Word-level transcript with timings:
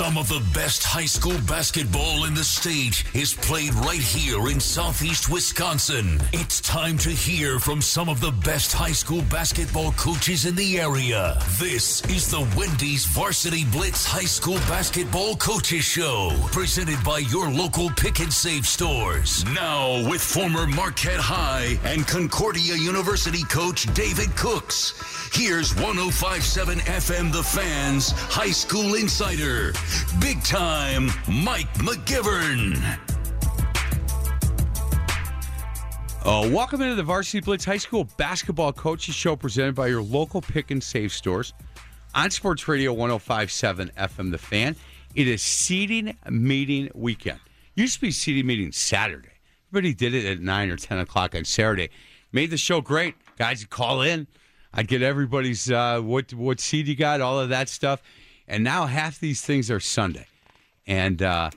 Some 0.00 0.16
of 0.16 0.28
the 0.30 0.42
best 0.54 0.82
high 0.82 1.04
school 1.04 1.36
basketball 1.46 2.24
in 2.24 2.32
the 2.32 2.42
state 2.42 3.04
is 3.14 3.34
played 3.34 3.74
right 3.74 4.00
here 4.00 4.48
in 4.48 4.58
southeast 4.58 5.28
Wisconsin. 5.28 6.18
It's 6.32 6.58
time 6.62 6.96
to 7.04 7.10
hear 7.10 7.58
from 7.58 7.82
some 7.82 8.08
of 8.08 8.18
the 8.18 8.30
best 8.30 8.72
high 8.72 8.92
school 8.92 9.20
basketball 9.28 9.92
coaches 9.92 10.46
in 10.46 10.54
the 10.54 10.80
area. 10.80 11.38
This 11.58 12.02
is 12.06 12.30
the 12.30 12.48
Wendy's 12.56 13.04
Varsity 13.04 13.66
Blitz 13.66 14.06
High 14.06 14.24
School 14.24 14.56
Basketball 14.70 15.36
Coaches 15.36 15.84
Show, 15.84 16.30
presented 16.50 17.04
by 17.04 17.18
your 17.18 17.50
local 17.50 17.90
pick 17.90 18.20
and 18.20 18.32
save 18.32 18.66
stores. 18.66 19.44
Now, 19.52 20.08
with 20.08 20.22
former 20.22 20.66
Marquette 20.66 21.20
High 21.20 21.78
and 21.84 22.08
Concordia 22.08 22.74
University 22.74 23.42
coach 23.50 23.92
David 23.92 24.34
Cooks. 24.34 24.94
Here's 25.32 25.74
1057 25.76 26.78
FM 26.80 27.32
The 27.32 27.42
Fans 27.42 28.10
High 28.12 28.50
School 28.50 28.94
Insider, 28.94 29.72
big 30.20 30.42
time 30.44 31.06
Mike 31.28 31.72
McGivern. 31.74 32.76
Uh, 36.22 36.48
welcome 36.52 36.82
into 36.82 36.94
the 36.94 37.02
Varsity 37.02 37.40
Blitz 37.40 37.64
High 37.64 37.78
School 37.78 38.04
Basketball 38.16 38.72
Coaches 38.72 39.14
Show 39.14 39.36
presented 39.36 39.74
by 39.74 39.86
your 39.86 40.02
local 40.02 40.42
pick 40.42 40.70
and 40.70 40.82
save 40.82 41.12
stores 41.12 41.54
on 42.14 42.30
Sports 42.30 42.68
Radio 42.68 42.92
1057 42.92 43.90
FM 43.96 44.30
The 44.30 44.38
Fan. 44.38 44.76
It 45.14 45.26
is 45.26 45.42
seating 45.42 46.16
meeting 46.28 46.90
weekend. 46.94 47.40
Used 47.74 47.94
to 47.94 48.00
be 48.02 48.10
seating 48.10 48.46
meeting 48.46 48.72
Saturday. 48.72 49.30
Everybody 49.72 49.94
did 49.94 50.14
it 50.14 50.26
at 50.26 50.40
9 50.40 50.70
or 50.70 50.76
10 50.76 50.98
o'clock 50.98 51.34
on 51.34 51.44
Saturday. 51.44 51.90
Made 52.32 52.50
the 52.50 52.56
show 52.56 52.80
great. 52.80 53.14
Guys 53.38 53.64
call 53.64 54.02
in. 54.02 54.26
I'd 54.72 54.88
get 54.88 55.02
everybody's 55.02 55.70
uh, 55.70 56.00
what 56.00 56.32
what 56.32 56.60
seed 56.60 56.86
you 56.86 56.94
got, 56.94 57.20
all 57.20 57.40
of 57.40 57.48
that 57.48 57.68
stuff. 57.68 58.02
And 58.50 58.64
now 58.64 58.86
half 58.86 59.20
these 59.20 59.42
things 59.42 59.70
are 59.70 59.78
Sunday. 59.78 60.26
And 60.84 61.22
uh, 61.22 61.50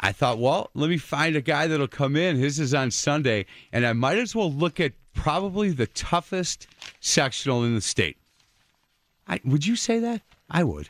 I 0.00 0.10
thought, 0.10 0.38
well, 0.38 0.70
let 0.74 0.90
me 0.90 0.98
find 0.98 1.36
a 1.36 1.40
guy 1.40 1.68
that'll 1.68 1.86
come 1.86 2.16
in. 2.16 2.36
His 2.36 2.58
is 2.58 2.74
on 2.74 2.90
Sunday, 2.90 3.46
and 3.72 3.86
I 3.86 3.92
might 3.92 4.18
as 4.18 4.34
well 4.34 4.52
look 4.52 4.80
at 4.80 4.92
probably 5.14 5.70
the 5.70 5.86
toughest 5.86 6.66
sectional 6.98 7.62
in 7.62 7.76
the 7.76 7.80
state. 7.80 8.16
I, 9.28 9.40
would 9.44 9.64
you 9.64 9.76
say 9.76 10.00
that? 10.00 10.22
I 10.50 10.64
would. 10.64 10.88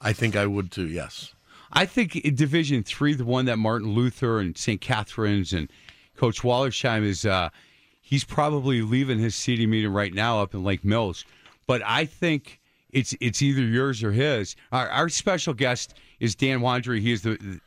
I 0.00 0.14
think 0.14 0.36
I 0.36 0.46
would 0.46 0.72
too. 0.72 0.88
Yes. 0.88 1.34
I 1.70 1.84
think 1.84 2.12
Division 2.34 2.82
Three, 2.82 3.12
the 3.12 3.26
one 3.26 3.44
that 3.44 3.58
Martin 3.58 3.92
Luther 3.92 4.40
and 4.40 4.56
St. 4.56 4.80
Catherine's 4.80 5.52
and 5.52 5.70
Coach 6.16 6.40
Wallersheim 6.40 7.04
is, 7.04 7.26
uh, 7.26 7.50
he's 8.00 8.24
probably 8.24 8.80
leaving 8.80 9.18
his 9.18 9.34
CD 9.34 9.66
meeting 9.66 9.92
right 9.92 10.14
now 10.14 10.40
up 10.40 10.54
in 10.54 10.64
Lake 10.64 10.82
Mills. 10.82 11.26
But 11.66 11.82
I 11.84 12.06
think 12.06 12.60
it's 12.94 13.14
it's 13.20 13.42
either 13.42 13.60
yours 13.60 14.02
or 14.02 14.12
his. 14.12 14.56
Our, 14.72 14.88
our 14.88 15.08
special 15.08 15.52
guest 15.52 15.94
is 16.20 16.34
Dan 16.34 16.60
Wandry. 16.60 17.00
He 17.00 17.12
is 17.12 17.22
the 17.22 17.60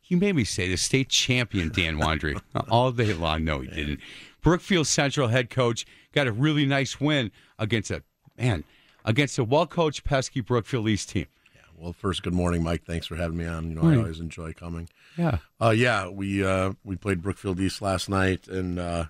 he 0.00 0.14
made 0.14 0.36
me 0.36 0.44
say 0.44 0.68
the 0.68 0.76
state 0.76 1.08
champion, 1.08 1.70
Dan 1.70 1.98
Wandry, 1.98 2.40
all 2.70 2.92
day 2.92 3.14
long. 3.14 3.44
No, 3.44 3.60
he 3.60 3.68
didn't. 3.68 4.00
Brookfield 4.42 4.86
Central 4.86 5.28
head 5.28 5.50
coach 5.50 5.86
got 6.12 6.26
a 6.26 6.32
really 6.32 6.66
nice 6.66 7.00
win 7.00 7.30
against 7.58 7.90
a 7.90 8.02
man 8.38 8.64
against 9.04 9.38
a 9.38 9.44
well 9.44 9.66
coached 9.66 10.04
pesky 10.04 10.40
Brookfield 10.40 10.88
East 10.88 11.08
team. 11.08 11.26
Yeah. 11.54 11.62
Well, 11.76 11.92
first, 11.94 12.22
good 12.22 12.34
morning, 12.34 12.62
Mike. 12.62 12.84
Thanks 12.84 13.06
for 13.06 13.16
having 13.16 13.38
me 13.38 13.46
on. 13.46 13.70
You 13.70 13.74
know, 13.74 13.82
Morning. 13.82 14.00
I 14.00 14.02
always 14.02 14.20
enjoy 14.20 14.52
coming. 14.52 14.88
Yeah. 15.16 15.38
Uh, 15.60 15.70
yeah, 15.70 16.08
we 16.08 16.44
uh, 16.44 16.74
we 16.84 16.96
played 16.96 17.22
Brookfield 17.22 17.58
East 17.58 17.80
last 17.80 18.08
night, 18.08 18.48
and 18.48 18.78
uh, 18.78 19.06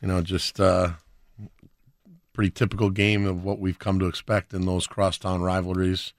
you 0.00 0.08
know, 0.08 0.22
just 0.22 0.58
uh, 0.58 0.90
pretty 2.36 2.50
typical 2.50 2.90
game 2.90 3.24
of 3.26 3.42
what 3.42 3.58
we've 3.58 3.78
come 3.78 3.98
to 3.98 4.04
expect 4.06 4.52
in 4.52 4.66
those 4.66 4.86
crosstown 4.86 5.40
rivalries. 5.40 6.12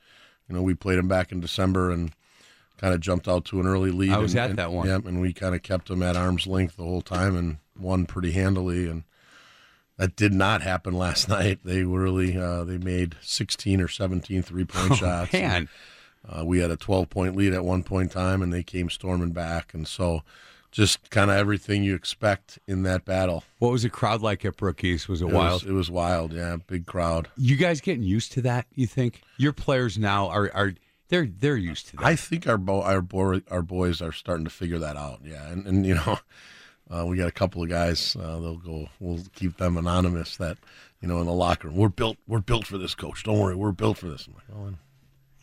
You 0.49 0.55
know, 0.55 0.63
we 0.63 0.73
played 0.73 0.97
them 0.97 1.07
back 1.07 1.31
in 1.31 1.39
December 1.39 1.91
and 1.91 2.11
kind 2.81 2.91
of 2.95 2.99
jumped 3.01 3.27
out 3.27 3.45
to 3.45 3.59
an 3.59 3.67
early 3.67 3.91
lead. 3.91 4.09
I 4.11 4.17
was 4.17 4.33
and, 4.33 4.39
at 4.39 4.49
and- 4.49 4.59
that 4.59 4.71
one. 4.71 4.87
Yep, 4.87 5.05
and 5.05 5.21
we 5.21 5.31
kind 5.31 5.53
of 5.53 5.61
kept 5.61 5.89
them 5.89 6.01
at 6.01 6.15
arm's 6.17 6.47
length 6.47 6.75
the 6.77 6.83
whole 6.83 7.03
time 7.03 7.35
and 7.37 7.57
won 7.79 8.07
pretty 8.07 8.31
handily. 8.31 8.87
And 8.89 9.03
that 9.97 10.15
did 10.15 10.33
not 10.33 10.63
happen 10.63 10.93
last 10.97 11.29
night. 11.29 11.59
They 11.63 11.83
really 11.83 12.35
uh, 12.35 12.63
they 12.63 12.79
made 12.79 13.15
16 13.21 13.79
or 13.79 13.87
17 13.87 14.41
three 14.41 14.65
point 14.65 14.91
Oh, 14.93 14.95
shots. 14.95 15.33
man. 15.33 15.69
Uh, 16.27 16.43
we 16.43 16.59
had 16.59 16.71
a 16.71 16.77
12 16.77 17.11
point 17.11 17.35
lead 17.35 17.53
at 17.53 17.63
one 17.63 17.83
point 17.83 18.11
in 18.11 18.21
time, 18.21 18.41
and 18.41 18.51
they 18.51 18.63
came 18.63 18.89
storming 18.89 19.31
back. 19.33 19.73
And 19.75 19.87
so, 19.87 20.23
just 20.77 21.09
kind 21.09 21.31
of 21.31 21.37
everything 21.37 21.83
you 21.83 21.95
expect 21.95 22.59
in 22.67 22.83
that 22.83 23.03
battle. 23.03 23.43
What 23.59 23.71
was 23.71 23.81
the 23.83 23.89
crowd 23.89 24.21
like 24.21 24.45
at 24.45 24.55
Brook 24.57 24.83
East? 24.83 25.09
Was 25.09 25.21
it, 25.21 25.27
It 25.27 25.33
wild? 25.33 25.63
Was, 25.63 25.69
it 25.71 25.73
was 25.73 25.89
wild, 25.91 26.31
yeah. 26.33 26.55
Big 26.67 26.85
crowd. 26.85 27.27
you 27.35 27.55
guys 27.57 27.81
getting 27.81 28.03
used 28.03 28.31
to 28.33 28.41
that? 28.43 28.67
You 28.75 28.85
think 28.87 29.21
your 29.37 29.53
players 29.53 29.97
now 29.97 30.27
are 30.29 30.51
are 30.53 30.73
they're 31.09 31.25
they're 31.25 31.57
used 31.57 31.87
to 31.89 31.95
that? 31.97 32.05
I 32.05 32.15
think 32.15 32.47
our 32.47 32.57
bo- 32.59 32.83
our 32.83 33.01
boy, 33.01 33.41
our 33.49 33.61
boys 33.63 34.01
are 34.01 34.11
starting 34.11 34.45
to 34.45 34.51
figure 34.51 34.77
that 34.79 34.95
out. 34.95 35.21
Yeah, 35.25 35.47
and, 35.47 35.65
and 35.65 35.85
you 35.85 35.95
know, 35.95 36.19
uh, 36.91 37.05
we 37.05 37.17
got 37.17 37.27
a 37.27 37.31
couple 37.31 37.63
of 37.63 37.69
guys. 37.69 38.15
Uh, 38.15 38.39
they'll 38.39 38.57
go. 38.57 38.87
We'll 38.99 39.23
keep 39.33 39.57
them 39.57 39.77
anonymous. 39.77 40.37
That 40.37 40.57
you 41.01 41.07
know, 41.07 41.19
in 41.19 41.25
the 41.25 41.33
locker 41.33 41.69
room, 41.69 41.77
we're 41.77 41.89
built. 41.89 42.17
We're 42.27 42.39
built 42.41 42.67
for 42.67 42.77
this, 42.77 42.93
coach. 42.93 43.23
Don't 43.23 43.39
worry, 43.39 43.55
we're 43.55 43.71
built 43.71 43.97
for 43.97 44.07
this. 44.09 44.27
I'm 44.27 44.33
like, 44.35 44.67
and- 44.67 44.77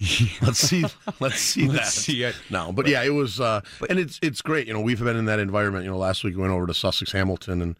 let's 0.43 0.59
see. 0.59 0.85
Let's 1.21 1.39
see 1.39 1.69
Let's 1.69 1.95
that. 1.95 2.01
see 2.01 2.23
it. 2.23 2.37
No, 2.51 2.73
but, 2.73 2.87
yeah, 2.87 3.03
it 3.03 3.11
was, 3.11 3.41
uh, 3.41 3.61
and 3.89 3.99
it's 3.99 4.19
it's 4.23 4.43
great. 4.43 4.67
You 4.67 4.75
know, 4.75 4.81
we've 4.81 5.03
been 5.03 5.17
in 5.17 5.25
that 5.27 5.39
environment. 5.39 5.85
You 5.85 5.91
know, 5.91 5.99
last 5.99 6.25
week 6.25 6.37
we 6.37 6.43
went 6.43 6.53
over 6.53 6.67
to 6.67 6.75
Sussex 6.75 7.13
Hamilton, 7.13 7.63
and 7.63 7.77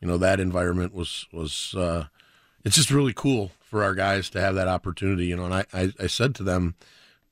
you 0.00 0.08
know 0.08 0.18
that 0.18 0.40
environment 0.40 0.94
was 0.94 1.26
was 1.32 1.74
uh, 1.76 2.04
it's 2.64 2.76
just 2.76 2.90
really 2.90 3.12
cool 3.12 3.52
for 3.60 3.82
our 3.82 3.94
guys 3.94 4.30
to 4.30 4.40
have 4.40 4.54
that 4.54 4.68
opportunity. 4.68 5.26
You 5.26 5.36
know, 5.36 5.44
and 5.44 5.54
I 5.54 5.64
I, 5.72 5.92
I 6.00 6.06
said 6.06 6.34
to 6.36 6.42
them, 6.42 6.76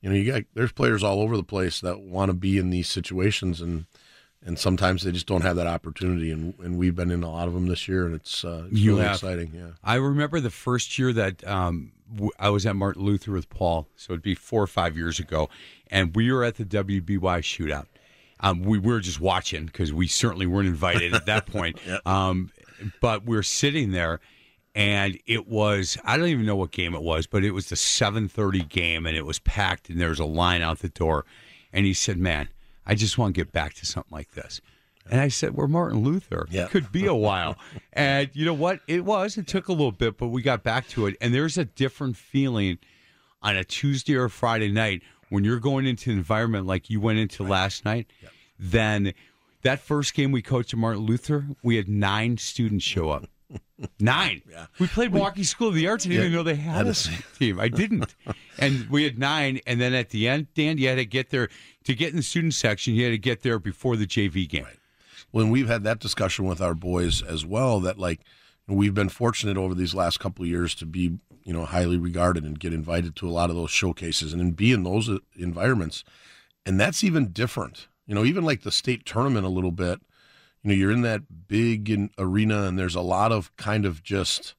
you 0.01 0.09
know, 0.09 0.15
you 0.15 0.31
got 0.31 0.43
there's 0.53 0.71
players 0.71 1.03
all 1.03 1.21
over 1.21 1.37
the 1.37 1.43
place 1.43 1.81
that 1.81 2.01
want 2.01 2.29
to 2.29 2.33
be 2.33 2.57
in 2.57 2.69
these 2.69 2.89
situations, 2.89 3.61
and 3.61 3.85
and 4.45 4.59
sometimes 4.59 5.03
they 5.03 5.11
just 5.11 5.25
don't 5.25 5.41
have 5.41 5.55
that 5.55 5.67
opportunity. 5.67 6.31
And 6.31 6.53
and 6.59 6.77
we've 6.77 6.95
been 6.95 7.11
in 7.11 7.23
a 7.23 7.31
lot 7.31 7.47
of 7.47 7.53
them 7.53 7.67
this 7.67 7.87
year, 7.87 8.05
and 8.05 8.13
it's 8.13 8.45
uh, 8.45 8.65
it's 8.69 8.81
really 8.81 9.01
have. 9.01 9.15
exciting. 9.15 9.51
Yeah. 9.53 9.69
I 9.83 9.95
remember 9.95 10.39
the 10.39 10.51
first 10.51 10.99
year 10.99 11.11
that 11.13 11.45
um, 11.47 11.91
I 12.39 12.49
was 12.49 12.65
at 12.65 12.75
Martin 12.75 13.03
Luther 13.03 13.31
with 13.31 13.49
Paul, 13.49 13.87
so 13.95 14.13
it'd 14.13 14.21
be 14.21 14.35
four 14.35 14.61
or 14.61 14.67
five 14.67 14.95
years 14.95 15.19
ago, 15.19 15.49
and 15.89 16.15
we 16.15 16.31
were 16.31 16.43
at 16.43 16.55
the 16.55 16.65
WBY 16.65 17.39
shootout. 17.41 17.87
Um, 18.41 18.63
we 18.63 18.77
were 18.77 18.99
just 18.99 19.19
watching 19.19 19.65
because 19.65 19.93
we 19.93 20.07
certainly 20.07 20.45
weren't 20.45 20.67
invited 20.67 21.13
at 21.13 21.25
that 21.25 21.45
point. 21.47 21.79
um, 22.05 22.51
but 23.01 23.25
we 23.25 23.37
are 23.37 23.43
sitting 23.43 23.91
there, 23.91 24.19
and 24.75 25.17
it 25.25 25.47
was 25.47 25.97
I 26.03 26.17
don't 26.17 26.27
even 26.27 26.45
know 26.45 26.57
what 26.57 26.71
game 26.71 26.93
it 26.93 27.01
was, 27.01 27.27
but 27.27 27.43
it 27.43 27.51
was 27.51 27.69
the 27.69 27.75
seven 27.75 28.27
thirty 28.27 28.61
game, 28.63 29.05
and 29.05 29.15
it 29.17 29.25
was 29.25 29.39
packed, 29.39 29.89
and 29.89 29.99
there 29.99 30.09
was 30.09 30.19
a 30.19 30.25
line 30.25 30.61
out 30.61 30.79
the 30.79 30.89
door. 30.89 31.25
And 31.73 31.85
he 31.85 31.93
said, 31.93 32.17
"Man, 32.17 32.49
I 32.85 32.95
just 32.95 33.17
want 33.17 33.33
to 33.35 33.41
get 33.41 33.51
back 33.51 33.73
to 33.75 33.85
something 33.85 34.11
like 34.13 34.31
this." 34.31 34.61
And 35.09 35.21
I 35.21 35.27
said, 35.27 35.53
"We're 35.55 35.67
Martin 35.67 36.03
Luther. 36.03 36.47
Yeah. 36.49 36.65
It 36.65 36.71
Could 36.71 36.91
be 36.91 37.05
a 37.05 37.13
while." 37.13 37.57
and 37.93 38.29
you 38.33 38.45
know 38.45 38.53
what? 38.53 38.79
It 38.87 39.05
was. 39.05 39.37
It 39.37 39.47
took 39.47 39.67
a 39.67 39.71
little 39.71 39.91
bit, 39.91 40.17
but 40.17 40.27
we 40.27 40.41
got 40.41 40.63
back 40.63 40.87
to 40.89 41.05
it. 41.07 41.15
And 41.21 41.33
there's 41.33 41.57
a 41.57 41.65
different 41.65 42.17
feeling 42.17 42.79
on 43.41 43.55
a 43.55 43.63
Tuesday 43.63 44.15
or 44.15 44.29
Friday 44.29 44.71
night 44.71 45.01
when 45.29 45.43
you're 45.43 45.59
going 45.59 45.85
into 45.85 46.11
an 46.11 46.17
environment 46.17 46.65
like 46.65 46.89
you 46.89 46.99
went 46.99 47.19
into 47.19 47.43
last 47.43 47.85
night. 47.85 48.07
Then 48.57 49.13
that 49.63 49.79
first 49.79 50.13
game 50.13 50.31
we 50.31 50.41
coached 50.41 50.73
at 50.73 50.79
Martin 50.79 51.03
Luther, 51.03 51.45
we 51.61 51.75
had 51.75 51.87
nine 51.87 52.37
students 52.37 52.83
show 52.85 53.09
up. 53.09 53.27
Nine. 53.99 54.41
Yeah. 54.49 54.65
We 54.79 54.87
played 54.87 55.11
Milwaukee 55.13 55.43
School 55.43 55.67
of 55.67 55.75
the 55.75 55.87
Arts. 55.87 56.05
I 56.05 56.09
didn't 56.09 56.21
Yeah, 56.21 56.27
even 56.29 56.35
know 56.37 56.43
they 56.43 56.55
had 56.55 56.87
a 56.87 56.93
team. 57.39 57.59
I 57.59 57.67
didn't. 57.67 58.15
and 58.57 58.89
we 58.89 59.03
had 59.03 59.19
nine. 59.19 59.59
And 59.67 59.79
then 59.79 59.93
at 59.93 60.09
the 60.09 60.27
end, 60.27 60.47
Dan, 60.55 60.77
you 60.79 60.87
had 60.87 60.95
to 60.95 61.05
get 61.05 61.29
there 61.29 61.49
to 61.83 61.93
get 61.93 62.09
in 62.09 62.15
the 62.15 62.23
student 62.23 62.53
section. 62.55 62.95
You 62.95 63.03
had 63.03 63.11
to 63.11 63.17
get 63.19 63.43
there 63.43 63.59
before 63.59 63.97
the 63.97 64.07
JV 64.07 64.47
game. 64.49 64.65
When 65.35 65.49
we've 65.49 65.67
had 65.67 65.83
that 65.83 65.99
discussion 65.99 66.45
with 66.45 66.61
our 66.61 66.73
boys 66.73 67.21
as 67.21 67.45
well 67.45 67.81
that 67.81 67.99
like 67.99 68.21
we've 68.69 68.93
been 68.93 69.09
fortunate 69.09 69.57
over 69.57 69.75
these 69.75 69.93
last 69.93 70.17
couple 70.17 70.45
years 70.45 70.73
to 70.73 70.85
be 70.85 71.19
you 71.43 71.51
know 71.51 71.65
highly 71.65 71.97
regarded 71.97 72.45
and 72.45 72.57
get 72.57 72.71
invited 72.71 73.17
to 73.17 73.27
a 73.27 73.31
lot 73.31 73.49
of 73.49 73.55
those 73.57 73.69
showcases 73.69 74.31
and 74.31 74.55
be 74.55 74.71
in 74.71 74.83
those 74.83 75.09
uh, 75.09 75.17
environments. 75.35 76.05
And 76.65 76.79
that's 76.79 77.03
even 77.03 77.33
different. 77.33 77.89
You 78.07 78.15
know 78.15 78.23
even 78.23 78.45
like 78.45 78.61
the 78.61 78.71
state 78.71 79.05
tournament 79.05 79.45
a 79.45 79.49
little 79.49 79.73
bit 79.73 79.99
you 80.63 80.69
know 80.69 80.73
you're 80.73 80.89
in 80.89 81.01
that 81.01 81.47
big 81.49 82.09
arena 82.17 82.63
and 82.63 82.79
there's 82.79 82.95
a 82.95 83.01
lot 83.01 83.33
of 83.33 83.53
kind 83.57 83.85
of 83.85 84.03
just 84.03 84.55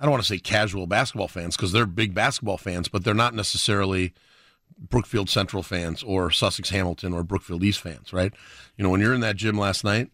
i 0.00 0.02
don't 0.02 0.10
want 0.10 0.24
to 0.24 0.28
say 0.28 0.38
casual 0.38 0.88
basketball 0.88 1.28
fans 1.28 1.56
because 1.56 1.70
they're 1.70 1.86
big 1.86 2.14
basketball 2.14 2.58
fans 2.58 2.88
but 2.88 3.04
they're 3.04 3.14
not 3.14 3.32
necessarily 3.32 4.12
Brookfield 4.78 5.28
Central 5.30 5.62
fans 5.62 6.02
or 6.02 6.30
Sussex 6.30 6.70
Hamilton 6.70 7.12
or 7.12 7.22
Brookfield 7.22 7.62
East 7.62 7.80
fans, 7.80 8.12
right? 8.12 8.32
You 8.76 8.84
know, 8.84 8.90
when 8.90 9.00
you're 9.00 9.14
in 9.14 9.20
that 9.20 9.36
gym 9.36 9.56
last 9.58 9.84
night, 9.84 10.10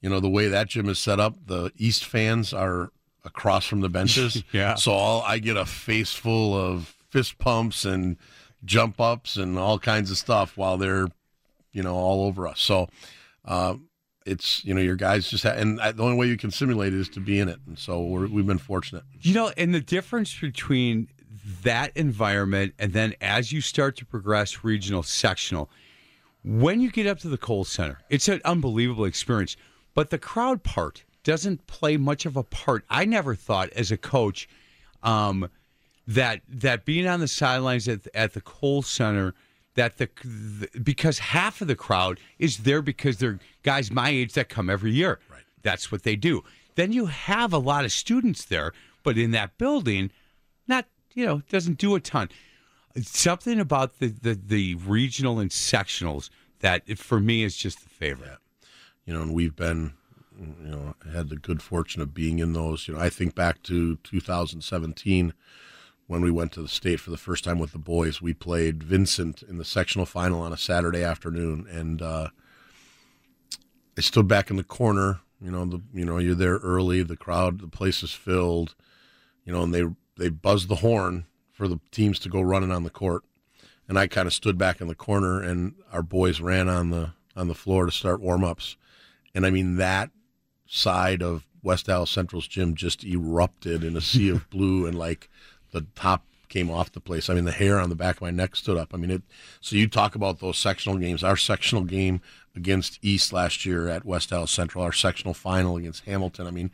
you 0.00 0.08
know, 0.08 0.20
the 0.20 0.28
way 0.28 0.48
that 0.48 0.68
gym 0.68 0.88
is 0.88 0.98
set 0.98 1.20
up, 1.20 1.34
the 1.46 1.72
East 1.76 2.04
fans 2.04 2.52
are 2.52 2.90
across 3.24 3.66
from 3.66 3.80
the 3.80 3.88
benches. 3.88 4.42
Yeah. 4.52 4.74
So 4.76 4.92
all 4.92 5.22
I 5.22 5.38
get 5.38 5.56
a 5.56 5.66
face 5.66 6.12
full 6.14 6.54
of 6.54 6.96
fist 7.10 7.38
pumps 7.38 7.84
and 7.84 8.16
jump 8.64 9.00
ups 9.00 9.36
and 9.36 9.58
all 9.58 9.78
kinds 9.78 10.10
of 10.10 10.18
stuff 10.18 10.56
while 10.56 10.76
they're, 10.78 11.08
you 11.72 11.82
know, 11.82 11.94
all 11.94 12.26
over 12.26 12.46
us. 12.48 12.60
So, 12.60 12.88
uh, 13.44 13.74
it's 14.28 14.62
you 14.64 14.74
know 14.74 14.80
your 14.80 14.96
guys 14.96 15.30
just 15.30 15.44
ha- 15.44 15.54
and 15.56 15.78
the 15.78 16.02
only 16.02 16.16
way 16.16 16.26
you 16.26 16.36
can 16.36 16.50
simulate 16.50 16.92
it 16.92 17.00
is 17.00 17.08
to 17.10 17.20
be 17.20 17.40
in 17.40 17.48
it, 17.48 17.58
and 17.66 17.78
so 17.78 18.02
we're, 18.02 18.26
we've 18.26 18.46
been 18.46 18.58
fortunate. 18.58 19.04
You 19.20 19.32
know, 19.32 19.50
and 19.56 19.74
the 19.74 19.80
difference 19.80 20.38
between 20.38 21.08
that 21.62 21.96
environment 21.96 22.74
and 22.78 22.92
then 22.92 23.14
as 23.20 23.52
you 23.52 23.60
start 23.60 23.96
to 23.96 24.04
progress 24.04 24.62
regional, 24.64 25.02
sectional, 25.02 25.70
when 26.44 26.80
you 26.80 26.90
get 26.90 27.06
up 27.06 27.18
to 27.20 27.28
the 27.28 27.38
Kohl 27.38 27.64
Center, 27.64 28.00
it's 28.10 28.28
an 28.28 28.40
unbelievable 28.44 29.04
experience. 29.04 29.56
But 29.94 30.10
the 30.10 30.18
crowd 30.18 30.62
part 30.62 31.04
doesn't 31.24 31.66
play 31.66 31.96
much 31.96 32.26
of 32.26 32.36
a 32.36 32.42
part. 32.42 32.84
I 32.88 33.04
never 33.04 33.34
thought 33.34 33.70
as 33.70 33.90
a 33.90 33.96
coach 33.96 34.48
um, 35.02 35.48
that 36.06 36.40
that 36.48 36.84
being 36.84 37.06
on 37.06 37.20
the 37.20 37.28
sidelines 37.28 37.88
at, 37.88 38.06
at 38.14 38.34
the 38.34 38.40
Kohl 38.40 38.82
Center 38.82 39.34
that 39.74 39.98
the, 39.98 40.08
the 40.24 40.80
because 40.80 41.18
half 41.18 41.60
of 41.60 41.68
the 41.68 41.76
crowd 41.76 42.18
is 42.38 42.58
there 42.58 42.82
because 42.82 43.18
they're 43.18 43.38
guys 43.62 43.90
my 43.90 44.10
age 44.10 44.34
that 44.34 44.48
come 44.48 44.68
every 44.68 44.92
year. 44.92 45.18
Right. 45.30 45.42
That's 45.62 45.90
what 45.92 46.02
they 46.02 46.16
do. 46.16 46.44
Then 46.74 46.92
you 46.92 47.06
have 47.06 47.52
a 47.52 47.58
lot 47.58 47.84
of 47.84 47.92
students 47.92 48.44
there, 48.44 48.72
but 49.02 49.18
in 49.18 49.32
that 49.32 49.58
building, 49.58 50.10
you 51.14 51.26
know 51.26 51.38
it 51.38 51.48
doesn't 51.48 51.78
do 51.78 51.94
a 51.94 52.00
ton. 52.00 52.28
Something 53.02 53.60
about 53.60 53.98
the 53.98 54.08
the, 54.08 54.34
the 54.34 54.74
regional 54.76 55.38
and 55.38 55.50
sectionals 55.50 56.30
that 56.60 56.98
for 56.98 57.20
me 57.20 57.42
is 57.44 57.56
just 57.56 57.82
the 57.82 57.88
favorite. 57.88 58.38
you 59.04 59.14
know, 59.14 59.22
and 59.22 59.32
we've 59.34 59.56
been, 59.56 59.94
you 60.38 60.70
know, 60.70 60.94
had 61.12 61.28
the 61.28 61.36
good 61.36 61.62
fortune 61.62 62.02
of 62.02 62.12
being 62.14 62.38
in 62.40 62.52
those. 62.52 62.88
You 62.88 62.94
know, 62.94 63.00
I 63.00 63.08
think 63.08 63.34
back 63.34 63.62
to 63.64 63.96
2017 63.96 65.32
when 66.06 66.22
we 66.22 66.30
went 66.30 66.52
to 66.52 66.62
the 66.62 66.68
state 66.68 67.00
for 67.00 67.10
the 67.10 67.16
first 67.16 67.44
time 67.44 67.58
with 67.58 67.72
the 67.72 67.78
boys. 67.78 68.20
We 68.20 68.34
played 68.34 68.82
Vincent 68.82 69.42
in 69.42 69.58
the 69.58 69.64
sectional 69.64 70.06
final 70.06 70.40
on 70.40 70.52
a 70.52 70.56
Saturday 70.56 71.02
afternoon, 71.02 71.66
and 71.70 72.02
uh, 72.02 72.28
I 73.96 74.00
stood 74.00 74.26
back 74.26 74.50
in 74.50 74.56
the 74.56 74.64
corner. 74.64 75.20
You 75.40 75.50
know, 75.52 75.64
the 75.64 75.82
you 75.94 76.04
know 76.04 76.18
you're 76.18 76.34
there 76.34 76.56
early. 76.58 77.02
The 77.02 77.16
crowd, 77.16 77.60
the 77.60 77.68
place 77.68 78.02
is 78.02 78.12
filled. 78.12 78.74
You 79.44 79.52
know, 79.52 79.62
and 79.62 79.72
they 79.74 79.84
they 80.18 80.28
buzzed 80.28 80.68
the 80.68 80.76
horn 80.76 81.24
for 81.52 81.66
the 81.66 81.80
teams 81.90 82.18
to 82.20 82.28
go 82.28 82.40
running 82.40 82.70
on 82.70 82.84
the 82.84 82.90
court 82.90 83.24
and 83.88 83.98
I 83.98 84.06
kind 84.06 84.26
of 84.26 84.34
stood 84.34 84.58
back 84.58 84.80
in 84.80 84.86
the 84.86 84.94
corner, 84.94 85.40
and 85.40 85.74
our 85.92 86.02
boys 86.02 86.40
ran 86.40 86.68
on 86.68 86.90
the 86.90 87.12
on 87.34 87.48
the 87.48 87.54
floor 87.54 87.86
to 87.86 87.92
start 87.92 88.20
warm 88.20 88.44
ups, 88.44 88.76
and 89.34 89.46
I 89.46 89.50
mean 89.50 89.76
that 89.76 90.10
side 90.66 91.22
of 91.22 91.46
West 91.62 91.88
Allis 91.88 92.10
Central's 92.10 92.46
gym 92.46 92.74
just 92.74 93.04
erupted 93.04 93.82
in 93.82 93.96
a 93.96 94.00
sea 94.00 94.28
of 94.28 94.48
blue, 94.50 94.86
and 94.86 94.96
like 94.96 95.30
the 95.72 95.86
top 95.94 96.24
came 96.48 96.70
off 96.70 96.92
the 96.92 97.00
place. 97.00 97.28
I 97.28 97.34
mean, 97.34 97.44
the 97.44 97.52
hair 97.52 97.78
on 97.78 97.88
the 97.88 97.94
back 97.94 98.16
of 98.16 98.22
my 98.22 98.30
neck 98.30 98.56
stood 98.56 98.76
up. 98.76 98.92
I 98.92 98.98
mean, 98.98 99.10
it. 99.10 99.22
So 99.60 99.76
you 99.76 99.88
talk 99.88 100.14
about 100.14 100.40
those 100.40 100.58
sectional 100.58 100.98
games. 100.98 101.24
Our 101.24 101.36
sectional 101.36 101.84
game 101.84 102.20
against 102.54 102.98
East 103.02 103.32
last 103.32 103.64
year 103.64 103.88
at 103.88 104.04
West 104.04 104.30
Dallas 104.30 104.50
Central, 104.50 104.84
our 104.84 104.92
sectional 104.92 105.34
final 105.34 105.76
against 105.76 106.04
Hamilton. 106.04 106.46
I 106.46 106.50
mean, 106.50 106.70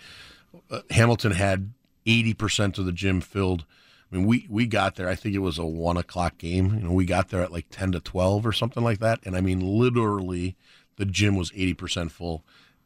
uh, 0.71 0.81
Hamilton 0.91 1.33
had 1.33 1.74
eighty 2.07 2.35
percent 2.35 2.79
of 2.79 2.87
the 2.87 2.93
gym 2.93 3.21
filled. 3.21 3.65
I 4.13 4.17
mean, 4.17 4.27
we 4.27 4.47
we 4.49 4.67
got 4.67 4.97
there. 4.97 5.09
I 5.09 5.15
think 5.15 5.35
it 5.35 5.39
was 5.41 5.59
a 5.59 5.65
one 5.65 5.97
o'clock 5.97 6.39
game. 6.39 6.75
You 6.75 6.81
know, 6.81 6.93
we 6.93 7.05
got 7.05 7.31
there 7.31 7.43
at 7.43 7.53
like 7.53 7.67
ten 7.71 7.93
to 7.93 8.01
twelve 8.01 8.47
or 8.47 8.53
something 8.53 8.83
like 8.85 9.01
that. 9.01 9.21
And 9.25 9.37
I 9.37 9.41
mean, 9.41 9.61
literally, 9.61 10.57
the 10.97 11.05
gym 11.05 11.37
was 11.37 11.51
eighty 11.55 11.75
percent 11.75 12.13
full, 12.13 12.45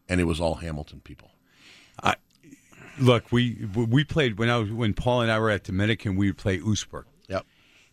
and 0.09 0.21
it 0.21 0.25
was 0.25 0.41
all 0.41 0.57
Hamilton 0.57 1.01
people. 1.05 1.31
I, 2.03 2.15
Look, 2.99 3.31
we 3.31 3.69
we 3.75 4.05
played 4.05 4.39
when 4.39 4.51
I 4.51 4.57
was 4.57 4.71
when 4.71 4.95
Paul 4.95 5.21
and 5.21 5.31
I 5.31 5.39
were 5.39 5.51
at 5.51 5.65
Dominican. 5.65 6.17
We 6.17 6.29
would 6.29 6.39
play 6.39 6.59
Oosburg. 6.59 7.05
Yep. 7.29 7.45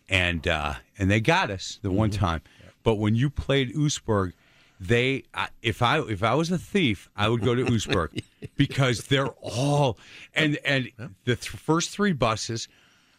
and 0.08 0.46
uh, 0.48 0.74
and 0.98 1.10
they 1.10 1.20
got 1.20 1.50
us 1.50 1.78
the 1.82 1.90
one 1.90 2.10
time. 2.10 2.42
But 2.82 2.96
when 2.96 3.14
you 3.14 3.30
played 3.30 3.74
Oosburg, 3.74 4.32
they 4.78 5.24
if 5.62 5.82
I 5.82 6.00
if 6.00 6.22
I 6.22 6.34
was 6.34 6.50
a 6.50 6.58
thief, 6.58 7.08
I 7.16 7.28
would 7.28 7.42
go 7.42 7.54
to 7.54 7.64
Oosburg 7.64 8.22
because 8.56 9.04
they're 9.04 9.28
all 9.40 9.98
and 10.34 10.58
and 10.64 10.90
the 11.24 11.36
th- 11.36 11.48
first 11.48 11.90
three 11.90 12.12
buses. 12.12 12.68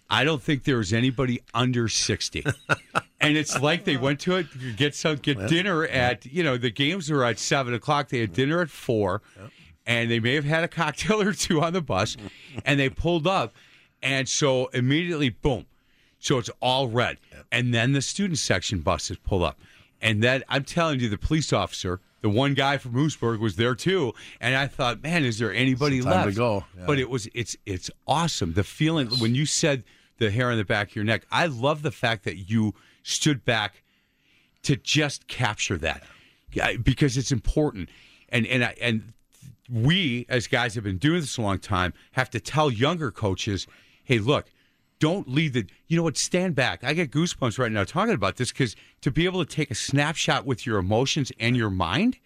I 0.10 0.24
don't 0.24 0.42
think 0.42 0.64
there 0.64 0.78
was 0.78 0.94
anybody 0.94 1.42
under 1.54 1.90
sixty, 1.90 2.46
and 3.20 3.36
it's 3.36 3.60
like 3.60 3.84
they 3.84 3.98
went 3.98 4.22
to 4.22 4.38
it 4.38 4.48
get 4.78 4.96
some 4.96 5.18
get 5.18 5.48
dinner 5.50 5.86
at 5.86 6.26
you 6.26 6.44
know 6.44 6.58
the 6.58 6.70
games 6.70 7.10
were 7.10 7.26
at 7.26 7.40
seven 7.40 7.74
o'clock. 7.74 8.08
They 8.10 8.20
had 8.20 8.32
dinner 8.32 8.62
at 8.62 8.70
four, 8.70 9.22
and 9.86 10.10
they 10.10 10.22
may 10.22 10.36
have 10.36 10.46
had 10.46 10.64
a 10.64 10.70
cocktail 10.70 11.22
or 11.28 11.34
two 11.34 11.62
on 11.62 11.74
the 11.74 11.82
bus, 11.82 12.16
and 12.64 12.80
they 12.80 12.88
pulled 12.90 13.28
up, 13.28 13.54
and 14.02 14.30
so 14.30 14.68
immediately 14.68 15.28
boom, 15.30 15.66
so 16.20 16.38
it's 16.38 16.52
all 16.62 16.88
red. 16.88 17.18
And 17.52 17.74
then 17.74 17.92
the 17.92 18.02
student 18.02 18.40
section 18.40 18.80
buses 18.80 19.18
pull 19.18 19.44
up. 19.44 19.60
And 20.02 20.24
that 20.24 20.44
I'm 20.48 20.64
telling 20.64 21.00
you, 21.00 21.10
the 21.10 21.18
police 21.18 21.52
officer, 21.52 22.00
the 22.22 22.30
one 22.30 22.54
guy 22.54 22.78
from 22.78 22.94
Oosburg 22.94 23.40
was 23.40 23.56
there 23.56 23.76
too. 23.76 24.14
And 24.40 24.56
I 24.56 24.68
thought, 24.68 25.02
man, 25.02 25.24
is 25.24 25.40
there 25.40 25.54
anybody 25.54 26.02
time 26.02 26.30
to 26.30 26.36
go. 26.36 26.66
Yeah. 26.78 26.84
But 26.86 27.00
it 27.00 27.10
was 27.10 27.28
it's 27.34 27.56
it's 27.66 27.90
awesome. 28.08 28.54
The 28.54 28.64
feeling 28.64 29.08
when 29.20 29.36
you 29.36 29.46
said 29.46 29.84
the 30.18 30.32
hair 30.32 30.52
on 30.52 30.58
the 30.58 30.66
back 30.66 30.90
of 30.90 30.96
your 30.96 31.06
neck, 31.06 31.26
I 31.32 31.48
love 31.48 31.82
the 31.82 31.92
fact 31.92 32.24
that 32.26 32.50
you 32.50 32.74
stood 33.04 33.46
back 33.46 33.84
to 34.64 34.76
just 34.76 35.28
capture 35.28 35.78
that. 35.78 36.04
Because 36.84 37.18
it's 37.18 37.32
important. 37.32 37.90
And 38.30 38.46
and 38.48 38.64
I, 38.64 38.76
and 38.82 39.14
we 39.70 40.26
as 40.30 40.48
guys 40.48 40.76
have 40.76 40.84
been 40.84 40.98
doing 40.98 41.22
this 41.22 41.38
a 41.38 41.42
long 41.42 41.60
time 41.60 41.94
have 42.14 42.30
to 42.32 42.40
tell 42.40 42.72
younger 42.72 43.12
coaches, 43.12 43.68
hey, 44.04 44.20
look, 44.20 44.50
don't 45.00 45.30
leave 45.30 45.54
the 45.54 45.66
you 45.88 45.98
know 45.98 46.04
what 46.04 46.18
stand 46.18 46.56
back. 46.56 46.84
I 46.84 46.94
get 46.94 47.12
goosebumps 47.12 47.60
right 47.60 47.72
now 47.72 47.84
talking 47.84 48.14
about 48.14 48.38
this 48.38 48.52
because 48.52 48.76
to 49.02 49.12
be 49.12 49.26
able 49.26 49.44
to 49.46 49.56
take 49.56 49.72
a 49.72 49.76
snapshot 49.76 50.46
with 50.46 50.66
your 50.66 50.78
emotions 50.78 51.32
and 51.40 51.56
your 51.56 51.70
mind 51.70 52.18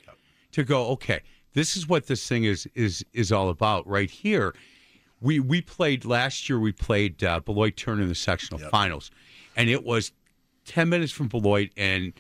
to 0.53 0.63
go 0.63 0.87
okay 0.87 1.21
this 1.53 1.75
is 1.75 1.87
what 1.87 2.07
this 2.07 2.27
thing 2.27 2.43
is 2.43 2.67
is 2.75 3.05
is 3.13 3.31
all 3.31 3.49
about 3.49 3.87
right 3.87 4.09
here. 4.09 4.53
We 5.19 5.39
we 5.39 5.61
played 5.61 6.05
last 6.05 6.49
year 6.49 6.59
we 6.59 6.71
played 6.71 7.23
uh, 7.23 7.39
beloit 7.41 7.75
turner 7.75 8.03
in 8.03 8.07
the 8.07 8.15
sectional 8.15 8.59
finals. 8.69 9.11
And 9.55 9.69
it 9.69 9.83
was 9.83 10.13
10 10.65 10.87
minutes 10.87 11.11
from 11.11 11.27
beloit 11.27 11.71
and 11.75 12.13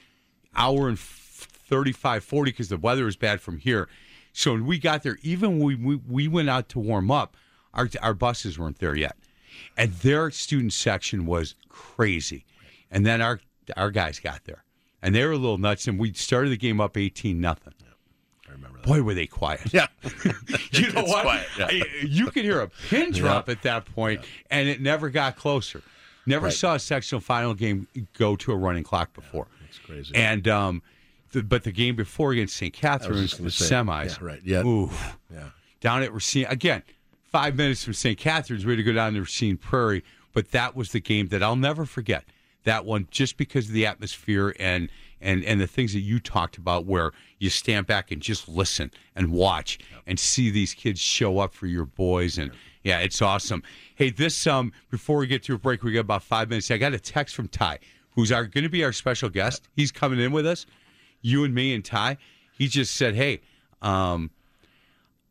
hour 0.55 0.89
and 0.89 0.99
35 0.99 2.23
40 2.23 2.51
because 2.51 2.69
the 2.69 2.77
weather 2.77 3.05
was 3.05 3.15
bad 3.15 3.39
from 3.39 3.57
here. 3.57 3.87
So 4.33 4.51
when 4.51 4.65
we 4.65 4.79
got 4.79 5.03
there 5.03 5.17
even 5.21 5.59
when 5.59 5.65
we, 5.67 5.75
we, 5.75 5.95
we 6.07 6.27
went 6.27 6.49
out 6.49 6.69
to 6.69 6.79
warm 6.79 7.09
up 7.09 7.37
our, 7.73 7.89
our 8.01 8.13
buses 8.13 8.59
weren't 8.59 8.79
there 8.79 8.95
yet 8.95 9.15
and 9.77 9.93
their 9.95 10.31
student 10.31 10.73
section 10.73 11.25
was 11.25 11.55
crazy. 11.69 12.45
And 12.89 13.05
then 13.05 13.21
our 13.21 13.39
our 13.77 13.91
guys 13.91 14.19
got 14.19 14.43
there, 14.45 14.63
and 15.01 15.15
they 15.15 15.25
were 15.25 15.31
a 15.31 15.37
little 15.37 15.57
nuts. 15.57 15.87
And 15.87 15.97
we 15.99 16.13
started 16.13 16.49
the 16.51 16.57
game 16.57 16.81
up 16.81 16.97
eighteen 16.97 17.39
nothing. 17.39 17.73
I 18.47 18.51
remember 18.53 18.79
that. 18.79 18.87
Boy, 18.87 19.01
were 19.01 19.13
they 19.13 19.27
quiet! 19.27 19.73
Yeah. 19.73 19.87
you 20.03 20.91
know 20.91 21.01
It's 21.01 21.09
what? 21.09 21.21
quiet, 21.23 21.47
yeah. 21.57 21.67
I- 21.71 21.83
you 22.05 22.27
could 22.31 22.43
hear 22.43 22.59
a 22.61 22.67
pin 22.89 23.11
drop 23.13 23.47
at 23.47 23.61
that 23.63 23.85
point, 23.85 24.21
and 24.49 24.67
it 24.67 24.81
never 24.81 25.09
got 25.09 25.37
closer. 25.37 25.81
Never 26.25 26.45
Right. 26.47 26.53
saw 26.53 26.75
a 26.75 26.79
sectional 26.79 27.21
final 27.21 27.53
game 27.53 27.87
go 28.17 28.35
to 28.35 28.51
a 28.51 28.55
running 28.55 28.83
clock 28.83 29.13
before. 29.13 29.47
It's 29.67 29.79
crazy. 29.79 30.13
And 30.13 30.47
um, 30.49 30.83
the, 31.31 31.41
but 31.43 31.63
the 31.63 31.71
game 31.71 31.95
before 31.95 32.33
against 32.33 32.57
St. 32.57 32.73
Catherine's, 32.73 33.37
the 33.37 33.49
say, 33.49 33.73
semis, 33.75 34.19
yeah, 34.19 34.25
right, 34.27 34.41
yeah. 34.43 34.63
Ooh, 34.65 34.91
yeah. 35.33 35.45
down 35.79 36.03
at 36.03 36.13
Racine 36.13 36.45
again. 36.49 36.83
Five 37.31 37.55
minutes 37.55 37.85
from 37.85 37.93
St. 37.93 38.17
Catherine's, 38.17 38.65
we 38.65 38.73
had 38.73 38.77
to 38.77 38.83
go 38.83 38.91
down 38.91 39.13
to 39.13 39.21
Racine 39.21 39.55
Prairie, 39.55 40.03
but 40.33 40.51
that 40.51 40.75
was 40.75 40.91
the 40.91 40.99
game 40.99 41.29
that 41.29 41.41
I'll 41.41 41.55
never 41.55 41.85
forget. 41.85 42.25
That 42.65 42.83
one, 42.83 43.07
just 43.09 43.37
because 43.37 43.67
of 43.67 43.73
the 43.73 43.85
atmosphere 43.85 44.53
and 44.59 44.89
and 45.21 45.45
and 45.45 45.61
the 45.61 45.65
things 45.65 45.93
that 45.93 46.01
you 46.01 46.19
talked 46.19 46.57
about 46.57 46.85
where 46.85 47.11
you 47.39 47.49
stand 47.49 47.87
back 47.87 48.11
and 48.11 48.21
just 48.21 48.49
listen 48.49 48.91
and 49.15 49.31
watch 49.31 49.79
and 50.05 50.19
see 50.19 50.49
these 50.49 50.73
kids 50.73 50.99
show 50.99 51.39
up 51.39 51.53
for 51.53 51.67
your 51.67 51.85
boys 51.85 52.37
and 52.37 52.51
yeah 52.83 52.99
it's 52.99 53.21
awesome. 53.21 53.63
Hey 53.95 54.09
this 54.09 54.45
um 54.45 54.73
before 54.89 55.17
we 55.17 55.25
get 55.25 55.41
to 55.43 55.55
a 55.55 55.57
break 55.57 55.83
we 55.83 55.93
got 55.93 56.01
about 56.01 56.23
five 56.23 56.49
minutes. 56.49 56.69
I 56.69 56.77
got 56.77 56.93
a 56.93 56.99
text 56.99 57.33
from 57.33 57.47
ty 57.47 57.79
who's 58.13 58.31
our 58.31 58.45
going 58.45 58.65
to 58.65 58.69
be 58.69 58.83
our 58.83 58.91
special 58.91 59.29
guest. 59.29 59.69
He's 59.73 59.91
coming 59.91 60.19
in 60.19 60.33
with 60.33 60.45
us 60.45 60.65
you 61.21 61.45
and 61.45 61.55
me 61.55 61.73
and 61.73 61.85
ty. 61.85 62.17
He 62.51 62.67
just 62.67 62.93
said 62.93 63.15
hey 63.15 63.39
um 63.81 64.31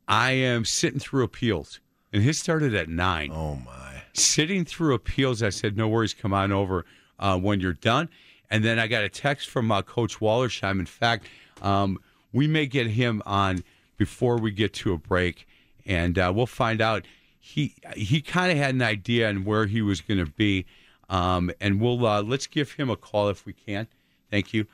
i 0.09 0.33
am 0.33 0.65
sitting 0.65 0.99
through 0.99 1.23
appeals 1.23 1.79
and 2.13 2.23
his 2.23 2.39
started 2.39 2.75
at 2.75 2.89
nine 2.89 3.31
Oh 3.33 3.57
my! 3.57 4.03
sitting 4.13 4.65
through 4.65 4.95
appeals. 4.95 5.43
I 5.43 5.51
said, 5.51 5.77
"No 5.77 5.89
worries, 5.89 6.15
come 6.15 6.33
on 6.33 6.53
over 6.53 6.85
uh, 7.19 7.39
when 7.39 7.61
you're 7.61 7.73
done." 7.75 8.09
And 8.51 8.65
then 8.65 8.79
I 8.81 8.89
got 8.89 9.05
a 9.05 9.09
text 9.09 9.49
from 9.49 9.71
uh, 9.71 9.83
Coach 9.83 10.19
Wallersheim. 10.19 10.81
In 10.81 10.87
fact, 10.87 11.27
um, 11.63 11.99
we 12.33 12.47
may 12.49 12.67
get 12.67 12.89
him 12.89 13.23
on 13.25 13.63
before 13.97 14.39
we 14.39 14.51
get 14.51 14.73
to 14.75 14.93
a 14.93 14.99
break, 14.99 15.47
and 15.87 16.19
uh, 16.19 16.33
we'll 16.35 16.47
find 16.47 16.81
out. 16.81 17.05
He 17.43 17.75
he 17.97 18.21
kind 18.21 18.53
of 18.53 18.59
had 18.59 18.75
an 18.75 18.83
idea 18.83 19.29
on 19.29 19.45
where 19.45 19.67
he 19.67 19.81
was 19.83 20.01
going 20.03 20.25
to 20.25 20.31
be, 20.31 20.67
um, 21.09 21.51
and 21.61 21.81
we'll 21.81 22.05
uh, 22.07 22.23
let's 22.23 22.47
give 22.47 22.73
him 22.73 22.91
a 22.91 22.97
call 22.97 23.29
if 23.29 23.47
we 23.47 23.53
can. 23.55 23.87
Thank 24.31 24.53
you, 24.53 24.67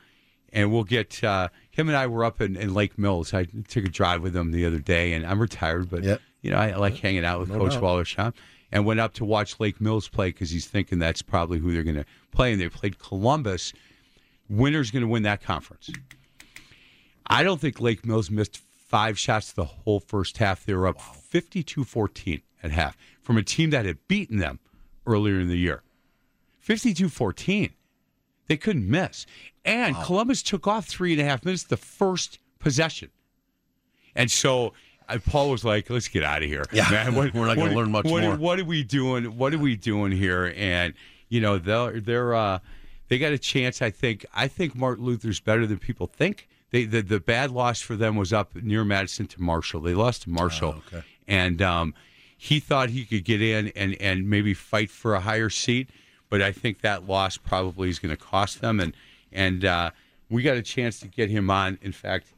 and 0.51 0.71
we'll 0.71 0.83
get 0.83 1.23
uh, 1.23 1.47
him 1.71 1.87
and 1.87 1.95
I 1.97 2.07
were 2.07 2.25
up 2.25 2.41
in, 2.41 2.55
in 2.57 2.73
Lake 2.73 2.97
Mills. 2.97 3.33
I 3.33 3.45
took 3.45 3.85
a 3.85 3.89
drive 3.89 4.21
with 4.21 4.35
him 4.35 4.51
the 4.51 4.65
other 4.65 4.79
day, 4.79 5.13
and 5.13 5.25
I'm 5.25 5.39
retired, 5.39 5.89
but 5.89 6.03
Yep. 6.03 6.21
You 6.41 6.51
know 6.51 6.57
I 6.57 6.75
like 6.75 6.97
hanging 6.97 7.25
out 7.25 7.39
with 7.39 7.49
No 7.49 7.59
Coach 7.59 7.73
doubt. 7.73 7.83
Wallersheim 7.83 8.33
and 8.71 8.85
went 8.85 8.99
up 8.99 9.13
to 9.13 9.25
watch 9.25 9.59
Lake 9.59 9.79
Mills 9.79 10.07
play 10.07 10.29
because 10.29 10.49
he's 10.49 10.67
thinking 10.67 10.99
that's 10.99 11.21
probably 11.21 11.59
who 11.59 11.71
they're 11.71 11.83
going 11.83 11.95
to 11.95 12.05
play. 12.31 12.51
And 12.51 12.61
they 12.61 12.69
played 12.69 12.99
Columbus. 12.99 13.73
Winner's 14.49 14.91
going 14.91 15.01
to 15.03 15.07
win 15.07 15.23
that 15.23 15.41
conference. 15.41 15.89
I 17.27 17.43
don't 17.43 17.59
think 17.59 17.79
Lake 17.79 18.05
Mills 18.05 18.29
missed 18.29 18.61
five 18.75 19.17
shots 19.19 19.51
the 19.51 19.65
whole 19.65 19.99
first 19.99 20.37
half. 20.37 20.65
They 20.65 20.73
were 20.73 20.87
up 20.87 21.01
52 21.01 21.83
14 21.83 22.41
at 22.63 22.71
half 22.71 22.97
from 23.21 23.37
a 23.37 23.43
team 23.43 23.69
that 23.71 23.85
had 23.85 24.07
beaten 24.07 24.37
them 24.37 24.59
earlier 25.05 25.39
in 25.39 25.47
the 25.47 25.57
year. 25.57 25.83
52 26.59 27.09
14. 27.09 27.71
They 28.47 28.57
couldn't 28.57 28.89
miss. 28.89 29.25
And 29.65 29.95
Columbus 30.03 30.41
took 30.41 30.67
off 30.67 30.85
three 30.85 31.11
and 31.11 31.21
a 31.21 31.25
half 31.25 31.43
minutes 31.43 31.63
the 31.63 31.75
first 31.75 32.39
possession. 32.59 33.11
And 34.15 34.31
so 34.31 34.73
uh, 35.09 35.17
Paul 35.25 35.49
was 35.51 35.63
like, 35.65 35.89
"Let's 35.89 36.07
get 36.07 36.23
out 36.23 36.43
of 36.43 36.49
here, 36.49 36.65
Yeah, 36.71 36.89
man. 36.89 37.15
we're 37.15 37.45
not 37.47 37.57
gonna 37.57 37.73
learn 37.75 37.91
much 37.91 38.05
what, 38.05 38.23
more." 38.23 38.35
What 38.35 38.59
are 38.59 38.65
we 38.65 38.83
doing? 38.83 39.37
What 39.37 39.53
are 39.53 39.57
we 39.59 39.75
doing 39.75 40.11
here?" 40.11 40.53
And 40.57 40.93
you 41.29 41.41
know, 41.41 41.57
they're 41.57 41.99
they're 41.99 42.33
uh, 42.35 42.59
they 43.09 43.17
got 43.17 43.31
a 43.33 43.37
chance. 43.37 43.81
I 43.81 43.89
think. 43.89 44.25
I 44.35 44.47
think 44.47 44.75
Martin 44.75 45.05
Luther's 45.05 45.39
better 45.39 45.65
than 45.65 45.77
people 45.79 46.07
think. 46.07 46.47
They 46.71 46.85
the, 46.85 47.01
the 47.01 47.19
bad 47.19 47.51
loss 47.51 47.79
for 47.81 47.95
them 47.95 48.15
was 48.15 48.33
up 48.33 48.55
near 48.55 48.83
Madison 48.83 49.27
to 49.27 49.41
Marshall. 49.41 49.81
They 49.81 49.93
lost 49.93 50.23
to 50.23 50.29
Marshall, 50.29 50.75
Oh, 50.77 50.83
okay. 50.95 51.05
and 51.27 51.61
um, 51.61 51.93
he 52.37 52.59
thought 52.59 52.89
he 52.89 53.05
could 53.05 53.23
get 53.23 53.41
in 53.41 53.69
and 53.69 53.95
and 54.01 54.29
maybe 54.29 54.53
fight 54.53 54.89
for 54.89 55.15
a 55.15 55.21
higher 55.21 55.49
seat. 55.49 55.89
But 56.29 56.41
I 56.41 56.51
think 56.51 56.81
that 56.81 57.07
loss 57.07 57.37
probably 57.37 57.87
is 57.89 57.99
going 57.99 58.09
to 58.15 58.21
cost 58.21 58.59
them. 58.59 58.81
And 58.81 58.93
and 59.31 59.63
uh, 59.63 59.91
we 60.29 60.43
got 60.43 60.57
a 60.57 60.61
chance 60.61 60.99
to 60.99 61.07
get 61.07 61.29
him 61.29 61.49
on. 61.49 61.77
In 61.81 61.93
fact, 61.93 62.33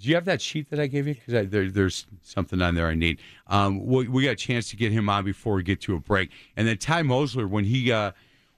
do 0.00 0.08
you 0.08 0.14
have 0.14 0.24
that 0.24 0.40
sheet 0.40 0.70
that 0.70 0.80
I 0.80 0.86
gave 0.86 1.06
you? 1.06 1.14
Because 1.14 1.48
there, 1.50 1.68
there's 1.70 2.06
something 2.22 2.60
on 2.62 2.74
there 2.74 2.86
I 2.88 2.94
need. 2.94 3.18
Um, 3.48 3.84
we, 3.84 4.08
we 4.08 4.24
got 4.24 4.30
a 4.30 4.36
chance 4.36 4.70
to 4.70 4.76
get 4.76 4.92
him 4.92 5.08
on 5.08 5.24
before 5.24 5.54
we 5.54 5.62
get 5.62 5.80
to 5.82 5.94
a 5.94 6.00
break. 6.00 6.30
And 6.56 6.66
then 6.66 6.78
Ty 6.78 7.02
Mosler, 7.02 7.48
when 7.48 7.64
he 7.64 7.92
uh, 7.92 8.12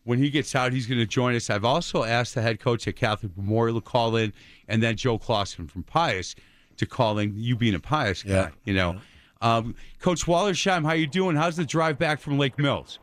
when 0.05 0.19
he 0.19 0.31
gets 0.31 0.55
out, 0.55 0.73
he's 0.73 0.87
going 0.87 1.01
to 1.01 1.07
join 1.07 1.35
us. 1.35 1.51
I've 1.51 1.65
also 1.65 2.05
asked 2.05 2.35
the 2.35 2.43
head 2.43 2.61
coach 2.61 2.87
at 2.87 2.97
Catholic 2.97 3.37
Memorial 3.37 3.81
to 3.81 3.87
call 3.87 4.17
in, 4.17 4.33
and 4.69 4.83
then 4.83 4.97
Joe 4.97 5.19
Clausen 5.19 5.67
from 5.67 5.83
Pius 5.83 6.35
to 6.77 6.87
call 6.87 7.19
in. 7.19 7.35
You 7.37 7.57
being 7.57 7.75
a 7.75 7.81
Pius 7.81 8.23
guy, 8.23 8.31
Yeah. 8.33 8.49
you 8.65 8.75
know. 8.75 9.01
Um, 9.41 9.75
coach 10.01 10.27
Wallersheim, 10.27 10.85
how 10.87 10.93
you 10.93 11.09
doing? 11.09 11.35
How's 11.35 11.57
the 11.57 11.65
drive 11.65 11.99
back 11.99 12.21
from 12.21 12.39
Lake 12.39 12.57
Mills? 12.59 13.01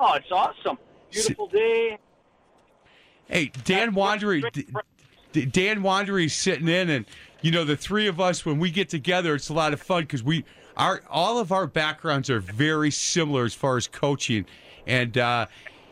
Oh, 0.00 0.14
it's 0.14 0.32
awesome. 0.32 0.76
Beautiful 1.12 1.46
day. 1.46 1.98
Hey, 3.28 3.52
Dan 3.64 3.94
Wandry, 3.94 4.50
D- 4.52 4.66
D- 5.32 5.44
Dan 5.46 5.82
Wandry's 5.82 6.34
sitting 6.34 6.66
in, 6.68 6.90
and 6.90 7.06
you 7.42 7.50
know 7.50 7.64
the 7.64 7.76
three 7.76 8.06
of 8.06 8.20
us 8.20 8.46
when 8.46 8.58
we 8.58 8.70
get 8.70 8.88
together, 8.88 9.34
it's 9.34 9.48
a 9.48 9.52
lot 9.52 9.72
of 9.72 9.80
fun 9.80 10.02
because 10.02 10.22
we 10.22 10.44
our 10.76 11.02
all 11.10 11.38
of 11.38 11.52
our 11.52 11.66
backgrounds 11.66 12.30
are 12.30 12.40
very 12.40 12.90
similar 12.90 13.44
as 13.44 13.52
far 13.52 13.76
as 13.76 13.86
coaching, 13.86 14.46
and 14.86 15.18
uh, 15.18 15.46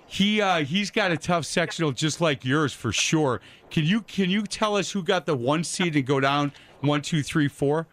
he 0.07 0.41
uh, 0.41 0.65
he's 0.65 0.91
got 0.91 1.11
a 1.11 1.17
tough 1.17 1.45
sectional 1.45 1.93
just 1.93 2.21
like 2.21 2.45
yours 2.45 2.73
for 2.73 2.93
sure. 2.93 3.41
Can 3.71 3.85
you 3.85 4.01
can 4.03 4.31
you 4.31 4.43
tell 4.43 4.77
us 4.77 4.93
who 4.93 5.03
got 5.03 5.27
the 5.27 5.37
one 5.37 5.65
seed 5.65 5.97
and 5.97 6.07
go 6.07 6.21
down 6.21 6.53
one 6.81 7.03
two 7.03 7.23
three 7.23 7.49
four? 7.49 7.87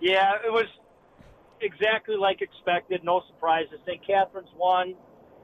Yeah, 0.00 0.36
it 0.44 0.52
was 0.52 0.66
exactly 1.60 2.16
like 2.16 2.40
expected. 2.40 3.04
No 3.04 3.22
surprises. 3.28 3.78
St. 3.86 4.00
Catherine's 4.06 4.48
one, 4.56 4.94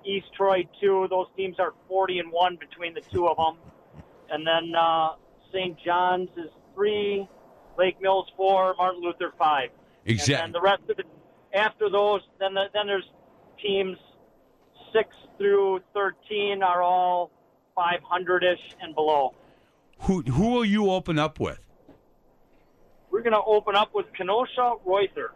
East 0.05 0.27
Troy 0.37 0.67
two. 0.81 1.07
Those 1.11 1.27
teams 1.37 1.57
are 1.59 1.75
40 1.89 2.21
and 2.21 2.33
one 2.33 2.57
between 2.57 2.95
the 2.95 3.03
two 3.13 3.29
of 3.29 3.37
them. 3.37 3.57
And 4.31 4.47
then 4.47 4.75
uh, 4.75 5.11
St. 5.53 5.77
John's 5.85 6.31
is 6.37 6.51
three, 6.77 7.27
Lake 7.77 8.01
Mills 8.01 8.31
four, 8.37 8.75
Martin 8.79 9.03
Luther 9.03 9.33
five. 9.37 9.71
And 10.05 10.13
Exactly. 10.13 10.35
then 10.37 10.53
the 10.53 10.61
rest 10.61 10.83
of 10.89 10.99
it 11.01 11.07
after 11.53 11.91
those, 11.91 12.21
then 12.39 12.55
the, 12.55 12.67
then 12.73 12.87
there's 12.87 13.11
teams 13.61 13.97
six 14.93 15.09
through 15.39 15.81
13 15.95 16.63
are 16.63 16.83
all 16.83 17.31
500 17.75 18.45
ish 18.45 18.59
and 18.81 18.95
below. 18.95 19.35
Who 20.01 20.23
who 20.23 20.51
will 20.51 20.65
you 20.65 20.91
open 20.91 21.19
up 21.19 21.41
with? 21.41 21.59
We're 23.11 23.23
going 23.23 23.33
to 23.33 23.43
open 23.45 23.75
up 23.75 23.95
with 23.95 24.07
Kenosha 24.13 24.75
Reuther. 24.85 25.33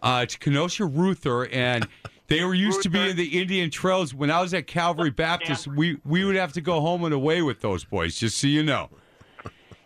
Uh, 0.00 0.20
it's 0.22 0.36
Kenosha 0.36 0.84
Reuther, 0.84 1.46
and 1.46 1.88
they 2.28 2.44
were 2.44 2.54
used 2.54 2.82
to 2.82 2.90
be 2.90 3.10
in 3.10 3.16
the 3.16 3.40
Indian 3.40 3.70
Trails. 3.70 4.14
When 4.14 4.30
I 4.30 4.40
was 4.40 4.54
at 4.54 4.66
Calvary 4.68 5.10
Baptist, 5.26 5.66
we, 5.66 5.98
we 6.04 6.24
would 6.24 6.36
have 6.36 6.52
to 6.52 6.60
go 6.60 6.80
home 6.80 7.04
and 7.04 7.12
away 7.12 7.42
with 7.42 7.60
those 7.60 7.84
boys, 7.84 8.16
just 8.18 8.38
so 8.38 8.46
you 8.46 8.62
know. 8.62 8.88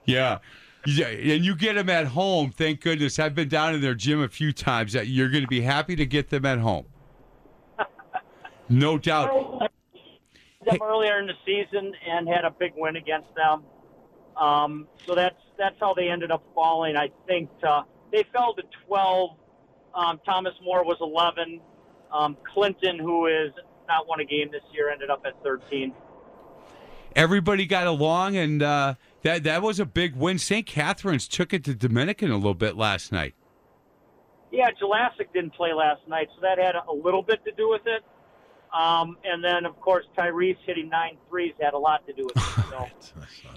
Yeah. 0.04 0.38
Yeah, 0.86 1.08
and 1.08 1.44
you 1.44 1.56
get 1.56 1.74
them 1.74 1.90
at 1.90 2.06
home. 2.06 2.50
Thank 2.50 2.80
goodness. 2.80 3.18
I've 3.18 3.34
been 3.34 3.48
down 3.48 3.74
in 3.74 3.80
their 3.80 3.94
gym 3.94 4.22
a 4.22 4.28
few 4.28 4.52
times. 4.52 4.94
You're 4.94 5.28
going 5.28 5.42
to 5.42 5.48
be 5.48 5.60
happy 5.60 5.96
to 5.96 6.06
get 6.06 6.30
them 6.30 6.46
at 6.46 6.58
home. 6.58 6.86
No 8.68 8.98
doubt. 8.98 9.60
them 10.64 10.78
earlier 10.82 11.20
in 11.20 11.28
the 11.28 11.34
season 11.44 11.92
and 12.04 12.26
had 12.26 12.44
a 12.44 12.50
big 12.50 12.72
win 12.76 12.96
against 12.96 13.32
them. 13.36 13.62
Um, 14.36 14.88
so 15.06 15.14
that's 15.14 15.36
that's 15.56 15.76
how 15.78 15.94
they 15.94 16.08
ended 16.08 16.32
up 16.32 16.42
falling. 16.52 16.96
I 16.96 17.10
think 17.28 17.48
uh, 17.66 17.82
they 18.10 18.24
fell 18.32 18.54
to 18.54 18.62
12. 18.88 19.30
Um, 19.94 20.20
Thomas 20.26 20.52
More 20.62 20.84
was 20.84 20.96
11. 21.00 21.60
Um, 22.12 22.36
Clinton, 22.52 22.98
who 22.98 23.26
is 23.26 23.52
not 23.86 24.08
won 24.08 24.18
a 24.18 24.24
game 24.24 24.50
this 24.50 24.62
year, 24.72 24.90
ended 24.90 25.10
up 25.10 25.22
at 25.24 25.40
13. 25.42 25.94
Everybody 27.14 27.64
got 27.66 27.86
along, 27.86 28.36
and 28.36 28.62
uh, 28.62 28.94
that 29.22 29.44
that 29.44 29.62
was 29.62 29.80
a 29.80 29.86
big 29.86 30.14
win. 30.14 30.38
St. 30.38 30.66
Catherine's 30.66 31.28
took 31.28 31.52
it 31.52 31.64
to 31.64 31.74
Dominican 31.74 32.30
a 32.30 32.36
little 32.36 32.54
bit 32.54 32.76
last 32.76 33.12
night. 33.12 33.34
Yeah, 34.52 34.70
Jelassic 34.80 35.32
didn't 35.34 35.54
play 35.54 35.72
last 35.72 36.06
night, 36.08 36.28
so 36.34 36.40
that 36.42 36.58
had 36.58 36.76
a 36.76 36.92
little 36.92 37.22
bit 37.22 37.44
to 37.44 37.52
do 37.52 37.68
with 37.68 37.82
it. 37.86 38.02
Um, 38.72 39.16
and 39.24 39.42
then, 39.42 39.64
of 39.64 39.80
course, 39.80 40.04
Tyrese 40.16 40.56
hitting 40.64 40.88
nine 40.88 41.16
threes 41.28 41.54
had 41.60 41.74
a 41.74 41.78
lot 41.78 42.06
to 42.06 42.12
do 42.12 42.24
with 42.24 42.36
it. 42.36 42.42
So. 42.70 42.86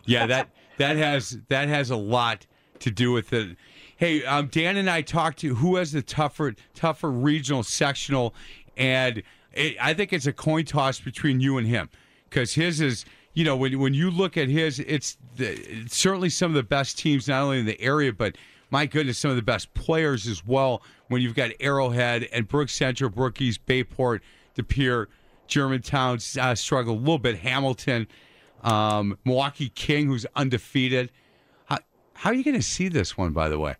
Yeah, 0.06 0.28
that 0.28 0.50
that 0.78 0.96
has 0.96 1.40
that 1.50 1.68
has 1.68 1.90
a 1.90 1.96
lot 1.96 2.46
to 2.80 2.92
do 2.92 3.12
with 3.12 3.34
it. 3.34 3.58
Hey, 3.98 4.24
um, 4.24 4.48
Dan 4.48 4.78
and 4.78 4.90
I 4.90 5.02
talked 5.02 5.40
to 5.40 5.56
who 5.56 5.76
has 5.76 5.92
the 5.92 6.02
tougher 6.02 6.56
tougher 6.74 7.12
regional 7.12 7.64
sectional, 7.64 8.34
and 8.78 9.24
it, 9.52 9.76
I 9.82 9.94
think 9.94 10.14
it's 10.14 10.26
a 10.26 10.32
coin 10.32 10.64
toss 10.64 11.00
between 11.00 11.42
you 11.42 11.58
and 11.58 11.68
him 11.68 11.90
because 12.30 12.54
his 12.54 12.80
is 12.80 13.04
you 13.40 13.46
know 13.46 13.56
when 13.56 13.80
when 13.80 13.94
you 13.94 14.12
look 14.12 14.36
at 14.36 14.50
his, 14.50 14.80
it's, 14.80 15.18
the, 15.38 15.48
it's 15.48 15.96
certainly 15.96 16.30
some 16.30 16.52
of 16.52 16.56
the 16.56 16.64
best 16.64 16.98
teams 16.98 17.30
not 17.30 17.42
only 17.42 17.60
in 17.60 17.66
the 17.66 17.80
area 17.80 18.12
but 18.12 18.36
my 18.70 18.86
goodness, 18.86 19.18
some 19.18 19.32
of 19.32 19.38
the 19.38 19.42
best 19.42 19.74
players 19.74 20.28
as 20.28 20.46
well. 20.46 20.84
When 21.08 21.22
you've 21.22 21.36
got 21.36 21.52
Arrowhead 21.62 22.28
and 22.34 22.48
Brook 22.48 22.68
Central, 22.70 23.10
Brookies, 23.10 23.58
Bayport, 23.66 24.22
De 24.56 24.62
Pere, 24.62 25.08
Germantown 25.48 26.20
uh, 26.40 26.54
struggle 26.54 26.96
a 26.96 27.00
little 27.00 27.18
bit. 27.18 27.38
Hamilton, 27.38 28.08
um, 28.62 29.18
Milwaukee 29.24 29.70
King, 29.70 30.08
who's 30.08 30.26
undefeated. 30.36 31.10
How, 31.66 31.78
how 32.14 32.32
are 32.32 32.34
you 32.34 32.44
going 32.44 32.58
to 32.58 32.62
see 32.62 32.90
this 32.90 33.18
one, 33.18 33.32
by 33.32 33.48
the 33.48 33.58
way? 33.58 33.76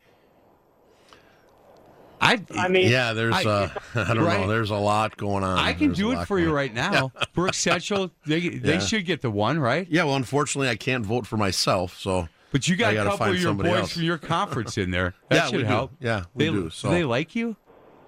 I, 2.22 2.42
I 2.56 2.68
mean, 2.68 2.90
yeah, 2.92 3.14
there's 3.14 3.34
I- 3.34 3.44
uh, 3.44 3.70
I 3.96 4.14
don't 4.14 4.24
right? 4.26 4.42
know. 4.42 4.48
There's 4.48 4.72
a 4.72 4.76
lot 4.76 5.16
going 5.18 5.44
on. 5.44 5.58
I 5.58 5.74
can 5.74 5.88
There's 5.88 5.98
do 6.00 6.12
it 6.12 6.16
lot 6.16 6.28
for 6.28 6.38
you 6.40 6.46
going- 6.46 6.56
right 6.56 6.74
now. 6.92 7.12
Brook 7.34 7.54
Central, 7.54 8.12
they 8.26 8.50
they 8.50 8.74
Yeah. 8.74 8.80
should 8.80 9.06
get 9.06 9.22
the 9.22 9.32
one, 9.32 9.60
right? 9.60 9.88
Yeah, 9.90 10.04
well, 10.04 10.16
unfortunately, 10.16 10.70
I 10.70 10.76
can't 10.76 11.06
vote 11.06 11.26
for 11.28 11.38
myself, 11.38 11.98
so. 11.98 12.28
But 12.52 12.68
you 12.68 12.76
got 12.76 12.90
I 12.90 12.92
a 12.92 12.96
gotta 12.96 13.10
couple 13.12 13.28
of 13.28 13.34
your 13.36 13.44
somebody 13.44 13.70
boys 13.70 13.80
else. 13.82 13.94
from 13.94 14.02
your 14.04 14.18
conference 14.18 14.78
in 14.78 14.90
there. 14.92 15.14
That 15.30 15.36
Yeah, 15.36 15.46
should 15.46 15.56
we 15.58 15.62
do. 15.62 15.68
help. 15.68 15.92
Yeah, 16.00 16.24
we 16.34 16.46
they, 16.46 16.52
do, 16.52 16.70
so. 16.72 16.90
they 16.90 17.04
like 17.04 17.36
you? 17.36 17.56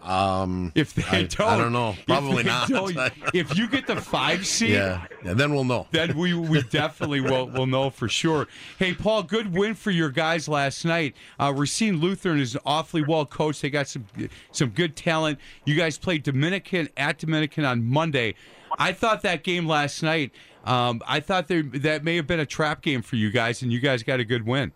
Um, 0.02 0.72
If 0.74 0.94
they 0.96 1.04
I, 1.04 1.24
don't, 1.24 1.42
I 1.48 1.58
don't 1.58 1.72
know. 1.74 1.96
Probably 2.08 2.44
they 2.44 2.50
not. 2.50 2.68
don't- 2.70 2.98
if 3.36 3.56
you 3.58 3.68
get 3.68 3.86
the 3.86 3.98
five 3.98 4.48
seed, 4.48 4.72
yeah, 4.72 5.06
yeah, 5.24 5.34
then 5.36 5.54
we'll 5.54 5.64
know. 5.64 5.88
then 5.92 6.18
we 6.18 6.34
we 6.34 6.62
definitely 6.70 7.22
will 7.22 7.48
will 7.48 7.68
know 7.68 7.90
for 7.92 8.10
sure. 8.10 8.48
Hey, 8.80 8.94
Paul, 8.96 9.22
good 9.24 9.54
win 9.54 9.76
for 9.76 9.92
your 9.92 10.10
guys 10.10 10.48
last 10.48 10.86
night. 10.86 11.16
Uh, 11.40 11.54
Racine 11.56 11.98
Lutheran 12.00 12.40
is 12.40 12.58
awfully 12.66 13.04
well 13.04 13.26
coached. 13.28 13.62
They 13.62 13.70
got 13.70 13.88
some 13.88 14.06
some 14.52 14.70
good 14.70 14.96
talent. 14.96 15.38
You 15.66 15.76
guys 15.76 15.98
played 16.00 16.24
Dominican 16.24 16.90
at 16.98 17.20
Dominican 17.20 17.64
on 17.66 17.84
Monday. 17.84 18.34
I 18.80 18.94
thought 18.94 19.22
that 19.22 19.44
game 19.44 19.68
last 19.68 20.02
night. 20.02 20.32
Um, 20.64 21.02
I 21.08 21.20
thought 21.20 21.48
there, 21.48 21.62
that 21.64 22.04
may 22.04 22.16
have 22.16 22.28
been 22.28 22.40
a 22.40 22.46
trap 22.46 22.82
game 22.82 23.02
for 23.02 23.16
you 23.18 23.30
guys, 23.32 23.62
and 23.62 23.72
you 23.72 23.80
guys 23.80 24.02
got 24.04 24.20
a 24.20 24.24
good 24.26 24.46
win. 24.46 24.72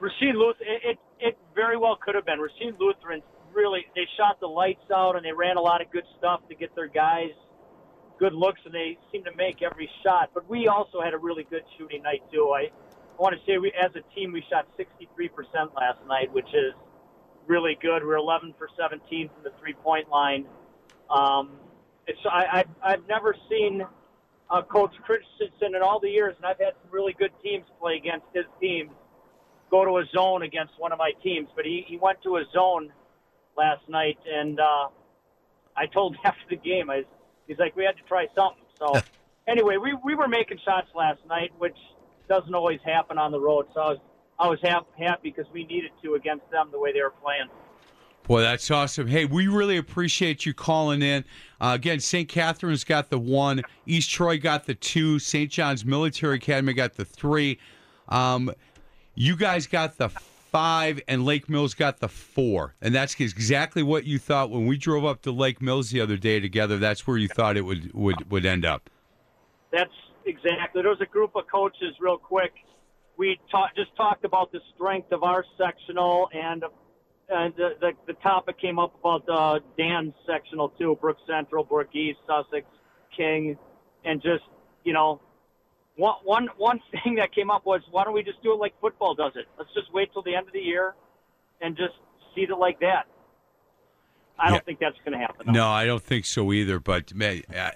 Racine 0.00 0.34
Lutheran, 0.36 0.68
it, 0.82 0.90
it, 0.90 0.98
it 1.20 1.38
very 1.54 1.76
well 1.76 1.96
could 1.96 2.14
have 2.14 2.24
been. 2.26 2.38
Racine 2.40 2.74
Lutheran 2.80 3.22
really, 3.54 3.86
they 3.94 4.06
shot 4.16 4.40
the 4.40 4.46
lights 4.46 4.90
out 4.94 5.16
and 5.16 5.24
they 5.24 5.32
ran 5.32 5.56
a 5.56 5.60
lot 5.60 5.80
of 5.80 5.90
good 5.90 6.04
stuff 6.18 6.40
to 6.48 6.54
get 6.54 6.74
their 6.74 6.88
guys 6.88 7.30
good 8.18 8.34
looks 8.34 8.60
and 8.64 8.72
they 8.72 8.96
seemed 9.10 9.24
to 9.24 9.34
make 9.36 9.62
every 9.62 9.90
shot. 10.04 10.30
But 10.32 10.48
we 10.48 10.68
also 10.68 11.00
had 11.02 11.12
a 11.12 11.18
really 11.18 11.44
good 11.50 11.64
shooting 11.76 12.02
night 12.02 12.22
too. 12.32 12.52
I, 12.54 12.70
I 12.70 13.18
want 13.18 13.34
to 13.34 13.40
say 13.44 13.58
we, 13.58 13.72
as 13.72 13.90
a 13.96 14.14
team, 14.14 14.32
we 14.32 14.44
shot 14.48 14.66
63% 14.78 15.74
last 15.74 15.98
night, 16.06 16.32
which 16.32 16.46
is 16.54 16.72
really 17.48 17.76
good. 17.82 18.04
We're 18.04 18.16
11 18.16 18.54
for 18.58 18.68
17 18.78 19.28
from 19.28 19.42
the 19.42 19.50
three 19.58 19.74
point 19.74 20.08
line. 20.08 20.46
Um, 21.10 21.58
it's, 22.06 22.18
I, 22.30 22.64
I, 22.82 22.92
I've 22.92 23.08
never 23.08 23.34
seen 23.50 23.82
uh, 24.50 24.62
Coach 24.62 24.94
Christensen 25.02 25.74
in 25.74 25.82
all 25.82 25.98
the 25.98 26.10
years, 26.10 26.34
and 26.36 26.46
I've 26.46 26.58
had 26.58 26.74
some 26.82 26.92
really 26.92 27.14
good 27.18 27.32
teams 27.42 27.64
play 27.80 27.96
against 27.96 28.26
his 28.32 28.44
teams 28.60 28.90
go 29.72 29.86
to 29.86 29.96
a 29.96 30.04
zone 30.14 30.42
against 30.42 30.74
one 30.78 30.92
of 30.92 30.98
my 30.98 31.12
teams, 31.24 31.48
but 31.56 31.64
he, 31.64 31.82
he 31.88 31.96
went 31.96 32.22
to 32.22 32.36
a 32.36 32.44
zone 32.52 32.92
last 33.56 33.88
night, 33.88 34.18
and 34.26 34.58
uh, 34.60 34.88
I 35.76 35.86
told 35.86 36.14
him 36.16 36.20
after 36.24 36.42
the 36.50 36.56
game, 36.56 36.90
I, 36.90 37.02
he's 37.46 37.58
like, 37.58 37.76
we 37.76 37.84
had 37.84 37.96
to 37.96 38.02
try 38.04 38.26
something. 38.34 38.64
So 38.78 39.00
anyway, 39.48 39.76
we, 39.76 39.96
we 40.04 40.14
were 40.14 40.28
making 40.28 40.58
shots 40.64 40.88
last 40.94 41.20
night, 41.28 41.50
which 41.58 41.76
doesn't 42.28 42.54
always 42.54 42.80
happen 42.84 43.18
on 43.18 43.32
the 43.32 43.40
road. 43.40 43.66
So 43.74 43.80
I 43.80 43.88
was 43.90 43.98
I 44.38 44.48
was 44.48 44.58
happy, 44.62 44.86
happy 44.98 45.30
because 45.30 45.46
we 45.52 45.64
needed 45.64 45.92
to 46.02 46.14
against 46.14 46.50
them 46.50 46.70
the 46.72 46.78
way 46.78 46.92
they 46.92 47.00
were 47.00 47.12
playing. 47.22 47.48
Boy, 48.24 48.40
that's 48.40 48.70
awesome. 48.70 49.06
Hey, 49.06 49.24
we 49.24 49.48
really 49.48 49.76
appreciate 49.76 50.46
you 50.46 50.54
calling 50.54 51.02
in. 51.02 51.24
Uh, 51.60 51.72
again, 51.74 52.00
St. 52.00 52.28
Catherine's 52.28 52.84
got 52.84 53.10
the 53.10 53.18
one, 53.18 53.62
East 53.84 54.10
Troy 54.10 54.38
got 54.38 54.64
the 54.64 54.74
two, 54.74 55.18
St. 55.18 55.50
John's 55.50 55.84
Military 55.84 56.36
Academy 56.36 56.72
got 56.72 56.94
the 56.94 57.04
three. 57.04 57.58
Um, 58.08 58.52
you 59.14 59.36
guys 59.36 59.66
got 59.66 59.98
the 59.98 60.08
five, 60.52 61.00
and 61.08 61.24
Lake 61.24 61.48
Mills 61.48 61.74
got 61.74 61.98
the 61.98 62.08
four. 62.08 62.74
And 62.80 62.94
that's 62.94 63.18
exactly 63.18 63.82
what 63.82 64.04
you 64.04 64.18
thought 64.18 64.50
when 64.50 64.66
we 64.66 64.76
drove 64.76 65.04
up 65.04 65.22
to 65.22 65.32
Lake 65.32 65.60
Mills 65.60 65.90
the 65.90 66.00
other 66.00 66.16
day 66.16 66.38
together. 66.38 66.78
That's 66.78 67.06
where 67.06 67.16
you 67.16 67.26
thought 67.26 67.56
it 67.56 67.62
would, 67.62 67.92
would, 67.94 68.30
would 68.30 68.46
end 68.46 68.64
up. 68.64 68.88
That's 69.72 69.90
exactly. 70.26 70.82
There 70.82 70.90
was 70.90 71.00
a 71.00 71.06
group 71.06 71.34
of 71.34 71.44
coaches, 71.50 71.94
real 72.00 72.18
quick. 72.18 72.52
We 73.16 73.40
ta- 73.50 73.70
just 73.74 73.96
talked 73.96 74.24
about 74.24 74.52
the 74.52 74.60
strength 74.74 75.10
of 75.12 75.22
our 75.22 75.44
sectional, 75.58 76.28
and 76.32 76.64
and 77.28 77.54
the, 77.56 77.70
the 77.80 77.92
the 78.06 78.12
topic 78.14 78.60
came 78.60 78.78
up 78.78 78.94
about 79.00 79.28
uh, 79.28 79.60
Dan's 79.78 80.12
sectional 80.26 80.70
too. 80.70 80.98
Brook 81.00 81.16
Central, 81.26 81.64
Brook 81.64 81.88
East, 81.94 82.18
Sussex, 82.26 82.66
King, 83.16 83.56
and 84.04 84.20
just 84.20 84.44
you 84.84 84.92
know, 84.92 85.20
one 85.96 86.14
one 86.24 86.48
one 86.56 86.80
thing 87.04 87.16
that 87.16 87.34
came 87.34 87.50
up 87.50 87.66
was 87.66 87.80
why 87.90 88.04
don't 88.04 88.14
we 88.14 88.22
just 88.22 88.42
do 88.42 88.52
it 88.52 88.56
like 88.56 88.74
football 88.80 89.14
does 89.14 89.32
it? 89.36 89.46
Let's 89.58 89.72
just 89.74 89.92
wait 89.92 90.12
till 90.12 90.22
the 90.22 90.34
end 90.34 90.46
of 90.46 90.52
the 90.52 90.60
year, 90.60 90.94
and 91.60 91.76
just 91.76 91.94
seed 92.34 92.50
it 92.50 92.56
like 92.56 92.80
that. 92.80 93.06
I 94.38 94.50
don't 94.50 94.64
think 94.64 94.80
that's 94.80 94.96
going 95.04 95.12
to 95.12 95.18
happen. 95.18 95.52
No, 95.52 95.68
I 95.68 95.84
don't 95.84 96.02
think 96.02 96.24
so 96.24 96.52
either. 96.52 96.80
But 96.80 97.14
man, 97.14 97.42
I, 97.54 97.72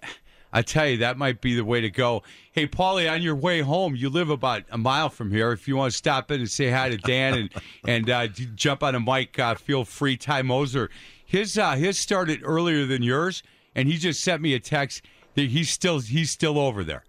I 0.52 0.62
tell 0.62 0.88
you, 0.88 0.96
that 0.98 1.16
might 1.18 1.40
be 1.40 1.54
the 1.54 1.64
way 1.64 1.80
to 1.80 1.90
go. 1.90 2.22
Hey, 2.52 2.66
Paulie, 2.66 3.10
on 3.10 3.22
your 3.22 3.36
way 3.36 3.60
home, 3.60 3.94
you 3.94 4.08
live 4.08 4.30
about 4.30 4.64
a 4.70 4.78
mile 4.78 5.08
from 5.08 5.30
here. 5.30 5.52
If 5.52 5.68
you 5.68 5.76
want 5.76 5.92
to 5.92 5.96
stop 5.96 6.30
in 6.30 6.40
and 6.40 6.50
say 6.50 6.70
hi 6.70 6.88
to 6.88 6.96
Dan 6.96 7.34
and 7.34 7.50
and 7.86 8.10
uh, 8.10 8.26
jump 8.28 8.82
on 8.82 8.94
a 8.94 9.00
mic, 9.00 9.38
uh, 9.38 9.54
feel 9.54 9.84
free. 9.84 10.16
Ty 10.16 10.42
Mosler, 10.42 10.88
his 11.24 11.58
uh, 11.58 11.72
his 11.76 11.98
started 11.98 12.40
earlier 12.42 12.86
than 12.86 13.02
yours, 13.02 13.42
and 13.74 13.88
he 13.88 13.98
just 13.98 14.20
sent 14.20 14.42
me 14.42 14.54
a 14.54 14.60
text 14.60 15.02
that 15.34 15.50
he's 15.50 15.70
still 15.70 16.00
he's 16.00 16.30
still 16.30 16.58
over 16.58 16.82
there. 16.82 17.04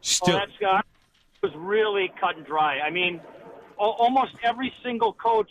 Still, 0.00 0.34
Oh, 0.34 0.38
that's 0.38 0.56
got 0.60 0.84
was 1.42 1.52
really 1.56 2.10
cut 2.20 2.36
and 2.36 2.44
dry. 2.44 2.80
I 2.80 2.90
mean, 2.90 3.20
almost 3.76 4.32
every 4.42 4.72
single 4.82 5.12
coach, 5.12 5.50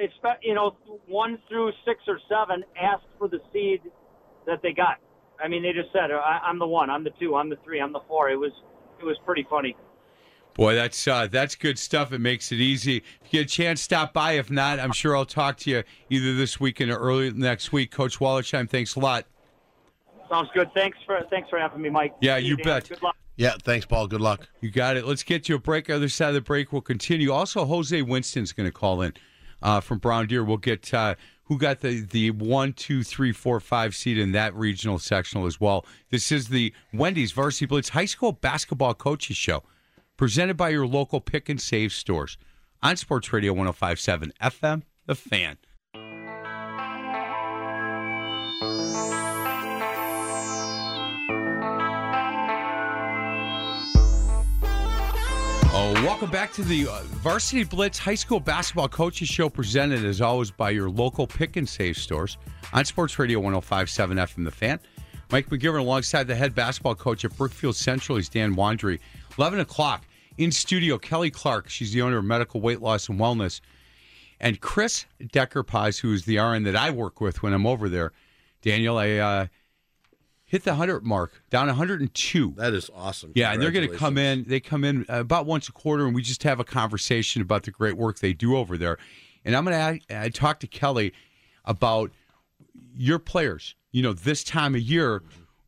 expe- 0.00 0.38
you 0.42 0.54
know, 0.54 0.76
one 1.06 1.38
through 1.48 1.72
six 1.84 2.00
or 2.08 2.18
seven, 2.28 2.64
asked 2.80 3.04
for 3.18 3.28
the 3.28 3.40
seed 3.52 3.82
that 4.46 4.62
they 4.62 4.72
got. 4.72 4.96
I 5.42 5.48
mean, 5.48 5.62
they 5.62 5.72
just 5.72 5.92
said, 5.92 6.10
I- 6.10 6.40
"I'm 6.44 6.58
the 6.58 6.66
one, 6.66 6.88
I'm 6.88 7.04
the 7.04 7.10
two, 7.10 7.36
I'm 7.36 7.50
the 7.50 7.56
three, 7.56 7.78
I'm 7.80 7.92
the 7.92 8.00
four. 8.08 8.30
It 8.30 8.36
was, 8.36 8.52
it 8.98 9.04
was 9.04 9.18
pretty 9.26 9.46
funny. 9.50 9.76
Boy, 10.54 10.74
that's 10.74 11.06
uh, 11.06 11.26
that's 11.26 11.54
good 11.54 11.78
stuff. 11.78 12.12
It 12.12 12.20
makes 12.20 12.50
it 12.50 12.56
easy. 12.56 13.04
If 13.22 13.30
you 13.30 13.40
get 13.40 13.52
a 13.52 13.54
chance, 13.54 13.82
stop 13.82 14.14
by. 14.14 14.32
If 14.32 14.50
not, 14.50 14.80
I'm 14.80 14.92
sure 14.92 15.14
I'll 15.14 15.26
talk 15.26 15.58
to 15.58 15.70
you 15.70 15.82
either 16.08 16.34
this 16.34 16.58
weekend 16.58 16.90
or 16.90 16.96
early 16.96 17.30
next 17.30 17.72
week. 17.72 17.90
Coach 17.90 18.18
Wallersheim, 18.20 18.66
thanks 18.66 18.94
a 18.94 19.00
lot. 19.00 19.26
Sounds 20.30 20.48
good. 20.54 20.70
Thanks 20.74 20.96
for, 21.04 21.20
thanks 21.28 21.50
for 21.50 21.58
having 21.58 21.82
me, 21.82 21.90
Mike. 21.90 22.14
Yeah, 22.22 22.38
you 22.38 22.56
bet. 22.56 22.88
Good 22.88 23.02
luck. 23.02 23.16
Yeah, 23.36 23.54
thanks, 23.62 23.84
Paul. 23.84 24.06
Good 24.06 24.20
luck. 24.22 24.48
You 24.60 24.70
got 24.70 24.96
it. 24.96 25.06
Let's 25.06 25.22
get 25.22 25.44
to 25.44 25.54
a 25.54 25.58
break. 25.58 25.90
Other 25.90 26.08
side 26.08 26.28
of 26.28 26.34
the 26.34 26.40
break, 26.40 26.72
we'll 26.72 26.80
continue. 26.80 27.32
Also, 27.32 27.64
Jose 27.66 28.00
Winston's 28.00 28.52
going 28.52 28.66
to 28.66 28.72
call 28.72 29.02
in 29.02 29.12
uh, 29.62 29.80
from 29.80 29.98
Brown 29.98 30.26
Deer. 30.26 30.42
We'll 30.42 30.56
get 30.56 30.92
uh, 30.94 31.16
who 31.44 31.58
got 31.58 31.80
the 31.80 32.00
the 32.00 32.30
one, 32.30 32.72
two, 32.72 33.02
three, 33.02 33.32
four, 33.32 33.60
five 33.60 33.94
seed 33.94 34.18
in 34.18 34.32
that 34.32 34.54
regional 34.54 34.98
sectional 34.98 35.46
as 35.46 35.60
well. 35.60 35.84
This 36.10 36.32
is 36.32 36.48
the 36.48 36.72
Wendy's 36.92 37.32
Varsity 37.32 37.66
Blitz 37.66 37.90
High 37.90 38.06
School 38.06 38.32
Basketball 38.32 38.94
Coaches 38.94 39.36
Show, 39.36 39.62
presented 40.16 40.56
by 40.56 40.70
your 40.70 40.86
local 40.86 41.20
pick 41.20 41.48
and 41.48 41.60
save 41.60 41.92
stores 41.92 42.38
on 42.82 42.96
Sports 42.96 43.32
Radio 43.32 43.54
105.7 43.54 44.32
FM. 44.40 44.82
The 45.06 45.14
Fan. 45.14 45.58
Welcome 56.06 56.30
back 56.30 56.52
to 56.52 56.62
the 56.62 56.86
uh, 56.86 57.02
Varsity 57.14 57.64
Blitz 57.64 57.98
High 57.98 58.14
School 58.14 58.38
Basketball 58.38 58.88
Coaches 58.88 59.26
Show, 59.26 59.48
presented 59.48 60.04
as 60.04 60.20
always 60.20 60.52
by 60.52 60.70
your 60.70 60.88
local 60.88 61.26
pick 61.26 61.56
and 61.56 61.68
save 61.68 61.96
stores 61.96 62.38
on 62.72 62.84
Sports 62.84 63.18
Radio 63.18 63.40
1057 63.40 64.16
FM 64.16 64.44
The 64.44 64.52
Fan. 64.52 64.78
Mike 65.32 65.50
McGivern 65.50 65.80
alongside 65.80 66.28
the 66.28 66.36
head 66.36 66.54
basketball 66.54 66.94
coach 66.94 67.24
at 67.24 67.36
Brookfield 67.36 67.74
Central. 67.74 68.18
He's 68.18 68.28
Dan 68.28 68.54
Wandry. 68.54 69.00
11 69.36 69.58
o'clock 69.58 70.06
in 70.38 70.52
studio, 70.52 70.96
Kelly 70.96 71.28
Clark. 71.28 71.68
She's 71.68 71.92
the 71.92 72.02
owner 72.02 72.18
of 72.18 72.24
Medical 72.24 72.60
Weight 72.60 72.80
Loss 72.80 73.08
and 73.08 73.18
Wellness. 73.18 73.60
And 74.38 74.60
Chris 74.60 75.06
Decker 75.32 75.64
Paz, 75.64 75.98
who 75.98 76.12
is 76.12 76.24
the 76.24 76.38
RN 76.38 76.62
that 76.62 76.76
I 76.76 76.90
work 76.90 77.20
with 77.20 77.42
when 77.42 77.52
I'm 77.52 77.66
over 77.66 77.88
there. 77.88 78.12
Daniel, 78.62 78.96
I 78.96 79.14
uh, 79.14 79.46
hit 80.46 80.62
the 80.62 80.70
100 80.70 81.04
mark, 81.04 81.42
down 81.50 81.66
102. 81.66 82.54
That 82.56 82.72
is 82.72 82.88
awesome. 82.94 83.32
Yeah, 83.34 83.52
and 83.52 83.60
they're 83.60 83.72
going 83.72 83.90
to 83.90 83.96
come 83.96 84.16
in. 84.16 84.44
They 84.44 84.60
come 84.60 84.84
in 84.84 85.04
uh, 85.08 85.20
about 85.20 85.44
once 85.44 85.68
a 85.68 85.72
quarter, 85.72 86.06
and 86.06 86.14
we 86.14 86.22
just 86.22 86.44
have 86.44 86.60
a 86.60 86.64
conversation 86.64 87.42
about 87.42 87.64
the 87.64 87.72
great 87.72 87.96
work 87.96 88.20
they 88.20 88.32
do 88.32 88.56
over 88.56 88.78
there. 88.78 88.96
And 89.44 89.54
I'm 89.54 89.64
going 89.64 90.00
to 90.00 90.16
I 90.18 90.28
talk 90.30 90.60
to 90.60 90.66
Kelly 90.66 91.12
about 91.64 92.12
your 92.94 93.18
players. 93.18 93.74
You 93.92 94.02
know, 94.02 94.12
this 94.12 94.44
time 94.44 94.74
of 94.74 94.80
year, 94.80 95.22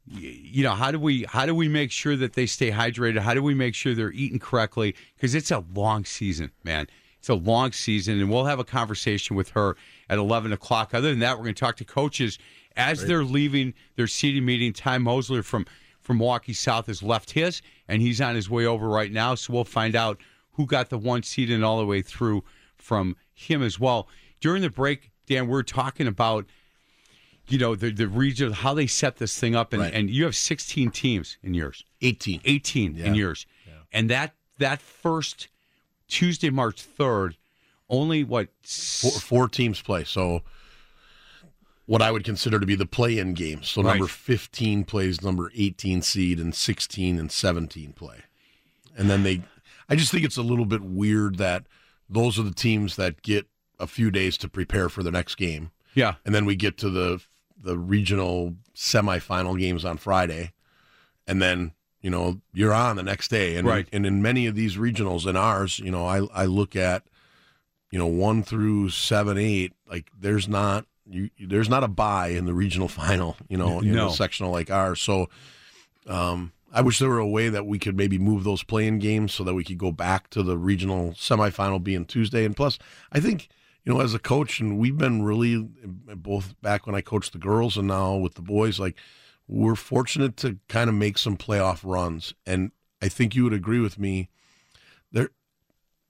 you 0.07 0.63
know, 0.63 0.73
how 0.73 0.91
do 0.91 0.99
we 0.99 1.25
how 1.25 1.45
do 1.45 1.55
we 1.55 1.69
make 1.69 1.91
sure 1.91 2.17
that 2.17 2.35
they 2.35 2.47
stay 2.47 2.71
hydrated? 2.71 3.19
How 3.19 3.35
do 3.35 3.43
we 3.43 3.55
make 3.55 3.75
sure 3.75 3.95
they're 3.95 4.13
eating 4.13 4.39
correctly? 4.39 4.95
Because 5.17 5.35
it's 5.35 5.51
a 5.51 5.65
long 5.75 6.05
season, 6.05 6.53
man. 6.65 6.87
It's 7.19 7.29
a 7.29 7.35
long 7.35 7.73
season, 7.73 8.21
and 8.21 8.31
we'll 8.31 8.45
have 8.45 8.61
a 8.61 8.65
conversation 8.65 9.35
with 9.35 9.51
her 9.51 9.77
at 10.09 10.19
11 10.19 10.53
o'clock. 10.53 10.95
Other 10.95 11.11
than 11.11 11.19
that, 11.19 11.37
we're 11.37 11.45
going 11.45 11.55
to 11.55 11.61
talk 11.61 11.77
to 11.79 11.85
coaches 11.85 12.39
as 12.79 13.05
they're 13.05 13.25
leaving 13.25 13.75
their 13.97 14.07
seating 14.07 14.45
meeting. 14.47 14.73
Ty 14.73 14.99
Mosler 14.99 15.45
from 15.45 15.67
from 16.01 16.19
Milwaukee 16.19 16.55
South 16.55 16.87
has 16.87 17.03
left 17.03 17.33
his, 17.33 17.61
and 17.87 18.01
he's 18.01 18.19
on 18.21 18.35
his 18.35 18.49
way 18.49 18.65
over 18.65 18.89
right 18.89 19.13
now. 19.13 19.35
So 19.35 19.53
we'll 19.53 19.65
find 19.65 19.95
out 19.95 20.19
who 20.53 20.65
got 20.65 20.89
the 20.89 20.97
one 20.97 21.23
seat 21.23 21.51
and 21.51 21.63
all 21.63 21.79
the 21.79 21.85
way 21.85 22.01
through 22.01 22.45
from 22.77 23.15
him 23.35 23.63
as 23.63 23.79
well. 23.79 24.09
During 24.41 24.63
the 24.63 24.71
break, 24.71 25.11
Dan, 25.27 25.49
we're 25.49 25.63
talking 25.63 26.07
about 26.07 26.47
you 27.49 27.59
know 27.59 27.75
the 27.75 27.91
the 27.91 28.09
region, 28.09 28.53
how 28.53 28.73
they 28.75 28.87
set 28.87 29.17
this 29.17 29.39
thing 29.39 29.55
up, 29.55 29.73
and, 29.73 29.83
Right. 29.83 29.93
and 29.93 30.09
you 30.09 30.25
have 30.25 30.37
16 30.37 30.91
teams 30.93 31.37
in 31.43 31.53
yours, 31.55 31.85
18. 32.01 32.41
18 32.45 32.97
in 32.99 33.15
Yeah. 33.15 33.21
yours, 33.21 33.47
and 33.93 34.09
that 34.09 34.35
that 34.59 34.81
first 34.81 35.49
Tuesday, 36.09 36.51
March 36.51 36.83
3rd, 36.83 37.37
only 37.91 38.25
what 38.25 38.49
Four, 38.63 39.11
four 39.13 39.49
teams 39.49 39.81
play. 39.83 40.05
So 40.05 40.43
what 41.89 42.03
I 42.03 42.11
would 42.13 42.23
consider 42.23 42.61
to 42.61 42.67
be 42.67 42.75
the 42.75 42.85
play-in 42.85 43.33
games. 43.33 43.69
So 43.69 43.83
Right. 43.83 43.93
number 43.93 44.07
15 44.07 44.85
plays 44.85 45.23
number 45.23 45.51
18 45.55 46.03
seed 46.03 46.39
and 46.39 46.55
16 46.55 47.19
and 47.19 47.33
17 47.33 47.95
play. 47.95 48.19
And 48.97 49.09
then 49.09 49.23
they 49.23 49.43
I 49.89 49.97
just 49.97 50.13
think 50.13 50.23
it's 50.25 50.37
a 50.37 50.43
little 50.43 50.67
bit 50.67 50.83
weird 50.83 51.39
that 51.39 51.65
those 52.11 52.39
are 52.39 52.43
the 52.43 52.53
teams 52.55 52.97
that 52.97 53.23
get 53.23 53.47
a 53.81 53.87
few 53.87 54.11
days 54.11 54.37
to 54.39 54.49
prepare 54.51 54.91
for 54.91 55.03
the 55.03 55.11
next 55.11 55.37
game. 55.37 55.71
Yeah. 55.95 56.17
and 56.27 56.35
then 56.35 56.45
we 56.45 56.57
get 56.57 56.77
to 56.79 56.91
the 56.91 57.21
the 57.61 57.77
regional 57.79 58.55
semifinal 58.77 59.59
games 59.59 59.85
on 59.85 59.97
Friday, 59.97 60.53
and 61.27 61.41
then 61.43 61.73
you 62.03 62.11
know 62.11 62.41
you're 62.53 62.75
on 62.75 62.97
the 62.97 63.03
next 63.03 63.29
day. 63.29 63.57
And 63.57 63.67
Right. 63.67 63.89
and 63.93 64.05
in 64.07 64.21
many 64.23 64.47
of 64.47 64.55
these 64.55 64.77
regionals, 64.77 65.27
in 65.27 65.37
ours, 65.37 65.79
you 65.79 65.91
know, 65.91 66.07
I 66.07 66.27
I 66.35 66.45
look 66.45 66.77
at 66.77 67.05
you 67.91 67.99
know 67.99 68.07
one 68.07 68.43
through 68.43 68.91
seven, 68.91 69.39
eight. 69.39 69.73
Like 69.91 70.11
there's 70.17 70.47
not 70.49 70.87
you 71.09 71.31
there's 71.41 71.69
not 71.69 71.85
a 71.85 71.89
buy 71.89 72.29
in 72.29 72.45
the 72.47 72.55
regional 72.55 72.89
final. 73.03 73.37
You 73.49 73.57
know, 73.59 73.81
in 73.81 73.93
No. 73.93 74.09
a 74.09 74.13
sectional 74.13 74.53
like 74.53 74.71
ours. 74.71 75.01
So. 75.01 75.29
Um, 76.07 76.53
I 76.71 76.83
wish 76.83 76.99
there 76.99 77.09
were 77.09 77.19
a 77.19 77.27
way 77.27 77.49
that 77.49 77.65
we 77.67 77.79
could 77.79 77.97
maybe 77.97 78.19
move 78.19 78.45
those 78.45 78.63
playing 78.63 78.99
games 78.99 79.33
so 79.33 79.43
that 79.45 79.55
we 79.55 79.65
could 79.65 79.79
go 79.79 79.91
back 79.91 80.29
to 80.31 80.43
the 80.43 80.59
regional 80.59 81.13
semifinal 81.13 81.83
being 81.83 82.05
Tuesday. 82.05 82.45
And 82.45 82.55
plus, 82.55 82.79
I 83.11 83.21
think 83.21 83.49
you 83.85 83.95
know, 83.95 84.01
as 84.01 84.13
a 84.13 84.19
coach, 84.19 84.61
and 84.61 84.79
we've 84.79 84.99
been 84.99 85.23
really 85.23 85.57
both 86.15 86.55
back 86.61 86.87
when 86.87 86.95
I 86.95 87.01
coached 87.01 87.33
the 87.33 87.39
girls 87.39 87.79
and 87.79 87.89
now 87.89 88.17
with 88.17 88.35
the 88.35 88.43
boys, 88.43 88.79
like 88.79 88.97
we're 89.47 89.75
fortunate 89.77 90.37
to 90.39 90.59
kind 90.69 90.91
of 90.91 90.95
make 90.95 91.17
some 91.17 91.39
playoff 91.39 91.81
runs. 91.83 92.35
And 92.45 92.71
I 93.01 93.09
think 93.09 93.35
you 93.35 93.45
would 93.45 93.55
agree 93.55 93.81
with 93.81 93.99
me. 93.99 94.29
There, 95.11 95.31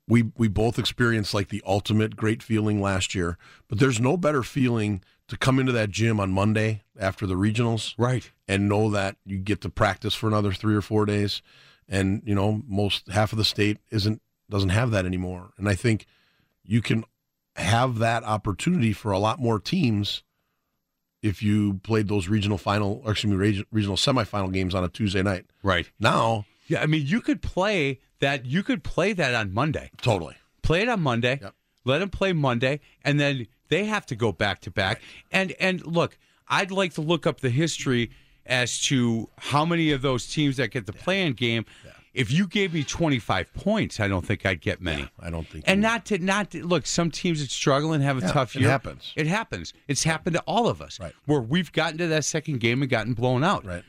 we 0.09 0.31
we 0.35 0.47
both 0.49 0.77
experienced 0.77 1.33
like 1.33 1.47
the 1.47 1.63
ultimate 1.65 2.17
great 2.17 2.43
feeling 2.43 2.81
last 2.81 3.15
year, 3.15 3.37
but 3.69 3.79
there's 3.79 4.01
no 4.01 4.17
better 4.17 4.43
feeling 4.43 5.01
to 5.29 5.37
come 5.37 5.59
into 5.59 5.71
that 5.71 5.91
gym 5.91 6.19
on 6.19 6.31
Monday 6.31 6.81
after 6.99 7.25
the 7.27 7.35
regionals, 7.35 7.93
Right. 7.97 8.29
and 8.47 8.67
know 8.67 8.89
that 8.89 9.15
you 9.23 9.37
get 9.37 9.61
to 9.61 9.69
practice 9.69 10.15
for 10.15 10.27
another 10.27 10.51
three 10.51 10.75
or 10.75 10.81
four 10.81 11.05
days, 11.05 11.41
and 11.87 12.21
you 12.25 12.33
know 12.35 12.63
most 12.67 13.07
half 13.09 13.31
of 13.31 13.37
the 13.37 13.45
state 13.45 13.77
isn't 13.91 14.21
doesn't 14.49 14.69
have 14.69 14.89
that 14.91 15.05
anymore, 15.05 15.53
and 15.57 15.69
I 15.69 15.75
think 15.75 16.05
you 16.65 16.81
can 16.81 17.05
have 17.55 17.99
that 17.99 18.23
opportunity 18.23 18.93
for 18.93 19.11
a 19.11 19.19
lot 19.19 19.39
more 19.39 19.59
teams 19.59 20.23
if 21.21 21.43
you 21.43 21.75
played 21.83 22.07
those 22.07 22.27
regional 22.29 22.57
final, 22.57 23.01
or 23.03 23.11
excuse 23.11 23.29
me, 23.31 23.37
reg- 23.37 23.65
regional 23.71 23.97
semifinal 23.97 24.51
games 24.53 24.73
on 24.73 24.83
a 24.83 24.87
Tuesday 24.89 25.21
night. 25.21 25.45
Right. 25.61 25.91
Now, 25.99 26.45
Yeah, 26.69 26.81
I 26.81 26.85
mean, 26.85 27.05
you 27.05 27.19
could 27.19 27.41
play 27.41 27.99
that. 28.19 28.45
You 28.45 28.63
could 28.63 28.83
play 28.83 29.11
that 29.13 29.33
on 29.35 29.53
Monday. 29.53 29.91
totally. 30.01 30.35
Play 30.61 30.81
it 30.83 30.89
on 30.89 31.01
Monday. 31.01 31.39
Yep. 31.41 31.53
Let 31.85 31.99
them 31.99 32.09
play 32.09 32.31
Monday, 32.31 32.79
and 33.03 33.19
then 33.19 33.47
they 33.69 33.85
have 33.85 34.05
to 34.07 34.15
go 34.15 34.31
back 34.31 34.61
to 34.61 34.71
back. 34.71 35.01
And 35.31 35.51
and 35.59 35.85
look, 35.85 36.17
I'd 36.47 36.71
like 36.71 36.93
to 36.93 37.01
look 37.01 37.25
up 37.27 37.41
the 37.41 37.49
history 37.49 38.11
as 38.45 38.79
to 38.81 39.29
how 39.37 39.65
many 39.65 39.91
of 39.91 40.01
those 40.01 40.27
teams 40.27 40.57
that 40.57 40.69
get 40.71 40.85
the 40.85 40.93
play-in 40.93 41.33
game. 41.33 41.65
If 42.13 42.31
you 42.31 42.47
gave 42.47 42.73
me 42.73 42.83
twenty 42.83 43.19
five 43.19 43.53
points, 43.53 43.99
I 43.99 44.07
don't 44.07 44.25
think 44.25 44.45
I'd 44.45 44.61
get 44.61 44.81
many. 44.81 45.07
I 45.19 45.29
don't 45.29 45.47
think. 45.47 45.63
And 45.67 45.79
not 45.81 46.05
to 46.07 46.17
not 46.17 46.51
to, 46.51 46.65
look, 46.65 46.85
some 46.87 47.11
teams 47.11 47.39
that 47.39 47.49
struggle 47.51 47.93
and 47.93 48.03
have 48.03 48.17
a 48.17 48.21
Yeah, 48.21 48.31
tough 48.31 48.55
it 48.55 48.61
year. 48.61 48.69
happens. 48.69 49.13
It 49.15 49.27
happens. 49.27 49.73
It's 49.87 50.03
happened 50.03 50.35
to 50.35 50.41
all 50.41 50.67
of 50.67 50.81
us. 50.81 50.99
Right. 50.99 51.13
Where 51.25 51.39
we've 51.41 51.71
gotten 51.71 51.97
to 51.99 52.07
that 52.07 52.25
second 52.25 52.59
game 52.59 52.81
and 52.81 52.89
gotten 52.89 53.13
blown 53.13 53.43
out. 53.43 53.63
right. 53.65 53.83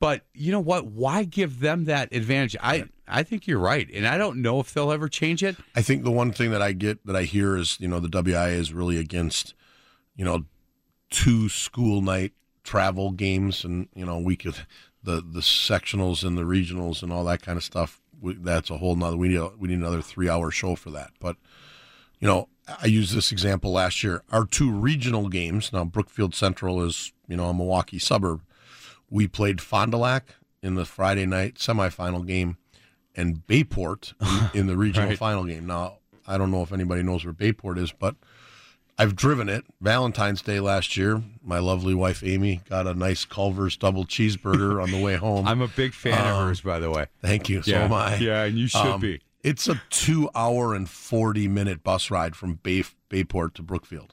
But 0.00 0.26
you 0.34 0.52
know 0.52 0.60
what? 0.60 0.86
Why 0.86 1.24
give 1.24 1.60
them 1.60 1.84
that 1.84 2.14
advantage? 2.14 2.56
I 2.60 2.84
I 3.06 3.22
think 3.22 3.46
you're 3.46 3.58
right, 3.58 3.88
and 3.92 4.06
I 4.06 4.18
don't 4.18 4.42
know 4.42 4.60
if 4.60 4.72
they'll 4.72 4.92
ever 4.92 5.08
change 5.08 5.42
it. 5.42 5.56
I 5.74 5.82
think 5.82 6.04
the 6.04 6.10
one 6.10 6.32
thing 6.32 6.50
that 6.50 6.62
I 6.62 6.72
get 6.72 7.06
that 7.06 7.16
I 7.16 7.22
hear 7.22 7.56
is 7.56 7.78
you 7.80 7.88
know 7.88 8.00
the 8.00 8.08
WIA 8.08 8.54
is 8.54 8.72
really 8.72 8.98
against 8.98 9.54
you 10.16 10.24
know 10.24 10.44
two 11.10 11.48
school 11.48 12.00
night 12.00 12.32
travel 12.64 13.12
games 13.12 13.62
and 13.62 13.88
you 13.94 14.04
know 14.04 14.18
we 14.18 14.36
could 14.36 14.66
the 15.02 15.16
the 15.16 15.40
sectionals 15.40 16.24
and 16.24 16.36
the 16.36 16.42
regionals 16.42 17.02
and 17.02 17.12
all 17.12 17.24
that 17.24 17.42
kind 17.42 17.56
of 17.56 17.64
stuff. 17.64 18.00
We, 18.20 18.34
that's 18.34 18.70
a 18.70 18.78
whole 18.78 18.96
nother. 18.96 19.16
We 19.16 19.28
need 19.28 19.36
a, 19.36 19.50
we 19.58 19.68
need 19.68 19.78
another 19.78 20.02
three 20.02 20.28
hour 20.28 20.50
show 20.50 20.74
for 20.74 20.90
that. 20.90 21.10
But 21.20 21.36
you 22.18 22.26
know 22.26 22.48
I 22.82 22.86
used 22.86 23.14
this 23.14 23.30
example 23.30 23.72
last 23.72 24.02
year. 24.02 24.22
Our 24.30 24.46
two 24.46 24.72
regional 24.72 25.28
games 25.28 25.72
now 25.72 25.84
Brookfield 25.84 26.34
Central 26.34 26.82
is 26.82 27.12
you 27.28 27.36
know 27.36 27.46
a 27.46 27.54
Milwaukee 27.54 27.98
suburb. 27.98 28.42
We 29.14 29.28
played 29.28 29.60
Fond 29.60 29.92
du 29.92 29.96
Lac 29.98 30.34
in 30.60 30.74
the 30.74 30.84
Friday 30.84 31.24
night 31.24 31.54
semifinal 31.54 32.26
game 32.26 32.56
and 33.14 33.46
Bayport 33.46 34.12
in, 34.54 34.66
the 34.66 34.76
regional 34.76 35.10
Right. 35.10 35.18
final 35.18 35.44
game. 35.44 35.66
Now, 35.68 35.98
I 36.26 36.36
don't 36.36 36.50
know 36.50 36.62
if 36.62 36.72
anybody 36.72 37.04
knows 37.04 37.24
where 37.24 37.32
Bayport 37.32 37.78
is, 37.78 37.92
but 37.92 38.16
I've 38.98 39.14
driven 39.14 39.48
it. 39.48 39.64
Valentine's 39.80 40.42
Day 40.42 40.58
last 40.58 40.96
year, 40.96 41.22
my 41.44 41.60
lovely 41.60 41.94
wife 41.94 42.24
Amy 42.24 42.62
got 42.68 42.88
a 42.88 42.94
nice 42.94 43.24
Culver's 43.24 43.76
double 43.76 44.04
cheeseburger 44.04 44.82
on 44.82 44.90
the 44.90 45.00
way 45.00 45.14
home. 45.14 45.46
I'm 45.48 45.60
a 45.60 45.68
big 45.68 45.94
fan 45.94 46.14
of 46.18 46.34
Um, 46.36 46.48
hers, 46.48 46.60
by 46.62 46.80
the 46.80 46.90
way. 46.90 47.06
Thank 47.22 47.48
you. 47.48 47.62
So 47.62 47.70
yeah, 47.70 47.84
am 47.84 47.92
I. 47.92 48.16
yeah, 48.16 48.42
and 48.42 48.58
you 48.58 48.66
should 48.66 48.80
Um, 48.80 49.00
be. 49.00 49.20
It's 49.44 49.68
a 49.68 49.80
two 49.90 50.28
hour 50.34 50.74
and 50.74 50.88
40 50.88 51.46
minute 51.46 51.84
bus 51.84 52.10
ride 52.10 52.34
from 52.34 52.54
Bay, 52.54 52.82
Bayport 53.08 53.54
to 53.54 53.62
Brookfield. 53.62 54.12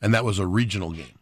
And 0.00 0.14
that 0.14 0.24
was 0.24 0.38
a 0.38 0.46
regional 0.46 0.92
game. 0.92 1.17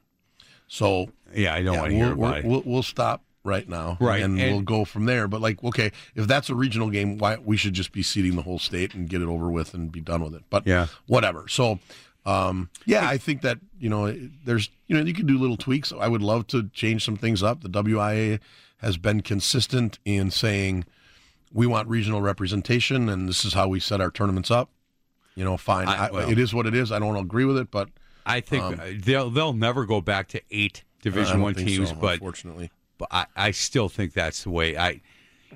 So 0.69 1.09
Yeah, 1.35 1.55
I 1.55 1.63
don't 1.63 1.75
yeah, 1.75 1.81
want 1.81 1.91
to 1.93 1.97
we'll, 1.97 2.05
hear 2.07 2.13
about 2.15 2.19
we'll, 2.19 2.35
it. 2.35 2.45
We'll, 2.47 2.63
we'll 2.75 2.83
stop 2.83 3.23
right 3.45 3.69
now, 3.69 3.97
Right, 4.01 4.23
And, 4.23 4.39
and- 4.41 4.51
we'll 4.53 4.63
go 4.63 4.85
from 4.85 5.07
there. 5.07 5.29
But 5.29 5.41
like, 5.41 5.63
okay, 5.63 5.93
if 6.17 6.27
that's 6.27 6.51
a 6.51 6.55
regional 6.55 6.91
game, 6.91 7.19
why 7.19 7.37
we 7.37 7.57
should 7.57 7.75
just 7.75 7.93
be 7.93 8.03
seeding 8.03 8.35
the 8.37 8.43
whole 8.43 8.59
state 8.59 8.93
and 8.95 9.09
get 9.09 9.23
it 9.23 9.29
over 9.29 9.49
with 9.51 9.73
and 9.75 9.93
be 9.93 10.01
done 10.01 10.23
with 10.25 10.35
it. 10.35 10.43
But 10.51 10.67
Yeah. 10.67 10.89
whatever. 11.07 11.47
So, 11.49 11.79
um, 12.25 12.71
yeah, 12.87 13.07
I 13.09 13.19
think 13.19 13.43
that 13.43 13.59
you 13.79 13.89
know, 13.89 14.13
there's 14.45 14.71
you 14.89 14.97
know, 14.97 15.05
you 15.05 15.15
can 15.15 15.27
do 15.27 15.39
little 15.39 15.57
tweaks. 15.57 15.93
I 15.93 16.09
would 16.09 16.23
love 16.23 16.47
to 16.49 16.69
change 16.71 17.05
some 17.05 17.17
things 17.17 17.41
up. 17.43 17.63
The 17.63 17.69
WIA 17.71 18.41
has 18.79 18.97
been 18.97 19.21
consistent 19.21 19.99
in 20.05 20.31
saying 20.33 20.85
we 21.53 21.67
want 21.69 21.87
regional 21.89 22.21
representation, 22.21 23.09
and 23.09 23.29
this 23.29 23.45
is 23.45 23.55
how 23.55 23.69
we 23.69 23.79
set 23.79 24.01
our 24.01 24.11
tournaments 24.11 24.51
up. 24.51 24.71
You 25.37 25.45
know, 25.45 25.57
fine. 25.57 25.87
I- 25.87 26.09
I, 26.09 26.29
it 26.31 26.39
is 26.39 26.53
what 26.53 26.67
it 26.67 26.75
is. 26.75 26.91
I 26.91 26.99
don't 26.99 27.17
agree 27.17 27.45
with 27.45 27.59
it, 27.59 27.71
but 27.71 27.91
I 28.27 28.41
think 28.41 28.65
um, 28.65 28.81
uh, 28.81 28.87
they'll 28.99 29.31
they'll 29.31 29.53
never 29.53 29.87
go 29.87 30.01
back 30.01 30.29
to 30.29 30.43
eight 30.51 30.83
Division 31.03 31.41
One 31.41 31.55
teams, 31.55 31.91
so, 31.91 31.95
but 31.95 32.15
unfortunately. 32.15 32.71
but 32.99 33.09
I, 33.11 33.27
I 33.37 33.51
still 33.53 33.89
think 33.89 34.13
that's 34.13 34.43
the 34.43 34.51
way 34.51 34.77
I 34.77 35.01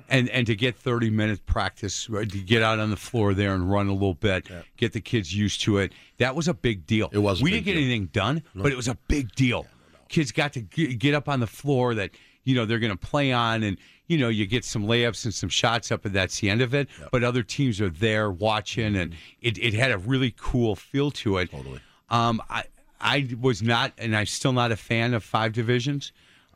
and 0.09 0.29
and 0.29 0.47
to 0.47 0.55
get 0.55 0.77
30 0.77 1.09
minutes 1.09 1.41
practice 1.45 2.05
to 2.05 2.25
get 2.25 2.61
out 2.63 2.79
on 2.79 2.89
the 2.89 2.95
floor 2.97 3.33
there 3.33 3.53
and 3.53 3.69
run 3.69 3.87
a 3.87 3.93
little 3.93 4.13
bit 4.13 4.47
get 4.77 4.93
the 4.93 5.01
kids 5.01 5.35
used 5.35 5.61
to 5.61 5.77
it 5.77 5.91
that 6.17 6.33
was 6.35 6.47
a 6.47 6.53
big 6.53 6.85
deal. 6.85 7.09
It 7.11 7.17
was 7.19 7.41
a 7.41 7.43
we 7.43 7.51
didn't 7.51 7.65
get 7.65 7.73
deal. 7.73 7.83
anything 7.83 8.05
done 8.07 8.41
but 8.55 8.71
it 8.71 8.75
was 8.75 8.87
a 8.87 8.95
big 9.07 9.35
deal. 9.35 9.67
Kids 10.07 10.31
got 10.31 10.53
to 10.53 10.61
g- 10.61 10.93
get 10.95 11.13
up 11.13 11.27
on 11.27 11.39
the 11.41 11.47
floor 11.47 11.93
that 11.95 12.11
you 12.43 12.55
know 12.55 12.65
they're 12.65 12.79
going 12.79 12.91
to 12.91 12.97
play 12.97 13.31
on 13.33 13.63
and 13.63 13.77
you 14.07 14.17
know 14.17 14.29
you 14.29 14.45
get 14.45 14.63
some 14.65 14.85
layups 14.85 15.25
and 15.25 15.33
some 15.33 15.49
shots 15.49 15.91
up 15.91 16.05
and 16.05 16.13
that's 16.15 16.39
the 16.39 16.49
end 16.49 16.61
of 16.61 16.73
it. 16.73 16.87
But 17.11 17.23
other 17.23 17.43
teams 17.43 17.79
are 17.81 17.89
there 17.89 18.31
watching 18.31 18.95
and 18.95 19.13
it, 19.41 19.57
it 19.57 19.73
had 19.73 19.91
a 19.91 19.97
really 19.97 20.33
cool 20.37 20.75
feel 20.75 21.11
to 21.11 21.37
it. 21.37 21.51
Totally. 21.51 21.79
Um, 22.11 22.41
I 22.49 22.65
I 22.99 23.27
was 23.41 23.63
not, 23.63 23.93
and 23.97 24.15
I'm 24.15 24.27
still 24.27 24.53
not 24.53 24.71
a 24.71 24.75
fan 24.75 25.15
of 25.15 25.23
five 25.23 25.53
divisions. 25.53 26.11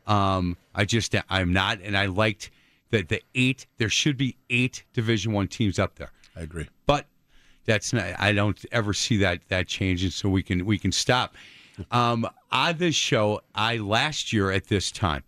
Um, 0.06 0.56
I 0.74 0.84
just 0.84 1.14
I'm 1.28 1.52
not, 1.52 1.80
and 1.80 1.96
I 1.96 2.06
liked 2.06 2.50
that 2.90 3.08
the 3.08 3.20
eight. 3.34 3.66
There 3.78 3.88
should 3.88 4.16
be 4.16 4.36
eight 4.50 4.84
Division 4.92 5.32
One 5.32 5.48
teams 5.48 5.80
up 5.80 5.96
there, 5.96 6.12
I 6.36 6.42
agree. 6.42 6.68
but 6.86 7.06
that's 7.64 7.92
not. 7.92 8.04
I 8.18 8.32
don't 8.32 8.64
ever 8.70 8.92
see 8.94 9.16
that 9.18 9.40
that 9.48 9.66
changing. 9.66 10.10
So 10.10 10.28
we 10.28 10.42
can 10.44 10.64
we 10.64 10.78
can 10.78 10.92
stop. 10.92 11.34
Um, 11.90 12.26
on 12.52 12.78
this 12.78 12.94
show, 12.94 13.40
I 13.54 13.78
last 13.78 14.32
year 14.32 14.50
at 14.50 14.68
this 14.68 14.90
time, 14.92 15.24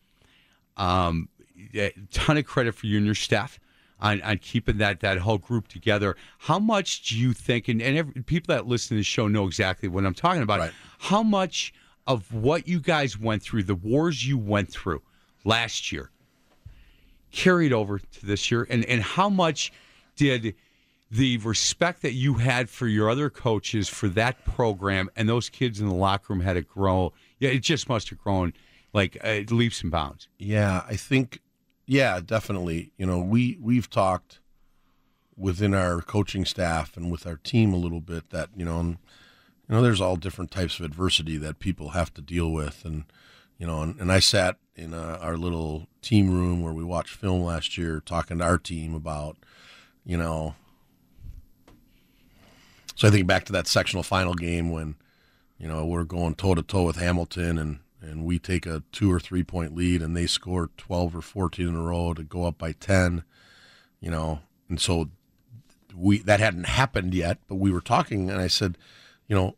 um, 0.77 1.29
a 1.75 1.93
ton 2.13 2.39
of 2.39 2.47
credit 2.47 2.75
for 2.75 2.87
you 2.87 2.97
and 2.97 3.05
your 3.05 3.15
staff 3.15 3.59
on, 4.01 4.23
on 4.23 4.39
keeping 4.39 4.79
that 4.79 5.01
that 5.01 5.19
whole 5.19 5.39
group 5.39 5.69
together. 5.69 6.17
How 6.39 6.59
much 6.59 7.09
do 7.09 7.19
you 7.19 7.33
think? 7.33 7.69
And, 7.69 7.83
and 7.83 7.97
every, 7.97 8.23
people 8.23 8.55
that 8.55 8.67
listen 8.67 8.97
to 8.97 9.01
the 9.01 9.05
show 9.05 9.29
know 9.29 9.47
exactly 9.47 9.89
what 9.89 10.05
I'm 10.05 10.15
talking 10.15 10.43
about. 10.43 10.61
Right. 10.61 10.73
How 10.99 11.23
much 11.23 11.73
of 12.07 12.33
what 12.33 12.67
you 12.67 12.81
guys 12.81 13.19
went 13.19 13.43
through, 13.43 13.65
the 13.65 13.75
wars 13.75 14.27
you 14.27 14.39
went 14.39 14.71
through 14.71 15.03
last 15.45 15.93
year, 15.93 16.11
carried 17.31 17.73
over 17.73 17.99
to 17.99 18.27
this 18.27 18.51
year, 18.51 18.67
and 18.71 18.85
and 18.87 19.03
how 19.03 19.29
much 19.29 19.73
did 20.17 20.55
the 21.11 21.39
respect 21.39 22.03
that 22.03 22.13
you 22.13 22.35
had 22.35 22.69
for 22.69 22.87
your 22.87 23.09
other 23.09 23.31
coaches 23.31 23.89
for 23.89 24.09
that 24.09 24.45
program 24.45 25.09
and 25.17 25.29
those 25.29 25.49
kids 25.49 25.81
in 25.81 25.89
the 25.89 25.95
locker 25.95 26.33
room 26.33 26.41
had 26.41 26.55
to 26.55 26.63
grow? 26.63 27.13
Yeah, 27.39 27.51
it 27.51 27.61
just 27.61 27.89
must 27.89 28.11
have 28.11 28.19
grown 28.19 28.53
like 28.93 29.19
uh, 29.23 29.41
leaps 29.51 29.83
and 29.83 29.91
bounds. 29.91 30.29
Yeah, 30.39 30.83
I 30.89 30.97
think 30.97 31.41
yeah, 31.89 32.21
definitely. 32.21 32.93
You 32.99 33.07
know, 33.07 33.19
we 33.19 33.59
we've 33.61 33.89
talked 33.89 34.41
within 35.37 35.73
our 35.73 36.03
coaching 36.03 36.45
staff 36.45 36.97
and 36.97 37.11
with 37.11 37.27
our 37.27 37.37
team 37.37 37.73
a 37.73 37.79
little 37.79 38.01
bit 38.01 38.29
that, 38.31 38.51
you 38.55 38.65
know, 38.65 38.79
and, 38.79 38.99
you 39.69 39.75
know, 39.75 39.81
there's 39.81 40.01
all 40.01 40.17
different 40.17 40.51
types 40.51 40.79
of 40.79 40.85
adversity 40.85 41.37
that 41.39 41.61
people 41.61 41.91
have 41.91 42.13
to 42.13 42.21
deal 42.21 42.53
with 42.53 42.85
and 42.85 43.05
you 43.57 43.67
know, 43.67 43.83
and, 43.83 43.99
and 44.01 44.13
I 44.13 44.21
sat 44.21 44.57
in 44.77 44.95
uh, 44.95 45.19
our 45.21 45.37
little 45.37 45.89
team 46.01 46.31
room 46.31 46.63
where 46.63 46.73
we 46.73 46.85
watched 46.85 47.15
film 47.15 47.43
last 47.43 47.77
year 47.77 48.01
talking 48.05 48.39
to 48.39 48.45
our 48.45 48.59
team 48.59 48.95
about, 48.95 49.37
you 50.05 50.17
know, 50.17 50.55
so 52.95 53.09
I 53.09 53.11
think 53.11 53.27
back 53.27 53.45
to 53.47 53.53
that 53.53 53.67
sectional 53.67 54.03
final 54.05 54.35
game 54.35 54.71
when, 54.71 54.95
you 55.59 55.67
know, 55.67 55.85
we're 55.85 56.05
going 56.05 56.35
toe 56.35 56.55
to 56.55 56.63
toe 56.63 56.85
with 56.85 56.97
Hamilton 56.97 57.59
and, 57.59 57.79
and 58.01 58.25
we 58.25 58.39
take 58.39 58.65
a 58.67 58.83
two 58.93 59.13
or 59.13 59.19
three 59.21 59.43
point 59.43 59.75
lead 59.75 60.03
and 60.03 60.17
they 60.17 60.27
score 60.27 60.71
12 60.77 61.17
or 61.17 61.21
14 61.23 61.69
in 61.69 61.75
a 61.75 61.83
row 61.83 62.15
to 62.15 62.23
go 62.23 62.45
up 62.45 62.59
by 62.59 62.73
10, 62.73 63.25
you 64.01 64.11
know, 64.11 64.41
and 64.69 64.81
so 64.81 65.09
we, 65.97 66.19
that 66.19 66.39
hadn't 66.41 66.65
happened 66.67 67.15
yet, 67.15 67.39
but 67.49 67.57
we 67.57 67.71
were 67.73 67.81
talking 67.81 68.31
and 68.31 68.41
I 68.41 68.47
said, 68.47 68.79
you 69.27 69.35
know, 69.35 69.57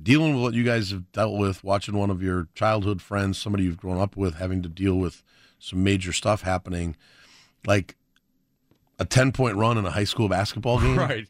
dealing 0.00 0.34
with 0.34 0.42
what 0.42 0.54
you 0.54 0.64
guys 0.64 0.90
have 0.90 1.10
dealt 1.12 1.38
with, 1.38 1.62
watching 1.64 1.96
one 1.96 2.10
of 2.10 2.22
your 2.22 2.48
childhood 2.54 3.00
friends, 3.00 3.38
somebody 3.38 3.64
you've 3.64 3.76
grown 3.78 4.00
up 4.00 4.16
with, 4.16 4.34
having 4.34 4.62
to 4.62 4.68
deal 4.68 4.96
with 4.96 5.22
some 5.58 5.82
major 5.82 6.12
stuff 6.12 6.42
happening, 6.42 6.96
like 7.66 7.96
a 8.98 9.04
10 9.04 9.32
point 9.32 9.56
run 9.56 9.78
in 9.78 9.86
a 9.86 9.90
high 9.90 10.04
school 10.04 10.28
basketball 10.28 10.78
game 10.80 10.98
Right. 10.98 11.26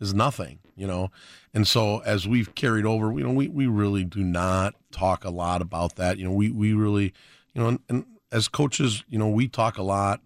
is 0.00 0.12
nothing, 0.14 0.58
you 0.76 0.86
know. 0.86 1.10
And 1.52 1.66
so 1.66 1.98
as 2.00 2.26
we've 2.26 2.54
carried 2.54 2.86
over, 2.86 3.12
you 3.12 3.24
know, 3.24 3.32
we, 3.32 3.48
we 3.48 3.66
really 3.66 4.04
do 4.04 4.22
not 4.22 4.74
talk 4.92 5.24
a 5.24 5.30
lot 5.30 5.62
about 5.62 5.96
that. 5.96 6.18
You 6.18 6.24
know, 6.24 6.32
we, 6.32 6.50
we 6.50 6.72
really, 6.72 7.12
you 7.54 7.62
know, 7.62 7.68
and, 7.68 7.80
and 7.88 8.04
as 8.32 8.48
coaches, 8.48 9.04
you 9.08 9.18
know, 9.18 9.28
we 9.28 9.48
talk 9.48 9.78
a 9.78 9.82
lot 9.82 10.20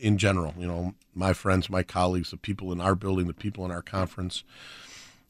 in 0.00 0.18
general, 0.18 0.54
you 0.58 0.66
know, 0.66 0.94
my 1.14 1.32
friends, 1.32 1.70
my 1.70 1.82
colleagues, 1.82 2.30
the 2.30 2.36
people 2.36 2.72
in 2.72 2.80
our 2.80 2.94
building, 2.94 3.26
the 3.26 3.34
people 3.34 3.64
in 3.64 3.70
our 3.70 3.82
conference. 3.82 4.44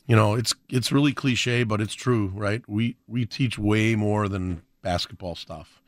You 0.06 0.16
know, 0.16 0.34
it's 0.34 0.54
it's 0.68 0.92
really 0.92 1.12
cliche, 1.12 1.64
but 1.64 1.80
it's 1.80 1.94
true, 1.94 2.32
right? 2.34 2.62
We 2.68 2.96
we 3.08 3.26
teach 3.26 3.58
way 3.58 3.94
more 3.96 4.28
than 4.28 4.62
basketball 4.82 5.34
stuff. 5.34 5.80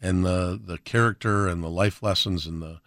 And 0.00 0.24
the 0.24 0.60
the 0.62 0.78
character 0.78 1.48
and 1.48 1.62
the 1.62 1.70
life 1.70 2.02
lessons 2.02 2.46
and 2.46 2.62
the 2.62 2.80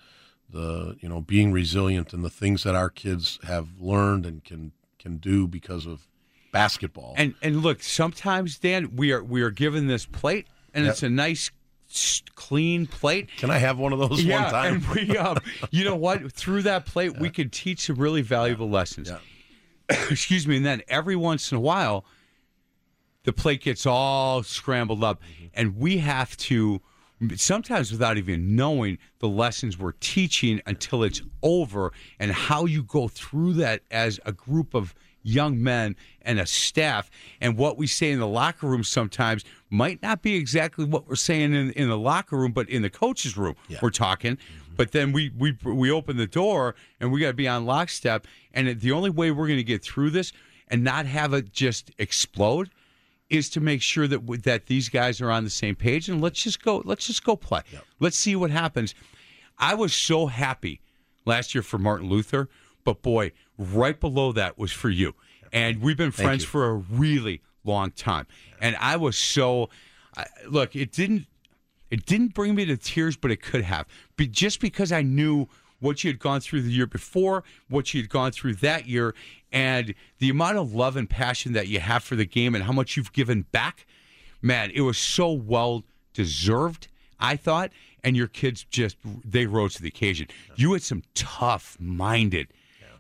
the 0.50 0.96
you 1.02 1.10
know 1.10 1.22
being 1.22 1.52
resilient 1.52 2.14
and 2.14 2.24
the 2.24 2.30
things 2.30 2.64
that 2.64 2.76
our 2.76 2.90
kids 2.90 3.40
have 3.44 3.70
learned 3.80 4.26
and 4.26 4.44
can 4.44 4.72
can 5.00 5.18
do 5.18 5.48
because 5.48 5.86
of 5.86 6.08
basketball. 6.52 7.14
And 7.18 7.36
and 7.42 7.62
look, 7.62 7.84
sometimes 7.84 8.58
Dan, 8.58 8.96
we 8.96 9.12
are 9.12 9.24
we 9.24 9.42
are 9.42 9.52
given 9.52 9.88
this 9.88 10.06
plate, 10.06 10.48
and 10.74 10.86
Yep. 10.86 10.92
it's 10.92 11.04
a 11.04 11.10
nice, 11.10 11.52
clean 12.36 12.88
plate. 12.88 13.30
Can 13.38 13.50
I 13.50 13.58
have 13.58 13.78
one 13.78 13.94
of 13.94 14.00
those 14.00 14.24
yeah, 14.26 14.44
one 14.44 14.52
time? 14.52 14.74
and 14.76 14.88
we, 15.10 15.18
um, 15.18 15.38
you 15.72 15.84
know 15.86 15.96
what? 15.96 16.32
Through 16.32 16.64
that 16.64 16.86
plate, 16.86 17.18
we 17.20 17.30
could 17.30 17.52
teach 17.52 17.82
some 17.82 17.96
really 17.98 18.22
valuable 18.22 18.70
lessons. 18.70 19.12
Excuse 19.90 20.48
me. 20.48 20.58
And 20.58 20.66
then 20.66 20.82
every 20.88 21.16
once 21.16 21.52
in 21.52 21.58
a 21.58 21.62
while, 21.62 22.06
the 23.24 23.34
plate 23.34 23.62
gets 23.62 23.86
all 23.86 24.44
scrambled 24.44 25.04
up, 25.04 25.22
Mm-hmm. 25.22 25.46
and 25.54 25.78
we 25.78 25.98
have 26.00 26.36
to. 26.38 26.82
Sometimes 27.36 27.92
without 27.92 28.18
even 28.18 28.56
knowing 28.56 28.98
the 29.20 29.28
lessons 29.28 29.78
we're 29.78 29.94
teaching 29.94 30.62
until 30.66 31.04
it's 31.04 31.22
over, 31.42 31.92
and 32.20 32.32
how 32.32 32.66
you 32.66 32.84
go 32.84 33.08
through 33.08 33.54
that 33.54 33.82
as 33.90 34.20
a 34.26 34.32
group 34.32 34.74
of 34.74 34.94
young 35.24 35.62
men 35.62 35.96
and 36.22 36.40
a 36.40 36.46
staff, 36.46 37.10
and 37.42 37.58
what 37.58 37.78
we 37.78 37.88
say 37.88 38.12
in 38.12 38.20
the 38.20 38.28
locker 38.28 38.68
room 38.68 38.84
sometimes 38.84 39.44
might 39.70 40.02
not 40.02 40.22
be 40.22 40.36
exactly 40.36 40.86
what 40.86 41.08
we're 41.08 41.16
saying 41.16 41.54
in, 41.54 41.72
in 41.72 41.90
the 41.90 41.98
locker 41.98 42.38
room, 42.38 42.52
but 42.52 42.70
in 42.70 42.82
the 42.82 42.90
coach's 42.90 43.36
room 43.36 43.56
we're 43.82 43.90
talking. 43.90 44.36
Mm-hmm. 44.36 44.76
But 44.78 44.92
then 44.92 45.12
we 45.12 45.32
we 45.38 45.58
we 45.64 45.92
open 45.92 46.18
the 46.18 46.28
door 46.28 46.76
and 47.00 47.12
we 47.12 47.20
got 47.20 47.28
to 47.28 47.34
be 47.34 47.48
on 47.48 47.66
lockstep. 47.66 48.28
And 48.54 48.80
the 48.80 48.92
only 48.92 49.10
way 49.10 49.32
we're 49.32 49.48
going 49.48 49.58
to 49.58 49.64
get 49.64 49.84
through 49.84 50.12
this 50.12 50.32
and 50.70 50.84
not 50.84 51.06
have 51.06 51.34
it 51.34 51.52
just 51.52 51.92
explode 51.98 52.70
is 53.30 53.50
to 53.50 53.60
make 53.60 53.82
sure 53.82 54.08
that 54.08 54.44
that 54.44 54.68
these 54.68 54.90
guys 54.90 55.22
are 55.22 55.32
on 55.32 55.44
the 55.44 55.50
same 55.50 55.76
page 55.76 56.10
and 56.10 56.22
let's 56.22 56.42
just 56.42 56.64
go 56.64 56.82
let's 56.86 57.08
just 57.08 57.24
go 57.24 57.36
play. 57.36 57.62
Let's 58.00 58.18
see 58.18 58.36
what 58.36 58.52
happens. 58.52 58.96
I 59.58 59.74
was 59.76 59.94
so 59.94 60.28
happy 60.28 60.82
last 61.26 61.54
year 61.56 61.62
for 61.62 61.78
Martin 61.78 62.10
Luther, 62.10 62.48
but 62.84 63.02
boy, 63.02 63.32
right 63.58 64.00
below 64.00 64.32
that 64.32 64.58
was 64.58 64.72
for 64.72 64.90
you. 64.90 65.14
And 65.52 65.82
we've 65.82 65.98
been 65.98 66.12
friends 66.12 66.44
for 66.44 66.70
a 66.70 66.74
really 66.74 67.42
long 67.64 67.92
time. 67.92 68.28
And 68.62 68.76
I 68.80 68.98
was 68.98 69.18
so 69.18 69.70
I, 70.16 70.26
look, 70.48 70.76
it 70.76 70.92
didn't 70.92 71.28
it 71.90 72.06
didn't 72.06 72.34
bring 72.34 72.56
me 72.56 72.66
to 72.66 72.78
tears, 72.78 73.16
but 73.16 73.32
it 73.32 73.42
could 73.42 73.64
have. 73.64 73.88
But 74.18 74.32
just 74.32 74.60
because 74.60 74.92
I 74.92 75.02
knew 75.02 75.48
what 75.80 76.04
you 76.04 76.10
had 76.10 76.20
gone 76.20 76.42
through 76.42 76.62
the 76.64 76.72
year 76.72 76.88
before, 76.88 77.44
what 77.70 77.94
you 77.94 78.02
had 78.02 78.10
gone 78.10 78.32
through 78.32 78.56
that 78.56 78.88
year, 78.88 79.14
and 79.52 79.94
the 80.20 80.30
amount 80.30 80.58
of 80.58 80.74
love 80.74 80.96
and 80.98 81.10
passion 81.10 81.54
that 81.54 81.68
you 81.68 81.80
have 81.80 82.04
for 82.04 82.16
the 82.16 82.26
game 82.26 82.56
and 82.56 82.64
how 82.64 82.74
much 82.74 82.98
you've 82.98 83.14
given 83.14 83.44
back, 83.52 83.86
man, 84.42 84.72
it 84.74 84.82
was 84.82 84.98
so 84.98 85.32
well 85.32 85.84
deserved, 86.14 86.88
I 87.20 87.36
thought. 87.36 87.72
And 88.04 88.16
your 88.16 88.28
kids 88.28 88.66
just, 88.70 88.96
they 89.26 89.46
rose 89.48 89.76
to 89.76 89.82
the 89.82 89.88
occasion. 89.88 90.28
You 90.56 90.74
had 90.74 90.84
some 90.84 91.04
tough 91.14 91.76
minded, 91.80 92.48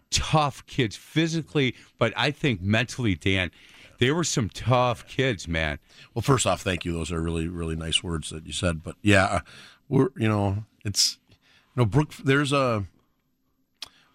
tough 0.10 0.66
kids 0.66 0.96
physically, 0.96 1.76
but 1.98 2.14
I 2.18 2.32
think 2.32 2.62
mentally, 2.62 3.16
Dan, 3.16 3.52
they 4.00 4.12
were 4.12 4.24
some 4.24 4.50
tough 4.50 5.08
kids, 5.08 5.48
man. 5.48 5.80
Well, 6.14 6.22
first 6.22 6.46
off, 6.46 6.62
thank 6.62 6.86
you. 6.86 6.94
Those 6.94 7.12
are 7.12 7.22
really, 7.22 7.48
really 7.48 7.76
nice 7.76 8.04
words 8.04 8.30
that 8.30 8.46
you 8.46 8.54
said. 8.54 8.84
But 8.84 8.96
yeah, 9.02 9.42
we're 9.90 10.10
you 10.16 10.28
know, 10.28 10.66
it's 10.86 11.18
you 11.30 11.82
know, 11.82 11.86
Brook. 11.86 12.14
There's 12.24 12.52
a 12.52 12.86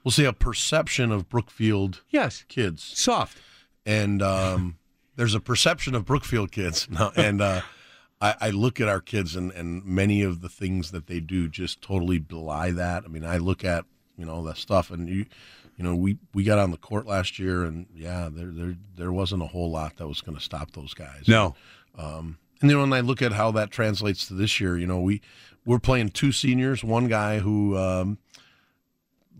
we'll 0.05 0.13
say 0.13 0.25
a 0.25 0.33
perception 0.33 1.13
of 1.13 1.29
Brookfield 1.29 2.03
yes 2.11 2.45
kids 2.49 2.83
soft, 2.83 3.39
and 3.85 4.23
um, 4.23 4.79
there's 5.17 5.35
a 5.35 5.41
perception 5.41 5.95
of 5.95 6.05
Brookfield 6.05 6.53
kids. 6.53 6.89
No, 6.91 7.13
and 7.17 7.41
uh, 7.41 7.63
I, 8.21 8.35
I 8.41 8.51
look 8.51 8.81
at 8.81 8.89
our 8.89 9.01
kids 9.01 9.37
and 9.37 9.51
and 9.53 9.85
many 9.85 10.23
of 10.23 10.41
the 10.41 10.49
things 10.49 10.91
that 10.91 11.07
they 11.07 11.21
do 11.21 11.49
just 11.49 11.83
totally 11.83 12.19
belie 12.19 12.71
that. 12.71 13.05
I 13.05 13.09
mean, 13.09 13.25
I 13.25 13.39
look 13.39 13.65
at 13.65 13.85
you 14.17 14.25
know 14.25 14.43
that 14.45 14.57
stuff 14.57 14.91
and 14.91 15.09
you. 15.09 15.27
You 15.79 15.85
know, 15.85 15.97
we, 15.97 16.19
we 16.35 16.45
got 16.45 16.59
on 16.59 16.71
the 16.71 16.77
court 16.77 17.07
last 17.07 17.39
year, 17.39 17.65
and 17.65 17.87
yeah, 17.95 18.29
there 18.31 18.51
there 18.53 18.77
there 18.95 19.11
wasn't 19.13 19.43
a 19.43 19.47
whole 19.47 19.71
lot 19.71 19.97
that 19.97 20.07
was 20.07 20.21
going 20.21 20.37
to 20.37 20.45
stop 20.45 20.73
those 20.73 20.93
guys. 20.93 21.25
No. 21.27 21.57
Um, 21.97 22.39
and 22.61 22.71
you 22.71 22.77
know, 22.77 22.83
when 22.83 22.93
I 22.93 23.01
look 23.01 23.23
at 23.23 23.33
how 23.33 23.51
that 23.53 23.71
translates 23.71 24.27
to 24.29 24.35
this 24.35 24.61
year, 24.61 24.79
you 24.79 24.87
know, 24.87 25.01
we 25.01 25.23
we're 25.65 25.79
playing 25.79 26.11
two 26.11 26.31
seniors, 26.31 26.85
one 26.85 27.09
guy 27.09 27.39
who 27.39 27.77
um, 27.77 28.19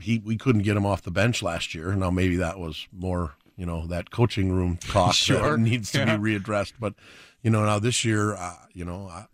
he 0.03 0.19
we 0.25 0.37
couldn't 0.37 0.63
get 0.63 0.77
him 0.77 0.87
off 0.87 1.03
the 1.03 1.11
bench 1.11 1.43
last 1.43 1.75
year. 1.75 1.95
Now 1.95 2.11
maybe 2.11 2.37
that 2.37 2.59
was 2.59 2.87
more, 2.93 3.35
you 3.57 3.67
know, 3.67 3.87
that 3.87 4.11
coaching 4.11 4.53
room 4.53 4.77
talk 4.77 5.15
Sure. 5.15 5.53
that 5.53 5.59
needs 5.59 5.91
to 5.93 5.99
Yeah. 5.99 6.17
be 6.17 6.39
readdressed. 6.39 6.75
But 6.79 6.95
you 7.43 7.51
know, 7.51 7.65
now 7.65 7.79
this 7.79 8.05
year, 8.05 8.35
uh, 8.35 8.57
you 8.73 8.85
know, 8.85 9.09
I, 9.09 9.27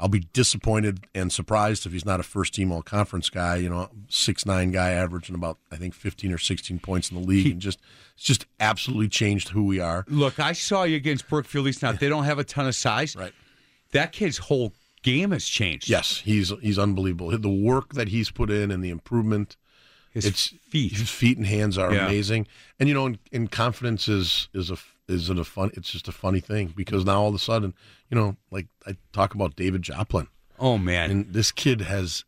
I'll 0.00 0.08
be 0.08 0.20
disappointed 0.32 1.00
and 1.12 1.32
surprised 1.32 1.84
if 1.84 1.92
he's 1.92 2.04
not 2.06 2.20
a 2.20 2.22
first 2.22 2.54
team 2.54 2.70
all 2.70 2.82
conference 2.82 3.28
guy. 3.30 3.56
You 3.56 3.68
know, 3.68 3.90
six 4.08 4.46
nine 4.46 4.70
guy, 4.70 4.90
averaging 4.92 5.34
about 5.34 5.58
I 5.72 5.76
think 5.76 5.92
fifteen 5.94 6.32
or 6.32 6.38
sixteen 6.38 6.78
points 6.78 7.10
in 7.10 7.20
the 7.20 7.26
league, 7.26 7.50
and 7.50 7.60
just 7.60 7.80
it's 8.14 8.24
just 8.24 8.46
absolutely 8.60 9.08
changed 9.08 9.48
who 9.48 9.64
we 9.64 9.80
are. 9.80 10.04
Look, 10.08 10.38
I 10.38 10.52
saw 10.52 10.84
you 10.84 10.94
against 10.96 11.28
Brookfield 11.28 11.66
East. 11.66 11.82
Now 11.82 11.92
they 11.92 12.08
don't 12.08 12.24
have 12.24 12.38
a 12.38 12.44
ton 12.44 12.66
of 12.68 12.76
size. 12.76 13.16
Right. 13.16 13.32
That 13.92 14.12
kid's 14.12 14.38
whole 14.38 14.72
game 15.02 15.32
has 15.32 15.44
changed. 15.46 15.88
Yes, 15.88 16.18
he's 16.24 16.52
he's 16.62 16.78
unbelievable. 16.78 17.36
The 17.36 17.48
work 17.48 17.94
that 17.94 18.08
he's 18.08 18.30
put 18.30 18.50
in 18.50 18.70
and 18.70 18.84
the 18.84 18.90
improvement. 18.90 19.56
His 20.10 20.24
it's 20.26 20.48
feet. 20.68 20.92
His 20.92 21.10
feet 21.10 21.36
and 21.36 21.46
hands 21.46 21.78
are 21.78 21.92
Yeah. 21.92 22.06
amazing. 22.06 22.46
And 22.78 22.88
you 22.88 22.94
know, 22.94 23.06
and, 23.06 23.18
and 23.32 23.50
confidence 23.50 24.08
is 24.08 24.48
is 24.52 24.70
a 24.70 24.78
is 25.06 25.30
it 25.30 25.38
a 25.38 25.44
fun? 25.44 25.70
It's 25.74 25.90
just 25.90 26.08
a 26.08 26.12
funny 26.12 26.40
thing 26.40 26.72
because 26.76 27.04
now 27.04 27.22
all 27.22 27.28
of 27.28 27.34
a 27.34 27.38
sudden, 27.38 27.74
you 28.10 28.16
know, 28.16 28.36
like 28.50 28.66
I 28.86 28.96
talk 29.12 29.34
about 29.34 29.56
David 29.56 29.82
Joplin. 29.82 30.28
Oh 30.58 30.78
man, 30.78 31.10
and 31.10 31.32
this 31.32 31.52
kid 31.52 31.82
has 31.82 32.24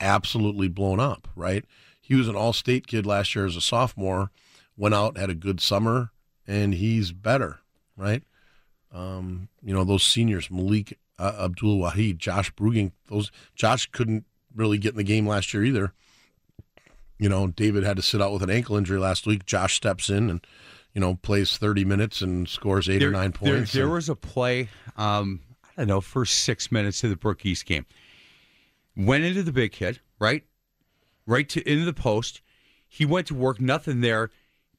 absolutely 0.00 0.68
blown 0.68 1.00
up. 1.00 1.28
Right? 1.34 1.64
He 2.00 2.14
was 2.16 2.26
an 2.28 2.34
All-State 2.34 2.88
kid 2.88 3.06
last 3.06 3.34
year 3.36 3.46
as 3.46 3.54
a 3.56 3.60
sophomore. 3.60 4.30
Went 4.76 4.94
out, 4.94 5.16
had 5.16 5.30
a 5.30 5.34
good 5.34 5.60
summer, 5.60 6.10
and 6.46 6.74
he's 6.74 7.12
better. 7.12 7.60
Right? 7.96 8.22
Um, 8.92 9.48
you 9.62 9.72
know, 9.72 9.84
those 9.84 10.02
seniors, 10.02 10.50
Malik 10.50 10.98
uh, 11.18 11.44
Abdul 11.44 11.78
Wahid, 11.78 12.18
Josh 12.18 12.52
Bruging, 12.54 12.92
those 13.08 13.30
Josh 13.54 13.86
couldn't 13.92 14.24
really 14.54 14.78
get 14.78 14.92
in 14.92 14.96
the 14.96 15.04
game 15.04 15.26
last 15.26 15.54
year 15.54 15.62
either. 15.64 15.92
You 17.20 17.28
know, 17.28 17.48
David 17.48 17.84
had 17.84 17.96
to 17.96 18.02
sit 18.02 18.22
out 18.22 18.32
with 18.32 18.42
an 18.42 18.48
ankle 18.50 18.76
injury 18.76 18.98
last 18.98 19.26
week. 19.26 19.44
Josh 19.44 19.74
steps 19.76 20.08
in 20.08 20.30
and, 20.30 20.44
you 20.94 21.02
know, 21.02 21.16
plays 21.16 21.58
30 21.58 21.84
minutes 21.84 22.22
and 22.22 22.48
scores 22.48 22.88
eight 22.88 23.02
or 23.02 23.10
nine 23.10 23.32
points. 23.32 23.72
There, 23.72 23.84
and- 23.84 23.92
was 23.92 24.08
a 24.08 24.16
play, 24.16 24.70
um, 24.96 25.40
I 25.76 25.82
don't 25.82 25.88
know, 25.88 26.00
first 26.00 26.40
six 26.40 26.72
minutes 26.72 27.04
of 27.04 27.10
the 27.10 27.16
Brook 27.16 27.44
East 27.44 27.66
game. 27.66 27.84
Went 28.96 29.24
into 29.24 29.42
the 29.42 29.52
big 29.52 29.74
hit, 29.74 30.00
right? 30.18 30.44
Right 31.26 31.46
to 31.50 31.70
into 31.70 31.84
the 31.84 31.92
post. 31.92 32.40
He 32.88 33.04
went 33.04 33.26
to 33.28 33.34
work, 33.34 33.60
nothing 33.60 34.00
there, 34.00 34.30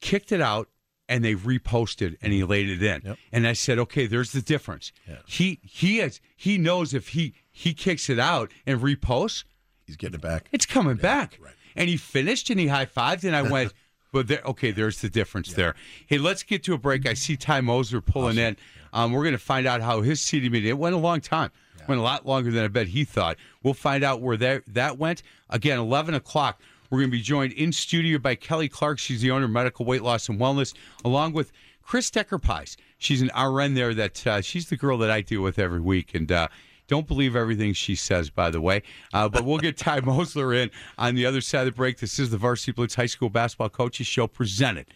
kicked 0.01 0.31
it 0.31 0.41
out, 0.41 0.67
and 1.07 1.23
they 1.23 1.35
reposted 1.35 2.17
and 2.23 2.33
he 2.33 2.43
laid 2.43 2.69
it 2.69 2.81
in. 2.81 3.17
And 3.31 3.45
I 3.47 3.53
said, 3.53 3.77
okay, 3.79 4.07
there's 4.07 4.31
the 4.31 4.41
difference. 4.41 4.91
He 5.27 5.59
he 5.63 5.97
has 5.97 6.19
he 6.35 6.57
knows 6.57 6.93
if 6.93 7.09
he 7.09 7.35
he 7.51 7.73
kicks 7.75 8.09
it 8.09 8.17
out 8.19 8.51
and 8.65 8.81
reposts, 8.81 9.43
he's 9.85 9.95
getting 9.95 10.15
it 10.15 10.21
back. 10.21 10.47
It's 10.51 10.65
coming 10.65 10.95
back. 10.97 11.39
And 11.75 11.89
he 11.89 11.97
finished 11.97 12.49
and 12.49 12.59
he 12.59 12.67
high 12.67 12.85
fived 12.85 13.23
and 13.23 13.35
I 13.35 13.41
went, 13.41 13.73
But 14.11 14.27
there, 14.27 14.41
okay, 14.45 14.71
there's 14.71 14.99
the 14.99 15.09
difference 15.09 15.53
there. 15.53 15.75
Hey, 16.05 16.17
let's 16.17 16.43
get 16.43 16.63
to 16.65 16.73
a 16.73 16.77
break. 16.77 17.07
I 17.07 17.13
see 17.13 17.37
Ty 17.37 17.61
Mosler 17.61 18.05
pulling 18.05 18.37
in. 18.37 18.57
Um, 18.93 19.13
we're 19.13 19.23
going 19.23 19.33
to 19.33 19.37
find 19.37 19.65
out 19.65 19.81
how 19.81 20.01
his 20.01 20.19
seating 20.19 20.51
meeting. 20.51 20.69
It 20.69 20.77
went 20.77 20.95
a 20.95 20.99
long 20.99 21.21
time. 21.21 21.51
Went 21.87 21.99
a 21.99 22.03
lot 22.03 22.27
longer 22.27 22.51
than 22.51 22.63
I 22.63 22.67
bet 22.67 22.87
he 22.87 23.05
thought. 23.05 23.37
We'll 23.63 23.73
find 23.73 24.03
out 24.03 24.21
where 24.21 24.37
that 24.37 24.63
that 24.67 24.99
went. 24.99 25.23
Again, 25.49 25.79
eleven 25.79 26.13
o'clock. 26.13 26.61
We're 26.89 26.99
going 26.99 27.09
to 27.09 27.17
be 27.17 27.23
joined 27.23 27.53
in 27.53 27.71
studio 27.71 28.19
by 28.19 28.35
Kelly 28.35 28.69
Clark. 28.69 28.99
She's 28.99 29.21
the 29.21 29.31
owner 29.31 29.45
of 29.45 29.51
Medical 29.51 29.85
Weight 29.85 30.03
Loss 30.03 30.29
and 30.29 30.39
Wellness, 30.39 30.75
along 31.03 31.33
with 31.33 31.51
Chris 31.81 32.11
Decker 32.11 32.37
Pies. 32.37 32.77
She's 32.97 33.21
an 33.21 33.31
RN 33.35 33.73
there. 33.73 33.95
That 33.95 34.27
uh, 34.27 34.41
she's 34.41 34.69
the 34.69 34.77
girl 34.77 34.99
that 34.99 35.09
I 35.09 35.21
deal 35.21 35.41
with 35.41 35.57
every 35.57 35.79
week, 35.79 36.13
and 36.13 36.31
uh, 36.31 36.49
don't 36.91 37.07
believe 37.07 37.37
everything 37.37 37.71
she 37.71 37.95
says, 37.95 38.29
by 38.29 38.49
the 38.49 38.59
way. 38.59 38.83
Uh, 39.13 39.29
but 39.29 39.45
we'll 39.45 39.59
get 39.59 39.77
Ty 39.77 40.01
Mosler 40.01 40.53
in 40.53 40.69
on 40.97 41.15
the 41.15 41.25
other 41.25 41.39
side 41.39 41.61
of 41.61 41.67
the 41.67 41.71
break. 41.71 41.99
This 41.99 42.19
is 42.19 42.31
the 42.31 42.37
Varsity 42.37 42.73
Blitz 42.73 42.95
High 42.95 43.05
School 43.05 43.29
Basketball 43.29 43.69
Coaches 43.69 44.07
Show 44.07 44.27
presented 44.27 44.87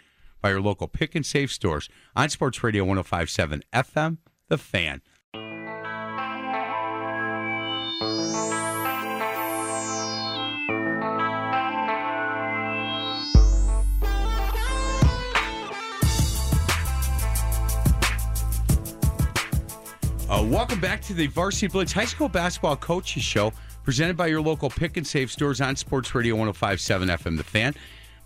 by 0.42 0.50
your 0.50 0.60
local 0.60 0.90
pick 0.90 1.16
and 1.16 1.26
save 1.26 1.52
stores 1.52 1.88
on 2.14 2.28
Sports 2.28 2.62
Radio 2.62 2.84
1057 2.84 3.64
FM, 3.72 4.18
The 4.50 4.58
Fan. 4.58 5.02
Welcome 20.52 20.80
back 20.80 21.02
to 21.02 21.14
the 21.14 21.28
Varsity 21.28 21.68
Blitz 21.68 21.92
High 21.92 22.06
School 22.06 22.30
Basketball 22.30 22.76
Coaches 22.76 23.24
Show, 23.24 23.52
presented 23.84 24.16
by 24.16 24.28
your 24.28 24.42
local 24.42 24.70
pick 24.70 24.96
and 24.96 25.06
save 25.06 25.32
stores 25.32 25.60
on 25.60 25.76
Sports 25.76 26.14
Radio 26.14 26.36
1057 26.36 27.08
FM 27.10 27.38
The 27.38 27.44
Fan. 27.44 27.74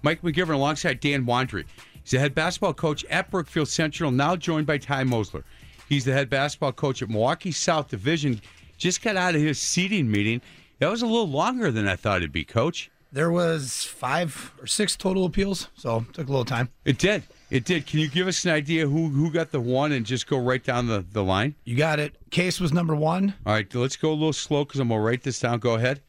Mike 0.01 0.21
McGivern 0.21 0.55
alongside 0.55 0.99
Dan 0.99 1.25
Wandry. 1.25 1.65
He's 2.03 2.12
the 2.12 2.19
head 2.19 2.36
basketball 2.36 2.73
coach 2.73 3.05
at 3.05 3.32
Brookfield 3.32 3.69
Central, 3.69 4.12
now 4.12 4.36
joined 4.36 4.67
by 4.67 4.77
Ty 4.77 5.05
Mosler. 5.05 5.43
He's 5.88 6.03
the 6.05 6.12
head 6.12 6.29
basketball 6.29 6.73
coach 6.73 7.01
at 7.01 7.10
Milwaukee 7.10 7.51
South 7.51 7.88
Division. 7.88 8.41
Just 8.77 9.01
got 9.01 9.15
out 9.15 9.36
of 9.36 9.41
his 9.41 9.60
seating 9.60 10.10
meeting. 10.12 10.41
That 10.79 10.89
was 10.89 11.01
a 11.01 11.05
little 11.08 11.29
longer 11.29 11.71
than 11.71 11.88
I 11.88 11.95
thought 11.95 12.17
it'd 12.17 12.32
be, 12.32 12.43
Coach. 12.43 12.91
There 13.12 13.32
was 13.32 13.84
five 13.86 14.53
or 14.62 14.67
six 14.67 14.95
total 14.95 15.25
appeals, 15.25 15.69
so 15.75 16.05
it 16.10 16.13
took 16.13 16.27
a 16.27 16.32
little 16.32 16.45
time. 16.45 16.69
It 16.86 16.97
did. 16.97 17.23
It 17.49 17.65
did. 17.65 17.88
Can 17.88 17.99
you 17.99 18.07
give 18.07 18.27
us 18.27 18.45
an 18.45 18.51
idea 18.51 18.88
who 18.88 19.09
who 19.09 19.31
got 19.31 19.51
the 19.51 19.59
one 19.59 19.91
and 19.91 20.05
just 20.05 20.27
go 20.27 20.38
right 20.38 20.63
down 20.63 20.88
the, 20.88 21.03
the 21.12 21.23
line? 21.23 21.55
You 21.63 21.75
got 21.75 21.99
it. 21.99 22.15
Case 22.29 22.59
was 22.59 22.71
number 22.71 22.95
one. 22.95 23.33
All 23.45 23.53
right, 23.53 23.73
let's 23.73 23.95
go 23.95 24.12
a 24.12 24.13
little 24.13 24.33
slow 24.33 24.65
because 24.65 24.79
I'm 24.79 24.89
going 24.89 24.99
to 24.99 25.05
write 25.05 25.23
this 25.23 25.39
down. 25.39 25.59
Go 25.59 25.73
ahead. 25.73 26.01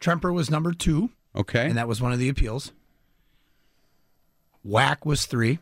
Tremper 0.00 0.34
was 0.34 0.50
number 0.50 0.72
two. 0.72 1.10
Okay. 1.36 1.66
And 1.66 1.76
that 1.76 1.88
was 1.88 2.00
one 2.00 2.12
of 2.12 2.18
the 2.18 2.28
appeals. 2.28 2.72
Whack 4.64 5.06
was 5.06 5.26
three. 5.26 5.60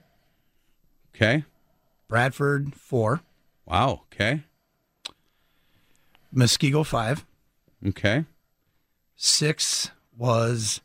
Okay. 1.15 1.45
Bradford, 2.09 2.75
four. 2.75 3.21
Wow. 3.67 4.03
Okay. 4.13 4.45
Muskego, 6.35 6.85
five. 6.85 7.27
Okay. 7.87 8.25
Six 9.17 9.91
was 10.17 10.81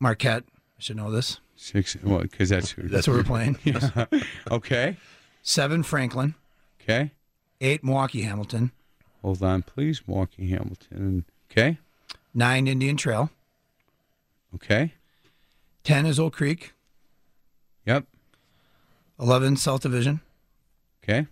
Marquette. 0.00 0.44
I 0.56 0.80
should 0.80 0.96
know 0.96 1.10
this. 1.10 1.40
Six. 1.60 1.96
Well, 2.04 2.20
because 2.20 2.48
that's 2.48 2.74
That's 2.78 3.08
what 3.08 3.16
we're 3.16 3.24
playing. 3.24 3.58
Yeah. 3.64 4.06
okay. 4.50 4.96
Seven, 5.42 5.82
Franklin. 5.82 6.34
Okay. 6.80 7.10
Eight, 7.60 7.82
Milwaukee 7.82 8.22
Hamilton. 8.22 8.70
Hold 9.22 9.42
on, 9.42 9.62
please. 9.62 10.00
Milwaukee 10.06 10.48
Hamilton. 10.50 11.24
Okay. 11.50 11.78
Nine, 12.32 12.68
Indian 12.68 12.96
Trail. 12.96 13.30
Okay. 14.54 14.94
Ten 15.82 16.06
is 16.06 16.20
Oak 16.20 16.34
Creek. 16.34 16.72
Yep. 17.86 18.04
11, 19.18 19.56
South 19.56 19.80
Division. 19.80 20.20
Okay. 21.02 21.26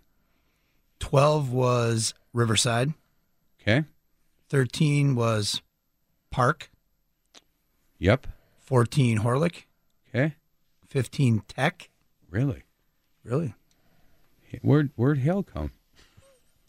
12 0.99 1.53
was 1.53 2.15
Riverside. 2.33 2.95
Okay. 3.61 3.85
13 4.49 5.15
was 5.15 5.63
Park. 6.33 6.71
Yep. 7.99 8.27
14, 8.63 9.21
Horlick. 9.21 9.66
Okay. 10.17 10.35
15, 10.89 11.43
Tech. 11.49 11.91
Really? 12.31 12.63
Really? 13.25 13.55
Where'd 14.63 14.91
Where'd 14.97 15.19
Hale 15.19 15.43
come? 15.43 15.73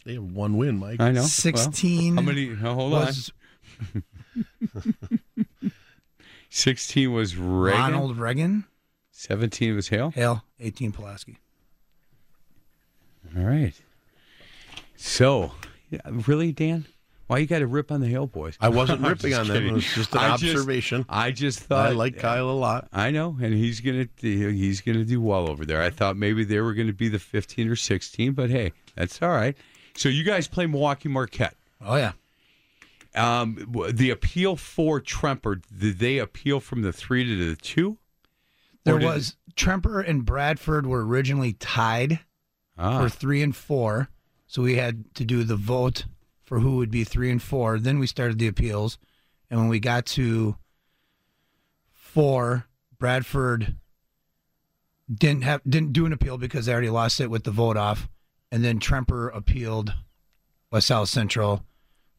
They 0.04 0.16
have 0.16 0.24
one 0.24 0.58
win, 0.58 0.78
Mike. 0.80 1.00
I 1.00 1.12
know. 1.12 1.22
16 1.22 2.16
Well, 2.16 2.24
how 2.26 2.32
many? 2.32 2.48
no, 2.50 2.74
hold 2.74 2.92
was 2.92 3.32
on. 3.94 4.04
Sixteen 6.50 7.12
was 7.14 7.36
Reagan. 7.36 7.80
Ronald 7.80 8.18
Reagan. 8.18 8.66
Seventeen 9.12 9.76
was 9.76 9.90
Hale. 9.90 10.12
Hale. 10.12 10.44
18, 10.60 10.92
Pulaski. 10.92 11.38
All 13.38 13.44
right. 13.44 13.74
So, 14.96 15.52
really, 16.06 16.52
Dan? 16.52 16.86
Why 17.28 17.40
you 17.40 17.46
got 17.46 17.60
to 17.60 17.68
rip 17.68 17.92
on 17.92 18.00
the 18.00 18.08
Hale 18.08 18.26
boys? 18.28 18.58
I 18.62 18.70
wasn't 18.70 19.02
ripping 19.08 19.34
on 19.34 19.48
them. 19.48 19.56
kidding. 19.58 19.70
It 19.70 19.74
was 19.74 19.84
just 19.94 20.14
an 20.14 20.20
I 20.22 20.30
observation. 20.30 21.06
I 21.10 21.32
just 21.32 21.60
thought 21.60 21.88
I 21.88 21.90
like 21.92 22.18
Kyle 22.18 22.50
a 22.50 22.52
lot. 22.52 22.88
I 22.94 23.12
know, 23.12 23.38
and 23.42 23.54
he's 23.54 23.82
gonna 23.82 24.06
do, 24.06 24.50
he's 24.50 24.80
gonna 24.82 25.04
do 25.04 25.20
well 25.22 25.50
over 25.50 25.66
there. 25.66 25.82
I 25.82 25.90
thought 25.90 26.16
maybe 26.18 26.44
they 26.46 26.60
were 26.62 26.74
going 26.74 26.88
to 26.88 26.94
be 26.94 27.10
the 27.10 27.20
15 27.20 27.68
or 27.70 27.76
16, 27.76 28.32
but 28.34 28.50
hey, 28.50 28.72
that's 28.96 29.22
all 29.22 29.30
right. 29.30 29.58
So 29.96 30.08
you 30.10 30.24
guys 30.24 30.48
play 30.48 30.66
Milwaukee 30.68 31.10
Marquette. 31.10 31.56
Oh, 31.86 31.96
yeah. 31.98 32.14
Um, 33.16 33.68
the 33.94 34.10
appeal 34.12 34.56
for 34.56 35.02
Tremper, 35.02 35.62
did 35.78 36.00
they 36.00 36.20
appeal 36.20 36.60
from 36.60 36.82
the 36.84 36.94
three 36.94 37.24
to 37.26 37.50
the 37.50 37.56
two? 37.56 37.98
There 38.84 38.96
Or 38.96 39.00
did- 39.00 39.06
was 39.06 39.36
Tremper 39.56 40.00
and 40.08 40.24
Bradford 40.24 40.86
were 40.86 41.06
originally 41.06 41.54
tied 41.54 42.20
Ah. 42.78 43.02
for 43.02 43.10
three 43.10 43.42
and 43.42 43.56
four. 43.56 44.10
So 44.46 44.62
we 44.62 44.76
had 44.76 45.14
to 45.16 45.26
do 45.26 45.44
the 45.44 45.56
vote 45.56 46.06
for 46.48 46.60
who 46.60 46.78
would 46.78 46.90
be 46.90 47.04
three 47.04 47.30
and 47.30 47.44
four. 47.44 47.78
Then 47.78 48.00
we 48.00 48.08
started 48.08 48.40
the 48.40 48.48
appeals. 48.48 48.98
And 49.50 49.60
when 49.60 49.70
we 49.70 49.82
got 49.82 50.06
to 50.08 50.56
four, 51.92 52.68
Bradford 52.98 53.76
didn't 55.14 55.44
have 55.44 55.62
didn't 55.68 55.92
do 55.92 56.06
an 56.06 56.14
appeal 56.14 56.38
because 56.38 56.66
they 56.66 56.72
already 56.72 56.90
lost 56.90 57.20
it 57.20 57.30
with 57.30 57.44
the 57.44 57.52
vote 57.52 57.76
off. 57.76 58.08
And 58.50 58.64
then 58.64 58.80
Tremper 58.80 59.30
appealed 59.36 59.94
West 60.72 60.90
Allis 60.90 61.12
Central 61.12 61.66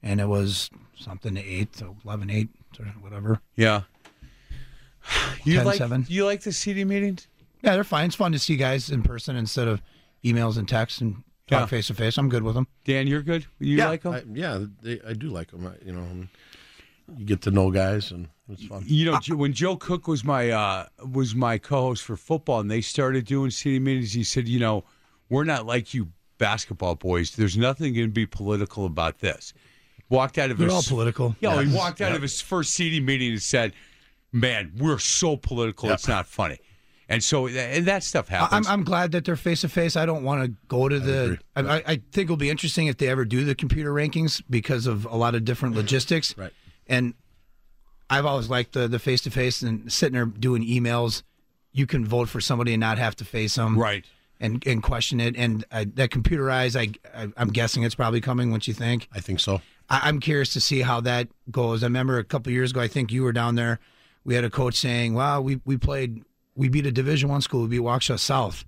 and 0.03 0.21
it 0.21 0.27
was 0.27 0.69
something 0.95 1.35
to 1.35 1.41
eight, 1.43 1.75
so 1.75 1.97
11 2.05 2.29
8 2.31 2.49
or 2.79 2.85
whatever. 3.01 3.41
Yeah. 3.57 3.83
You 5.45 5.57
10, 5.57 5.67
like 5.67 5.79
7. 5.79 6.07
you 6.09 6.27
like 6.27 6.43
the 6.43 6.53
CD 6.53 6.85
meetings? 6.85 7.29
Yeah, 7.63 7.73
they're 7.73 7.85
fine. 7.85 8.07
It's 8.07 8.15
fun 8.15 8.33
to 8.33 8.39
see 8.39 8.57
guys 8.57 8.91
in 8.91 9.03
person 9.03 9.37
instead 9.37 9.67
of 9.67 9.81
emails 10.23 10.59
and 10.59 10.69
texts 10.69 11.01
and 11.01 11.25
Yeah. 11.51 11.61
talk 11.61 11.69
face 11.71 11.87
to 11.89 11.95
face. 11.95 12.19
I'm 12.19 12.29
good 12.29 12.43
with 12.43 12.55
them. 12.55 12.67
Dan, 12.85 13.07
you're 13.07 13.23
good. 13.23 13.47
You 13.59 13.77
yeah, 13.79 13.89
like 13.89 14.03
them? 14.03 14.15
I, 14.15 14.23
yeah, 14.33 14.65
they, 14.83 15.01
I 15.07 15.13
do 15.15 15.29
like 15.31 15.51
them. 15.51 15.67
I, 15.67 15.73
you 15.85 15.93
know, 15.93 16.01
and 16.03 16.29
you 17.17 17.25
get 17.25 17.41
to 17.43 17.51
know 17.51 17.71
guys, 17.71 18.11
and 18.11 18.29
it's 18.51 18.65
fun. 18.65 18.85
You 18.87 19.11
know, 19.11 19.19
Jo- 19.21 19.37
when 19.37 19.53
Joe 19.53 19.77
Cook 19.77 20.09
was 20.09 20.25
my 20.25 20.51
uh, 20.51 20.87
was 21.13 21.35
my 21.35 21.57
co-host 21.59 22.03
for 22.05 22.17
football, 22.17 22.61
and 22.61 22.71
they 22.71 22.81
started 22.81 23.25
doing 23.27 23.51
city 23.51 23.79
meetings, 23.79 24.13
he 24.13 24.25
said, 24.25 24.47
"You 24.49 24.59
know, 24.61 24.85
we're 25.31 25.45
not 25.45 25.65
like 25.67 25.95
you 25.95 26.09
basketball 26.39 26.95
boys. 26.97 27.31
There's 27.33 27.57
nothing 27.57 27.95
going 27.95 28.09
to 28.09 28.13
be 28.13 28.27
political 28.27 28.85
about 28.85 29.19
this." 29.21 29.55
Walked 30.11 30.39
out 30.39 30.51
of 30.51 30.57
They're 30.59 30.69
his 30.69 30.75
all 30.75 30.83
political. 30.83 31.37
Yeah, 31.41 31.63
he 31.63 31.75
walked 31.75 32.01
out 32.01 32.09
Yep. 32.09 32.17
of 32.17 32.23
his 32.23 32.41
first 32.41 32.71
CD 32.73 32.99
meeting 33.01 33.33
and 33.33 33.43
said, 33.43 33.73
"Man, 34.33 34.73
we're 34.79 34.99
so 34.99 35.37
political, 35.37 35.91
it's 35.91 36.09
not 36.09 36.27
funny." 36.27 36.59
And 37.11 37.25
so, 37.25 37.49
and 37.49 37.87
that 37.87 38.05
stuff 38.05 38.29
happens. 38.29 38.67
I'm, 38.67 38.73
I'm 38.73 38.85
glad 38.85 39.13
that 39.13 39.25
they're 39.25 39.37
face 39.37 39.63
to 39.63 39.69
face. 39.69 39.97
I 39.97 40.05
don't 40.05 40.25
want 40.25 40.45
to 40.45 40.55
go 40.69 40.89
to 40.91 41.01
the. 41.01 41.39
I, 41.57 41.61
I, 41.63 41.77
I 41.77 41.95
think 42.13 42.27
it'll 42.27 42.37
be 42.37 42.51
interesting 42.51 42.87
if 42.87 42.99
they 42.99 43.09
ever 43.09 43.25
do 43.25 43.45
the 43.45 43.55
computer 43.55 43.93
rankings 43.93 44.43
because 44.51 44.87
of 44.87 45.07
a 45.07 45.17
lot 45.17 45.35
of 45.35 45.45
different 45.45 45.75
logistics. 45.75 46.37
Right. 46.37 46.53
And 46.87 47.15
I've 48.11 48.27
always 48.27 48.51
liked 48.51 48.73
the 48.73 48.89
the 48.89 48.99
face 48.99 49.23
to 49.23 49.31
face 49.31 49.63
and 49.63 49.91
sitting 49.91 50.15
there 50.15 50.27
doing 50.27 50.67
emails. 50.67 51.23
You 51.73 51.87
can 51.87 52.05
vote 52.05 52.29
for 52.29 52.41
somebody 52.41 52.75
and 52.75 52.81
not 52.81 52.99
have 52.99 53.17
to 53.17 53.25
face 53.25 53.55
them. 53.55 53.79
Right. 53.79 54.05
And 54.39 54.65
and 54.67 54.83
question 54.83 55.19
it. 55.19 55.35
And 55.35 55.65
I, 55.73 55.85
that 55.85 56.11
computerized, 56.11 56.79
I, 56.79 56.93
I 57.19 57.29
I'm 57.39 57.49
guessing 57.49 57.85
it's 57.85 57.95
probably 57.95 58.21
coming. 58.21 58.51
Once 58.51 58.69
you 58.69 58.75
think. 58.75 59.09
I 59.15 59.21
think 59.21 59.41
so. 59.41 59.63
I, 59.89 60.01
I'm 60.05 60.21
curious 60.21 60.53
to 60.53 60.61
see 60.61 60.83
how 60.83 61.01
that 61.03 61.29
goes. 61.51 61.83
I 61.83 61.87
remember 61.87 62.19
a 62.19 62.25
couple 62.25 62.53
years 62.53 62.73
ago, 62.73 62.81
I 62.81 62.89
think 62.89 63.13
you 63.13 63.23
were 63.23 63.33
down 63.33 63.55
there. 63.55 63.81
We 64.25 64.35
had 64.35 64.45
a 64.45 64.51
coach 64.51 64.75
saying, 64.75 65.15
"Wow, 65.15 65.41
we 65.41 65.61
we 65.65 65.79
played, 65.79 66.23
we 66.59 66.69
beat 66.69 66.85
a 66.87 66.91
Division 66.93 67.29
One 67.29 67.41
school, 67.41 67.63
we 67.63 67.69
beat 67.69 67.81
Waukesha 67.81 68.19
South, 68.19 68.65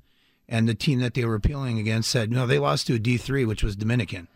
and 0.48 0.68
the 0.68 0.74
team 0.74 1.00
that 1.00 1.14
they 1.14 1.24
were 1.24 1.34
appealing 1.34 1.78
against 1.78 2.08
said, 2.08 2.30
no, 2.30 2.46
they 2.46 2.58
lost 2.58 2.86
to 2.86 2.94
a 2.94 2.98
D 2.98 3.16
three, 3.16 3.44
which 3.44 3.62
was 3.64 3.74
Dominican." 3.76 4.28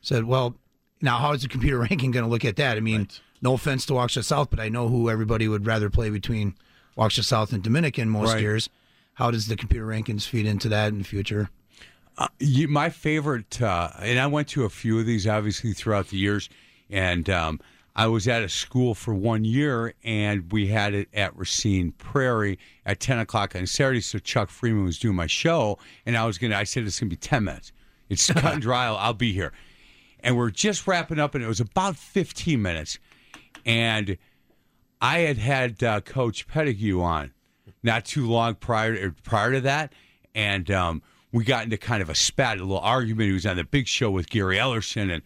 Said, 0.00 0.24
"Well, 0.24 0.56
now 1.02 1.18
how 1.18 1.32
is 1.32 1.42
the 1.42 1.48
computer 1.48 1.78
ranking 1.90 2.10
going 2.10 2.24
to 2.24 2.30
look 2.30 2.44
at 2.44 2.56
that? 2.56 2.76
I 2.76 2.80
mean, 2.80 3.08
no 3.42 3.52
offense 3.54 3.84
to 3.86 3.92
Waukesha 3.92 4.24
South, 4.24 4.48
but 4.50 4.58
I 4.58 4.70
know 4.70 4.88
who 4.88 5.10
everybody 5.10 5.46
would 5.48 5.66
rather 5.66 5.90
play 5.90 6.08
between 6.10 6.54
Waukesha 6.96 7.24
South 7.24 7.52
and 7.52 7.62
Dominican 7.62 8.08
most 8.08 8.32
Right. 8.32 8.40
years. 8.42 8.68
How 9.14 9.30
does 9.30 9.46
the 9.46 9.56
computer 9.56 9.86
rankings 9.86 10.26
feed 10.26 10.46
into 10.46 10.68
that 10.70 10.88
in 10.88 10.98
the 10.98 11.04
future?" 11.04 11.50
Uh, 12.16 12.28
you, 12.38 12.68
my 12.68 12.88
favorite, 12.90 13.60
uh, 13.60 13.90
and 13.98 14.18
I 14.20 14.28
went 14.28 14.48
to 14.48 14.64
a 14.64 14.70
few 14.70 14.98
of 15.00 15.04
these 15.06 15.26
obviously 15.26 15.72
throughout 15.72 16.08
the 16.08 16.16
years, 16.16 16.48
and 16.88 17.28
um, 17.28 17.60
I 17.96 18.08
was 18.08 18.26
at 18.26 18.42
a 18.42 18.48
school 18.48 18.94
for 18.94 19.14
one 19.14 19.44
year, 19.44 19.94
and 20.02 20.50
we 20.50 20.66
had 20.66 20.94
it 20.94 21.08
at 21.14 21.36
Racine 21.36 21.92
Prairie 21.92 22.58
at 22.84 22.98
ten 22.98 23.18
o'clock 23.18 23.54
on 23.54 23.66
Saturday. 23.66 24.00
So 24.00 24.18
Chuck 24.18 24.50
Freeman 24.50 24.84
was 24.84 24.98
doing 24.98 25.14
my 25.14 25.28
show, 25.28 25.78
and 26.04 26.16
I 26.16 26.26
was 26.26 26.38
gonna. 26.38 26.56
I 26.56 26.64
said 26.64 26.84
it's 26.84 26.98
gonna 26.98 27.10
be 27.10 27.16
ten 27.16 27.44
minutes. 27.44 27.72
It's 28.08 28.26
cut 28.32 28.54
and 28.54 28.62
dry. 28.62 28.86
I'll, 28.86 28.96
I'll 28.96 29.14
be 29.14 29.32
here, 29.32 29.52
and 30.20 30.36
we're 30.36 30.50
just 30.50 30.86
wrapping 30.88 31.20
up, 31.20 31.34
and 31.34 31.44
it 31.44 31.46
was 31.46 31.60
about 31.60 31.96
fifteen 31.96 32.62
minutes, 32.62 32.98
and 33.64 34.18
I 35.00 35.20
had 35.20 35.38
had 35.38 35.82
uh, 35.84 36.00
Coach 36.00 36.48
Pettigrew 36.48 37.00
on 37.00 37.32
not 37.84 38.04
too 38.04 38.26
long 38.26 38.56
prior 38.56 39.14
prior 39.22 39.52
to 39.52 39.60
that, 39.60 39.92
and 40.34 40.68
um, 40.72 41.02
we 41.30 41.44
got 41.44 41.62
into 41.62 41.76
kind 41.76 42.02
of 42.02 42.10
a 42.10 42.14
spat, 42.16 42.58
a 42.58 42.62
little 42.62 42.78
argument. 42.78 43.28
He 43.28 43.34
was 43.34 43.46
on 43.46 43.56
the 43.56 43.64
big 43.64 43.86
show 43.86 44.10
with 44.10 44.28
Gary 44.30 44.56
Ellerson, 44.56 45.12
and 45.12 45.22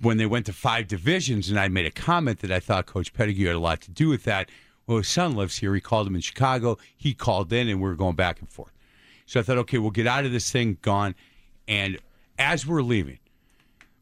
when 0.00 0.16
they 0.16 0.26
went 0.26 0.46
to 0.46 0.52
five 0.52 0.88
divisions, 0.88 1.48
and 1.48 1.58
I 1.58 1.68
made 1.68 1.86
a 1.86 1.90
comment 1.90 2.40
that 2.40 2.50
I 2.50 2.60
thought 2.60 2.86
Coach 2.86 3.12
Pettigrew 3.12 3.46
had 3.46 3.56
a 3.56 3.60
lot 3.60 3.80
to 3.82 3.90
do 3.90 4.08
with 4.08 4.24
that. 4.24 4.50
Well, 4.86 4.98
his 4.98 5.08
son 5.08 5.34
lives 5.34 5.58
here. 5.58 5.74
He 5.74 5.80
called 5.80 6.06
him 6.06 6.14
in 6.14 6.20
Chicago. 6.20 6.78
He 6.96 7.14
called 7.14 7.52
in, 7.52 7.68
and 7.68 7.80
we 7.80 7.88
were 7.88 7.96
going 7.96 8.16
back 8.16 8.40
and 8.40 8.48
forth. 8.48 8.72
So 9.24 9.40
I 9.40 9.42
thought, 9.42 9.58
okay, 9.58 9.78
we'll 9.78 9.90
get 9.90 10.06
out 10.06 10.24
of 10.24 10.32
this 10.32 10.50
thing, 10.50 10.78
gone. 10.82 11.14
And 11.66 11.98
as 12.38 12.66
we're 12.66 12.82
leaving, 12.82 13.18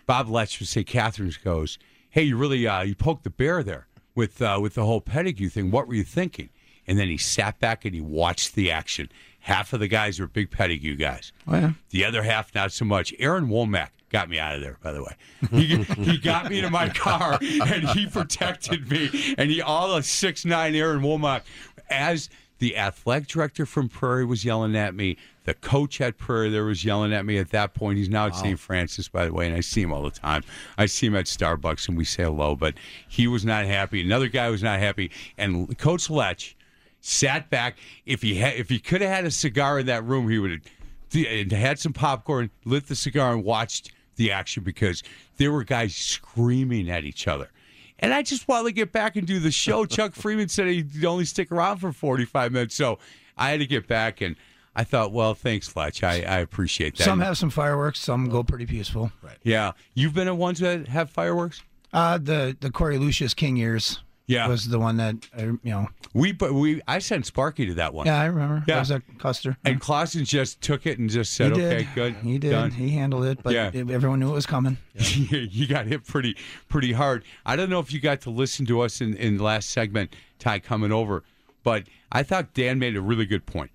Bob 0.06 0.28
Letsch 0.28 0.60
would 0.60 0.68
say, 0.68 0.84
Catherine 0.84 1.32
goes, 1.42 1.78
"Hey, 2.10 2.24
you 2.24 2.36
really 2.36 2.66
uh, 2.66 2.82
you 2.82 2.94
poked 2.94 3.24
the 3.24 3.30
bear 3.30 3.62
there 3.62 3.86
with 4.14 4.42
uh, 4.42 4.58
with 4.60 4.74
the 4.74 4.84
whole 4.84 5.00
Pettigrew 5.00 5.48
thing. 5.48 5.70
What 5.70 5.88
were 5.88 5.94
you 5.94 6.04
thinking?" 6.04 6.50
And 6.86 6.98
then 6.98 7.08
he 7.08 7.16
sat 7.16 7.58
back 7.58 7.86
and 7.86 7.94
he 7.94 8.02
watched 8.02 8.54
the 8.54 8.70
action. 8.70 9.08
Half 9.40 9.72
of 9.72 9.80
the 9.80 9.88
guys 9.88 10.20
were 10.20 10.26
big 10.26 10.50
Pettigrew 10.50 10.96
guys. 10.96 11.32
Oh, 11.46 11.54
yeah. 11.54 11.72
The 11.90 12.04
other 12.04 12.22
half, 12.22 12.54
not 12.54 12.72
so 12.72 12.84
much. 12.84 13.14
Aaron 13.18 13.48
Womack 13.48 13.88
got 14.14 14.28
me 14.28 14.38
out 14.38 14.54
of 14.54 14.60
there, 14.60 14.78
by 14.80 14.92
the 14.92 15.02
way. 15.02 15.12
He, 15.50 15.82
he 16.04 16.18
got 16.18 16.48
me 16.48 16.60
to 16.60 16.70
my 16.70 16.88
car 16.88 17.36
and 17.40 17.88
he 17.88 18.06
protected 18.06 18.88
me. 18.88 19.34
And 19.36 19.50
he, 19.50 19.60
all 19.60 19.92
the 19.92 20.04
six 20.04 20.44
nine 20.44 20.76
Aaron 20.76 21.00
Womack, 21.00 21.42
as 21.90 22.30
the 22.60 22.76
athletic 22.76 23.26
director 23.26 23.66
from 23.66 23.88
Prairie 23.88 24.24
was 24.24 24.44
yelling 24.44 24.76
at 24.76 24.94
me, 24.94 25.16
the 25.46 25.54
coach 25.54 26.00
at 26.00 26.16
Prairie 26.16 26.48
there 26.48 26.64
was 26.64 26.84
yelling 26.84 27.12
at 27.12 27.26
me 27.26 27.38
at 27.38 27.50
that 27.50 27.74
point. 27.74 27.98
He's 27.98 28.08
now 28.08 28.26
at 28.26 28.36
St. 28.36 28.56
Francis, 28.56 29.08
by 29.08 29.26
the 29.26 29.32
way, 29.32 29.48
and 29.48 29.56
I 29.56 29.60
see 29.60 29.82
him 29.82 29.92
all 29.92 30.04
the 30.04 30.12
time. 30.12 30.44
I 30.78 30.86
see 30.86 31.08
him 31.08 31.16
at 31.16 31.24
Starbucks 31.24 31.88
and 31.88 31.98
we 31.98 32.04
say 32.04 32.22
hello, 32.22 32.54
but 32.54 32.74
he 33.08 33.26
was 33.26 33.44
not 33.44 33.64
happy. 33.64 34.00
Another 34.00 34.28
guy 34.28 34.48
was 34.48 34.62
not 34.62 34.78
happy. 34.78 35.10
And 35.36 35.76
Coach 35.76 36.08
Letsch 36.08 36.54
sat 37.00 37.50
back. 37.50 37.78
If 38.06 38.22
he 38.22 38.36
had, 38.36 38.54
if 38.54 38.68
he 38.68 38.78
could 38.78 39.00
have 39.00 39.10
had 39.10 39.24
a 39.24 39.32
cigar 39.32 39.80
in 39.80 39.86
that 39.86 40.04
room, 40.04 40.28
he 40.28 40.38
would 40.38 40.52
have 40.52 41.50
had 41.50 41.80
some 41.80 41.92
popcorn, 41.92 42.50
lit 42.64 42.86
the 42.86 42.94
cigar, 42.94 43.32
and 43.32 43.42
watched 43.42 43.90
the 44.16 44.32
action 44.32 44.62
because 44.62 45.02
there 45.36 45.52
were 45.52 45.64
guys 45.64 45.94
screaming 45.94 46.90
at 46.90 47.04
each 47.04 47.26
other. 47.28 47.50
And 47.98 48.12
I 48.12 48.22
just 48.22 48.48
wanted 48.48 48.68
to 48.68 48.72
get 48.72 48.92
back 48.92 49.16
and 49.16 49.26
do 49.26 49.38
the 49.38 49.50
show. 49.50 49.86
Chuck 49.86 50.14
Freeman 50.14 50.48
said 50.48 50.66
he'd 50.68 51.04
only 51.04 51.24
stick 51.24 51.52
around 51.52 51.78
for 51.78 51.92
45 51.92 52.52
minutes. 52.52 52.74
So 52.74 52.98
I 53.36 53.50
had 53.50 53.60
to 53.60 53.66
get 53.66 53.86
back. 53.86 54.20
And 54.20 54.36
I 54.76 54.84
thought, 54.84 55.12
well, 55.12 55.34
thanks, 55.34 55.68
Fletch. 55.68 56.02
I, 56.02 56.22
I 56.22 56.38
appreciate 56.38 56.96
that. 56.96 57.04
Some 57.04 57.20
have 57.20 57.38
some 57.38 57.50
fireworks. 57.50 58.00
Some 58.00 58.28
go 58.28 58.42
pretty 58.42 58.66
peaceful. 58.66 59.12
Right. 59.22 59.38
Yeah. 59.42 59.72
You've 59.94 60.14
been 60.14 60.28
at 60.28 60.36
ones 60.36 60.58
that 60.58 60.88
have 60.88 61.10
fireworks? 61.10 61.62
Uh, 61.92 62.18
the 62.18 62.56
the 62.58 62.70
Corey 62.70 62.98
Lucius 62.98 63.34
King 63.34 63.56
years. 63.56 64.00
Yeah. 64.26 64.48
was 64.48 64.68
the 64.68 64.78
one 64.78 64.96
that 64.96 65.16
uh, 65.38 65.42
you 65.42 65.58
know. 65.64 65.88
We 66.14 66.32
but 66.32 66.54
we 66.54 66.80
I 66.88 66.98
sent 66.98 67.26
Sparky 67.26 67.66
to 67.66 67.74
that 67.74 67.92
one. 67.92 68.06
Yeah, 68.06 68.20
I 68.20 68.26
remember. 68.26 68.64
Yeah. 68.66 68.76
That 68.76 68.80
was 68.80 68.90
at 68.92 69.02
Custer. 69.18 69.56
And 69.64 69.80
Clausen 69.80 70.24
just 70.24 70.60
took 70.62 70.86
it 70.86 70.98
and 70.98 71.10
just 71.10 71.34
said, 71.34 71.52
"Okay, 71.52 71.86
good, 71.94 72.14
He 72.16 72.38
did. 72.38 72.50
done." 72.52 72.70
He 72.70 72.90
handled 72.90 73.24
it, 73.26 73.42
but 73.42 73.52
Yeah. 73.52 73.70
everyone 73.74 74.20
knew 74.20 74.30
it 74.30 74.34
was 74.34 74.46
coming. 74.46 74.78
you 74.94 75.66
got 75.66 75.86
hit 75.86 76.06
pretty 76.06 76.36
pretty 76.68 76.92
hard. 76.92 77.24
I 77.44 77.56
don't 77.56 77.68
know 77.68 77.80
if 77.80 77.92
you 77.92 78.00
got 78.00 78.20
to 78.22 78.30
listen 78.30 78.64
to 78.66 78.80
us 78.80 79.00
in 79.00 79.14
in 79.16 79.36
the 79.36 79.42
last 79.44 79.68
segment, 79.70 80.14
Ty 80.38 80.60
coming 80.60 80.92
over, 80.92 81.22
but 81.62 81.84
I 82.10 82.22
thought 82.22 82.54
Dan 82.54 82.78
made 82.78 82.96
a 82.96 83.00
really 83.02 83.26
good 83.26 83.44
point 83.44 83.72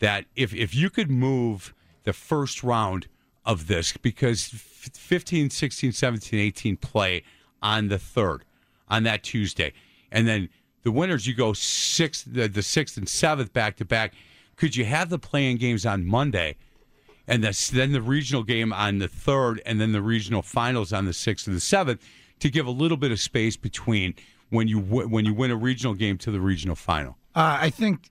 that 0.00 0.26
if 0.34 0.52
if 0.54 0.74
you 0.74 0.90
could 0.90 1.10
move 1.10 1.72
the 2.04 2.12
first 2.12 2.62
round 2.62 3.06
of 3.46 3.66
this 3.66 3.96
because 3.96 4.50
f- 4.54 4.90
15, 4.92 5.50
16, 5.50 5.92
17, 5.92 6.38
18 6.38 6.76
play 6.76 7.22
on 7.62 7.88
the 7.88 7.98
third 7.98 8.44
on 8.88 9.04
that 9.04 9.22
Tuesday, 9.22 9.72
and 10.16 10.26
then 10.26 10.48
the 10.82 10.90
winners 10.90 11.26
you 11.26 11.34
go 11.34 11.52
sixth 11.52 12.24
the, 12.26 12.48
the 12.48 12.62
sixth 12.62 12.96
and 12.96 13.08
seventh 13.08 13.52
back 13.52 13.76
to 13.76 13.84
back. 13.84 14.14
Could 14.56 14.74
you 14.74 14.84
have 14.84 15.10
the 15.10 15.18
playing 15.18 15.58
games 15.58 15.84
on 15.84 16.06
Monday? 16.06 16.56
and 17.28 17.42
that's, 17.42 17.70
then 17.70 17.92
the 17.92 18.02
regional 18.02 18.42
game 18.42 18.72
on 18.72 18.98
the 18.98 19.08
third, 19.08 19.60
and 19.66 19.80
then 19.80 19.92
the 19.92 20.02
regional 20.02 20.42
finals 20.42 20.92
on 20.92 21.06
the 21.06 21.12
sixth 21.12 21.46
and 21.46 21.56
the 21.56 21.60
seventh, 21.60 22.04
to 22.38 22.50
give 22.50 22.66
a 22.66 22.70
little 22.70 22.96
bit 22.96 23.10
of 23.10 23.18
space 23.18 23.56
between 23.56 24.14
when 24.50 24.68
you 24.68 24.80
w- 24.80 25.08
when 25.08 25.24
you 25.24 25.34
win 25.34 25.50
a 25.50 25.56
regional 25.56 25.94
game 25.94 26.18
to 26.18 26.30
the 26.30 26.40
regional 26.40 26.76
final. 26.76 27.16
Uh, 27.34 27.58
I 27.60 27.70
think 27.70 28.10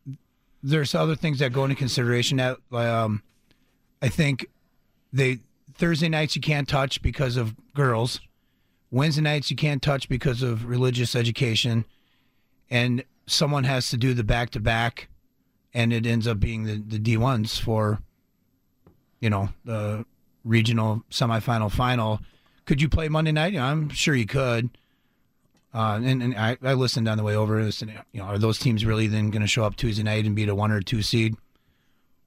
there's 0.61 0.93
other 0.93 1.15
things 1.15 1.39
that 1.39 1.53
go 1.53 1.63
into 1.63 1.75
consideration. 1.75 2.37
That 2.37 2.57
um, 2.71 3.23
I 4.01 4.09
think 4.09 4.47
they 5.13 5.39
Thursday 5.73 6.09
nights 6.09 6.35
you 6.35 6.41
can't 6.41 6.67
touch 6.67 7.01
because 7.01 7.37
of 7.37 7.55
girls. 7.73 8.19
Wednesday 8.91 9.21
nights 9.21 9.49
you 9.49 9.55
can't 9.55 9.81
touch 9.81 10.09
because 10.09 10.41
of 10.41 10.65
religious 10.65 11.15
education, 11.15 11.85
and 12.69 13.03
someone 13.27 13.63
has 13.63 13.89
to 13.89 13.97
do 13.97 14.13
the 14.13 14.23
back 14.23 14.49
to 14.51 14.59
back, 14.59 15.07
and 15.73 15.91
it 15.93 16.05
ends 16.05 16.27
up 16.27 16.39
being 16.39 16.63
the 16.63 16.75
the 16.75 16.99
D 16.99 17.17
ones 17.17 17.57
for, 17.57 17.99
you 19.19 19.29
know, 19.29 19.49
the 19.63 20.05
regional 20.43 21.03
semifinal 21.09 21.71
final. 21.71 22.19
Could 22.65 22.81
you 22.81 22.89
play 22.89 23.09
Monday 23.09 23.31
night? 23.31 23.55
I'm 23.55 23.89
sure 23.89 24.15
you 24.15 24.25
could. 24.25 24.69
Uh, 25.73 25.99
and, 26.01 26.23
and 26.23 26.35
I, 26.37 26.57
I 26.63 26.73
listened 26.73 27.07
on 27.09 27.17
the 27.17 27.23
way 27.23 27.35
over. 27.35 27.61
Listened, 27.61 27.91
you 28.13 28.21
know, 28.21 28.27
are 28.27 28.37
those 28.37 28.57
teams 28.57 28.85
really 28.85 29.07
then 29.07 29.29
going 29.29 29.41
to 29.41 29.47
show 29.47 29.65
up 29.65 29.75
Tuesday 29.75 30.03
night 30.03 30.25
and 30.25 30.35
beat 30.35 30.47
a 30.49 30.55
one 30.55 30.71
or 30.71 30.81
two 30.81 31.01
seed? 31.01 31.35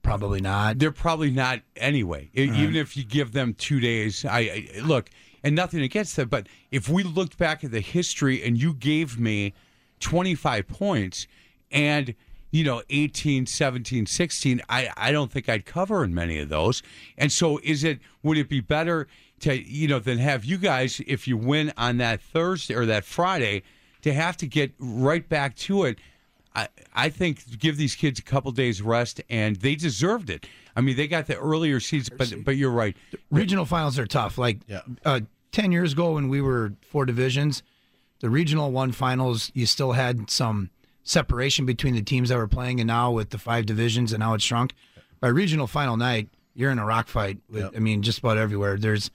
Probably 0.03 0.41
not. 0.41 0.79
They're 0.79 0.93
probably 0.93 1.31
not 1.31 1.61
anyway. 1.77 2.31
E- 2.37 2.43
Even 2.45 2.77
if 2.77 2.97
you 2.97 3.05
give 3.05 3.33
them 3.33 3.55
two 3.55 3.81
days, 3.81 4.25
I, 4.25 4.39
I 4.77 4.81
look 4.83 5.11
and 5.43 5.55
nothing 5.55 5.83
against 5.83 6.17
them, 6.17 6.29
but 6.29 6.47
if 6.71 6.89
we 6.89 7.03
looked 7.03 7.39
back 7.39 7.65
at 7.65 7.71
the 7.71 7.81
history 7.81 8.43
and 8.45 8.61
you 8.61 8.75
gave 8.75 9.19
me 9.19 9.55
25 10.01 10.67
points 10.69 11.27
and 11.71 12.15
you 12.51 12.65
know 12.65 12.83
18 12.89 13.47
17 13.47 14.07
16 14.07 14.63
I, 14.69 14.91
I 14.97 15.13
don't 15.13 15.31
think 15.31 15.49
i'd 15.49 15.67
cover 15.67 16.03
in 16.05 16.15
many 16.15 16.39
of 16.39 16.49
those 16.49 16.83
and 17.19 17.31
so 17.31 17.59
is 17.63 17.85
it 17.85 17.99
would 18.23 18.39
it 18.39 18.49
be 18.49 18.61
better 18.61 19.07
to 19.41 19.55
you 19.55 19.87
know 19.89 19.99
than 19.99 20.19
have 20.19 20.45
you 20.45 20.57
guys 20.59 21.01
if 21.07 21.29
you 21.29 21.37
win 21.37 21.73
on 21.77 21.99
that 21.99 22.21
thursday 22.23 22.75
or 22.75 22.87
that 22.87 23.05
friday 23.05 23.63
to 24.03 24.15
have 24.15 24.37
to 24.39 24.47
get 24.47 24.73
right 24.79 25.29
back 25.29 25.57
to 25.57 25.85
it 25.85 25.99
I, 26.57 26.69
I 26.95 27.09
think 27.11 27.59
give 27.61 27.77
these 27.77 27.95
kids 27.95 28.19
a 28.19 28.23
couple 28.23 28.51
days 28.51 28.81
rest, 28.83 29.21
and 29.29 29.55
they 29.57 29.77
deserved 29.77 30.29
it. 30.29 30.47
I 30.75 30.81
mean, 30.81 30.97
they 30.97 31.07
got 31.07 31.27
the 31.27 31.37
earlier 31.37 31.79
seeds, 31.79 32.09
but 32.09 32.33
but 32.43 32.57
you're 32.57 32.71
right. 32.73 32.97
Regional 33.31 33.65
finals 33.65 33.97
are 33.99 34.07
tough. 34.07 34.39
Like 34.39 34.59
Yeah. 34.67 34.81
uh, 35.05 35.21
ten 35.53 35.71
years 35.71 35.93
ago 35.93 36.15
when 36.15 36.29
we 36.29 36.41
were 36.41 36.73
four 36.91 37.05
divisions, 37.05 37.63
the 38.21 38.31
regional 38.31 38.71
one 38.73 38.93
finals 38.93 39.51
you 39.55 39.67
still 39.67 39.93
had 39.93 40.31
some 40.31 40.71
separation 41.05 41.65
between 41.67 41.95
the 41.95 42.03
teams 42.03 42.29
that 42.29 42.37
were 42.37 42.49
playing, 42.49 42.81
and 42.81 42.87
now 42.87 43.11
with 43.11 43.31
the 43.31 43.39
five 43.39 43.67
divisions 43.67 44.13
and 44.13 44.23
how 44.23 44.35
it's 44.35 44.45
shrunk, 44.45 44.75
by 45.21 45.29
regional 45.29 45.67
final 45.67 45.97
night 45.97 46.29
you're 46.55 46.71
in 46.71 46.79
a 46.79 46.85
rock 46.85 47.07
fight. 47.09 47.39
With, 47.49 47.75
I 47.77 47.79
mean, 47.79 48.03
just 48.03 48.19
about 48.19 48.37
everywhere. 48.37 48.77
There's 48.77 49.11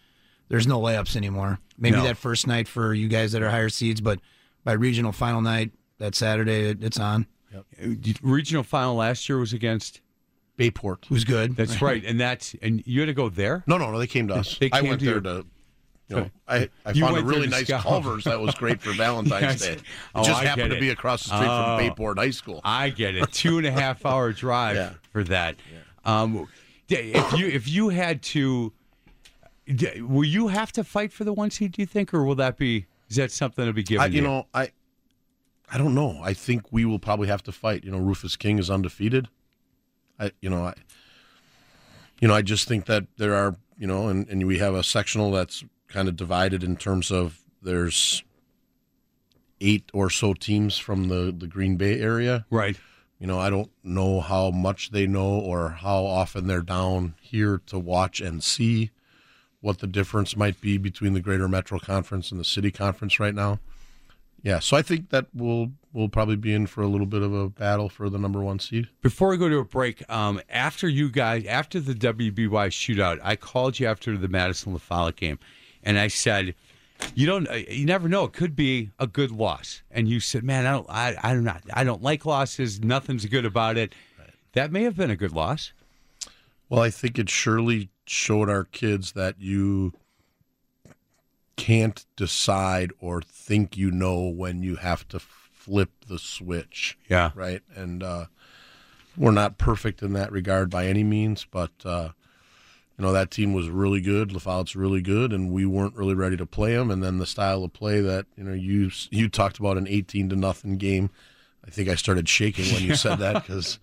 there's 0.49 0.67
no 0.67 0.79
layups 0.79 1.15
anymore. 1.15 1.59
Maybe 1.77 1.97
No. 1.97 2.03
that 2.03 2.17
first 2.17 2.47
night 2.47 2.67
for 2.67 2.93
you 2.93 3.07
guys 3.07 3.31
that 3.33 3.41
are 3.41 3.49
higher 3.49 3.69
seeds, 3.69 3.99
but 4.01 4.19
by 4.63 4.73
regional 4.73 5.11
final 5.11 5.41
night 5.41 5.71
that 5.97 6.15
Saturday 6.15 6.69
it, 6.69 6.83
it's 6.83 6.99
on. 6.99 7.27
Regional 8.21 8.63
final 8.63 8.95
last 8.95 9.27
year 9.29 9.37
was 9.37 9.53
against. 9.53 10.01
Bayport. 10.55 11.05
Who's 11.09 11.23
good? 11.23 11.55
That's 11.55 11.81
right, 11.81 12.05
and 12.05 12.19
that's 12.19 12.55
and 12.61 12.83
you 12.85 12.99
had 12.99 13.07
to 13.07 13.13
go 13.15 13.27
there. 13.27 13.63
No, 13.65 13.79
no, 13.79 13.91
no. 13.91 13.97
They 13.97 14.05
came 14.05 14.27
to 14.27 14.35
us. 14.35 14.55
They 14.59 14.69
I 14.71 14.81
went 14.81 14.99
to 14.99 15.05
there 15.05 15.15
you. 15.15 15.21
to. 15.21 15.45
You 16.09 16.15
know, 16.17 16.29
I, 16.47 16.69
I 16.85 16.91
You 16.91 17.05
found 17.05 17.17
a 17.17 17.23
really 17.23 17.47
nice 17.47 17.65
scout. 17.65 17.81
Culver's 17.83 18.25
that 18.25 18.39
was 18.39 18.53
great 18.55 18.81
for 18.81 18.91
Valentine's 18.93 19.41
Yes. 19.41 19.61
Day. 19.61 19.71
It 19.73 19.81
Oh, 20.13 20.23
just 20.23 20.41
I 20.41 20.45
happened 20.45 20.71
to 20.71 20.79
be 20.79 20.89
across 20.89 21.23
the 21.23 21.29
street 21.35 21.47
Oh. 21.49 21.77
from 21.77 21.77
Bayport 21.77 22.17
High 22.19 22.29
School. 22.31 22.59
I 22.63 22.89
get 22.89 23.15
it. 23.15 23.31
Two 23.31 23.57
and 23.57 23.65
a 23.65 23.71
half 23.71 24.05
hour 24.05 24.31
drive 24.33 24.75
Yeah. 24.75 24.93
for 25.11 25.23
that. 25.25 25.55
Um, 26.05 26.47
if 26.89 27.33
you 27.39 27.47
if 27.47 27.67
you 27.69 27.89
had 27.89 28.21
to, 28.23 28.73
will 29.99 30.25
you 30.25 30.49
have 30.49 30.71
to 30.73 30.83
fight 30.83 31.11
for 31.13 31.23
the 31.23 31.33
one 31.33 31.49
seed? 31.49 31.71
Do 31.71 31.81
you 31.81 31.85
think, 31.85 32.13
or 32.13 32.23
will 32.25 32.35
that 32.35 32.57
be? 32.57 32.85
Is 33.09 33.15
that 33.15 33.31
something 33.31 33.65
to 33.65 33.73
be 33.73 33.83
given? 33.83 34.01
I, 34.03 34.09
to 34.09 34.13
you 34.15 34.21
know, 34.21 34.47
I, 34.53 34.69
I 35.71 35.77
don't 35.77 35.95
know. 35.95 36.19
I 36.21 36.33
think 36.33 36.71
we 36.71 36.83
will 36.85 36.99
probably 36.99 37.27
have 37.29 37.43
to 37.43 37.51
fight. 37.51 37.83
You 37.83 37.91
know, 37.91 37.97
Rufus 37.99 38.35
King 38.35 38.59
is 38.59 38.69
undefeated. 38.69 39.29
I, 40.19 40.31
you 40.41 40.49
know, 40.49 40.65
I, 40.65 40.73
you 42.19 42.27
know, 42.27 42.33
I 42.35 42.41
just 42.41 42.67
think 42.67 42.85
that 42.85 43.05
there 43.17 43.33
are, 43.35 43.55
you 43.77 43.87
know, 43.87 44.07
and, 44.09 44.27
and 44.29 44.45
we 44.45 44.59
have 44.59 44.73
a 44.75 44.83
sectional 44.83 45.31
that's 45.31 45.63
kind 45.93 46.09
of 46.09 46.15
divided 46.15 46.63
in 46.63 46.75
terms 46.75 47.11
of 47.11 47.39
there's 47.61 48.23
eight 49.61 49.89
or 49.93 50.09
so 50.09 50.33
teams 50.33 50.77
from 50.77 51.07
the 51.07 51.33
the 51.37 51.47
Green 51.47 51.77
Bay 51.77 51.99
area. 52.01 52.45
right. 52.49 52.77
You 53.19 53.27
know, 53.27 53.39
I 53.39 53.49
don't 53.49 53.71
know 53.85 54.19
how 54.19 54.51
much 54.51 54.91
they 54.91 55.07
know 55.07 55.39
or 55.39 55.69
how 55.69 56.03
often 56.03 56.47
they're 56.47 56.61
down 56.61 57.15
here 57.21 57.61
to 57.67 57.79
watch 57.79 58.19
and 58.19 58.43
see 58.43 58.91
what 59.61 59.79
the 59.79 59.87
difference 59.87 60.35
might 60.35 60.59
be 60.59 60.77
between 60.77 61.13
the 61.13 61.21
Greater 61.21 61.47
Metro 61.47 61.79
Conference 61.79 62.31
and 62.31 62.39
the 62.39 62.43
City 62.43 62.69
Conference 62.69 63.21
right 63.21 63.33
now. 63.33 63.59
Yeah, 64.41 64.59
so 64.59 64.75
I 64.75 64.81
think 64.81 65.09
that 65.11 65.27
we'll 65.33 65.71
we'll 65.93 66.09
probably 66.09 66.35
be 66.35 66.53
in 66.53 66.67
for 66.67 66.81
a 66.81 66.87
little 66.87 67.05
bit 67.05 67.21
of 67.21 67.33
a 67.33 67.47
battle 67.47 67.87
for 67.87 68.09
the 68.09 68.17
number 68.17 68.41
one 68.41 68.59
seed. 68.59 68.89
Before 69.01 69.29
we 69.29 69.37
go 69.37 69.47
to 69.47 69.59
a 69.59 69.63
break, 69.63 70.03
um, 70.11 70.41
after 70.49 70.89
you 70.89 71.09
guys, 71.09 71.45
after 71.45 71.79
the 71.79 71.93
WBY 71.93 72.49
shootout, 72.49 73.19
I 73.23 73.37
called 73.37 73.79
you 73.79 73.87
after 73.87 74.17
the 74.17 74.27
Madison 74.27 74.77
LaFollette 74.77 75.15
game, 75.15 75.39
and 75.83 75.99
I 75.99 76.07
said, 76.07 76.55
"You 77.13 77.27
don't, 77.27 77.49
uh, 77.49 77.53
you 77.69 77.85
never 77.85 78.09
know. 78.09 78.23
It 78.25 78.33
could 78.33 78.55
be 78.55 78.91
a 78.99 79.07
good 79.07 79.31
loss." 79.31 79.81
And 79.91 80.07
you 80.07 80.19
said, 80.19 80.43
"Man, 80.43 80.65
I 80.65 80.71
don't, 80.71 80.89
I, 80.89 81.15
I 81.21 81.33
don't, 81.33 81.43
not, 81.43 81.63
I 81.73 81.83
don't 81.83 82.01
like 82.01 82.25
losses. 82.25 82.81
Nothing's 82.81 83.25
good 83.25 83.45
about 83.45 83.77
it." 83.77 83.93
That 84.53 84.71
may 84.71 84.83
have 84.83 84.95
been 84.95 85.11
a 85.11 85.15
good 85.15 85.33
loss. 85.33 85.73
Well, 86.69 86.81
I 86.81 86.89
think 86.89 87.19
it 87.19 87.29
surely 87.29 87.89
showed 88.05 88.49
our 88.49 88.63
kids 88.63 89.13
that 89.13 89.35
you 89.39 89.93
can't 91.55 92.05
decide 92.15 92.91
or 92.99 93.21
think 93.21 93.77
you 93.77 93.91
know 93.91 94.21
when 94.27 94.63
you 94.63 94.77
have 94.77 95.07
to 95.09 95.19
flip 95.19 95.91
the 96.07 96.19
switch. 96.19 96.97
Yeah. 97.07 97.31
Right. 97.35 97.61
And 97.75 98.03
uh, 98.03 98.25
we're 99.15 99.31
not 99.31 99.57
perfect 99.57 100.01
in 100.01 100.13
that 100.13 100.31
regard 100.31 100.69
by 100.69 100.87
any 100.87 101.03
means, 101.03 101.45
but 101.49 101.71
uh, 101.85 102.09
you 102.97 103.03
know 103.03 103.11
that 103.11 103.31
team 103.31 103.53
was 103.53 103.69
really 103.69 104.01
good. 104.01 104.29
LaFollette's 104.29 104.75
really 104.75 105.01
good, 105.01 105.33
and 105.33 105.51
we 105.51 105.65
weren't 105.65 105.95
really 105.95 106.13
ready 106.13 106.37
to 106.37 106.45
play 106.45 106.75
them. 106.75 106.91
And 106.91 107.03
then 107.03 107.17
the 107.17 107.25
style 107.25 107.63
of 107.63 107.73
play 107.73 108.01
that 108.01 108.27
you 108.37 108.43
know 108.43 108.53
you 108.53 108.91
you 109.09 109.29
talked 109.29 109.57
about 109.57 109.77
an 109.77 109.87
eighteen 109.87 110.29
to 110.29 110.35
nothing 110.35 110.77
game. 110.77 111.09
I 111.65 111.71
think 111.71 111.87
I 111.89 111.95
started 111.95 112.27
shaking 112.27 112.73
when 112.73 112.83
you 112.83 112.95
said 112.95 113.19
that 113.19 113.35
because 113.35 113.79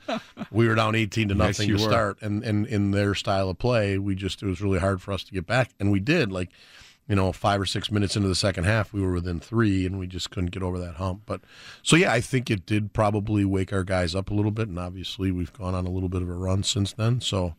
we 0.51 0.69
were 0.69 0.75
down 0.75 0.95
eighteen 0.95 1.29
to 1.29 1.35
nothing 1.35 1.69
you 1.69 1.79
to 1.79 1.83
were. 1.83 1.91
start, 1.91 2.19
and 2.23 2.45
and 2.45 2.67
in 2.67 2.93
their 2.93 3.15
style 3.15 3.49
of 3.49 3.59
play, 3.59 3.99
we 3.99 4.15
just 4.15 4.43
it 4.43 4.47
was 4.47 4.61
really 4.61 4.79
hard 4.79 5.03
for 5.03 5.13
us 5.13 5.25
to 5.25 5.33
get 5.33 5.47
back, 5.47 5.71
and 5.81 5.91
we 5.91 5.99
did. 5.99 6.31
Like 6.31 6.51
you 7.09 7.17
know, 7.17 7.33
five 7.33 7.61
or 7.61 7.67
six 7.67 7.91
minutes 7.91 8.15
into 8.15 8.29
the 8.29 8.37
second 8.37 8.63
half, 8.63 8.93
we 8.93 9.01
were 9.01 9.15
within 9.15 9.41
three, 9.41 9.85
and 9.85 9.99
we 9.99 10.07
just 10.07 10.31
couldn't 10.31 10.51
get 10.53 10.63
over 10.63 10.79
that 10.79 10.95
hump. 10.95 11.23
But 11.27 11.41
so 11.83 11.97
yeah, 11.97 12.13
I 12.13 12.21
think 12.21 12.49
it 12.49 12.67
did 12.67 12.93
probably 12.93 13.45
wake 13.45 13.73
our 13.73 13.83
guys 13.83 14.15
up 14.15 14.31
a 14.31 14.35
little 14.35 14.53
bit, 14.53 14.69
and 14.69 14.79
obviously 14.79 15.33
we've 15.33 15.53
gone 15.53 15.75
on 15.75 15.87
a 15.87 15.91
little 15.91 16.09
bit 16.09 16.23
of 16.23 16.29
a 16.29 16.35
run 16.35 16.63
since 16.63 16.93
then. 16.93 17.21
So. 17.21 17.57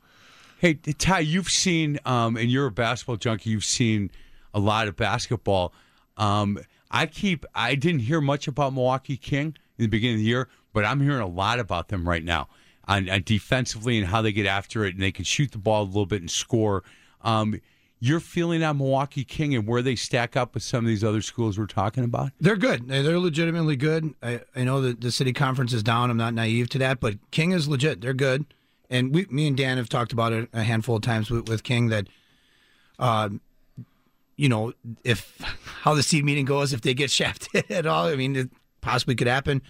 Hey, 0.61 0.75
Ty, 0.75 1.21
you've 1.21 1.49
seen, 1.49 1.97
um, 2.05 2.37
and 2.37 2.51
you're 2.51 2.67
a 2.67 2.71
basketball 2.71 3.15
junkie. 3.15 3.49
You've 3.49 3.65
seen 3.65 4.11
a 4.53 4.59
lot 4.59 4.87
of 4.87 4.95
basketball. 4.95 5.73
Um, 6.17 6.59
I 6.91 7.07
keep. 7.07 7.47
I 7.55 7.73
didn't 7.73 8.01
hear 8.01 8.21
much 8.21 8.47
about 8.47 8.71
Milwaukee 8.75 9.17
King 9.17 9.55
in 9.79 9.85
the 9.85 9.87
beginning 9.87 10.17
of 10.17 10.19
the 10.19 10.25
year, 10.27 10.49
but 10.71 10.85
I'm 10.85 11.01
hearing 11.01 11.21
a 11.21 11.25
lot 11.27 11.57
about 11.59 11.87
them 11.87 12.07
right 12.07 12.23
now, 12.23 12.47
on, 12.87 13.09
on 13.09 13.23
defensively 13.25 13.97
and 13.97 14.05
how 14.05 14.21
they 14.21 14.31
get 14.31 14.45
after 14.45 14.85
it, 14.85 14.93
and 14.93 15.01
they 15.01 15.11
can 15.11 15.25
shoot 15.25 15.51
the 15.51 15.57
ball 15.57 15.81
a 15.81 15.85
little 15.85 16.05
bit 16.05 16.21
and 16.21 16.29
score. 16.29 16.83
Um, 17.23 17.59
you're 17.99 18.19
feeling 18.19 18.61
on 18.63 18.77
Milwaukee 18.77 19.23
King 19.23 19.55
and 19.55 19.67
where 19.67 19.81
they 19.81 19.95
stack 19.95 20.37
up 20.37 20.53
with 20.53 20.61
some 20.61 20.85
of 20.85 20.87
these 20.89 21.03
other 21.03 21.23
schools 21.23 21.57
we're 21.57 21.65
talking 21.65 22.03
about. 22.03 22.33
They're 22.39 22.55
good. 22.55 22.87
They- 22.87 23.01
They're 23.01 23.17
legitimately 23.19 23.77
good. 23.77 24.13
I, 24.21 24.41
I 24.55 24.63
know 24.63 24.79
that 24.81 25.01
the 25.01 25.11
city 25.11 25.33
conference 25.33 25.73
is 25.73 25.81
down. 25.81 26.11
I'm 26.11 26.17
not 26.17 26.35
naive 26.35 26.69
to 26.69 26.77
that, 26.77 26.99
but 26.99 27.15
King 27.31 27.51
is 27.51 27.67
legit. 27.67 28.01
They're 28.01 28.13
good. 28.13 28.45
And 28.91 29.15
we, 29.15 29.25
me 29.29 29.47
and 29.47 29.57
Dan 29.57 29.77
have 29.77 29.89
talked 29.89 30.13
about 30.13 30.33
it 30.33 30.49
a 30.53 30.61
handful 30.61 30.97
of 30.97 31.01
times 31.01 31.31
with, 31.31 31.49
with 31.49 31.63
King 31.63 31.87
that, 31.87 32.07
uh, 32.99 33.29
you 34.35 34.49
know, 34.49 34.73
if 35.03 35.41
how 35.81 35.95
the 35.95 36.03
seed 36.03 36.23
meeting 36.25 36.45
goes, 36.45 36.73
if 36.73 36.81
they 36.81 36.93
get 36.93 37.09
shafted 37.19 37.71
at 37.71 37.87
all, 37.87 38.05
I 38.05 38.15
mean, 38.15 38.35
it 38.35 38.49
possibly 38.81 39.15
could 39.15 39.27
happen. 39.27 39.63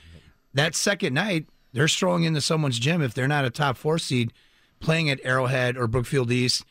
That 0.54 0.76
second 0.76 1.14
night, 1.14 1.46
they're 1.72 1.88
strolling 1.88 2.24
into 2.26 2.42
someone's 2.42 2.80
gym 2.80 3.02
if 3.02 3.14
they're 3.14 3.28
not 3.30 3.46
a 3.46 3.50
top 3.50 3.78
four 3.78 3.98
seed, 3.98 4.34
playing 4.82 5.10
at 5.10 5.22
Arrowhead 5.24 5.78
or 5.78 5.88
Brookfield 5.88 6.32
East 6.32 6.66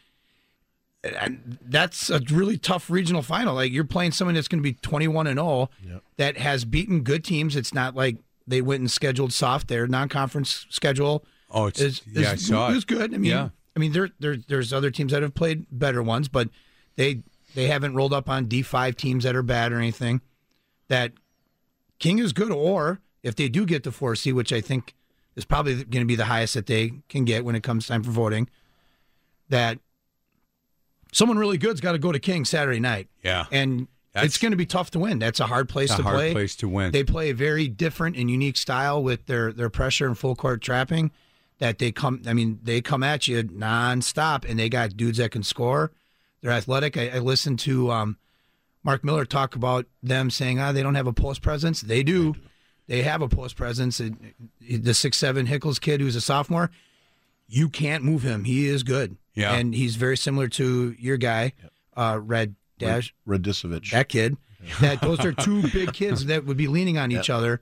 and 1.02 1.58
that's 1.62 2.10
a 2.10 2.20
really 2.30 2.58
tough 2.58 2.90
regional 2.90 3.22
final. 3.22 3.54
Like 3.54 3.72
you're 3.72 3.84
playing 3.84 4.12
someone 4.12 4.34
that's 4.34 4.48
going 4.48 4.62
to 4.62 4.62
be 4.62 4.74
21 4.74 5.26
and 5.26 5.38
0 5.38 5.70
that 6.16 6.36
has 6.36 6.64
beaten 6.64 7.02
good 7.02 7.24
teams. 7.24 7.56
It's 7.56 7.72
not 7.72 7.94
like 7.94 8.18
they 8.46 8.60
went 8.60 8.80
and 8.80 8.90
scheduled 8.90 9.32
soft. 9.32 9.68
Their 9.68 9.86
non-conference 9.86 10.66
schedule. 10.68 11.24
Oh, 11.50 11.66
it's 11.66 11.80
is, 11.80 12.02
yeah, 12.06 12.30
I 12.30 12.32
is, 12.34 12.46
saw 12.46 12.70
it. 12.70 12.76
is 12.76 12.84
good. 12.84 13.14
I 13.14 13.18
mean, 13.18 13.30
Yeah. 13.30 13.48
I 13.76 13.78
mean, 13.78 13.92
there, 13.92 14.10
there 14.18 14.36
there's 14.36 14.72
other 14.72 14.90
teams 14.90 15.12
that 15.12 15.22
have 15.22 15.34
played 15.34 15.66
better 15.70 16.02
ones, 16.02 16.28
but 16.28 16.48
they 16.96 17.22
they 17.54 17.66
haven't 17.68 17.94
rolled 17.94 18.12
up 18.12 18.28
on 18.28 18.46
D5 18.46 18.96
teams 18.96 19.24
that 19.24 19.34
are 19.36 19.42
bad 19.42 19.72
or 19.72 19.78
anything. 19.78 20.20
That 20.88 21.12
King 21.98 22.18
is 22.18 22.32
good, 22.32 22.50
or 22.50 23.00
if 23.22 23.36
they 23.36 23.48
do 23.48 23.64
get 23.64 23.84
the 23.84 23.92
four 23.92 24.16
C, 24.16 24.32
which 24.32 24.52
I 24.52 24.60
think 24.60 24.94
is 25.36 25.44
probably 25.44 25.74
going 25.76 26.02
to 26.02 26.04
be 26.04 26.16
the 26.16 26.24
highest 26.26 26.54
that 26.54 26.66
they 26.66 26.92
can 27.08 27.24
get 27.24 27.44
when 27.44 27.54
it 27.54 27.62
comes 27.62 27.86
time 27.86 28.02
for 28.02 28.10
voting, 28.10 28.48
that 29.48 29.78
someone 31.12 31.38
really 31.38 31.58
good's 31.58 31.80
got 31.80 31.92
to 31.92 31.98
go 31.98 32.12
to 32.12 32.18
King 32.18 32.44
Saturday 32.44 32.80
night. 32.80 33.08
Yeah. 33.22 33.46
And 33.52 33.86
it's 34.14 34.38
going 34.38 34.50
to 34.50 34.56
be 34.56 34.66
tough 34.66 34.90
to 34.92 34.98
win. 34.98 35.18
That's 35.20 35.38
a 35.40 35.46
hard 35.46 35.68
place 35.68 35.90
It's 35.90 35.94
a 35.94 36.02
to 36.02 36.02
hard 36.02 36.16
play. 36.16 36.32
place 36.32 36.56
to 36.56 36.68
win. 36.68 36.90
They 36.90 37.04
play 37.04 37.30
a 37.30 37.34
very 37.34 37.68
different 37.68 38.16
and 38.16 38.28
unique 38.30 38.56
style 38.56 39.02
with 39.02 39.26
their 39.26 39.52
their 39.52 39.70
pressure 39.70 40.06
and 40.06 40.18
full 40.18 40.34
court 40.34 40.60
trapping. 40.60 41.12
That 41.60 41.78
they 41.78 41.92
come, 41.92 42.22
I 42.26 42.32
mean, 42.32 42.58
they 42.62 42.80
come 42.80 43.02
at 43.02 43.28
you 43.28 43.42
nonstop, 43.44 44.48
and 44.48 44.58
they 44.58 44.68
got 44.68 44.96
dudes 44.96 45.18
that 45.18 45.30
can 45.30 45.42
score. 45.42 45.92
They're 46.40 46.50
athletic. 46.50 46.96
I, 46.96 47.10
I 47.10 47.18
listened 47.18 47.58
to 47.60 47.90
um, 47.92 48.16
Mark 48.82 49.04
Miller 49.04 49.24
talk 49.26 49.54
about 49.54 49.86
them 50.02 50.30
saying, 50.30 50.58
"Ah, 50.58 50.72
they 50.72 50.82
don't 50.82 50.94
have 50.94 51.06
a 51.06 51.12
post 51.12 51.42
presence." 51.42 51.82
They 51.82 52.02
do. 52.02 52.34
They 52.86 53.02
have 53.02 53.20
a 53.22 53.28
post 53.28 53.56
presence. 53.56 54.00
The 54.60 54.94
six 54.94 55.18
seven 55.18 55.46
Hickles 55.46 55.78
kid 55.80 56.00
who's 56.00 56.16
a 56.16 56.20
sophomore, 56.20 56.70
you 57.46 57.68
can't 57.68 58.02
move 58.04 58.22
him. 58.22 58.44
He 58.44 58.66
is 58.66 58.82
good. 58.82 59.16
Yeah. 59.34 59.52
and 59.54 59.72
he's 59.74 59.94
very 59.96 60.16
similar 60.16 60.48
to 60.48 60.94
your 60.98 61.16
guy, 61.16 61.52
uh, 61.96 62.18
Red 62.20 62.56
Dash. 62.78 63.14
Radisovich. 63.28 63.92
That 63.92 64.08
kid. 64.08 64.36
That 64.80 65.00
those 65.00 65.24
are 65.24 65.32
two 65.32 65.62
big 65.72 65.92
kids 65.92 66.24
that 66.26 66.44
would 66.46 66.56
be 66.56 66.66
leaning 66.68 66.98
on 66.98 67.12
each 67.12 67.30
other. 67.30 67.60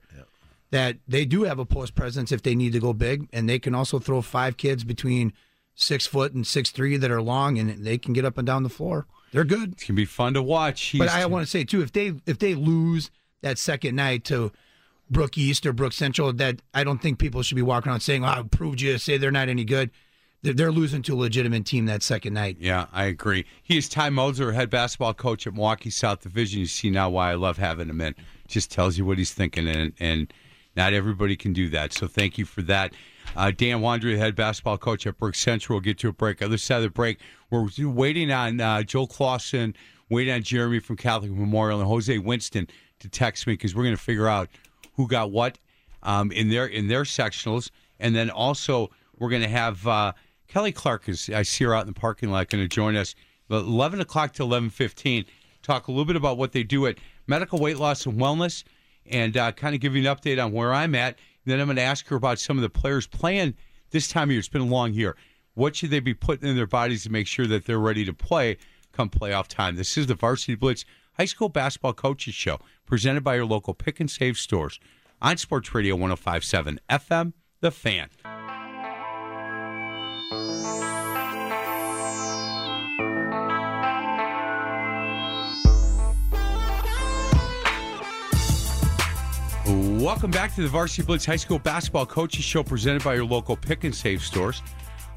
That 0.71 0.99
they 1.09 1.25
do 1.25 1.45
have 1.45 1.59
a 1.59 1.65
post 1.65 1.95
presence 1.95 2.31
if 2.31 2.43
they 2.43 2.55
need 2.55 2.73
to 2.75 2.79
go 2.81 2.93
big, 2.93 3.27
and 3.33 3.49
they 3.49 3.59
can 3.59 3.75
also 3.75 3.99
throw 3.99 4.21
five 4.21 4.57
kids 4.59 4.85
between 4.85 5.33
six 5.75 6.07
foot 6.07 6.33
and 6.35 6.47
six 6.47 6.71
three 6.71 6.97
that 6.99 7.11
are 7.11 7.23
long, 7.23 7.59
and 7.59 7.85
they 7.87 7.97
can 7.97 8.13
get 8.13 8.25
up 8.27 8.37
and 8.37 8.47
down 8.47 8.65
the 8.65 8.69
floor. 8.69 9.07
They're 9.33 9.45
good. 9.45 9.73
It 9.73 9.81
can 9.87 9.95
be 9.95 10.05
fun 10.05 10.35
to 10.35 10.43
watch. 10.43 10.95
but 10.99 11.09
He's- 11.09 11.15
I 11.23 11.27
want 11.27 11.45
to 11.45 11.51
say 11.51 11.65
too, 11.65 11.81
if 11.83 11.93
they 11.93 12.13
if 12.27 12.39
they 12.39 12.55
lose 12.55 13.11
that 13.41 13.57
second 13.59 13.97
night 13.97 14.25
to 14.25 14.53
Brook 15.11 15.39
East 15.39 15.65
or 15.65 15.73
Brook 15.73 15.93
Central, 15.95 16.33
that 16.35 16.61
I 16.75 16.85
don't 16.85 17.01
think 17.01 17.19
people 17.19 17.43
should 17.43 17.55
be 17.57 17.63
walking 17.63 17.91
around 17.91 18.01
saying, 18.01 18.25
"Oh, 18.25 18.29
I 18.29 18.43
proved 18.43 18.81
you." 18.83 18.99
Say 18.99 19.17
they're 19.17 19.31
not 19.31 19.49
any 19.49 19.65
good. 19.65 19.91
They're, 20.43 20.53
they're 20.53 20.73
losing 20.73 21.01
to 21.03 21.15
a 21.15 21.17
legitimate 21.17 21.65
team 21.65 21.87
that 21.87 22.03
second 22.03 22.35
night. 22.35 22.59
Yeah, 22.61 22.87
I 22.93 23.05
agree. 23.05 23.47
He 23.63 23.79
is 23.79 23.89
Ty 23.89 24.11
Mosler, 24.11 24.55
head 24.55 24.69
basketball 24.71 25.15
coach 25.15 25.47
at 25.47 25.55
Milwaukee 25.55 25.89
South 25.91 26.21
Division. 26.21 26.61
You 26.61 26.67
see 26.67 26.91
now 26.91 27.09
why 27.09 27.31
I 27.31 27.35
love 27.35 27.57
having 27.57 27.89
him 27.89 28.01
in. 28.03 28.15
Just 28.47 28.71
tells 28.71 28.99
you 28.99 29.05
what 29.07 29.17
he's 29.19 29.33
thinking, 29.33 29.67
and, 29.67 29.93
and 29.99 30.33
not 30.79 30.95
everybody 30.95 31.37
can 31.37 31.53
do 31.53 31.69
that. 31.71 31.93
So 31.93 32.07
thank 32.07 32.39
you 32.39 32.45
for 32.47 32.63
that. 32.63 32.95
Uh, 33.37 33.51
Dan 33.51 33.81
Wandry, 33.81 34.17
head 34.17 34.37
basketball 34.37 34.79
coach 34.79 35.07
at 35.07 35.19
Brook 35.19 35.35
Central. 35.35 35.77
We'll 35.77 35.83
get 35.83 35.99
to 35.99 36.09
a 36.09 36.13
break. 36.13 36.41
Other 36.41 36.57
side 36.57 36.77
of 36.77 36.83
the 36.85 36.91
break, 36.91 37.19
we're 37.51 37.69
waiting 37.79 38.31
on 38.31 38.61
uh, 38.61 38.85
Joel 38.85 39.09
Clausen, 39.09 39.75
waiting 40.09 40.33
on 40.33 40.43
Jeremy 40.43 40.79
from 40.79 40.97
Catholic 40.97 41.33
Memorial, 41.33 41.81
and 41.81 41.89
Jose 41.89 42.17
Winston 42.17 42.69
to 43.01 43.09
text 43.09 43.47
me 43.47 43.55
because 43.55 43.75
we're 43.75 43.83
going 43.83 43.97
to 43.97 44.01
figure 44.01 44.29
out 44.29 44.49
who 44.95 45.07
got 45.09 45.31
what 45.33 45.59
um, 46.05 46.31
in 46.33 46.49
their 46.49 46.67
in 46.67 46.87
their 46.87 47.03
sectionals, 47.03 47.71
and 47.99 48.15
then 48.15 48.31
also 48.31 48.89
we're 49.19 49.31
going 49.31 49.43
to 49.43 49.49
have 49.49 49.85
uh, 49.87 50.13
Kelly 50.47 50.73
Clark 50.73 51.09
is 51.09 51.29
I 51.29 51.43
see 51.43 51.65
her 51.65 51.75
out 51.75 51.83
in 51.83 51.93
the 51.93 52.01
parking 52.01 52.31
lot 52.31 52.49
going 52.49 52.63
to 52.63 52.69
join 52.69 52.97
us 52.97 53.15
eleven 53.51 54.01
o'clock 54.01 54.33
to 54.35 54.45
eleven 54.45 54.71
fifteen. 54.71 55.25
Talk 55.63 55.89
a 55.89 55.91
little 55.91 56.05
bit 56.05 56.17
about 56.17 56.39
what 56.39 56.53
they 56.53 56.63
do 56.63 56.87
at 56.87 56.99
Medical 57.27 57.59
Weight 57.59 57.79
Loss 57.79 58.07
and 58.07 58.19
Wellness, 58.19 58.63
and 59.11 59.37
uh, 59.37 59.53
kind 59.53 59.75
of 59.75 59.81
give 59.81 59.95
you 59.95 60.09
an 60.09 60.17
update 60.17 60.43
on 60.43 60.53
where 60.53 60.73
I'm 60.73 60.95
at. 60.95 61.19
then 61.45 61.61
I'm 61.61 61.67
going 61.67 61.77
to 61.77 61.83
ask 61.83 62.07
her 62.09 62.17
about 62.17 62.39
some 62.39 62.59
of 62.59 62.63
the 62.63 62.69
players 62.69 63.07
playing 63.07 63.55
this 63.91 64.09
time 64.09 64.29
of 64.29 64.33
year. 64.33 64.39
It's 64.39 64.49
been 64.49 64.63
a 64.63 64.67
long 64.67 64.93
year. 64.93 65.17
What 65.55 65.77
should 65.77 65.91
they 65.91 66.01
be 66.01 66.15
putting 66.15 66.49
in 66.49 66.57
their 66.57 66.67
bodies 66.67 67.03
to 67.05 67.11
make 67.11 67.27
sure 67.27 67.47
that 67.47 67.67
they're 67.67 67.79
ready 67.79 68.05
to 68.05 68.13
play 68.13 68.59
come 68.93 69.11
playoff 69.11 69.49
time? 69.49 69.77
This 69.77 69.97
is 69.97 70.07
the 70.07 70.15
Varsity 70.15 70.55
Blitz 70.55 70.85
High 71.17 71.25
School 71.25 71.49
Basketball 71.49 71.95
Coaches 71.95 72.35
Show, 72.35 72.61
presented 72.87 73.25
by 73.25 73.35
your 73.35 73.47
local 73.47 73.75
pick 73.75 73.99
and 73.99 74.11
save 74.11 74.39
stores 74.39 74.79
on 75.21 75.37
Sports 75.37 75.75
Radio 75.75 75.97
1057 75.97 76.81
FM, 76.89 77.33
The 77.61 77.73
Fan. 77.73 78.09
Welcome 89.99 90.31
back 90.31 90.55
to 90.55 90.63
the 90.63 90.69
Varsity 90.69 91.03
Blitz 91.03 91.27
High 91.27 91.35
School 91.35 91.59
Basketball 91.59 92.07
Coaches 92.07 92.45
Show 92.45 92.63
presented 92.63 93.03
by 93.03 93.17
your 93.17 93.25
local 93.25 93.57
pick 93.57 93.83
and 93.83 93.93
save 93.93 94.23
stores 94.23 94.63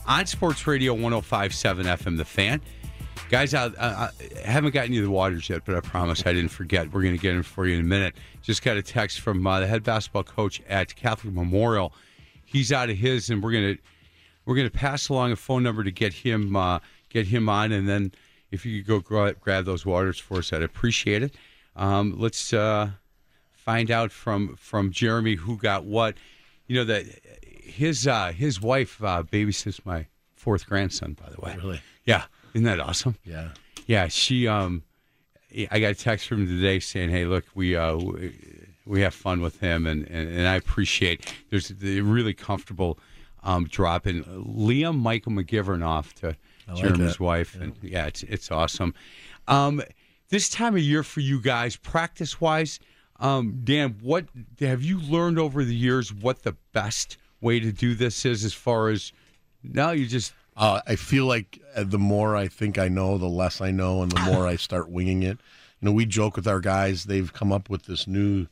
on 0.08 0.26
Sports 0.26 0.66
Radio 0.66 0.96
1057 0.96 1.86
FM 1.86 2.18
The 2.18 2.26
Fan. 2.26 2.60
Guys, 3.30 3.54
I, 3.54 3.68
I, 3.80 4.10
I 4.10 4.12
haven't 4.44 4.74
gotten 4.74 4.92
you 4.92 5.04
the 5.04 5.12
waters 5.12 5.48
yet, 5.48 5.66
but 5.66 5.76
I 5.76 5.82
promise 5.82 6.26
I 6.26 6.34
didn't 6.34 6.50
forget. 6.50 6.92
We're 6.92 7.04
going 7.04 7.16
to 7.16 7.22
get 7.22 7.34
them 7.34 7.44
for 7.44 7.68
you 7.68 7.76
in 7.76 7.82
a 7.82 7.84
minute. 7.84 8.16
Just 8.42 8.64
got 8.64 8.76
a 8.76 8.82
text 8.82 9.20
from 9.20 9.46
uh, 9.46 9.60
the 9.60 9.68
head 9.68 9.84
basketball 9.84 10.24
coach 10.24 10.64
at 10.68 10.96
Catholic 10.96 11.36
Memorial. 11.36 11.94
He's 12.44 12.72
out 12.72 12.90
of 12.90 12.98
his, 12.98 13.30
and 13.30 13.44
we're 13.44 13.52
going 13.52 13.76
to 13.76 13.82
we're 14.46 14.56
going 14.56 14.68
to 14.68 14.76
pass 14.76 15.10
along 15.10 15.32
a 15.32 15.36
phone 15.36 15.62
number 15.62 15.84
to 15.84 15.92
get 15.92 16.12
him 16.12 16.56
uh, 16.56 16.80
get 17.10 17.28
him 17.28 17.50
on, 17.50 17.72
and 17.72 17.88
then 17.88 18.14
if 18.50 18.66
you 18.66 18.82
could 18.82 18.88
go 18.88 19.00
gra- 19.00 19.36
grab 19.36 19.66
those 19.66 19.86
waters 19.86 20.18
for 20.18 20.40
us, 20.40 20.52
I'd 20.52 20.64
appreciate 20.64 21.22
it. 21.22 21.36
Um, 21.76 22.16
let's 22.18 22.52
uh, 22.52 22.90
find 23.62 23.92
out 23.92 24.12
from 24.12 24.56
from 24.56 24.92
Jeremy 24.92 25.36
who 25.36 25.58
got 25.58 25.86
what. 25.86 26.16
You 26.68 26.78
know 26.78 26.84
that 26.86 27.06
his 27.64 28.08
uh, 28.08 28.32
his 28.32 28.62
wife 28.62 29.04
uh, 29.04 29.24
babysits 29.24 29.86
my 29.86 30.08
fourth 30.36 30.66
grandson. 30.66 31.14
By 31.22 31.30
the 31.30 31.42
way, 31.42 31.56
Really? 31.58 31.82
yeah, 32.06 32.24
isn't 32.54 32.66
that 32.66 32.80
awesome? 32.80 33.16
Yeah. 33.24 33.50
Yeah, 33.88 34.08
she. 34.08 34.48
Um, 34.48 34.84
I 35.70 35.80
got 35.80 35.92
a 35.92 35.96
text 35.96 36.28
from 36.28 36.48
today 36.48 36.80
saying, 36.80 37.10
"Hey, 37.10 37.26
look, 37.26 37.44
we 37.56 37.76
uh, 37.76 37.98
we, 38.86 39.02
have 39.02 39.14
fun 39.14 39.42
with 39.42 39.60
him, 39.60 39.86
and, 39.86 40.08
and, 40.08 40.30
and 40.30 40.48
I 40.48 40.56
appreciate. 40.56 41.34
There's 41.50 41.68
the 41.70 42.00
really 42.02 42.34
comfortable 42.34 42.98
um, 43.44 43.66
dropping 43.66 44.24
Liam 44.24 44.98
Michael 44.98 45.34
McGivern 45.34 45.86
off 45.86 46.14
to 46.16 46.38
like 46.70 46.78
Jeremy's 46.78 47.18
that. 47.18 47.20
wife, 47.20 47.56
and 47.60 47.74
yeah, 47.82 48.06
it's 48.06 48.24
it's 48.24 48.50
awesome. 48.50 48.94
Um, 49.48 49.82
this 50.30 50.48
time 50.48 50.76
of 50.76 50.82
year 50.82 51.04
for 51.04 51.20
you 51.20 51.42
guys, 51.42 51.76
practice 51.76 52.40
wise, 52.40 52.80
Um, 53.22 53.62
Dan, 53.64 53.98
what 54.02 54.26
have 54.60 54.82
you 54.84 55.00
learned 55.00 55.40
over 55.40 55.64
the 55.64 55.76
years? 55.76 56.12
What 56.14 56.44
the 56.44 56.58
best 56.74 57.18
way 57.40 57.60
to 57.60 57.72
do 57.72 57.96
this 57.96 58.26
is, 58.26 58.44
as 58.44 58.54
far 58.54 58.90
as 58.90 59.14
now 59.64 59.92
you 59.92 60.08
just 60.08 60.34
Uh, 60.58 60.82
I 60.86 60.96
feel 60.96 61.26
like 61.26 61.62
uh, 61.76 61.84
the 61.84 61.98
more 61.98 62.36
I 62.36 62.48
think 62.48 62.78
I 62.78 62.90
know, 62.90 63.18
the 63.18 63.28
less 63.28 63.62
I 63.62 63.72
know, 63.72 64.02
and 64.02 64.12
the 64.12 64.20
more 64.22 64.46
I 64.48 64.58
start 64.58 64.90
winging 64.90 65.24
it. 65.24 65.38
You 65.80 65.86
know, 65.86 65.92
we 65.94 66.06
joke 66.06 66.36
with 66.36 66.48
our 66.48 66.60
guys; 66.60 67.06
they've 67.06 67.32
come 67.32 67.52
up 67.52 67.70
with 67.70 67.86
this 67.86 68.06
new 68.06 68.48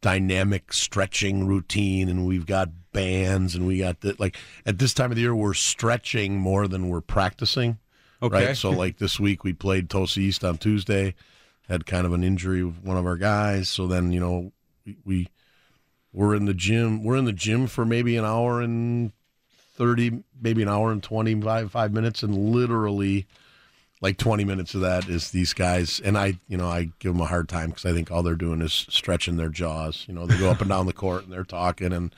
dynamic 0.00 0.72
stretching 0.72 1.46
routine, 1.46 2.08
and 2.08 2.26
we've 2.26 2.46
got 2.46 2.70
bands, 2.92 3.54
and 3.54 3.66
we 3.66 3.78
got 3.78 4.00
the, 4.00 4.16
like 4.18 4.36
at 4.66 4.78
this 4.78 4.92
time 4.92 5.10
of 5.12 5.16
the 5.16 5.22
year, 5.22 5.34
we're 5.34 5.54
stretching 5.54 6.38
more 6.38 6.66
than 6.66 6.88
we're 6.88 7.00
practicing. 7.00 7.78
Okay. 8.22 8.46
Right. 8.46 8.56
So, 8.56 8.70
like 8.70 8.98
this 8.98 9.20
week, 9.20 9.44
we 9.44 9.52
played 9.52 9.88
Tosa 9.88 10.20
East 10.20 10.44
on 10.44 10.58
Tuesday, 10.58 11.14
had 11.70 11.86
kind 11.86 12.04
of 12.04 12.12
an 12.12 12.24
injury 12.24 12.62
with 12.64 12.82
one 12.82 12.96
of 12.96 13.06
our 13.06 13.16
guys. 13.16 13.68
So 13.68 13.86
then, 13.86 14.12
you 14.12 14.20
know, 14.20 14.52
we, 14.84 14.96
we 15.04 15.28
we're 16.12 16.34
in 16.34 16.44
the 16.44 16.54
gym. 16.54 17.04
We're 17.04 17.16
in 17.16 17.24
the 17.24 17.32
gym 17.32 17.68
for 17.68 17.86
maybe 17.86 18.16
an 18.16 18.24
hour 18.24 18.60
and 18.60 19.12
30 19.80 20.24
maybe 20.38 20.60
an 20.60 20.68
hour 20.68 20.92
and 20.92 21.02
25 21.02 21.72
five 21.72 21.90
minutes 21.90 22.22
and 22.22 22.52
literally 22.52 23.26
like 24.02 24.18
20 24.18 24.44
minutes 24.44 24.74
of 24.74 24.82
that 24.82 25.08
is 25.08 25.30
these 25.30 25.54
guys 25.54 26.00
and 26.04 26.18
i 26.18 26.38
you 26.48 26.56
know 26.58 26.68
i 26.68 26.90
give 26.98 27.14
them 27.14 27.20
a 27.22 27.24
hard 27.24 27.48
time 27.48 27.70
because 27.70 27.86
i 27.86 27.92
think 27.92 28.10
all 28.10 28.22
they're 28.22 28.34
doing 28.34 28.60
is 28.60 28.84
stretching 28.90 29.38
their 29.38 29.48
jaws 29.48 30.04
you 30.06 30.12
know 30.12 30.26
they 30.26 30.36
go 30.36 30.50
up 30.50 30.60
and 30.60 30.68
down 30.68 30.84
the 30.84 30.92
court 30.92 31.24
and 31.24 31.32
they're 31.32 31.44
talking 31.44 31.94
and 31.94 32.14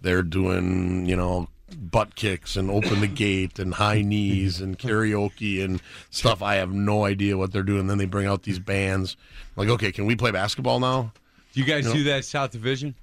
they're 0.00 0.24
doing 0.24 1.06
you 1.06 1.14
know 1.14 1.46
butt 1.76 2.14
kicks 2.14 2.56
and 2.56 2.70
open 2.70 3.00
the 3.00 3.06
gate 3.06 3.58
and 3.58 3.74
high 3.74 4.02
knees 4.02 4.60
and 4.60 4.78
karaoke 4.78 5.64
and 5.64 5.80
stuff 6.10 6.42
i 6.42 6.56
have 6.56 6.72
no 6.72 7.04
idea 7.04 7.38
what 7.38 7.52
they're 7.52 7.62
doing 7.62 7.86
then 7.86 7.96
they 7.98 8.04
bring 8.04 8.26
out 8.26 8.42
these 8.42 8.58
bands 8.58 9.16
like 9.56 9.68
okay 9.68 9.90
can 9.90 10.04
we 10.06 10.14
play 10.14 10.30
basketball 10.30 10.78
now 10.78 11.10
do 11.54 11.60
you 11.60 11.66
guys 11.66 11.84
You 11.84 11.90
know- 11.90 11.96
do 11.96 12.04
that 12.04 12.24
South 12.24 12.50
Division? 12.50 12.96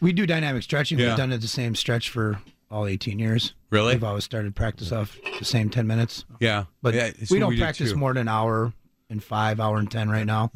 We 0.00 0.14
do 0.14 0.24
dynamic 0.24 0.62
stretching. 0.62 0.98
Yeah. 0.98 1.08
We've 1.08 1.16
done 1.18 1.30
it 1.32 1.42
the 1.42 1.46
same 1.48 1.74
stretch 1.74 2.08
for 2.08 2.40
all 2.70 2.86
18 2.86 3.18
years. 3.18 3.52
Really? 3.68 3.92
We've 3.92 4.02
always 4.04 4.24
started 4.24 4.56
practice 4.56 4.90
off 4.92 5.18
the 5.38 5.44
same 5.44 5.68
10 5.68 5.86
minutes. 5.86 6.24
Yeah, 6.40 6.64
But 6.80 6.94
Yeah, 6.94 7.10
we 7.30 7.38
don't 7.38 7.50
we 7.50 7.58
practice 7.58 7.90
too. 7.92 7.98
more 7.98 8.14
than 8.14 8.22
an 8.22 8.28
hour 8.28 8.72
and 9.10 9.22
five, 9.22 9.60
hour 9.60 9.76
and 9.76 9.90
10 9.90 10.08
right 10.08 10.24
now. 10.24 10.50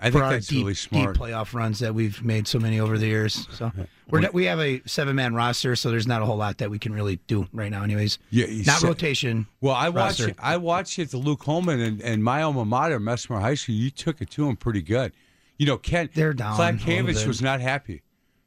I 0.00 0.10
think 0.10 0.24
that's 0.24 0.46
deep, 0.46 0.58
really 0.60 0.74
smart. 0.74 1.14
deep 1.14 1.22
playoff 1.22 1.54
runs 1.54 1.80
that 1.80 1.94
we've 1.94 2.22
made 2.22 2.46
so 2.46 2.58
many 2.58 2.80
over 2.80 2.98
the 2.98 3.06
years. 3.06 3.46
So 3.50 3.72
we're 4.08 4.20
not, 4.20 4.32
we 4.32 4.44
have 4.44 4.60
a 4.60 4.80
seven 4.86 5.16
man 5.16 5.34
roster, 5.34 5.74
so 5.76 5.90
there's 5.90 6.06
not 6.06 6.22
a 6.22 6.24
whole 6.24 6.36
lot 6.36 6.58
that 6.58 6.70
we 6.70 6.78
can 6.78 6.92
really 6.92 7.16
do 7.26 7.48
right 7.52 7.70
now, 7.70 7.82
anyways. 7.82 8.18
Yeah, 8.30 8.46
not 8.64 8.80
said- 8.80 8.88
rotation. 8.88 9.46
Well, 9.60 9.74
I 9.74 9.88
watched 9.88 10.20
roster. 10.20 10.28
it, 10.28 10.36
I 10.40 10.56
watched 10.56 10.98
it 10.98 11.10
to 11.10 11.18
Luke 11.18 11.42
Holman 11.42 11.80
and, 11.80 12.00
and 12.00 12.22
my 12.22 12.42
alma 12.42 12.64
mater, 12.64 13.00
Messmer 13.00 13.40
High 13.40 13.54
School. 13.54 13.74
You 13.74 13.90
took 13.90 14.20
it 14.20 14.30
to 14.30 14.48
him 14.48 14.56
pretty 14.56 14.82
good. 14.82 15.12
You 15.56 15.66
know, 15.66 15.76
Ken 15.76 16.08
They're 16.14 16.32
down 16.32 16.54
Clark 16.54 16.76
Cavich 16.76 17.26
was 17.26 17.42
not 17.42 17.60
happy. 17.60 18.02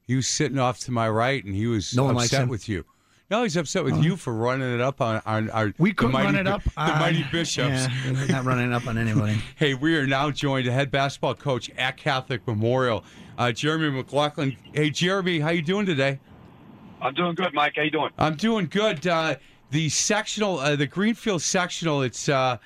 He 0.07 0.15
was 0.15 0.27
sitting 0.27 0.57
off 0.59 0.79
to 0.81 0.91
my 0.91 1.09
right, 1.09 1.43
and 1.43 1.53
he 1.53 1.67
was 1.67 1.95
No 1.95 2.09
upset 2.09 2.47
with 2.47 2.67
you. 2.69 2.85
No, 3.31 3.43
he's 3.43 3.55
upset 3.55 3.85
with 3.85 4.03
you 4.03 4.17
for 4.17 4.33
running 4.33 4.73
it 4.73 4.81
up 4.81 4.99
on, 4.99 5.21
on 5.25 5.49
our 5.51 5.73
We 5.77 5.93
couldn't 5.93 6.11
mighty, 6.11 6.25
run 6.25 6.35
it 6.35 6.43
Bi- 6.43 6.51
up. 6.51 6.63
the 6.65 6.71
on- 6.81 6.99
mighty 6.99 7.23
bishops. 7.31 7.87
Yeah, 7.87 8.11
we're 8.11 8.27
not 8.27 8.43
running 8.45 8.69
it 8.71 8.75
up 8.75 8.85
on 8.87 8.97
anybody. 8.97 9.37
Hey, 9.55 9.73
we 9.73 9.95
are 9.95 10.05
now 10.05 10.31
joined 10.31 10.67
the 10.67 10.73
head 10.73 10.91
basketball 10.91 11.35
coach 11.35 11.69
at 11.77 11.95
Catholic 11.95 12.45
Memorial, 12.45 13.05
uh, 13.37 13.53
Jeremy 13.53 13.89
McLaughlin. 13.89 14.57
Hey, 14.73 14.89
Jeremy, 14.89 15.39
how 15.39 15.51
you 15.51 15.61
doing 15.61 15.85
today? 15.85 16.19
I'm 17.01 17.13
doing 17.13 17.33
good, 17.35 17.53
Mike. 17.53 17.71
How 17.77 17.83
you 17.83 17.89
doing? 17.89 18.09
I'm 18.19 18.35
doing 18.35 18.67
good. 18.69 19.07
Uh, 19.07 19.37
the 19.69 19.87
sectional, 19.87 20.59
uh, 20.59 20.75
the 20.75 20.85
Greenfield 20.85 21.41
sectional, 21.41 22.01
it's 22.01 22.27
uh, 22.27 22.57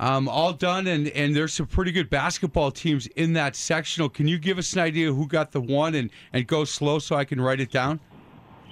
um, 0.00 0.28
all 0.28 0.52
done, 0.52 0.88
and, 0.88 1.06
and 1.10 1.36
there's 1.36 1.54
some 1.54 1.66
pretty 1.66 1.92
good 1.92 2.10
basketball 2.10 2.72
teams 2.72 3.06
in 3.14 3.34
that 3.34 3.54
sectional. 3.54 4.08
Can 4.08 4.26
you 4.26 4.40
give 4.40 4.58
us 4.58 4.72
an 4.72 4.80
idea 4.80 5.12
who 5.12 5.28
got 5.28 5.52
the 5.52 5.60
one 5.60 5.94
and, 5.94 6.10
and 6.32 6.44
go 6.48 6.64
slow 6.64 6.98
so 6.98 7.14
I 7.14 7.24
can 7.24 7.40
write 7.40 7.60
it 7.60 7.70
down? 7.70 8.00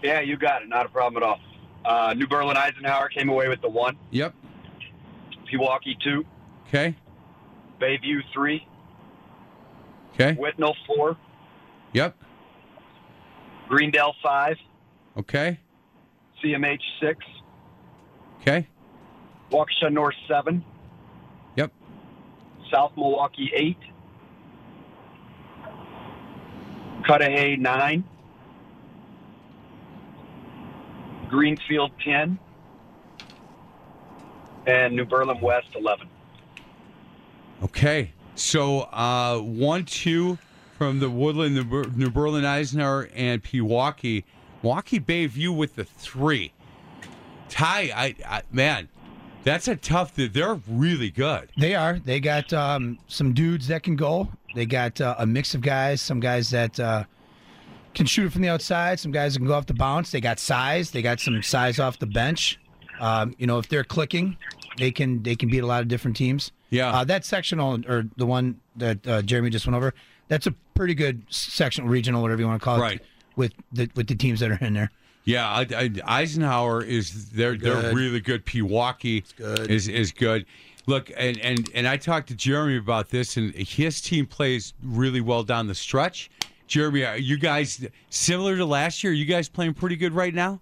Yeah, 0.02 0.20
you 0.20 0.36
got 0.36 0.62
it. 0.62 0.68
Not 0.68 0.86
a 0.86 0.88
problem 0.88 1.22
at 1.22 1.26
all. 1.26 1.40
Uh, 1.84 2.14
New 2.14 2.26
Berlin 2.26 2.56
Eisenhower 2.56 3.08
came 3.08 3.28
away 3.28 3.48
with 3.48 3.60
the 3.60 3.68
one. 3.68 3.96
Yep. 4.10 4.34
Pewaukee 5.50 5.98
two. 6.02 6.24
Okay. 6.68 6.96
Bayview 7.80 8.20
three. 8.32 8.66
Okay. 10.14 10.34
Whitnall 10.34 10.74
four. 10.86 11.16
Yep. 11.92 12.16
Greendale 13.68 14.14
five. 14.22 14.56
Okay. 15.16 15.58
CMH 16.42 16.80
six. 17.00 17.24
Okay. 18.40 18.66
Waukesha 19.50 19.92
North 19.92 20.14
seven. 20.28 20.64
Yep. 21.56 21.72
South 22.72 22.92
Milwaukee 22.96 23.50
eight. 23.54 23.78
Cudahy 27.06 27.56
nine. 27.56 28.04
Greenfield 31.28 31.92
ten. 32.02 32.38
And 34.66 34.96
New 34.96 35.04
Berlin 35.04 35.40
West 35.40 35.68
eleven. 35.74 36.08
Okay. 37.62 38.12
So 38.34 38.80
uh, 38.80 39.38
one, 39.38 39.84
two 39.84 40.38
from 40.76 41.00
the 41.00 41.08
Woodland, 41.08 41.54
New, 41.96 42.10
Berlin, 42.10 42.44
Eisenhower, 42.44 43.08
and 43.14 43.42
Pewaukee. 43.42 44.24
Milwaukee 44.62 45.00
Bayview 45.00 45.56
with 45.56 45.76
the 45.76 45.84
three. 45.84 46.52
Ty, 47.48 47.92
I, 47.94 48.14
I 48.26 48.42
man, 48.50 48.88
that's 49.44 49.68
a 49.68 49.76
tough. 49.76 50.14
They're 50.16 50.60
really 50.68 51.10
good. 51.10 51.50
They 51.56 51.74
are. 51.74 51.98
They 51.98 52.20
got 52.20 52.52
um, 52.52 52.98
some 53.06 53.32
dudes 53.32 53.68
that 53.68 53.84
can 53.84 53.96
go. 53.96 54.28
They 54.54 54.66
got 54.66 55.00
uh, 55.00 55.14
a 55.18 55.24
mix 55.24 55.54
of 55.54 55.60
guys. 55.60 56.00
Some 56.00 56.20
guys 56.20 56.50
that 56.50 56.80
uh, 56.80 57.04
can 57.96 58.06
shoot 58.06 58.26
it 58.26 58.32
from 58.32 58.42
the 58.42 58.48
outside. 58.48 59.00
Some 59.00 59.10
guys 59.10 59.36
can 59.36 59.46
go 59.46 59.54
off 59.54 59.66
the 59.66 59.74
bounce. 59.74 60.12
They 60.12 60.20
got 60.20 60.38
size. 60.38 60.90
They 60.92 61.02
got 61.02 61.18
some 61.18 61.42
size 61.42 61.80
off 61.80 61.98
the 61.98 62.06
bench. 62.06 62.60
Um, 63.00 63.34
you 63.38 63.46
know, 63.46 63.58
if 63.58 63.68
they're 63.68 63.84
clicking, 63.84 64.36
they 64.78 64.92
can 64.92 65.22
they 65.22 65.34
can 65.34 65.48
beat 65.48 65.60
a 65.60 65.66
lot 65.66 65.82
of 65.82 65.88
different 65.88 66.16
teams. 66.16 66.52
Yeah. 66.70 66.92
Uh, 66.92 67.04
that 67.04 67.24
sectional 67.24 67.80
or 67.88 68.04
the 68.16 68.26
one 68.26 68.60
that 68.76 69.06
uh, 69.06 69.22
Jeremy 69.22 69.50
just 69.50 69.66
went 69.66 69.76
over. 69.76 69.94
That's 70.28 70.46
a 70.46 70.52
pretty 70.74 70.94
good 70.94 71.22
sectional, 71.30 71.88
regional, 71.88 72.22
whatever 72.22 72.40
you 72.40 72.46
want 72.46 72.60
to 72.60 72.64
call 72.64 72.76
it. 72.76 72.80
Right. 72.80 73.02
With 73.34 73.52
the 73.72 73.90
with 73.96 74.06
the 74.06 74.14
teams 74.14 74.40
that 74.40 74.50
are 74.50 74.58
in 74.64 74.74
there. 74.74 74.90
Yeah, 75.24 75.48
I, 75.48 75.66
I, 75.74 75.90
Eisenhower 76.04 76.82
is 76.82 77.30
they're 77.30 77.56
they're 77.56 77.92
really 77.92 78.20
good. 78.20 78.46
Pewaukee 78.46 79.24
good. 79.36 79.70
is 79.70 79.88
is 79.88 80.12
good. 80.12 80.46
Look, 80.86 81.10
and, 81.16 81.38
and 81.40 81.68
and 81.74 81.88
I 81.88 81.96
talked 81.96 82.28
to 82.28 82.34
Jeremy 82.34 82.76
about 82.76 83.10
this, 83.10 83.36
and 83.36 83.52
his 83.54 84.00
team 84.00 84.24
plays 84.24 84.72
really 84.82 85.20
well 85.20 85.42
down 85.42 85.66
the 85.66 85.74
stretch. 85.74 86.30
Jeremy, 86.66 87.04
are 87.04 87.16
you 87.16 87.38
guys 87.38 87.86
similar 88.10 88.56
to 88.56 88.64
last 88.64 89.04
year? 89.04 89.12
Are 89.12 89.16
you 89.16 89.24
guys 89.24 89.48
playing 89.48 89.74
pretty 89.74 89.96
good 89.96 90.12
right 90.12 90.34
now? 90.34 90.60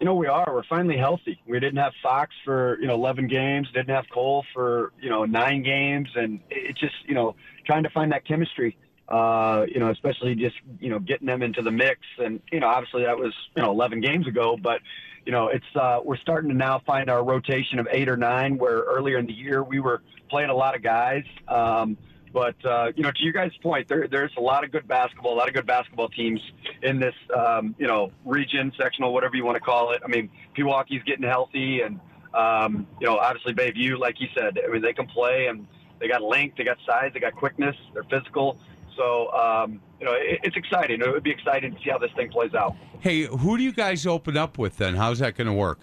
You 0.00 0.06
know, 0.06 0.14
we 0.14 0.26
are. 0.26 0.44
We're 0.52 0.64
finally 0.64 0.96
healthy. 0.96 1.40
We 1.46 1.60
didn't 1.60 1.76
have 1.76 1.92
Fox 2.02 2.34
for, 2.44 2.78
you 2.80 2.86
know, 2.86 2.94
11 2.94 3.28
games, 3.28 3.68
didn't 3.72 3.94
have 3.94 4.04
Cole 4.12 4.44
for, 4.52 4.92
you 5.00 5.08
know, 5.08 5.24
nine 5.24 5.62
games. 5.62 6.08
And 6.14 6.40
it's 6.50 6.80
just, 6.80 6.94
you 7.06 7.14
know, 7.14 7.36
trying 7.66 7.84
to 7.84 7.90
find 7.90 8.12
that 8.12 8.26
chemistry, 8.26 8.76
uh, 9.08 9.66
you 9.68 9.78
know, 9.78 9.90
especially 9.90 10.34
just, 10.34 10.56
you 10.80 10.90
know, 10.90 10.98
getting 10.98 11.26
them 11.26 11.42
into 11.42 11.62
the 11.62 11.70
mix. 11.70 12.00
And, 12.18 12.40
you 12.50 12.60
know, 12.60 12.66
obviously 12.66 13.04
that 13.04 13.16
was, 13.16 13.32
you 13.56 13.62
know, 13.62 13.70
11 13.70 14.00
games 14.00 14.26
ago. 14.26 14.58
But, 14.60 14.80
you 15.24 15.32
know, 15.32 15.48
it's, 15.48 15.64
uh, 15.76 16.00
we're 16.02 16.18
starting 16.18 16.50
to 16.50 16.56
now 16.56 16.82
find 16.84 17.08
our 17.08 17.24
rotation 17.24 17.78
of 17.78 17.86
eight 17.90 18.08
or 18.08 18.16
nine, 18.16 18.58
where 18.58 18.80
earlier 18.80 19.18
in 19.18 19.26
the 19.26 19.32
year 19.32 19.62
we 19.62 19.80
were 19.80 20.02
playing 20.28 20.50
a 20.50 20.54
lot 20.54 20.74
of 20.74 20.82
guys. 20.82 21.24
Um, 21.46 21.96
but 22.34 22.56
uh, 22.66 22.90
you 22.96 23.04
know, 23.04 23.12
to 23.12 23.22
your 23.22 23.32
guys' 23.32 23.52
point, 23.62 23.86
there, 23.88 24.08
there's 24.08 24.32
a 24.36 24.40
lot 24.40 24.64
of 24.64 24.72
good 24.72 24.88
basketball, 24.88 25.34
a 25.34 25.38
lot 25.38 25.46
of 25.46 25.54
good 25.54 25.68
basketball 25.68 26.08
teams 26.08 26.40
in 26.82 26.98
this, 26.98 27.14
um, 27.34 27.76
you 27.78 27.86
know, 27.86 28.10
region, 28.24 28.72
sectional, 28.76 29.14
whatever 29.14 29.36
you 29.36 29.44
want 29.44 29.54
to 29.54 29.60
call 29.60 29.92
it. 29.92 30.02
I 30.04 30.08
mean, 30.08 30.28
Pewaukee's 30.58 31.04
getting 31.04 31.24
healthy, 31.24 31.82
and 31.82 32.00
um, 32.34 32.88
you 33.00 33.06
know, 33.06 33.18
obviously 33.18 33.54
Bayview, 33.54 33.96
like 34.00 34.20
you 34.20 34.26
said, 34.36 34.58
I 34.58 34.68
mean, 34.68 34.82
they 34.82 34.92
can 34.92 35.06
play, 35.06 35.46
and 35.46 35.64
they 36.00 36.08
got 36.08 36.22
length, 36.22 36.56
they 36.56 36.64
got 36.64 36.76
size, 36.84 37.12
they 37.14 37.20
got 37.20 37.36
quickness, 37.36 37.76
they're 37.94 38.02
physical. 38.10 38.58
So 38.96 39.30
um, 39.32 39.80
you 40.00 40.06
know, 40.06 40.14
it, 40.14 40.40
it's 40.42 40.56
exciting. 40.56 41.02
It 41.02 41.10
would 41.12 41.22
be 41.22 41.30
exciting 41.30 41.72
to 41.72 41.78
see 41.84 41.90
how 41.90 41.98
this 41.98 42.10
thing 42.16 42.30
plays 42.30 42.52
out. 42.52 42.74
Hey, 42.98 43.22
who 43.22 43.56
do 43.56 43.62
you 43.62 43.72
guys 43.72 44.08
open 44.08 44.36
up 44.36 44.58
with 44.58 44.76
then? 44.76 44.96
How's 44.96 45.20
that 45.20 45.36
going 45.36 45.46
to 45.46 45.52
work? 45.52 45.78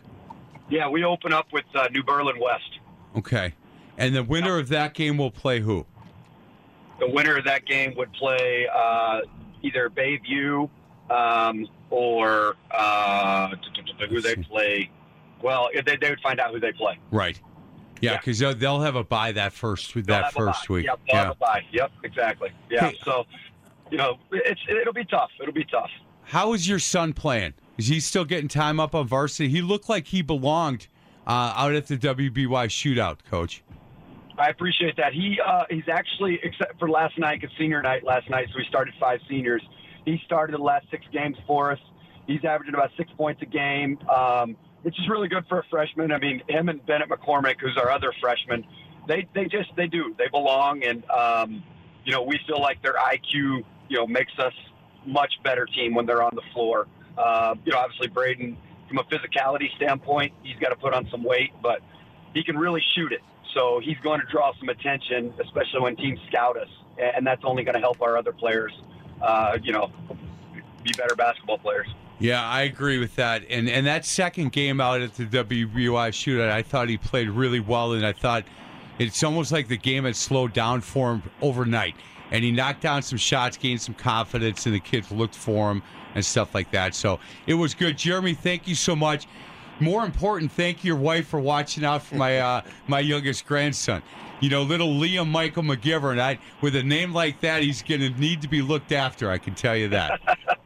Yeah, 0.70 0.89
we 0.89 1.06
open 1.06 1.32
up 1.32 1.47
with 1.54 1.66
uh, 1.76 1.88
New 1.93 2.04
Berlin 2.04 2.41
West. 2.41 2.80
Okay, 3.16 3.54
and 3.97 4.14
the 4.14 4.24
winner 4.24 4.60
of 4.60 4.68
that 4.68 4.93
game 4.93 5.18
will 5.18 5.32
play 5.32 5.62
who? 5.62 5.86
The 7.02 7.10
winner 7.10 7.36
of 7.36 7.43
that 7.45 7.66
game 7.66 7.93
would 7.97 8.14
play 8.14 8.68
uh, 8.74 9.22
either 9.64 9.89
Bayview 9.89 10.70
um, 11.10 11.68
or 11.89 12.56
uh, 12.70 13.49
who 14.08 14.22
they 14.22 14.36
play. 14.36 14.89
Well, 15.41 15.70
they, 15.74 15.97
they 15.97 16.12
would 16.12 16.22
find 16.22 16.39
out 16.39 16.52
who 16.52 16.60
they 16.60 16.72
play. 16.72 16.99
Right. 17.10 17.41
Yeah, 18.02 18.18
because 18.18 18.39
they'll, 18.39 18.56
they'll 18.56 18.82
have 18.82 18.95
a 18.95 19.04
buy 19.04 19.32
that 19.34 19.52
first 19.52 19.93
They'll 19.93 20.04
that 20.06 20.30
a 20.30 20.32
first 20.32 20.70
week. 20.70 20.86
Yep, 20.86 20.99
they'll 21.08 21.18
have 21.18 21.32
a 21.32 21.36
bye. 21.36 21.66
Yep, 21.72 21.91
exactly. 22.04 22.52
Yeah. 22.70 22.89
Hey. 22.89 22.97
So, 23.04 23.26
you 23.91 23.97
know, 23.97 24.18
it's 24.32 24.62
it'll 24.70 24.93
be 24.93 25.06
tough. 25.06 25.30
It'll 25.39 25.54
be 25.54 25.66
tough. 25.66 25.89
How 26.24 26.54
is 26.54 26.68
your 26.68 26.80
son 26.80 27.14
playing? 27.14 27.54
Is 27.78 27.88
he 27.88 27.99
still 27.99 28.26
getting 28.26 28.47
time 28.47 28.80
up 28.80 28.95
on 28.95 29.08
varsity? 29.08 29.49
He 29.49 29.62
looked 29.62 29.89
like 29.89 30.08
he 30.08 30.22
belonged 30.22 30.88
uh, 31.28 31.54
out 31.56 31.74
at 31.74 31.88
the 31.88 31.97
WBY 31.97 32.47
shootout, 32.68 33.20
Coach. 33.30 33.64
I 34.38 34.50
appreciate 34.50 34.98
that. 34.98 35.14
He 35.14 35.40
uh, 35.46 35.64
he's 35.70 35.88
actually 35.92 36.40
except 36.44 36.80
for 36.80 36.90
last 36.90 37.18
night, 37.18 37.42
because 37.42 37.56
senior 37.58 37.82
night 37.82 38.04
last 38.04 38.30
night, 38.30 38.48
so 38.52 38.58
we 38.58 38.66
started 38.70 38.94
five 39.00 39.20
seniors. 39.30 39.62
He 40.06 40.20
started 40.26 40.56
the 40.58 40.64
last 40.64 40.86
six 40.90 41.06
games 41.12 41.38
for 41.46 41.72
us. 41.72 41.80
He's 42.28 42.44
averaging 42.44 42.74
about 42.74 42.92
six 42.98 43.12
points 43.18 43.42
a 43.42 43.46
game, 43.46 44.00
um, 44.10 44.56
which 44.84 44.98
is 45.00 45.08
really 45.10 45.28
good 45.28 45.46
for 45.48 45.60
a 45.60 45.64
freshman. 45.70 46.12
I 46.12 46.18
mean, 46.18 46.42
him 46.48 46.70
and 46.70 46.84
Bennett 46.86 47.10
McCormick, 47.10 47.60
who's 47.60 47.78
our 47.78 47.92
other 47.92 48.14
freshman, 48.22 48.66
they 49.08 49.28
they 49.36 49.46
just 49.46 49.70
they 49.76 49.88
do 49.88 50.16
they 50.18 50.28
belong, 50.30 50.84
and 50.84 51.04
um, 51.10 51.64
you 52.06 52.12
know 52.12 52.24
we 52.24 52.40
feel 52.48 52.62
like 52.62 52.82
their 52.82 52.96
IQ 52.96 53.64
you 53.90 53.98
know 53.98 54.08
makes 54.08 54.34
us 54.40 54.54
much 55.06 55.34
better 55.44 55.66
team 55.66 55.94
when 55.94 56.06
they're 56.06 56.24
on 56.24 56.32
the 56.36 56.44
floor. 56.54 56.88
Uh, 57.18 57.56
you 57.66 57.72
know, 57.72 57.80
obviously 57.80 58.08
Braden, 58.08 58.58
from 58.88 58.98
a 59.00 59.04
physicality 59.04 59.76
standpoint, 59.76 60.34
he's 60.44 60.58
got 60.58 60.70
to 60.70 60.76
put 60.76 60.94
on 60.94 61.08
some 61.12 61.24
weight, 61.24 61.52
but 61.62 61.82
he 62.34 62.44
can 62.44 62.58
really 62.58 62.82
shoot 62.96 63.12
it. 63.12 63.22
So 63.54 63.82
he's 63.84 63.97
going 63.97 64.22
to 64.22 64.28
draw 64.28 64.54
some 64.60 64.70
attention, 64.70 65.34
especially 65.43 65.82
when 65.82 65.95
teams 65.95 66.20
scout 66.30 66.58
us, 66.58 66.70
and 66.97 67.26
that's 67.26 67.43
only 67.43 67.64
going 67.64 67.76
to 67.76 67.82
help 67.82 68.02
our 68.02 68.18
other 68.18 68.32
players, 68.32 68.72
uh, 69.22 69.58
you 69.62 69.74
know, 69.74 69.91
be 70.84 70.91
better 70.97 71.16
basketball 71.16 71.58
players. 71.58 71.88
Yeah, 72.20 72.47
I 72.47 72.62
agree 72.62 72.99
with 72.99 73.16
that. 73.16 73.43
And 73.49 73.68
and 73.68 73.88
that 73.88 74.06
second 74.06 74.52
game 74.52 74.80
out 74.80 75.02
at 75.02 75.16
the 75.16 75.26
WBY 75.26 76.10
shootout, 76.12 76.52
I 76.52 76.62
thought 76.62 76.88
he 76.88 76.97
played 76.97 77.30
really 77.30 77.60
well, 77.60 77.93
and 77.93 78.06
I 78.06 78.14
thought 78.14 78.45
it's 78.99 79.24
almost 79.24 79.52
like 79.52 79.68
the 79.68 79.78
game 79.78 80.04
had 80.04 80.16
slowed 80.16 80.54
down 80.54 80.82
for 80.82 81.14
him 81.14 81.24
overnight. 81.41 81.95
And 82.30 82.43
he 82.45 82.52
knocked 82.52 82.82
down 82.82 83.02
some 83.02 83.18
shots, 83.18 83.58
gained 83.58 83.82
some 83.82 83.95
confidence, 83.95 84.66
and 84.66 84.74
the 84.74 84.80
kids 84.80 85.12
looked 85.12 85.36
for 85.36 85.72
him 85.72 85.82
and 86.16 86.24
stuff 86.24 86.54
like 86.54 86.72
that. 86.72 86.95
So 86.95 87.20
it 87.47 87.56
was 87.56 87.74
good. 87.74 87.97
Jeremy, 87.97 88.36
thank 88.36 88.68
you 88.68 88.76
so 88.76 88.95
much. 88.95 89.28
More 89.82 90.06
important, 90.06 90.52
thank 90.52 90.84
your 90.84 90.96
wife 90.96 91.28
for 91.28 91.40
watching 91.40 91.84
out 91.84 92.04
for 92.04 92.16
my 92.16 92.40
uh, 92.40 92.62
my 92.88 93.00
youngest 93.00 93.46
grandson. 93.46 94.02
You 94.40 94.50
know, 94.50 94.64
little 94.64 94.88
Liam 94.90 95.28
Michael 95.30 95.64
McGivern. 95.64 96.20
I, 96.20 96.40
with 96.62 96.76
a 96.76 96.82
name 96.84 97.14
like 97.14 97.42
that, 97.42 97.62
he's 97.62 97.84
going 97.84 98.02
to 98.02 98.10
need 98.10 98.42
to 98.42 98.48
be 98.48 98.62
looked 98.64 98.92
after. 98.92 99.30
I 99.30 99.38
can 99.38 99.54
tell 99.54 99.76
you 99.76 99.88
that. 99.90 100.20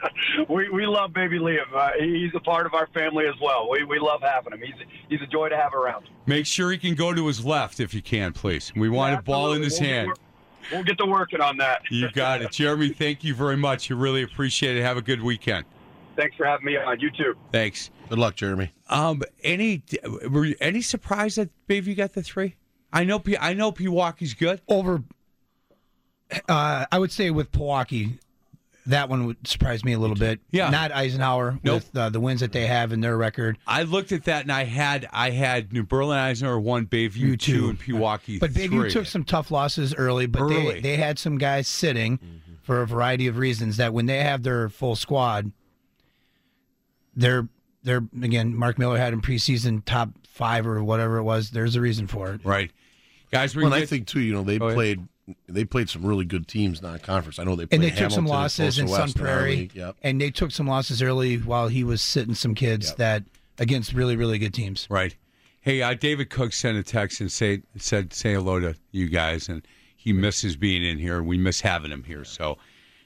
we, 0.49 0.69
we 0.69 0.85
love 0.85 1.13
baby 1.13 1.39
Liam. 1.39 1.73
Uh, 1.75 1.89
he's 1.99 2.31
a 2.35 2.39
part 2.39 2.65
of 2.65 2.73
our 2.73 2.87
family 2.93 3.25
as 3.27 3.35
well. 3.41 3.69
We, 3.69 3.83
we 3.83 3.99
love 3.99 4.21
having 4.21 4.53
him. 4.53 4.61
He's 4.61 4.75
he's 5.09 5.21
a 5.21 5.27
joy 5.27 5.49
to 5.49 5.57
have 5.57 5.73
around. 5.73 6.07
Make 6.25 6.45
sure 6.45 6.71
he 6.71 6.77
can 6.77 6.95
go 6.95 7.13
to 7.13 7.27
his 7.27 7.43
left 7.45 7.79
if 7.79 7.93
you 7.93 8.01
can, 8.01 8.31
please. 8.33 8.71
We 8.75 8.89
want 8.89 9.13
Yeah, 9.13 9.19
a 9.19 9.21
ball 9.21 9.53
in 9.53 9.61
his 9.61 9.79
We'll 9.79 9.89
hand. 9.89 10.07
get- 10.09 10.19
We'll 10.71 10.83
get 10.83 10.97
to 10.97 11.05
working 11.05 11.41
on 11.41 11.57
that. 11.57 11.81
You 11.91 12.09
got 12.09 12.41
it, 12.41 12.51
Jeremy. 12.51 12.89
Thank 12.89 13.23
you 13.23 13.35
very 13.35 13.55
much. 13.55 13.87
You 13.87 13.95
really 13.97 14.23
appreciate 14.23 14.75
it. 14.75 14.81
Have 14.81 14.97
a 14.97 15.01
good 15.03 15.21
weekend. 15.21 15.63
Thanks 16.15 16.35
for 16.35 16.43
having 16.47 16.65
me 16.65 16.75
on. 16.75 16.99
You 16.99 17.11
too. 17.11 17.35
Thanks. 17.51 17.91
Good 18.09 18.19
luck, 18.19 18.35
Jeremy. 18.35 18.71
Um, 18.89 19.21
any 19.43 19.83
were 20.29 20.45
you, 20.45 20.55
any 20.61 20.81
surprise 20.81 21.35
that 21.35 21.49
Bayview 21.67 21.95
got 21.97 22.13
the 22.13 22.21
three? 22.23 22.55
I 22.93 23.03
know. 23.03 23.19
P- 23.19 23.37
I 23.37 23.53
know 23.53 23.71
Pewaukee's 23.71 24.33
good. 24.33 24.61
Over, 24.67 25.03
uh, 26.47 26.85
I 26.91 26.99
would 26.99 27.11
say 27.11 27.29
with 27.31 27.51
Pewaukee, 27.51 28.19
that 28.85 29.09
one 29.09 29.25
would 29.25 29.47
surprise 29.47 29.83
me 29.83 29.93
a 29.93 29.99
little 29.99 30.15
bit. 30.15 30.39
Yeah. 30.51 30.69
not 30.69 30.91
Eisenhower 30.91 31.59
Nope. 31.63 31.75
with 31.75 31.97
uh, 31.97 32.09
the 32.09 32.19
wins 32.19 32.41
that 32.41 32.51
they 32.51 32.67
have 32.67 32.93
in 32.93 33.01
their 33.01 33.17
record. 33.17 33.57
I 33.65 33.81
looked 33.83 34.11
at 34.11 34.25
that 34.25 34.43
and 34.43 34.51
I 34.51 34.63
had 34.65 35.07
I 35.11 35.31
had 35.31 35.73
New 35.73 35.83
Berlin 35.83 36.19
Eisenhower 36.19 36.59
one, 36.59 36.85
Bayview 36.85 37.15
You 37.15 37.37
two, 37.37 37.69
and 37.69 37.79
Pewaukee 37.79 38.39
But 38.39 38.51
Bayview 38.51 38.69
three. 38.81 38.91
took 38.91 39.07
some 39.07 39.23
tough 39.23 39.49
losses 39.49 39.95
early, 39.95 40.27
but 40.27 40.43
Early. 40.43 40.73
they 40.75 40.79
they 40.81 40.97
had 40.97 41.17
some 41.17 41.37
guys 41.39 41.67
sitting 41.67 42.19
for 42.61 42.81
a 42.81 42.87
variety 42.87 43.25
of 43.27 43.37
reasons. 43.39 43.77
That 43.77 43.91
when 43.93 44.05
they 44.05 44.19
have 44.19 44.43
their 44.43 44.69
full 44.69 44.95
squad, 44.95 45.51
they're 47.15 47.47
they're 47.85 48.03
again. 48.21 48.55
Mark 48.55 48.77
Miller 48.77 48.97
had 48.97 49.13
in 49.13 49.21
preseason 49.21 49.83
top 49.85 50.09
five 50.27 50.67
or 50.67 50.83
whatever 50.83 51.17
it 51.17 51.23
was. 51.23 51.51
There's 51.51 51.75
a 51.75 51.81
reason 51.81 52.07
for 52.07 52.33
it. 52.33 52.41
right, 52.43 52.71
guys. 53.31 53.55
Well, 53.55 53.65
and 53.65 53.73
I 53.73 53.85
think 53.85 54.07
too, 54.07 54.19
you 54.19 54.33
know, 54.33 54.43
they 54.43 54.59
Go 54.59 54.65
ahead. 54.65 54.75
played 54.75 55.07
they 55.47 55.65
played 55.65 55.89
some 55.89 56.05
really 56.05 56.25
good 56.25 56.47
teams 56.47 56.81
non-conference. 56.81 57.39
I 57.39 57.45
know 57.45 57.55
they 57.55 57.65
played 57.65 57.81
And 57.81 57.83
they 57.83 57.95
took 57.95 58.11
some 58.11 58.27
losses 58.27 58.77
in 58.77 58.87
Sun 58.87 58.99
West, 58.99 59.15
and 59.17 59.25
our 59.27 59.33
Prairie. 59.33 59.71
Yep. 59.73 59.95
and 60.03 60.21
they 60.21 60.29
took 60.29 60.51
some 60.51 60.67
losses 60.67 61.01
early 61.01 61.37
while 61.37 61.67
he 61.67 61.83
was 61.83 62.01
sitting 62.01 62.35
some 62.35 62.53
kids 62.53 62.93
that 62.95 63.23
against 63.57 63.93
really 63.93 64.15
really 64.15 64.37
good 64.37 64.53
teams. 64.53 64.87
Right. 64.89 65.15
Hey, 65.61 65.81
uh, 65.81 65.95
David 65.95 66.29
Cook 66.29 66.53
sent 66.53 66.77
a 66.77 66.83
text 66.83 67.21
and 67.21 67.31
say 67.31 67.61
said 67.77 68.13
say 68.13 68.33
hello 68.33 68.59
to 68.59 68.75
you 68.91 69.07
guys, 69.07 69.49
and 69.49 69.65
he 69.95 70.13
misses 70.13 70.55
being 70.55 70.83
in 70.85 70.99
here. 70.99 71.23
We 71.23 71.37
miss 71.37 71.61
having 71.61 71.89
him 71.91 72.03
here. 72.03 72.23
So, 72.23 72.49
you 72.51 72.55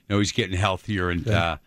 know, 0.10 0.20
he's 0.20 0.34
getting 0.34 0.58
healthier, 0.58 1.10
and 1.10 1.26
uh, 1.30 1.58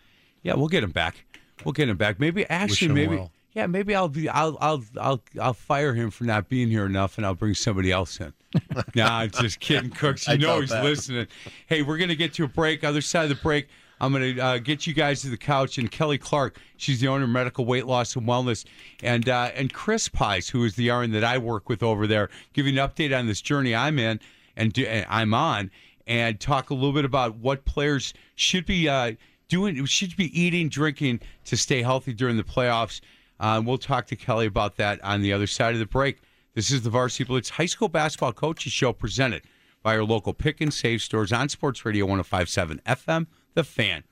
yeah, 0.43 0.55
we'll 0.55 0.69
get 0.69 0.85
him 0.85 0.91
back. 0.91 1.25
We'll 1.65 1.73
get 1.73 1.89
him 1.89 1.97
back. 1.97 2.21
Maybe 2.21 2.49
actually, 2.49 2.93
maybe 2.93 3.17
well. 3.17 3.31
yeah, 3.53 3.67
maybe 3.67 3.95
I'll 3.95 4.09
be 4.09 4.29
I'll 4.29 4.57
I'll 4.61 4.85
I'll 5.01 5.23
I'll 5.41 5.55
fire 5.55 5.95
him 5.95 6.11
for 6.11 6.25
not 6.25 6.49
being 6.49 6.69
here 6.69 6.87
enough, 6.87 7.17
and 7.19 7.27
I'll 7.27 7.35
bring 7.35 7.55
somebody 7.55 7.91
else 7.91 8.21
in. 8.21 8.33
nah, 8.95 9.19
I'm 9.19 9.31
just 9.31 9.61
kidding, 9.61 9.91
Cooks. 9.91 10.27
You 10.27 10.35
I 10.35 10.37
know 10.37 10.61
he's 10.61 10.71
that. 10.71 10.85
listening. 10.85 11.27
Hey, 11.67 11.83
we're 11.83 11.99
gonna 11.99 12.15
get 12.15 12.35
to 12.35 12.45
a 12.45 12.49
break. 12.49 12.85
Other 12.85 13.01
side 13.01 13.25
of 13.25 13.29
the 13.31 13.43
break. 13.43 13.69
I'm 14.03 14.11
going 14.11 14.35
to 14.35 14.41
uh, 14.41 14.59
get 14.59 14.85
you 14.85 14.95
guys 14.95 15.23
to 15.23 15.31
the 15.31 15.37
couch. 15.37 15.79
And 15.79 15.89
Kelly 15.89 16.19
Clark, 16.19 16.59
she's 16.77 16.99
the 16.99 17.07
owner 17.07 17.23
of 17.23 17.31
Medical 17.31 17.65
Weight 17.65 17.87
Loss 17.87 18.17
and 18.17 18.27
Wellness, 18.27 18.65
and 19.01 19.29
uh, 19.29 19.53
and 19.55 19.73
Chris 19.73 20.09
Pies, 20.09 20.49
who 20.49 20.65
is 20.65 20.75
the 20.75 20.91
RN 20.91 21.13
that 21.13 21.23
I 21.23 21.39
work 21.39 21.69
with 21.69 21.85
over 21.85 22.09
there, 22.09 22.29
give 22.53 22.67
you 22.67 22.79
an 22.79 22.89
update 22.89 23.17
on 23.17 23.29
this 23.29 23.41
journey 23.41 23.77
I'm 23.77 24.01
in 24.01 24.19
and 24.57 24.73
do, 24.73 24.85
and 24.85 25.07
I'm 25.09 25.33
on, 25.33 25.71
and 26.09 26.41
talk 26.41 26.71
a 26.71 26.75
little 26.75 26.93
bit 26.93 27.05
about 27.05 27.37
what 27.37 27.65
players 27.65 28.13
should 28.35 28.67
be 28.67 28.89
uh, 28.89 29.13
doing, 29.53 29.85
should 29.85 30.17
be 30.17 30.41
eating, 30.41 30.71
drinking 30.71 31.21
to 31.45 31.59
stay 31.59 31.83
healthy 31.83 32.15
during 32.15 32.39
the 32.39 32.43
playoffs. 32.43 33.03
Uh, 33.39 33.61
we'll 33.63 33.77
talk 33.77 34.07
to 34.07 34.17
Kelly 34.17 34.47
about 34.47 34.77
that 34.79 34.99
on 35.05 35.21
the 35.21 35.31
other 35.31 35.47
side 35.47 35.75
of 35.75 35.79
the 35.79 35.85
break. 35.85 36.23
This 36.55 36.71
is 36.71 36.81
the 36.81 36.89
Varsity 36.89 37.25
Blitz 37.25 37.51
High 37.51 37.67
School 37.67 37.89
Basketball 37.89 38.33
Coaches 38.33 38.73
Show 38.73 38.95
presented 38.95 39.43
by 39.83 39.95
our 39.95 40.05
local 40.05 40.33
pick 40.33 40.63
and 40.63 40.73
save 40.73 41.03
stores 41.03 41.35
on 41.35 41.51
Sports 41.51 41.85
Radio 41.85 42.07
1057 42.07 42.81
FM, 42.87 43.27
The 43.53 43.63
Fan. 43.63 44.05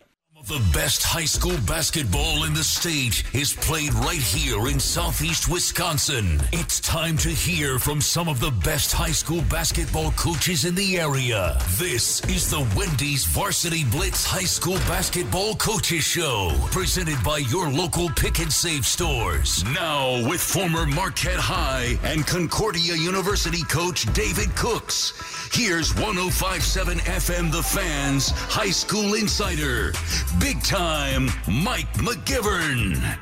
The 0.47 0.71
best 0.73 1.03
high 1.03 1.27
school 1.27 1.57
basketball 1.67 2.45
in 2.45 2.55
the 2.55 2.65
state 2.65 3.25
is 3.35 3.53
played 3.53 3.93
right 3.93 4.23
here 4.23 4.69
in 4.69 4.81
southeast 4.81 5.51
Wisconsin. 5.51 6.41
It's 6.51 6.81
time 6.81 7.19
to 7.19 7.29
hear 7.29 7.79
from 7.79 8.01
some 8.01 8.27
of 8.27 8.41
the 8.41 8.51
best 8.51 8.91
high 8.91 9.13
school 9.13 9.43
basketball 9.51 10.13
coaches 10.13 10.65
in 10.65 10.75
the 10.75 10.99
area. 10.99 11.59
This 11.73 12.25
is 12.25 12.51
the 12.51 12.67
Wendy's 12.75 13.27
Varsity 13.27 13.85
Blitz 13.85 14.25
High 14.25 14.49
School 14.49 14.79
Basketball 14.89 15.57
Coaches 15.57 16.05
Show, 16.05 16.53
presented 16.71 17.23
by 17.23 17.39
your 17.39 17.69
local 17.69 18.09
pick 18.09 18.41
and 18.41 18.51
save 18.51 18.87
stores. 18.87 19.63
Now, 19.75 20.27
with 20.27 20.41
former 20.41 20.87
Marquette 20.87 21.39
High 21.39 21.99
and 22.03 22.27
Concordia 22.27 22.95
University 22.95 23.63
coach 23.65 24.11
David 24.15 24.57
Cooks, 24.57 25.13
here's 25.53 25.95
1057 25.95 26.99
FM 27.01 27.53
The 27.53 27.63
Fans 27.63 28.31
High 28.31 28.71
School 28.71 29.15
Insider, 29.15 29.93
big 30.39 30.63
time 30.63 31.27
Mike 31.49 31.93
McGivern. 31.95 33.19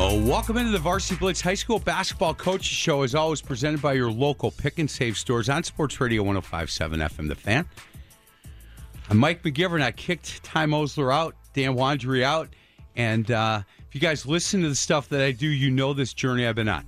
Oh, 0.00 0.22
welcome 0.24 0.56
into 0.56 0.70
the 0.70 0.78
Varsity 0.78 1.18
Blitz 1.18 1.40
High 1.40 1.54
School 1.54 1.80
Basketball 1.80 2.34
Coaches 2.34 2.66
Show, 2.66 3.02
as 3.02 3.16
always, 3.16 3.40
presented 3.40 3.82
by 3.82 3.94
your 3.94 4.12
local 4.12 4.52
pick 4.52 4.78
and 4.78 4.88
save 4.88 5.18
stores 5.18 5.48
on 5.48 5.64
Sports 5.64 6.00
Radio 6.00 6.22
1057 6.22 7.00
FM 7.00 7.28
The 7.28 7.34
Fan. 7.34 7.68
I'm 9.10 9.18
Mike 9.18 9.42
McGivern. 9.42 9.82
I 9.82 9.90
kicked 9.90 10.44
Ty 10.44 10.66
Mosler 10.66 11.12
out, 11.12 11.34
Dan 11.54 11.74
Wandry 11.74 12.22
out. 12.22 12.48
And 12.94 13.28
uh, 13.30 13.62
if 13.88 13.94
you 13.94 14.00
guys 14.00 14.24
listen 14.24 14.62
to 14.62 14.68
the 14.68 14.76
stuff 14.76 15.08
that 15.08 15.20
I 15.20 15.32
do, 15.32 15.48
you 15.48 15.70
know 15.70 15.94
this 15.94 16.12
journey 16.12 16.46
I've 16.46 16.54
been 16.54 16.68
on. 16.68 16.86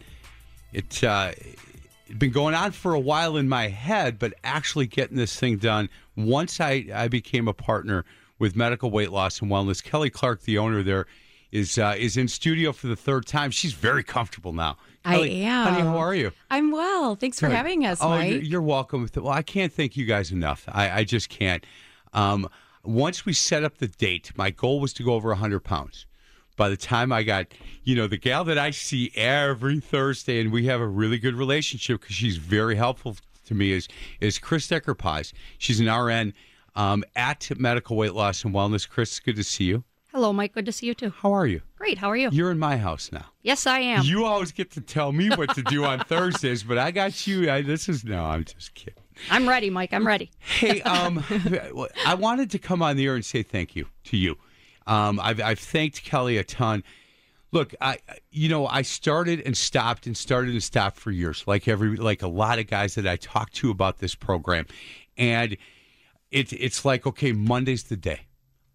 It, 0.73 1.03
uh, 1.03 1.33
it's 2.07 2.19
been 2.19 2.31
going 2.31 2.55
on 2.55 2.71
for 2.71 2.95
a 2.95 3.01
while 3.01 3.37
in 3.37 3.49
my 3.49 3.69
head, 3.69 4.19
but 4.19 4.35
actually 4.45 4.87
getting 4.87 5.17
this 5.17 5.35
thing 5.35 5.57
done 5.57 5.89
once 6.27 6.61
I, 6.61 6.87
I 6.95 7.09
became 7.09 7.49
a 7.49 7.55
partner 7.55 8.05
with 8.39 8.57
Medical 8.57 8.91
Weight 8.91 9.11
Loss 9.13 9.41
and 9.43 9.51
Wellness. 9.51 9.83
Kelly 9.83 10.11
Clark, 10.11 10.43
the 10.43 10.59
owner 10.59 10.83
there, 10.83 11.07
is 11.53 11.79
uh, 11.79 11.95
is 11.99 12.17
in 12.17 12.29
studio 12.29 12.73
for 12.73 12.87
the 12.87 12.97
third 12.97 13.27
time. 13.27 13.51
She's 13.51 13.73
very 13.73 14.03
comfortable 14.05 14.53
now. 14.53 14.77
I 15.05 15.17
am. 15.19 15.67
Honey, 15.73 15.81
how 15.83 15.97
are 15.99 16.15
you? 16.15 16.33
I'm 16.51 16.71
well. 16.71 17.17
Thanks 17.17 17.41
for 17.41 17.49
Good. 17.49 17.57
having 17.57 17.85
us, 17.87 17.99
oh, 18.01 18.11
Mike. 18.11 18.31
you're- 18.31 18.47
You're 18.47 18.63
welcome. 18.63 19.09
Well, 19.17 19.29
I 19.29 19.43
can't 19.43 19.73
thank 19.73 19.97
you 19.97 20.05
guys 20.07 20.31
enough. 20.31 20.65
I, 20.69 20.91
I 21.01 21.05
just 21.05 21.29
can't. 21.29 21.65
Um, 22.13 22.49
once 22.85 23.25
we 23.27 23.33
set 23.33 23.65
up 23.65 23.79
the 23.79 23.89
date, 23.89 24.33
my 24.37 24.51
goal 24.51 24.81
was 24.81 24.93
to 24.95 25.03
go 25.03 25.15
over 25.15 25.29
100 25.31 25.61
pounds. 25.61 26.07
By 26.57 26.69
the 26.69 26.77
time 26.77 27.13
I 27.13 27.23
got, 27.23 27.47
you 27.85 27.97
know, 27.97 28.07
the 28.07 28.19
gal 28.19 28.45
that 28.45 28.59
I 28.59 28.71
see 28.71 29.11
every 29.15 29.81
Thursday, 29.81 30.41
and 30.41 30.53
we 30.53 30.67
have 30.67 30.81
a 30.81 30.87
really 30.87 31.19
good 31.19 31.35
relationship 31.35 32.01
because 32.03 32.15
she's 32.17 32.37
very 32.37 32.77
helpful 32.77 33.17
to 33.51 33.55
me, 33.55 33.73
is 33.73 33.89
is 34.21 34.39
Chris 34.39 34.67
Decker 34.69 34.95
Pies. 34.95 35.33
She's 35.59 35.81
an 35.81 35.93
RN 35.93 36.33
um, 36.75 37.05
at 37.15 37.51
Medical 37.59 37.97
Weight 37.97 38.15
Loss 38.15 38.45
and 38.45 38.55
Wellness. 38.55 38.89
Chris, 38.89 39.19
good 39.21 39.37
to 39.37 39.45
see 39.45 39.65
you. 39.65 39.85
Hello, 40.13 40.33
Mike. 40.33 40.55
Good 40.55 40.67
to 40.67 40.73
see 40.73 40.87
you 40.87 40.95
too. 40.95 41.11
How 41.11 41.33
are 41.33 41.47
you? 41.47 41.61
Great. 41.77 41.99
How 41.99 42.11
are 42.11 42.17
you? 42.17 42.31
You're 42.33 42.51
in 42.51 42.59
my 42.59 42.77
house 42.77 43.11
now. 43.13 43.27
yes, 43.43 43.67
I 43.67 43.79
am. 43.81 44.03
You 44.05 44.25
always 44.25 44.51
get 44.51 44.71
to 44.73 44.81
tell 44.81 45.13
me 45.13 45.29
what 45.29 45.55
to 45.55 45.63
do 45.63 45.85
on 45.85 46.01
Thursdays, 46.05 46.63
but 46.65 46.79
I 46.79 46.91
got 46.91 47.27
you. 47.27 47.51
I, 47.51 47.63
this 47.63 47.89
is 47.89 48.05
no, 48.05 48.25
I'm 48.25 48.45
just 48.45 48.75
kidding. 48.75 49.03
I'm 49.31 49.49
ready, 49.49 49.71
Mike. 49.71 49.93
I'm 49.93 50.07
ready. 50.07 50.31
Hey, 50.39 50.81
um, 50.97 51.23
I 52.07 52.15
wanted 52.15 52.51
to 52.53 52.59
come 52.59 52.83
on 52.83 52.97
the 52.97 53.07
air 53.07 53.15
and 53.15 53.25
say 53.25 53.43
thank 53.43 53.77
you 53.77 53.87
to 54.05 54.17
you. 54.17 54.37
Um, 54.87 55.21
I've, 55.21 55.41
I've 55.41 55.59
thanked 55.61 56.03
Kelly 56.03 56.39
a 56.39 56.45
ton. 56.45 56.83
Look, 57.53 57.75
I 57.81 57.99
you 58.31 58.49
know 58.49 58.67
I 58.67 58.83
started 58.83 59.43
and 59.45 59.57
stopped 59.57 60.07
and 60.07 60.17
started 60.17 60.53
and 60.53 60.63
stopped 60.63 60.99
for 60.99 61.11
years, 61.11 61.45
like 61.47 61.67
every 61.67 61.97
like 61.97 62.23
a 62.23 62.29
lot 62.29 62.59
of 62.59 62.67
guys 62.69 62.95
that 62.95 63.07
I 63.07 63.17
talked 63.17 63.55
to 63.57 63.71
about 63.71 63.99
this 63.99 64.15
program, 64.15 64.67
and 65.17 65.57
it 66.31 66.53
it's 66.53 66.85
like 66.85 67.07
okay, 67.07 67.33
Monday's 67.33 67.85
the 67.85 67.97
day. 67.97 68.21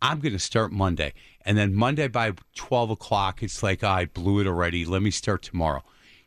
I'm 0.01 0.19
going 0.19 0.33
to 0.33 0.39
start 0.39 0.71
Monday, 0.71 1.13
and 1.45 1.57
then 1.57 1.73
Monday 1.73 2.07
by 2.09 2.33
twelve 2.53 2.89
o'clock, 2.89 3.41
it's 3.41 3.63
like 3.63 3.83
"Ah, 3.83 3.95
I 3.95 4.05
blew 4.05 4.41
it 4.41 4.47
already. 4.47 4.83
Let 4.83 5.01
me 5.01 5.11
start 5.11 5.41
tomorrow. 5.41 5.83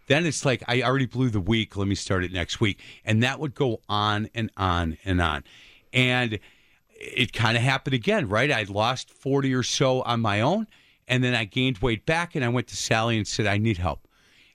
Then 0.06 0.24
it's 0.24 0.46
like 0.46 0.62
I 0.66 0.80
already 0.82 1.06
blew 1.06 1.28
the 1.28 1.40
week. 1.40 1.76
Let 1.76 1.86
me 1.86 1.94
start 1.94 2.24
it 2.24 2.32
next 2.32 2.60
week, 2.60 2.80
and 3.04 3.22
that 3.22 3.40
would 3.40 3.54
go 3.54 3.82
on 3.90 4.30
and 4.34 4.50
on 4.56 4.96
and 5.04 5.20
on, 5.20 5.44
and 5.92 6.38
it 6.98 7.32
kind 7.32 7.56
of 7.56 7.62
happened 7.62 7.94
again, 7.94 8.28
right? 8.28 8.50
I 8.50 8.64
lost 8.68 9.10
40 9.10 9.54
or 9.54 9.62
so 9.62 10.02
on 10.02 10.20
my 10.20 10.40
own, 10.40 10.66
and 11.08 11.24
then 11.24 11.34
I 11.34 11.44
gained 11.44 11.78
weight 11.78 12.06
back, 12.06 12.34
and 12.34 12.44
I 12.44 12.48
went 12.48 12.68
to 12.68 12.76
Sally 12.76 13.16
and 13.16 13.26
said, 13.26 13.46
I 13.46 13.58
need 13.58 13.78
help. 13.78 14.06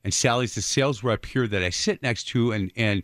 And 0.04 0.14
Sally's 0.14 0.56
the 0.56 0.62
sales 0.62 1.04
rep 1.04 1.26
here 1.26 1.48
that 1.48 1.64
I 1.64 1.70
sit 1.70 2.02
next 2.02 2.26
to, 2.30 2.52
and 2.52 2.72
and 2.76 3.04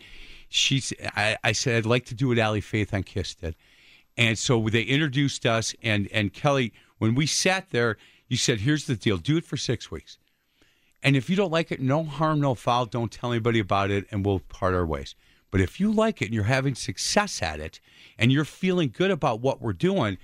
she's, 0.49 0.93
I, 1.15 1.37
I 1.43 1.51
said, 1.51 1.77
I'd 1.77 1.85
like 1.85 2.05
to 2.05 2.15
do 2.15 2.29
what 2.29 2.39
Allie 2.39 2.61
Faith 2.61 2.93
on 2.93 3.03
Kiss 3.03 3.35
did. 3.35 3.55
And 4.17 4.37
so 4.37 4.67
they 4.69 4.83
introduced 4.83 5.45
us, 5.45 5.73
and 5.81 6.07
and 6.11 6.33
Kelly, 6.33 6.73
when 6.97 7.15
we 7.15 7.25
sat 7.25 7.69
there, 7.71 7.97
you 8.27 8.37
said, 8.37 8.59
here's 8.59 8.85
the 8.85 8.95
deal, 8.95 9.17
do 9.17 9.37
it 9.37 9.45
for 9.45 9.57
six 9.57 9.89
weeks. 9.89 10.17
And 11.01 11.15
if 11.15 11.29
you 11.29 11.35
don't 11.35 11.51
like 11.51 11.71
it, 11.71 11.79
no 11.79 12.03
harm, 12.03 12.41
no 12.41 12.55
foul. 12.55 12.85
Don't 12.85 13.11
tell 13.11 13.31
anybody 13.31 13.59
about 13.59 13.89
it, 13.89 14.05
and 14.11 14.25
we'll 14.25 14.39
part 14.39 14.73
our 14.73 14.85
ways. 14.85 15.15
But 15.51 15.61
if 15.61 15.79
you 15.79 15.91
like 15.91 16.21
it 16.21 16.25
and 16.25 16.33
you're 16.33 16.43
having 16.43 16.75
success 16.75 17.41
at 17.41 17.59
it 17.59 17.79
and 18.17 18.31
you're 18.31 18.45
feeling 18.45 18.93
good 18.95 19.09
about 19.09 19.39
what 19.39 19.61
we're 19.61 19.73
doing, 19.73 20.17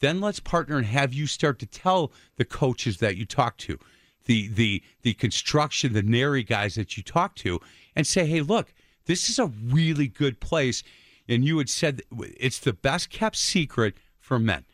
then 0.00 0.20
let's 0.20 0.40
partner 0.40 0.76
and 0.76 0.86
have 0.86 1.12
you 1.12 1.26
start 1.26 1.58
to 1.60 1.66
tell 1.66 2.12
the 2.36 2.44
coaches 2.44 2.98
that 2.98 3.16
you 3.16 3.24
talk 3.24 3.56
to, 3.58 3.78
the 4.24 4.48
the 4.48 4.82
the 5.02 5.14
construction, 5.14 5.92
the 5.92 6.02
nary 6.02 6.42
guys 6.42 6.74
that 6.74 6.96
you 6.96 7.02
talk 7.02 7.34
to, 7.36 7.60
and 7.94 8.06
say, 8.06 8.26
hey, 8.26 8.40
look, 8.40 8.72
this 9.06 9.28
is 9.28 9.38
a 9.38 9.46
really 9.46 10.08
good 10.08 10.40
place. 10.40 10.82
And 11.28 11.44
you 11.44 11.58
had 11.58 11.68
said 11.68 12.02
it's 12.18 12.58
the 12.58 12.72
best 12.72 13.10
kept 13.10 13.36
secret 13.36 13.94
for 14.18 14.38
men. 14.38 14.64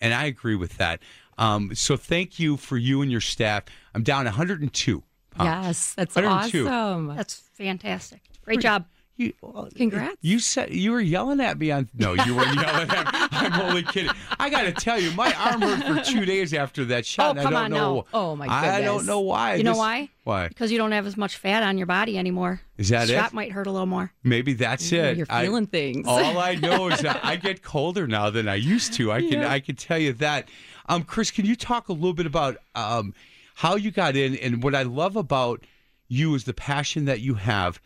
And 0.00 0.12
I 0.12 0.24
agree 0.24 0.56
with 0.56 0.78
that. 0.78 1.00
Um, 1.38 1.74
so 1.74 1.96
thank 1.96 2.38
you 2.38 2.56
for 2.56 2.76
you 2.76 3.02
and 3.02 3.10
your 3.10 3.20
staff. 3.20 3.64
I'm 3.94 4.02
down 4.02 4.24
102 4.24 5.02
pounds. 5.30 5.66
Yes, 5.66 5.94
that's 5.94 6.14
102. 6.14 6.68
awesome. 6.68 7.16
That's 7.16 7.34
fantastic. 7.54 8.20
Great 8.44 8.60
job. 8.60 8.86
You, 9.16 9.34
Congrats. 9.76 10.16
You 10.22 10.38
said 10.38 10.72
you 10.72 10.90
were 10.92 11.00
yelling 11.00 11.40
at 11.40 11.58
me 11.58 11.70
on. 11.70 11.88
No, 11.94 12.14
you 12.14 12.34
weren't 12.34 12.54
yelling 12.54 12.90
at 12.90 13.12
me. 13.12 13.18
I'm 13.32 13.60
only 13.60 13.82
kidding. 13.82 14.10
I 14.38 14.48
got 14.48 14.62
to 14.62 14.72
tell 14.72 14.98
you, 14.98 15.10
my 15.12 15.32
arm 15.34 15.60
hurt 15.60 15.84
for 16.04 16.10
two 16.10 16.24
days 16.24 16.54
after 16.54 16.84
that 16.86 17.04
shot. 17.04 17.26
Oh, 17.26 17.30
and 17.30 17.40
I 17.40 17.42
come 17.42 17.52
don't 17.52 17.62
on, 17.64 17.70
know. 17.70 17.94
no. 17.94 18.06
Oh, 18.14 18.36
my 18.36 18.46
goodness! 18.46 18.64
I 18.74 18.80
don't 18.80 19.04
know 19.06 19.20
why. 19.20 19.56
You 19.56 19.64
know 19.64 19.76
why? 19.76 20.08
Why? 20.24 20.48
Because 20.48 20.72
you 20.72 20.78
don't 20.78 20.92
have 20.92 21.06
as 21.06 21.16
much 21.16 21.36
fat 21.36 21.62
on 21.62 21.76
your 21.76 21.86
body 21.86 22.16
anymore. 22.16 22.62
Is 22.78 22.88
that 22.88 23.10
it? 23.10 23.14
Shot 23.14 23.32
might 23.34 23.52
hurt 23.52 23.66
a 23.66 23.70
little 23.70 23.86
more. 23.86 24.12
Maybe 24.24 24.54
that's 24.54 24.90
Ooh, 24.92 24.96
it. 24.96 25.16
you're 25.18 25.26
I- 25.28 25.42
feeling 25.44 25.66
things. 25.66 26.06
All 26.08 26.38
I 26.38 26.54
know 26.54 26.88
is 26.88 27.00
that 27.00 27.20
I 27.24 27.36
get 27.36 27.62
colder 27.62 28.06
now 28.06 28.30
than 28.30 28.48
I 28.48 28.54
used 28.54 28.94
to. 28.94 29.12
I 29.12 29.20
can 29.20 29.40
Yeah. 29.42 29.52
I 29.52 29.60
can 29.60 29.76
tell 29.76 29.98
you 29.98 30.14
that. 30.14 30.48
Um, 30.88 31.02
Chris, 31.04 31.30
can 31.30 31.44
you 31.44 31.54
talk 31.54 31.88
a 31.88 31.92
little 31.92 32.14
bit 32.14 32.26
about 32.26 32.56
um, 32.74 33.14
how 33.56 33.76
you 33.76 33.90
got 33.90 34.16
in 34.16 34.36
and 34.36 34.62
what 34.62 34.74
I 34.74 34.82
love 34.82 35.16
about 35.16 35.64
you 36.08 36.34
is 36.34 36.44
the 36.44 36.52
passion 36.54 37.04
that 37.06 37.20
you 37.20 37.34
have 37.34 37.80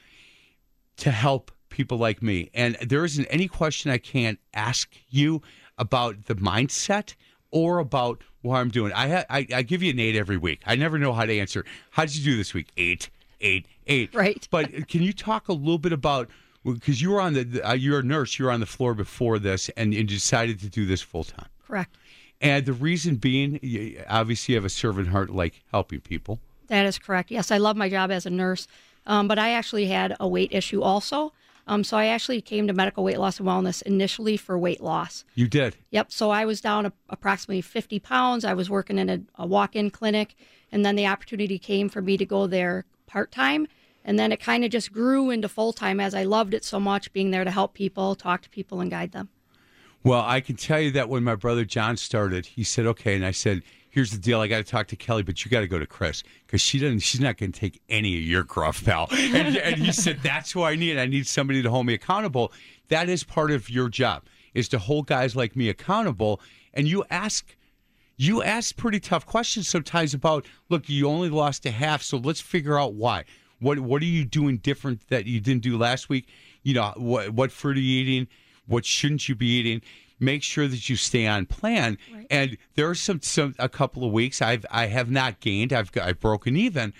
to 0.98 1.10
help 1.10 1.50
people 1.68 1.98
like 1.98 2.22
me. 2.22 2.50
And 2.54 2.76
there 2.76 3.04
isn't 3.04 3.26
any 3.26 3.48
question 3.48 3.90
I 3.90 3.98
can't 3.98 4.38
ask 4.54 4.94
you 5.10 5.42
about 5.78 6.24
the 6.24 6.34
mindset 6.36 7.14
or 7.50 7.78
about 7.78 8.22
what 8.42 8.56
I'm 8.56 8.70
doing. 8.70 8.92
I, 8.92 9.08
ha- 9.08 9.24
I 9.28 9.46
I 9.54 9.62
give 9.62 9.82
you 9.82 9.90
an 9.90 9.98
eight 9.98 10.16
every 10.16 10.36
week. 10.36 10.62
I 10.66 10.76
never 10.76 10.98
know 10.98 11.12
how 11.12 11.24
to 11.24 11.38
answer. 11.38 11.64
How 11.90 12.04
did 12.04 12.16
you 12.16 12.24
do 12.24 12.36
this 12.36 12.54
week? 12.54 12.68
Eight, 12.76 13.10
eight, 13.40 13.66
eight. 13.86 14.14
Right. 14.14 14.46
But 14.50 14.88
can 14.88 15.02
you 15.02 15.12
talk 15.12 15.48
a 15.48 15.52
little 15.52 15.78
bit 15.78 15.92
about 15.92 16.30
because 16.74 17.00
you 17.00 17.10
were 17.10 17.20
on 17.20 17.34
the, 17.34 17.62
uh, 17.62 17.74
you're 17.74 18.00
a 18.00 18.02
nurse. 18.02 18.38
You 18.38 18.46
were 18.46 18.50
on 18.50 18.60
the 18.60 18.66
floor 18.66 18.94
before 18.94 19.38
this, 19.38 19.68
and 19.76 19.94
you 19.94 20.02
decided 20.04 20.60
to 20.60 20.68
do 20.68 20.84
this 20.86 21.00
full 21.00 21.24
time. 21.24 21.48
Correct. 21.66 21.96
And 22.40 22.66
the 22.66 22.72
reason 22.72 23.16
being, 23.16 23.58
you, 23.62 24.02
obviously, 24.08 24.52
you 24.52 24.58
have 24.58 24.64
a 24.64 24.70
servant 24.70 25.08
heart, 25.08 25.30
like 25.30 25.62
helping 25.70 26.00
people. 26.00 26.40
That 26.66 26.84
is 26.84 26.98
correct. 26.98 27.30
Yes, 27.30 27.50
I 27.50 27.58
love 27.58 27.76
my 27.76 27.88
job 27.88 28.10
as 28.10 28.26
a 28.26 28.30
nurse, 28.30 28.66
um, 29.06 29.28
but 29.28 29.38
I 29.38 29.50
actually 29.50 29.86
had 29.86 30.16
a 30.18 30.28
weight 30.28 30.52
issue 30.52 30.82
also. 30.82 31.32
Um, 31.68 31.82
so 31.82 31.96
I 31.96 32.06
actually 32.06 32.40
came 32.40 32.66
to 32.68 32.72
medical 32.72 33.02
weight 33.02 33.18
loss 33.18 33.40
and 33.40 33.48
wellness 33.48 33.82
initially 33.82 34.36
for 34.36 34.56
weight 34.56 34.80
loss. 34.80 35.24
You 35.34 35.48
did. 35.48 35.76
Yep. 35.90 36.12
So 36.12 36.30
I 36.30 36.44
was 36.44 36.60
down 36.60 36.86
a, 36.86 36.92
approximately 37.08 37.60
50 37.60 37.98
pounds. 37.98 38.44
I 38.44 38.54
was 38.54 38.70
working 38.70 38.98
in 38.98 39.10
a, 39.10 39.20
a 39.34 39.46
walk 39.46 39.74
in 39.74 39.90
clinic, 39.90 40.36
and 40.70 40.84
then 40.84 40.94
the 40.94 41.06
opportunity 41.06 41.58
came 41.58 41.88
for 41.88 42.00
me 42.00 42.16
to 42.18 42.24
go 42.24 42.46
there 42.46 42.84
part 43.06 43.32
time. 43.32 43.66
And 44.04 44.16
then 44.16 44.30
it 44.30 44.38
kind 44.38 44.64
of 44.64 44.70
just 44.70 44.92
grew 44.92 45.30
into 45.30 45.48
full 45.48 45.72
time 45.72 45.98
as 45.98 46.14
I 46.14 46.22
loved 46.22 46.54
it 46.54 46.64
so 46.64 46.78
much, 46.78 47.12
being 47.12 47.32
there 47.32 47.42
to 47.42 47.50
help 47.50 47.74
people, 47.74 48.14
talk 48.14 48.42
to 48.42 48.50
people, 48.50 48.80
and 48.80 48.88
guide 48.88 49.10
them. 49.10 49.28
Well, 50.04 50.22
I 50.24 50.40
can 50.40 50.54
tell 50.54 50.80
you 50.80 50.92
that 50.92 51.08
when 51.08 51.24
my 51.24 51.34
brother 51.34 51.64
John 51.64 51.96
started, 51.96 52.46
he 52.46 52.62
said, 52.62 52.86
"Okay," 52.86 53.16
and 53.16 53.26
I 53.26 53.32
said, 53.32 53.62
"Here's 53.96 54.10
the 54.10 54.18
deal. 54.18 54.42
I 54.42 54.46
got 54.46 54.58
to 54.58 54.62
talk 54.62 54.88
to 54.88 54.96
Kelly, 54.96 55.22
but 55.22 55.42
you 55.42 55.50
got 55.50 55.60
to 55.60 55.66
go 55.66 55.78
to 55.78 55.86
Chris 55.86 56.22
because 56.46 56.60
she 56.60 56.78
doesn't. 56.78 56.98
She's 56.98 57.18
not 57.18 57.38
going 57.38 57.50
to 57.50 57.58
take 57.58 57.80
any 57.88 58.14
of 58.18 58.24
your 58.24 58.42
gruff, 58.42 58.84
pal." 58.84 59.08
And, 59.10 59.56
and 59.56 59.76
he 59.76 59.90
said, 59.90 60.20
"That's 60.22 60.52
who 60.52 60.62
I 60.64 60.76
need. 60.76 60.98
I 60.98 61.06
need 61.06 61.26
somebody 61.26 61.62
to 61.62 61.70
hold 61.70 61.86
me 61.86 61.94
accountable. 61.94 62.52
That 62.88 63.08
is 63.08 63.24
part 63.24 63.50
of 63.50 63.70
your 63.70 63.88
job 63.88 64.24
is 64.52 64.68
to 64.68 64.78
hold 64.78 65.06
guys 65.06 65.34
like 65.34 65.56
me 65.56 65.70
accountable. 65.70 66.42
And 66.74 66.86
you 66.86 67.04
ask." 67.08 67.56
You 68.18 68.42
ask 68.42 68.76
pretty 68.76 68.98
tough 68.98 69.26
questions 69.26 69.68
sometimes 69.68 70.14
about, 70.14 70.46
look, 70.70 70.88
you 70.88 71.06
only 71.06 71.28
lost 71.28 71.66
a 71.66 71.70
half, 71.70 72.02
so 72.02 72.16
let's 72.16 72.40
figure 72.40 72.78
out 72.78 72.94
why. 72.94 73.24
What 73.60 73.78
what 73.80 74.02
are 74.02 74.06
you 74.06 74.26
doing 74.26 74.58
different 74.58 75.08
that 75.08 75.24
you 75.24 75.40
didn't 75.40 75.62
do 75.62 75.78
last 75.78 76.08
week? 76.10 76.28
You 76.62 76.74
know, 76.74 76.92
what 76.96 77.30
what 77.30 77.50
fruit 77.50 77.78
are 77.78 77.80
you 77.80 78.02
eating? 78.02 78.28
What 78.66 78.84
shouldn't 78.84 79.28
you 79.28 79.34
be 79.34 79.46
eating? 79.46 79.80
Make 80.18 80.42
sure 80.42 80.66
that 80.66 80.88
you 80.88 80.96
stay 80.96 81.26
on 81.26 81.46
plan. 81.46 81.98
And 82.30 82.56
there 82.74 82.88
are 82.88 82.94
some 82.94 83.20
some 83.20 83.54
a 83.58 83.68
couple 83.68 84.04
of 84.04 84.12
weeks 84.12 84.40
I've 84.40 84.64
I 84.70 84.86
have 84.86 85.10
not 85.10 85.40
gained. 85.40 85.72
I've 85.72 85.90
I've 86.00 86.20
broken 86.20 86.56
even, 86.56 86.94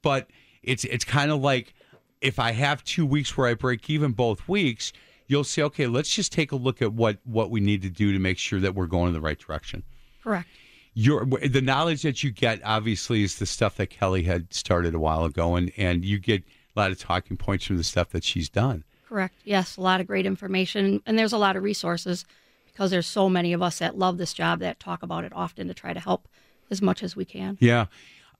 but 0.00 0.28
it's 0.62 0.84
it's 0.84 1.04
kind 1.04 1.30
of 1.30 1.40
like 1.40 1.74
if 2.22 2.38
I 2.38 2.52
have 2.52 2.82
two 2.84 3.04
weeks 3.04 3.36
where 3.36 3.48
I 3.48 3.54
break 3.54 3.90
even 3.90 4.12
both 4.12 4.48
weeks, 4.48 4.92
you'll 5.26 5.44
say, 5.44 5.62
okay, 5.62 5.86
let's 5.86 6.14
just 6.14 6.32
take 6.32 6.52
a 6.52 6.56
look 6.56 6.80
at 6.80 6.92
what 6.92 7.18
what 7.24 7.50
we 7.50 7.60
need 7.60 7.82
to 7.82 7.90
do 7.90 8.12
to 8.12 8.18
make 8.18 8.38
sure 8.38 8.60
that 8.60 8.74
we're 8.74 8.86
going 8.86 9.08
in 9.08 9.14
the 9.14 9.20
right 9.20 9.38
direction 9.38 9.82
Correct. 10.22 10.48
your 10.94 11.26
the 11.26 11.60
knowledge 11.60 12.02
that 12.02 12.22
you 12.22 12.30
get 12.30 12.60
obviously 12.64 13.22
is 13.22 13.38
the 13.38 13.46
stuff 13.46 13.76
that 13.76 13.90
Kelly 13.90 14.22
had 14.22 14.54
started 14.54 14.94
a 14.94 14.98
while 14.98 15.24
ago, 15.24 15.56
and 15.56 15.72
and 15.76 16.04
you 16.04 16.18
get 16.18 16.42
a 16.74 16.80
lot 16.80 16.90
of 16.90 16.98
talking 16.98 17.36
points 17.36 17.64
from 17.66 17.76
the 17.76 17.84
stuff 17.84 18.10
that 18.10 18.24
she's 18.24 18.48
done. 18.48 18.84
Correct. 19.08 19.34
Yes, 19.44 19.76
a 19.76 19.80
lot 19.82 20.00
of 20.00 20.06
great 20.06 20.24
information, 20.24 21.02
and 21.04 21.18
there's 21.18 21.32
a 21.32 21.38
lot 21.38 21.56
of 21.56 21.62
resources 21.62 22.24
because 22.72 22.90
there's 22.90 23.06
so 23.06 23.28
many 23.28 23.52
of 23.52 23.62
us 23.62 23.78
that 23.78 23.98
love 23.98 24.18
this 24.18 24.32
job 24.32 24.60
that 24.60 24.80
talk 24.80 25.02
about 25.02 25.24
it 25.24 25.32
often 25.34 25.68
to 25.68 25.74
try 25.74 25.92
to 25.92 26.00
help 26.00 26.28
as 26.70 26.80
much 26.80 27.02
as 27.02 27.14
we 27.14 27.24
can. 27.24 27.58
Yeah, 27.60 27.86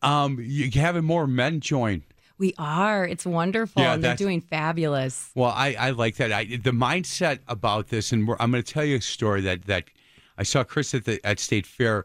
um, 0.03 0.39
you 0.41 0.70
having 0.70 1.05
more 1.05 1.26
men 1.26 1.61
join. 1.61 2.03
We 2.39 2.55
are. 2.59 3.07
It's 3.07 3.24
wonderful. 3.24 3.83
Yeah, 3.83 3.95
and 3.95 4.03
they're 4.03 4.16
doing 4.16 4.41
fabulous. 4.41 5.30
Well, 5.35 5.53
I, 5.55 5.76
I 5.78 5.91
like 5.91 6.16
that. 6.16 6.33
I, 6.33 6.45
the 6.45 6.72
mindset 6.72 7.39
about 7.47 7.89
this, 7.89 8.11
and 8.11 8.26
we're, 8.26 8.37
I'm 8.41 8.51
going 8.51 8.62
to 8.62 8.72
tell 8.72 8.85
you 8.85 8.97
a 8.97 9.01
story 9.01 9.43
that, 9.43 9.66
that 9.66 9.85
I 10.37 10.43
saw 10.43 10.64
Chris 10.64 10.93
at 10.93 11.05
the 11.05 11.24
at 11.24 11.39
State 11.39 11.66
Fair. 11.66 12.05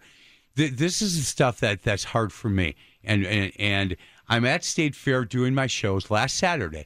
Th- 0.55 0.71
this 0.71 1.01
is 1.01 1.17
the 1.17 1.23
stuff 1.23 1.59
that 1.61 1.81
that's 1.81 2.03
hard 2.03 2.31
for 2.31 2.49
me, 2.49 2.75
and, 3.03 3.25
and 3.25 3.51
and 3.57 3.95
I'm 4.29 4.45
at 4.45 4.63
State 4.63 4.95
Fair 4.95 5.25
doing 5.25 5.55
my 5.55 5.65
shows 5.65 6.11
last 6.11 6.35
Saturday, 6.35 6.85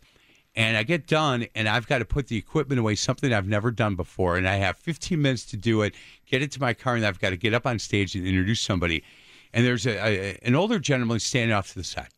and 0.56 0.76
I 0.76 0.84
get 0.84 1.08
done, 1.08 1.48
and 1.56 1.70
I've 1.70 1.88
got 1.88 2.00
to 2.00 2.06
put 2.06 2.28
the 2.28 2.38
equipment 2.38 2.80
away, 2.80 2.96
something 2.96 3.32
I've 3.32 3.48
never 3.48 3.72
done 3.72 3.96
before, 3.96 4.36
and 4.36 4.48
I 4.48 4.56
have 4.56 4.78
15 4.78 5.22
minutes 5.22 5.46
to 5.48 5.58
do 5.58 5.82
it. 5.82 5.94
Get 6.26 6.42
it 6.42 6.52
to 6.54 6.60
my 6.60 6.74
car, 6.74 6.96
and 6.96 7.06
I've 7.06 7.20
got 7.20 7.30
to 7.30 7.38
get 7.38 7.54
up 7.54 7.66
on 7.66 7.80
stage 7.80 8.16
and 8.16 8.28
introduce 8.28 8.60
somebody. 8.60 9.04
And 9.54 9.66
there's 9.66 9.86
a, 9.86 9.98
a 9.98 10.38
an 10.44 10.56
older 10.56 10.80
gentleman 10.80 11.20
standing 11.20 11.54
off 11.56 11.70
to 11.70 11.76
the 11.76 11.84
side. 11.84 12.10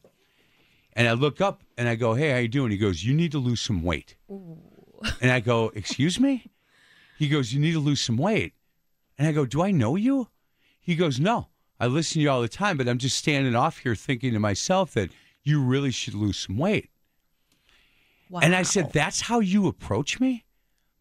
And 0.93 1.07
I 1.07 1.13
look 1.13 1.41
up 1.41 1.63
and 1.77 1.87
I 1.87 1.95
go, 1.95 2.13
"Hey, 2.13 2.31
how 2.31 2.37
you 2.37 2.47
doing?" 2.47 2.71
He 2.71 2.77
goes, 2.77 3.03
"You 3.03 3.13
need 3.13 3.31
to 3.31 3.39
lose 3.39 3.61
some 3.61 3.83
weight." 3.83 4.15
And 5.21 5.31
I 5.31 5.39
go, 5.39 5.71
"Excuse 5.75 6.19
me?" 6.19 6.45
He 7.17 7.27
goes, 7.27 7.53
"You 7.53 7.59
need 7.59 7.73
to 7.73 7.79
lose 7.79 8.01
some 8.01 8.17
weight." 8.17 8.53
And 9.17 9.27
I 9.27 9.31
go, 9.31 9.45
"Do 9.45 9.61
I 9.61 9.71
know 9.71 9.95
you?" 9.95 10.29
He 10.79 10.95
goes, 10.95 11.19
"No. 11.19 11.49
I 11.79 11.87
listen 11.87 12.13
to 12.15 12.21
you 12.21 12.29
all 12.29 12.41
the 12.41 12.47
time, 12.47 12.77
but 12.77 12.87
I'm 12.87 12.99
just 12.99 13.17
standing 13.17 13.55
off 13.55 13.79
here 13.79 13.95
thinking 13.95 14.33
to 14.33 14.39
myself 14.39 14.93
that 14.93 15.09
you 15.43 15.61
really 15.61 15.91
should 15.91 16.13
lose 16.13 16.37
some 16.37 16.57
weight." 16.57 16.89
And 18.41 18.55
I 18.55 18.63
said, 18.63 18.91
"That's 18.91 19.21
how 19.21 19.39
you 19.39 19.67
approach 19.67 20.19
me?" 20.19 20.45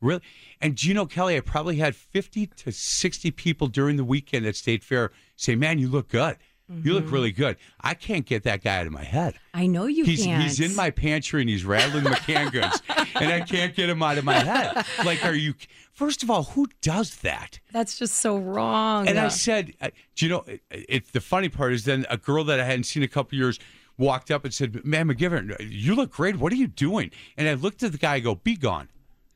Really? 0.01 0.21
And 0.61 0.75
do 0.75 0.89
you 0.89 0.95
know, 0.95 1.07
Kelly, 1.07 1.37
I 1.37 1.41
probably 1.41 1.77
had 1.77 1.95
50 1.95 2.47
to 2.49 2.73
60 2.73 3.31
people 3.31 3.69
during 3.69 3.97
the 3.97 4.05
weekend 4.05 4.45
at 4.47 4.57
State 4.57 4.83
Fair 4.83 5.13
say, 5.37 5.55
Man, 5.55 5.79
you 5.79 5.89
look 5.89 6.09
good. 6.09 6.37
You 6.83 6.95
look 6.95 7.11
really 7.11 7.33
good. 7.33 7.57
I 7.81 7.95
can't 7.95 8.25
get 8.25 8.45
that 8.45 8.63
guy 8.63 8.79
out 8.79 8.87
of 8.87 8.93
my 8.93 9.05
head. 9.05 9.35
I 9.53 9.67
know 9.67 9.85
you 9.87 10.05
he's, 10.05 10.25
can't. 10.25 10.43
He's 10.43 10.59
in 10.59 10.75
my 10.75 10.91
pantry 10.91 11.43
and 11.43 11.51
he's 11.51 11.65
rattling 11.65 12.05
McCann 12.05 12.51
goods, 12.51 12.81
and 13.15 13.31
I 13.31 13.41
can't 13.41 13.75
get 13.75 13.91
him 13.91 14.03
out 14.03 14.17
of 14.17 14.25
my 14.25 14.39
head. 14.39 14.85
Like, 15.05 15.25
are 15.25 15.35
you? 15.35 15.55
First 15.93 16.23
of 16.23 16.31
all, 16.31 16.45
who 16.45 16.69
does 16.81 17.17
that? 17.17 17.61
That's 17.73 17.99
just 17.99 18.15
so 18.17 18.39
wrong. 18.39 19.07
And 19.07 19.19
I 19.19 19.29
said, 19.29 19.75
uh, 19.83 19.91
do 20.17 20.25
you 20.25 20.31
know? 20.31 20.45
It, 20.47 20.63
it, 20.71 21.13
the 21.13 21.21
funny 21.21 21.51
part 21.51 21.75
is 21.75 21.85
then 21.85 22.07
a 22.09 22.17
girl 22.17 22.45
that 22.45 22.59
I 22.59 22.65
hadn't 22.65 22.85
seen 22.85 23.03
a 23.03 23.09
couple 23.09 23.37
years 23.37 23.59
walked 24.03 24.31
up 24.31 24.45
and 24.45 24.53
said, 24.53 24.85
"Man, 24.85 25.09
McGivern, 25.09 25.57
you 25.61 25.95
look 25.95 26.11
great. 26.13 26.37
What 26.37 26.53
are 26.53 26.57
you 26.57 26.67
doing?" 26.67 27.11
And 27.37 27.49
I 27.49 27.55
looked 27.55 27.83
at 27.83 27.93
the 27.93 27.99
guy. 27.99 28.15
I 28.15 28.21
go, 28.21 28.35
"Be 28.35 28.57
gone." 28.57 28.89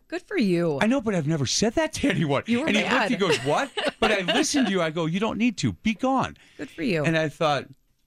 Good 0.08 0.22
for 0.22 0.38
you. 0.38 0.78
I 0.80 0.86
know, 0.86 1.00
but 1.00 1.14
I've 1.14 1.26
never 1.26 1.46
said 1.46 1.74
that 1.74 1.92
to 1.94 2.08
anyone. 2.08 2.42
You 2.46 2.60
were 2.60 2.66
and 2.68 2.76
he 2.76 2.82
mad. 2.82 3.10
looked. 3.10 3.10
He 3.10 3.16
goes, 3.16 3.38
"What?" 3.44 3.70
But 3.98 4.12
I 4.12 4.20
listened 4.20 4.66
to 4.66 4.72
you. 4.72 4.82
I 4.82 4.90
go, 4.90 5.06
"You 5.06 5.18
don't 5.20 5.38
need 5.38 5.56
to. 5.58 5.72
Be 5.72 5.94
gone." 5.94 6.36
Good 6.58 6.70
for 6.70 6.82
you. 6.82 7.04
And 7.04 7.16
I 7.18 7.28
thought, 7.28 7.64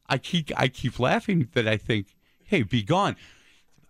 I 0.08 0.18
keep 0.18 0.52
I 0.58 0.68
keep 0.68 1.00
laughing 1.00 1.48
that 1.54 1.68
I 1.68 1.78
think, 1.78 2.08
hey, 2.46 2.64
be 2.64 2.84
gone. 2.84 3.16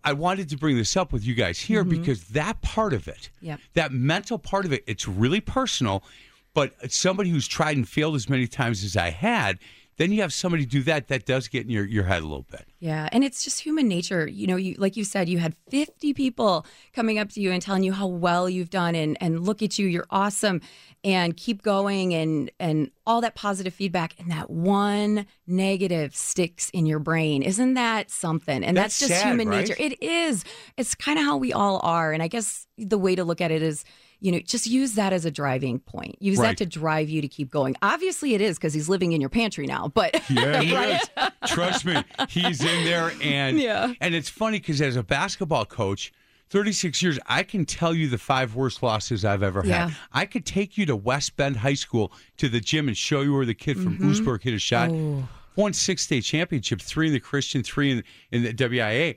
I 0.03 0.13
wanted 0.13 0.49
to 0.49 0.57
bring 0.57 0.75
this 0.77 0.95
up 0.97 1.11
with 1.11 1.25
you 1.25 1.33
guys 1.35 1.59
here 1.59 1.83
Mhm. 1.83 1.89
because 1.89 2.23
that 2.29 2.61
part 2.61 2.93
of 2.93 3.07
it, 3.07 3.29
Yep. 3.41 3.59
that 3.73 3.91
mental 3.91 4.39
part 4.39 4.65
of 4.65 4.71
it, 4.73 4.83
it's 4.87 5.07
really 5.07 5.41
personal. 5.41 6.03
But 6.53 6.91
somebody 6.91 7.29
who's 7.29 7.47
tried 7.47 7.77
and 7.77 7.87
failed 7.87 8.15
as 8.15 8.27
many 8.27 8.47
times 8.47 8.83
as 8.83 8.97
I 8.97 9.09
had, 9.11 9.59
then 9.99 10.13
you 10.13 10.21
have 10.21 10.31
somebody 10.31 10.65
do 10.65 10.81
that. 10.83 11.09
That 11.09 11.25
does 11.25 11.49
get 11.49 11.65
in 11.65 11.69
your, 11.69 11.83
your 11.85 12.05
head 12.05 12.21
a 12.21 12.25
little 12.25 12.45
bit. 12.49 12.65
Yeah, 12.79 13.09
and 13.11 13.21
it's 13.21 13.43
just 13.43 13.59
human 13.59 13.89
nature. 13.89 14.25
You 14.25 14.47
know, 14.47 14.55
you 14.55 14.75
like 14.77 14.95
you 14.95 15.03
said, 15.03 15.27
you 15.27 15.39
had 15.39 15.55
50 15.69 16.13
people 16.13 16.65
coming 16.93 17.19
up 17.19 17.29
to 17.31 17.41
you 17.41 17.51
and 17.51 17.61
telling 17.61 17.83
you 17.83 17.91
how 17.91 18.07
well 18.07 18.49
you've 18.49 18.69
done 18.69 18.95
and 18.95 19.17
and 19.19 19.45
look 19.45 19.61
at 19.61 19.77
you, 19.77 19.87
you're 19.87 20.07
awesome 20.09 20.61
and 21.03 21.35
keep 21.35 21.63
going 21.63 22.13
and 22.13 22.49
and 22.61 22.91
all 23.05 23.19
that 23.19 23.35
positive 23.35 23.73
feedback 23.73 24.15
and 24.17 24.31
that 24.31 24.49
one 24.49 25.25
negative 25.45 26.15
sticks 26.15 26.69
in 26.69 26.85
your 26.85 26.99
brain. 26.99 27.43
Isn't 27.43 27.73
that 27.73 28.09
something? 28.09 28.63
And 28.63 28.77
that's, 28.77 28.97
That's 28.99 29.09
just 29.09 29.21
sad, 29.21 29.27
human 29.27 29.49
right? 29.49 29.67
nature. 29.67 29.75
It 29.77 30.01
is. 30.01 30.45
It's 30.77 30.95
kind 30.95 31.19
of 31.19 31.25
how 31.25 31.35
we 31.35 31.51
all 31.51 31.81
are. 31.83 32.13
And 32.13 32.23
I 32.23 32.29
guess 32.29 32.67
the 32.77 32.97
way 32.97 33.15
to 33.15 33.25
look 33.25 33.41
at 33.41 33.51
it 33.51 33.61
is 33.61 33.83
you 34.21 34.31
know, 34.31 34.39
just 34.39 34.67
use 34.67 34.93
that 34.93 35.13
as 35.13 35.23
a 35.25 35.31
driving 35.31 35.79
point. 35.79 36.15
Use 36.21 36.37
Right. 36.37 36.49
that 36.49 36.57
to 36.57 36.65
drive 36.65 37.09
you 37.09 37.21
to 37.21 37.27
keep 37.27 37.49
going. 37.49 37.75
Obviously, 37.81 38.33
it 38.33 38.41
is 38.41 38.57
because 38.57 38.73
he's 38.73 38.89
living 38.89 39.13
in 39.13 39.21
your 39.21 39.29
pantry 39.29 39.65
now. 39.65 39.87
But 39.87 40.21
Yeah, 40.29 40.61
he 40.61 40.73
is. 40.75 41.01
Trust 41.47 41.85
me, 41.85 42.03
he's 42.29 42.61
in 42.61 42.83
there, 42.85 43.11
and 43.21 43.57
Yeah. 43.61 43.93
and 44.01 44.13
it's 44.13 44.29
funny 44.29 44.59
because 44.59 44.81
as 44.81 44.95
a 44.95 45.03
basketball 45.03 45.65
coach, 45.65 46.11
thirty 46.49 46.71
six 46.73 47.01
years, 47.01 47.17
I 47.27 47.43
can 47.43 47.65
tell 47.65 47.93
you 47.93 48.07
the 48.09 48.17
five 48.17 48.55
worst 48.55 48.83
losses 48.83 49.23
I've 49.23 49.43
ever 49.43 49.61
Yeah. 49.65 49.87
had. 49.89 49.97
I 50.11 50.25
could 50.25 50.45
take 50.45 50.77
you 50.77 50.85
to 50.87 50.95
West 50.95 51.35
Bend 51.37 51.57
High 51.57 51.73
School 51.75 52.11
to 52.37 52.49
the 52.49 52.59
gym 52.59 52.87
and 52.87 52.97
show 52.97 53.21
you 53.21 53.33
where 53.33 53.45
the 53.45 53.53
kid 53.53 53.77
from. 53.77 53.97
Mm-hmm. 53.97 54.11
Oosburg 54.11 54.41
hit 54.43 54.53
a 54.53 54.59
shot. 54.59 54.89
Oh. 54.91 55.27
Won 55.55 55.73
six 55.73 56.03
state 56.03 56.23
championships, 56.23 56.85
three 56.85 57.07
in 57.07 57.13
the 57.13 57.19
Christian, 57.19 57.63
three 57.63 57.91
in, 57.91 58.03
in 58.31 58.43
the 58.43 58.53
WIA. 58.53 59.15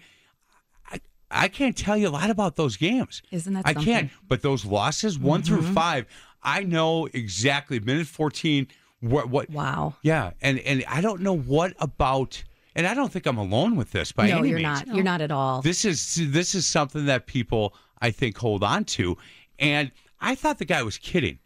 I, 1.33 1.45
I 1.45 1.49
can't 1.49 1.77
tell 1.77 1.97
you 1.97 2.09
a 2.09 2.11
lot 2.11 2.31
about 2.31 2.57
those 2.57 2.77
games. 2.77 3.23
Isn't 3.31 3.55
that 3.55 3.63
I 3.67 3.73
something? 3.75 3.93
can't. 3.93 4.11
But 4.29 4.43
those 4.43 4.65
losses, 4.65 5.19
one 5.19 5.43
through 5.43 5.63
Mhm. 5.63 5.75
five, 5.75 6.07
I 6.43 6.63
know 6.63 7.07
exactly. 7.13 7.81
Minute 7.81 8.07
fourteen. 8.07 8.69
What? 9.01 9.29
What? 9.31 9.51
Wow. 9.51 9.95
Yeah, 10.03 10.31
and 10.41 10.59
and 10.61 10.85
I 10.89 11.01
don't 11.01 11.21
know 11.23 11.37
what 11.37 11.75
about, 11.79 12.43
and 12.75 12.87
I 12.87 12.95
don't 12.95 13.13
think 13.13 13.27
I'm 13.27 13.39
alone 13.39 13.77
with 13.77 13.91
this 13.91 14.13
by 14.13 14.29
no, 14.29 14.39
any 14.39 14.51
you're 14.51 14.61
not. 14.61 14.87
You're 14.87 15.03
not 15.05 15.21
at 15.21 15.31
all. 15.31 15.63
This 15.63 15.85
is 15.85 16.15
this 16.33 16.55
is 16.55 16.67
something 16.67 17.07
that 17.07 17.27
people 17.27 17.75
I 18.01 18.11
think 18.11 18.39
hold 18.39 18.63
on 18.63 18.85
to, 18.97 19.17
and 19.59 19.91
I 20.21 20.35
thought 20.35 20.59
the 20.59 20.65
guy 20.65 20.83
was 20.83 20.99
kidding. 20.99 21.39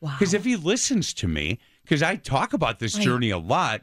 Wow. 0.00 0.14
Because 0.18 0.34
if 0.34 0.44
he 0.44 0.54
listens 0.56 1.12
to 1.14 1.28
me, 1.28 1.58
because 1.82 2.02
I 2.02 2.16
talk 2.16 2.52
about 2.52 2.78
this 2.78 2.94
Right. 2.96 3.04
journey 3.04 3.30
a 3.30 3.38
lot, 3.38 3.82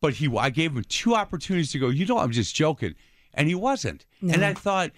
but 0.00 0.14
he 0.14 0.28
I 0.36 0.50
gave 0.50 0.76
him 0.76 0.84
two 0.84 1.14
opportunities 1.14 1.72
to 1.72 1.78
go. 1.78 1.88
You 1.88 2.04
know, 2.06 2.18
I'm 2.18 2.30
just 2.30 2.54
joking, 2.54 2.94
and 3.34 3.48
he 3.48 3.54
wasn't. 3.54 4.06
And 4.20 4.44
I 4.44 4.54
thought, 4.54 4.90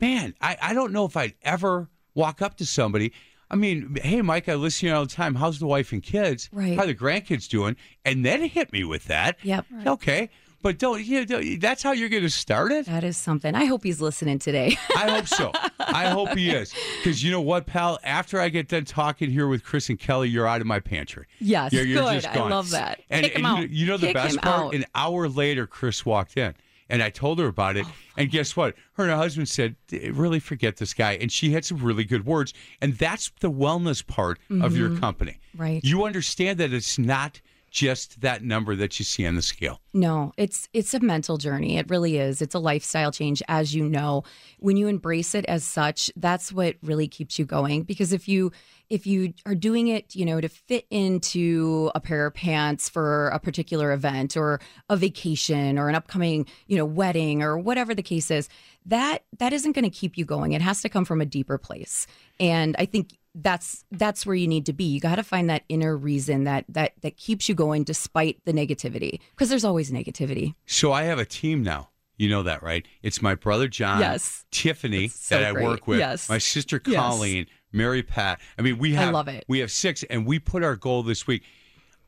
man, 0.00 0.34
I, 0.40 0.56
I 0.60 0.74
don't 0.74 0.92
know 0.92 1.04
if 1.04 1.16
I'd 1.16 1.34
ever 1.42 1.88
walk 2.14 2.42
up 2.42 2.56
to 2.58 2.66
somebody. 2.66 3.12
I 3.50 3.56
mean, 3.56 3.96
hey, 4.02 4.22
Mike, 4.22 4.48
I 4.48 4.54
listen 4.54 4.80
to 4.80 4.86
you 4.88 4.94
all 4.94 5.04
the 5.04 5.10
time. 5.12 5.34
How's 5.34 5.58
the 5.58 5.66
wife 5.66 5.92
and 5.92 6.02
kids? 6.02 6.48
Right. 6.52 6.76
How 6.76 6.84
are 6.84 6.86
the 6.86 6.94
grandkids 6.94 7.48
doing? 7.48 7.76
And 8.04 8.24
then 8.24 8.42
hit 8.42 8.72
me 8.72 8.84
with 8.84 9.04
that. 9.06 9.36
Yep. 9.42 9.66
Okay. 9.86 10.30
But 10.62 10.78
don't, 10.78 11.04
you 11.04 11.26
know, 11.26 11.42
that's 11.58 11.82
how 11.82 11.92
you're 11.92 12.08
going 12.08 12.22
to 12.22 12.30
start 12.30 12.72
it? 12.72 12.86
That 12.86 13.04
is 13.04 13.18
something. 13.18 13.54
I 13.54 13.66
hope 13.66 13.84
he's 13.84 14.00
listening 14.00 14.38
today. 14.38 14.78
I 14.96 15.10
hope 15.10 15.28
so. 15.28 15.52
I 15.78 16.06
hope 16.08 16.30
he 16.30 16.50
is. 16.52 16.72
Because 17.02 17.22
you 17.22 17.30
know 17.30 17.42
what, 17.42 17.66
pal? 17.66 17.98
After 18.02 18.40
I 18.40 18.48
get 18.48 18.68
done 18.68 18.86
talking 18.86 19.30
here 19.30 19.46
with 19.46 19.62
Chris 19.62 19.90
and 19.90 19.98
Kelly, 19.98 20.30
you're 20.30 20.46
out 20.46 20.62
of 20.62 20.66
my 20.66 20.80
pantry. 20.80 21.26
Yes, 21.38 21.70
You're, 21.74 21.84
you're 21.84 22.02
good. 22.02 22.22
just 22.22 22.34
I 22.34 22.48
love 22.48 22.70
that. 22.70 23.02
And, 23.10 23.24
Kick 23.26 23.36
him 23.36 23.44
and 23.44 23.58
you, 23.58 23.64
out. 23.64 23.70
you 23.70 23.86
know 23.86 23.96
the 23.98 24.06
Kick 24.06 24.14
best 24.14 24.40
part? 24.40 24.58
out. 24.68 24.74
An 24.74 24.86
hour 24.94 25.28
later, 25.28 25.66
Chris 25.66 26.06
walked 26.06 26.38
in. 26.38 26.54
And 26.88 27.02
I 27.02 27.10
told 27.10 27.38
her 27.38 27.46
about 27.46 27.76
Oh. 27.76 27.80
it. 27.80 27.86
And 28.16 28.30
guess 28.30 28.56
what? 28.56 28.74
Her 28.94 29.04
and 29.04 29.10
her 29.10 29.16
husband 29.16 29.48
said, 29.48 29.76
really 30.12 30.38
forget 30.40 30.76
this 30.76 30.92
guy. 30.94 31.12
And 31.12 31.32
she 31.32 31.52
had 31.52 31.64
some 31.64 31.78
really 31.78 32.04
good 32.04 32.26
words. 32.26 32.52
And 32.80 32.94
that's 32.94 33.32
the 33.40 33.50
wellness 33.50 34.06
part 34.06 34.38
of 34.50 34.76
your 34.76 34.90
Mhm. 34.90 35.00
company. 35.00 35.38
Right. 35.56 35.82
You 35.82 36.04
understand 36.04 36.58
that 36.60 36.72
it's 36.72 36.98
not 36.98 37.40
just 37.74 38.20
that 38.20 38.44
number 38.44 38.76
that 38.76 39.00
you 39.00 39.04
see 39.04 39.26
on 39.26 39.34
the 39.34 39.42
scale. 39.42 39.80
No, 39.92 40.32
it's 40.36 40.68
it's 40.72 40.94
a 40.94 41.00
mental 41.00 41.36
journey. 41.38 41.76
It 41.76 41.90
really 41.90 42.18
is. 42.18 42.40
It's 42.40 42.54
a 42.54 42.60
lifestyle 42.60 43.10
change 43.10 43.42
as 43.48 43.74
you 43.74 43.88
know. 43.88 44.22
When 44.60 44.76
you 44.76 44.86
embrace 44.86 45.34
it 45.34 45.44
as 45.46 45.64
such, 45.64 46.08
that's 46.14 46.52
what 46.52 46.76
really 46.82 47.08
keeps 47.08 47.36
you 47.36 47.44
going 47.44 47.82
because 47.82 48.12
if 48.12 48.28
you 48.28 48.52
if 48.88 49.08
you 49.08 49.34
are 49.44 49.56
doing 49.56 49.88
it, 49.88 50.14
you 50.14 50.24
know, 50.24 50.40
to 50.40 50.48
fit 50.48 50.86
into 50.88 51.90
a 51.96 52.00
pair 52.00 52.26
of 52.26 52.34
pants 52.34 52.88
for 52.88 53.28
a 53.28 53.40
particular 53.40 53.92
event 53.92 54.36
or 54.36 54.60
a 54.88 54.96
vacation 54.96 55.76
or 55.76 55.88
an 55.88 55.96
upcoming, 55.96 56.46
you 56.68 56.76
know, 56.76 56.84
wedding 56.84 57.42
or 57.42 57.58
whatever 57.58 57.92
the 57.92 58.02
case 58.02 58.30
is, 58.30 58.48
that 58.86 59.24
that 59.38 59.52
isn't 59.52 59.72
going 59.72 59.82
to 59.82 59.90
keep 59.90 60.16
you 60.16 60.24
going. 60.24 60.52
It 60.52 60.62
has 60.62 60.80
to 60.82 60.88
come 60.88 61.04
from 61.04 61.20
a 61.20 61.26
deeper 61.26 61.58
place. 61.58 62.06
And 62.38 62.76
I 62.78 62.86
think 62.86 63.18
that's 63.34 63.84
that's 63.90 64.24
where 64.24 64.36
you 64.36 64.46
need 64.46 64.66
to 64.66 64.72
be. 64.72 64.84
You 64.84 65.00
got 65.00 65.16
to 65.16 65.22
find 65.22 65.50
that 65.50 65.64
inner 65.68 65.96
reason 65.96 66.44
that 66.44 66.64
that 66.68 66.92
that 67.02 67.16
keeps 67.16 67.48
you 67.48 67.54
going 67.54 67.82
despite 67.84 68.38
the 68.44 68.52
negativity 68.52 69.20
because 69.30 69.48
there's 69.48 69.64
always 69.64 69.90
negativity. 69.90 70.54
So 70.66 70.92
I 70.92 71.04
have 71.04 71.18
a 71.18 71.24
team 71.24 71.62
now. 71.62 71.90
You 72.16 72.28
know 72.28 72.44
that, 72.44 72.62
right? 72.62 72.86
It's 73.02 73.20
my 73.20 73.34
brother 73.34 73.66
John, 73.66 73.98
Yes. 73.98 74.44
Tiffany 74.52 75.08
so 75.08 75.34
that 75.36 75.48
I 75.48 75.52
great. 75.52 75.64
work 75.64 75.86
with, 75.88 75.98
Yes. 75.98 76.28
my 76.28 76.38
sister 76.38 76.80
Yes. 76.86 76.94
Colleen, 76.96 77.46
Mary 77.72 78.04
Pat. 78.04 78.40
I 78.56 78.62
mean, 78.62 78.78
we 78.78 78.96
I 78.96 79.00
have 79.00 79.14
love 79.14 79.26
it. 79.26 79.44
we 79.48 79.58
have 79.58 79.72
six, 79.72 80.04
and 80.04 80.24
we 80.24 80.38
put 80.38 80.62
our 80.62 80.76
goal 80.76 81.02
this 81.02 81.26
week. 81.26 81.42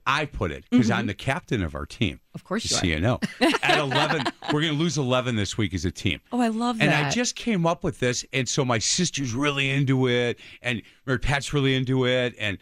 I 0.06 0.24
put 0.26 0.52
it 0.52 0.64
because 0.70 0.90
I'm 0.90 1.06
the 1.06 1.14
captain 1.14 1.62
of 1.62 1.74
our 1.74 1.84
team. 1.86 2.16
Mm-hmm. 2.16 2.34
Of 2.36 2.44
course 2.44 2.64
you 2.64 2.76
so 2.76 2.82
are. 2.82 2.86
you 2.86 3.00
know. 3.00 3.18
At 3.62 3.78
11, 3.78 4.26
we're 4.52 4.60
going 4.60 4.72
to 4.74 4.78
lose 4.78 4.96
11 4.98 5.36
this 5.36 5.58
week 5.58 5.74
as 5.74 5.84
a 5.84 5.90
team. 5.90 6.20
Oh, 6.32 6.40
I 6.40 6.48
love 6.48 6.76
And 6.80 6.90
that. 6.90 6.96
And 6.98 7.06
I 7.06 7.10
just 7.10 7.34
came 7.34 7.66
up 7.66 7.82
with 7.82 7.98
this, 7.98 8.24
and 8.32 8.48
so 8.48 8.64
my 8.64 8.78
sister's 8.78 9.34
really 9.34 9.70
into 9.70 10.08
it, 10.08 10.38
and 10.62 10.82
Mary 11.06 11.18
Pat's 11.18 11.52
really 11.52 11.74
into 11.74 12.06
it, 12.06 12.34
and 12.38 12.58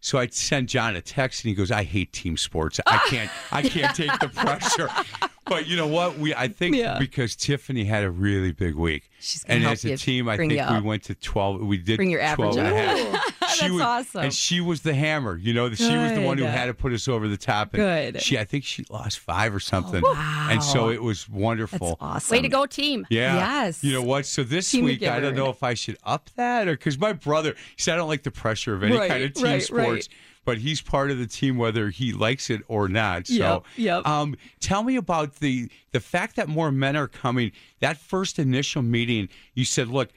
so 0.00 0.18
I 0.18 0.26
sent 0.26 0.68
John 0.68 0.94
a 0.96 1.00
text, 1.00 1.42
and 1.44 1.48
he 1.48 1.54
goes, 1.54 1.70
"I 1.70 1.82
hate 1.82 2.12
team 2.12 2.36
sports. 2.36 2.78
I 2.86 2.98
can't, 3.08 3.30
I 3.50 3.62
can't 3.62 3.96
take 3.96 4.10
the 4.20 4.28
pressure." 4.28 4.88
But 5.46 5.66
you 5.66 5.76
know 5.78 5.86
what? 5.86 6.18
We, 6.18 6.34
I 6.34 6.48
think, 6.48 6.76
Yeah. 6.76 6.98
because 6.98 7.34
Tiffany 7.34 7.84
had 7.84 8.04
a 8.04 8.10
really 8.10 8.52
big 8.52 8.74
week, 8.74 9.10
She's 9.20 9.44
and 9.44 9.64
as 9.64 9.82
a 9.86 9.96
team, 9.96 10.28
I 10.28 10.36
think 10.36 10.52
we 10.52 10.80
went 10.82 11.04
to 11.04 11.14
twelve. 11.14 11.60
We 11.62 11.78
did 11.78 11.96
Bring 11.96 12.10
your 12.10 12.20
average 12.20 12.52
12 12.52 12.58
and 12.58 12.66
a 12.66 12.76
half. 13.12 13.32
She 13.54 13.60
That's 13.62 13.72
was, 13.72 13.80
awesome. 13.82 14.24
And 14.24 14.34
she 14.34 14.60
was 14.60 14.82
the 14.82 14.94
hammer. 14.94 15.36
You 15.36 15.54
know, 15.54 15.70
she 15.72 15.96
was 15.96 16.12
the 16.12 16.22
one 16.22 16.38
who 16.38 16.44
had 16.44 16.66
to 16.66 16.74
put 16.74 16.92
us 16.92 17.08
over 17.08 17.28
the 17.28 17.36
top. 17.36 17.74
And 17.74 18.14
Good. 18.14 18.22
She, 18.22 18.38
I 18.38 18.44
think 18.44 18.64
she 18.64 18.84
lost 18.90 19.18
five 19.18 19.54
or 19.54 19.60
something. 19.60 20.02
wow. 20.02 20.48
And 20.50 20.62
so 20.62 20.90
it 20.90 21.02
was 21.02 21.28
wonderful. 21.28 21.88
That's 21.88 22.02
awesome. 22.02 22.36
Way 22.36 22.42
to 22.42 22.48
go, 22.48 22.66
team. 22.66 23.06
Yeah. 23.10 23.36
Yes. 23.36 23.82
You 23.84 23.92
know 23.92 24.02
what? 24.02 24.26
So 24.26 24.42
this 24.44 24.70
Team 24.70 24.84
week, 24.84 25.02
I 25.02 25.20
don't 25.20 25.34
know 25.36 25.50
if 25.50 25.62
I 25.62 25.74
should 25.74 25.96
up 26.04 26.30
that 26.36 26.68
or 26.68 26.72
because 26.72 26.98
my 26.98 27.12
brother, 27.12 27.54
he 27.76 27.82
said, 27.82 27.94
I 27.94 27.96
don't 27.98 28.08
like 28.08 28.22
the 28.22 28.30
pressure 28.30 28.74
of 28.74 28.82
any 28.82 28.96
Right, 28.96 29.10
kind 29.10 29.22
of 29.24 29.34
team 29.34 29.44
right, 29.44 29.62
sports, 29.62 29.86
right. 29.88 30.08
but 30.44 30.58
he's 30.58 30.80
part 30.82 31.10
of 31.10 31.18
the 31.18 31.26
team 31.26 31.56
whether 31.56 31.90
he 31.90 32.12
likes 32.12 32.50
it 32.50 32.62
or 32.68 32.88
not. 32.88 33.26
So, 33.26 33.34
Yep, 33.34 33.62
yep. 33.76 34.06
Um, 34.06 34.36
tell 34.60 34.82
me 34.82 34.96
about 34.96 35.36
the 35.36 35.68
the 35.92 36.00
fact 36.00 36.36
that 36.36 36.48
more 36.48 36.70
men 36.72 36.96
are 36.96 37.08
coming. 37.08 37.52
That 37.80 37.96
first 37.98 38.38
initial 38.38 38.82
meeting, 38.82 39.28
you 39.54 39.64
said, 39.64 39.88
look, 39.88 40.10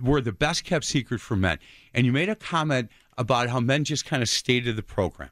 we're 0.00 0.20
the 0.20 0.32
best 0.32 0.64
kept 0.64 0.84
secret 0.84 1.20
for 1.20 1.36
men, 1.36 1.58
and 1.94 2.06
you 2.06 2.12
made 2.12 2.28
a 2.28 2.36
comment 2.36 2.90
about 3.16 3.48
how 3.48 3.60
men 3.60 3.84
just 3.84 4.04
kind 4.04 4.22
of 4.22 4.28
stay 4.28 4.60
to 4.60 4.72
the 4.72 4.82
program. 4.82 5.30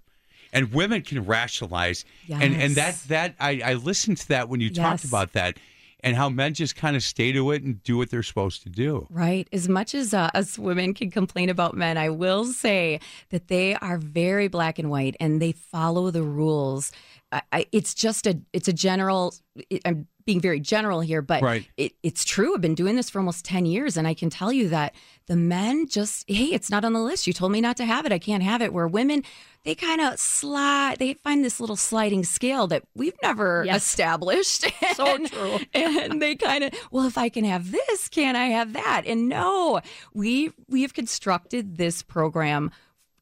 And 0.53 0.73
women 0.73 1.03
can 1.03 1.25
rationalize, 1.25 2.05
and 2.31 2.55
and 2.55 2.75
that 2.77 2.97
that 3.09 3.35
I, 3.39 3.61
I 3.65 3.75
listened 3.75 4.19
to 4.19 4.29
that 4.29 4.49
when 4.49 4.61
you 4.61 4.73
talked 4.73 5.05
about 5.05 5.33
that, 5.33 5.59
and 6.01 6.17
how 6.17 6.29
men 6.29 6.55
just 6.55 6.77
kind 6.77 6.95
of 6.95 7.03
stay 7.03 7.33
to 7.33 7.51
it 7.51 7.63
and 7.63 7.83
do 7.83 7.97
what 7.97 8.11
they're 8.11 8.23
supposed 8.23 8.63
to 8.63 8.69
do. 8.69 9.07
Right. 9.11 9.49
As 9.53 9.69
much 9.69 9.95
as 9.95 10.15
uh, 10.15 10.31
us 10.35 10.59
women 10.59 10.95
can 10.95 11.11
complain 11.11 11.49
about 11.49 11.75
men, 11.75 11.99
I 11.99 12.11
will 12.11 12.45
say 12.45 13.01
that 13.31 13.49
they 13.49 13.75
are 13.75 13.99
very 13.99 14.49
black 14.49 14.79
and 14.79 14.89
white 14.89 15.17
and 15.19 15.43
they 15.43 15.53
follow 15.53 16.11
the 16.11 16.23
rules. 16.23 16.93
I, 17.33 17.43
I, 17.53 17.67
it's 17.73 17.93
just 17.93 18.27
a 18.27 18.39
it's 18.53 18.69
a 18.69 18.73
general. 18.73 19.35
It, 19.69 19.83
I'm 19.85 20.07
being 20.27 20.41
very 20.41 20.59
general 20.61 21.01
here, 21.01 21.22
but 21.22 21.41
Right. 21.43 21.66
it, 21.77 21.93
it's 22.03 22.24
true. 22.24 22.55
I've 22.55 22.61
been 22.61 22.74
doing 22.74 22.97
this 22.97 23.09
for 23.09 23.20
almost 23.20 23.45
10 23.45 23.64
years, 23.64 23.97
and 23.97 24.07
I 24.09 24.12
can 24.12 24.29
tell 24.29 24.53
you 24.53 24.68
that 24.70 24.95
the 25.27 25.37
men 25.37 25.87
just, 25.89 26.24
hey, 26.29 26.47
it's 26.47 26.68
not 26.68 26.85
on 26.85 26.93
the 26.93 27.01
list. 27.01 27.27
You 27.27 27.33
told 27.33 27.53
me 27.53 27.61
not 27.61 27.77
to 27.79 27.85
have 27.85 28.05
it. 28.05 28.12
I 28.12 28.18
can't 28.18 28.43
have 28.43 28.61
it. 28.61 28.72
Where 28.72 28.89
women, 28.89 29.22
they 29.62 29.74
kind 29.77 30.01
of 30.01 30.18
slide, 30.18 30.97
they 30.99 31.14
find 31.14 31.45
this 31.45 31.61
little 31.61 31.77
sliding 31.77 32.24
scale 32.24 32.66
that 32.66 32.83
we've 32.95 33.16
never 33.22 33.62
Yes. 33.64 33.85
established. 33.87 34.66
So 34.95 35.07
And- 35.14 35.31
true. 35.31 35.59
and 35.72 36.20
they 36.20 36.35
kind 36.35 36.64
of 36.64 36.72
well 36.91 37.07
if 37.07 37.16
i 37.18 37.29
can 37.29 37.45
have 37.45 37.70
this 37.70 38.09
can 38.09 38.35
i 38.37 38.47
have 38.47 38.72
that 38.72 39.03
and 39.07 39.29
no 39.29 39.81
we 40.14 40.51
we 40.68 40.83
have 40.83 40.95
constructed 40.95 41.77
this 41.77 42.03
program 42.03 42.70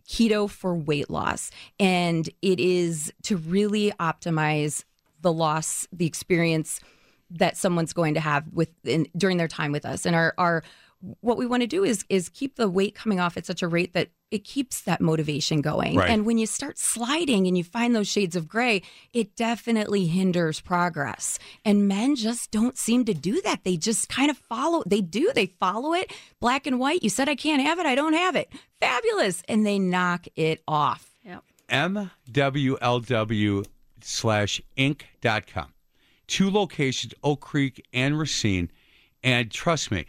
keto 0.08 0.48
for 0.48 0.74
weight 0.74 1.10
loss 1.10 1.50
and 1.80 2.28
it 2.42 2.60
is 2.60 3.12
to 3.22 3.36
really 3.36 3.92
optimize 4.00 4.84
the 5.20 5.32
loss 5.32 5.86
the 5.92 6.06
experience 6.06 6.80
that 7.30 7.56
someone's 7.56 7.92
going 7.92 8.14
to 8.14 8.20
have 8.20 8.44
with 8.52 8.68
in, 8.84 9.06
during 9.16 9.36
their 9.36 9.48
time 9.48 9.72
with 9.72 9.84
us. 9.84 10.06
And 10.06 10.14
our 10.14 10.34
our 10.38 10.62
what 11.20 11.36
we 11.36 11.46
want 11.46 11.62
to 11.62 11.66
do 11.66 11.84
is 11.84 12.04
is 12.08 12.28
keep 12.28 12.56
the 12.56 12.68
weight 12.68 12.94
coming 12.94 13.20
off 13.20 13.36
at 13.36 13.44
such 13.44 13.62
a 13.62 13.68
rate 13.68 13.92
that 13.92 14.08
it 14.30 14.44
keeps 14.44 14.80
that 14.82 15.00
motivation 15.00 15.60
going. 15.60 15.96
Right. 15.96 16.10
and 16.10 16.24
when 16.24 16.38
you 16.38 16.46
start 16.46 16.78
sliding 16.78 17.46
and 17.46 17.58
you 17.58 17.64
find 17.64 17.94
those 17.94 18.08
shades 18.08 18.36
of 18.36 18.48
gray 18.48 18.82
it 19.12 19.36
definitely 19.36 20.06
hinders 20.06 20.60
progress. 20.60 21.38
And 21.64 21.86
men 21.88 22.16
just 22.16 22.50
don't 22.50 22.78
seem 22.78 23.04
to 23.04 23.14
do 23.14 23.40
that. 23.42 23.64
They 23.64 23.76
just 23.76 24.08
kind 24.08 24.30
of 24.30 24.38
follow 24.38 24.82
they 24.86 25.00
do. 25.02 25.30
They 25.34 25.46
follow 25.46 25.92
it. 25.92 26.12
Black 26.40 26.66
and 26.66 26.78
white 26.78 27.02
you 27.02 27.10
said 27.10 27.28
i 27.28 27.34
can't 27.34 27.62
have 27.62 27.78
it 27.78 27.86
i 27.86 27.94
don't 27.94 28.14
have 28.14 28.36
it. 28.36 28.50
Fabulous. 28.80 29.42
And 29.48 29.66
they 29.66 29.78
knock 29.78 30.26
it 30.36 30.62
off. 30.66 31.10
Yep. 31.24 31.42
MWLW 31.68 33.66
slash 34.00 34.60
inc.com. 34.76 35.73
Two 36.26 36.50
locations, 36.50 37.12
Oak 37.22 37.40
Creek 37.40 37.84
and 37.92 38.18
Racine. 38.18 38.70
And 39.22 39.50
trust 39.50 39.90
me, 39.90 40.06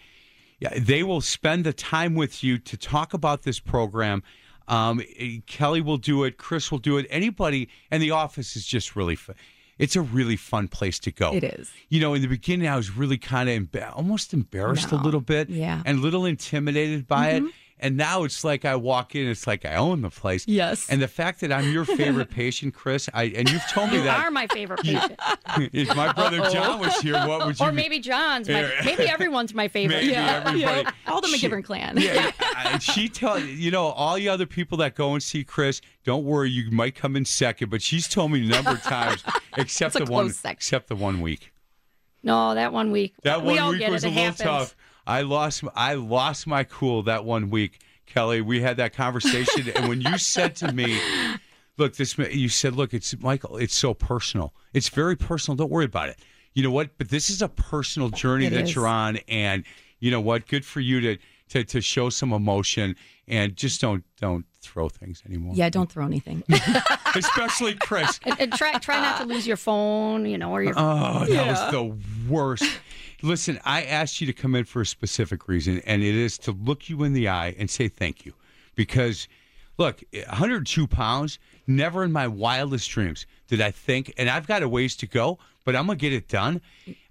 they 0.78 1.04
will 1.04 1.22
spend 1.22 1.64
the 1.66 1.74
time 1.74 2.16
with 2.16 2.44
you 2.44 2.58
to 2.60 2.78
talk 2.78 3.14
about 3.14 3.44
this 3.44 3.60
program. 3.60 4.24
Um, 4.68 5.02
Kelly 5.46 5.82
will 5.82 5.98
do 5.98 6.24
it. 6.24 6.38
Chris 6.38 6.72
will 6.72 6.80
do 6.80 6.98
it. 6.98 7.06
Anybody, 7.10 7.70
and 7.92 8.02
the 8.02 8.12
office 8.12 8.56
is 8.56 8.66
just 8.66 8.96
really 8.96 9.16
fun. 9.16 9.36
It's 9.78 9.96
a 9.98 10.02
really 10.02 10.38
fun 10.38 10.70
place 10.70 11.00
to 11.00 11.12
go. 11.12 11.34
It 11.34 11.44
is. 11.44 11.70
You 11.90 12.00
know, 12.00 12.14
in 12.14 12.22
the 12.22 12.30
beginning, 12.30 12.68
I 12.68 12.78
was 12.78 12.96
really 12.96 13.18
kind 13.18 13.50
of 13.50 13.62
emba- 13.62 13.94
almost 13.96 14.34
embarrassed 14.34 14.92
a 14.94 14.96
little 14.96 15.20
bit, 15.20 15.50
Yeah. 15.50 15.84
and 15.86 16.00
a 16.00 16.02
little 16.02 16.26
intimidated 16.26 17.08
by 17.08 17.34
Mhm. 17.34 17.48
it. 17.50 17.54
And 17.78 17.98
now 17.98 18.24
it's 18.24 18.46
like 18.46 18.64
I 18.64 18.78
walk 18.78 19.16
in, 19.16 19.28
it's 19.28 19.46
like 19.46 19.66
I 19.66 19.76
own 19.76 20.02
the 20.02 20.10
place. 20.10 20.48
Yes. 20.48 20.90
And 20.90 21.02
the 21.02 21.10
fact 21.10 21.42
that 21.42 21.52
I'm 21.52 21.70
your 21.74 21.84
favorite 21.84 22.30
patient, 22.42 22.74
Chris, 22.74 23.10
I 23.14 23.26
and 23.26 23.52
you've 23.52 23.68
told 23.70 23.92
me 23.92 23.98
You 23.98 24.04
that 24.04 24.18
You 24.18 24.24
are 24.24 24.32
my 24.32 24.48
favorite 24.48 24.80
patient. 24.84 25.20
if 25.74 25.94
my 25.96 26.14
brother 26.14 26.40
Uh-oh. 26.42 26.54
John 26.54 26.80
was 26.80 26.96
here, 27.02 27.16
what 27.28 27.46
would 27.46 27.60
you? 27.60 27.66
or 27.66 27.72
be- 27.72 27.76
maybe 27.76 28.00
John's 28.00 28.48
my 28.48 28.72
maybe 28.86 29.04
everyone's 29.10 29.54
my 29.54 29.68
favorite. 29.68 29.98
Maybe 30.04 30.16
everybody. 30.16 30.88
all 31.06 31.20
the 31.20 31.28
McGivern 31.28 31.66
clan 31.66 31.98
Yeah, 31.98 32.32
I- 32.40 32.78
she 32.80 33.10
tell 33.10 33.38
you 33.40 33.72
know 33.72 33.88
all 33.88 34.16
the 34.16 34.30
other 34.30 34.46
people 34.46 34.78
that 34.78 34.96
go 34.96 35.14
and 35.14 35.22
see 35.22 35.44
Chris. 35.44 35.82
Don't 36.06 36.24
worry, 36.24 36.50
you 36.52 36.72
might 36.72 36.96
come 36.96 37.18
in 37.18 37.26
second, 37.26 37.70
but 37.70 37.82
she's 37.82 38.08
told 38.08 38.32
me 38.32 38.46
a 38.46 38.50
number 38.50 38.72
of 38.72 38.82
times, 38.84 39.22
except 39.58 39.96
the 39.96 40.06
one, 40.06 40.26
close 40.28 40.42
except 40.46 40.88
the 40.88 40.96
one 40.96 41.20
week. 41.20 41.52
No, 42.24 42.56
that 42.56 42.72
one 42.74 42.92
week. 42.92 43.14
That 43.24 43.42
we 43.42 43.50
one 43.54 43.60
all 43.60 43.70
week 43.72 43.80
get 43.82 43.92
was 43.92 44.04
it. 44.04 44.08
a 44.08 44.10
It 44.12 44.16
little 44.16 44.24
happens. 44.26 44.40
tough. 44.70 44.76
I 45.08 45.22
lost 45.22 45.64
I 45.76 45.94
lost 45.96 46.48
my 46.48 46.64
cool 46.64 47.04
that 47.04 47.26
one 47.26 47.50
week, 47.50 47.80
Kelly. 48.06 48.42
We 48.42 48.62
had 48.62 48.78
that 48.78 48.94
conversation, 48.94 49.70
and 49.76 49.88
when 49.88 50.02
you 50.02 50.18
said 50.18 50.56
to 50.58 50.72
me, 50.72 51.00
"Look, 51.78 51.96
this," 51.96 52.18
ma- 52.18 52.26
you 52.26 52.50
said, 52.50 52.76
"Look, 52.76 52.94
it's 52.94 53.18
Michael. 53.20 53.58
It's 53.58 53.76
so 53.76 53.94
personal. 53.94 54.54
It's 54.74 54.90
very 54.90 55.16
personal. 55.16 55.56
Don't 55.56 55.72
worry 55.72 55.86
about 55.86 56.10
it. 56.10 56.20
You 56.54 56.64
know 56.64 56.72
what? 56.72 56.98
But 56.98 57.10
this 57.10 57.30
is 57.30 57.42
a 57.42 57.50
personal 57.50 58.10
journey 58.10 58.46
It 58.48 58.52
that 58.52 58.64
is. 58.64 58.76
you're 58.76 58.88
on, 58.88 59.18
and 59.28 59.64
you 60.00 60.10
know 60.12 60.22
what? 60.22 60.48
Good 60.48 60.66
for 60.66 60.80
you 60.80 61.02
to 61.02 61.18
to 61.50 61.64
to 61.66 61.82
show 61.82 62.10
some 62.10 62.34
emotion, 62.34 62.96
and 63.28 63.56
just 63.56 63.82
don't 63.82 64.04
don't 64.20 64.46
throw 64.62 64.90
things 64.90 65.22
anymore. 65.28 65.54
yeah 65.56 65.70
don't 65.70 65.92
throw 65.92 66.04
anything 66.08 66.42
especially 67.16 67.76
Chris. 67.76 68.20
And, 68.24 68.36
and 68.42 68.54
try 68.54 68.74
try 68.80 69.00
not 69.00 69.18
to 69.22 69.26
lose 69.26 69.46
your 69.46 69.58
phone, 69.58 70.26
you 70.26 70.38
know, 70.40 70.52
or 70.52 70.64
your 70.64 70.74
Oh, 70.76 71.20
that 71.20 71.30
Yeah. 71.30 71.52
was 71.52 71.72
the 71.72 71.96
worst. 72.28 72.64
Listen, 73.26 73.60
I 73.66 73.84
asked 73.84 74.22
you 74.22 74.28
to 74.28 74.34
come 74.34 74.54
in 74.54 74.66
for 74.66 74.82
a 74.82 74.86
specific 74.86 75.48
reason, 75.48 75.80
and 75.80 76.04
it 76.04 76.14
is 76.14 76.38
to 76.40 76.52
look 76.52 76.90
you 76.90 77.04
in 77.04 77.14
the 77.14 77.28
eye 77.28 77.56
and 77.58 77.70
say 77.70 77.88
thank 77.88 78.24
you. 78.24 78.34
Because, 78.76 79.28
look, 79.80 80.04
102 80.14 80.86
pounds, 80.86 81.40
never 81.66 82.04
in 82.04 82.12
my 82.12 82.28
wildest 82.28 82.88
dreams 82.92 83.26
did 83.48 83.62
I 83.62 83.72
think, 83.72 84.14
and 84.18 84.30
I've 84.30 84.46
got 84.46 84.62
a 84.62 84.70
ways 84.70 84.96
to 84.98 85.08
go, 85.08 85.40
but 85.64 85.76
I'm 85.76 85.88
going 85.88 85.98
to 85.98 86.02
get 86.02 86.14
it 86.14 86.28
done. 86.28 86.62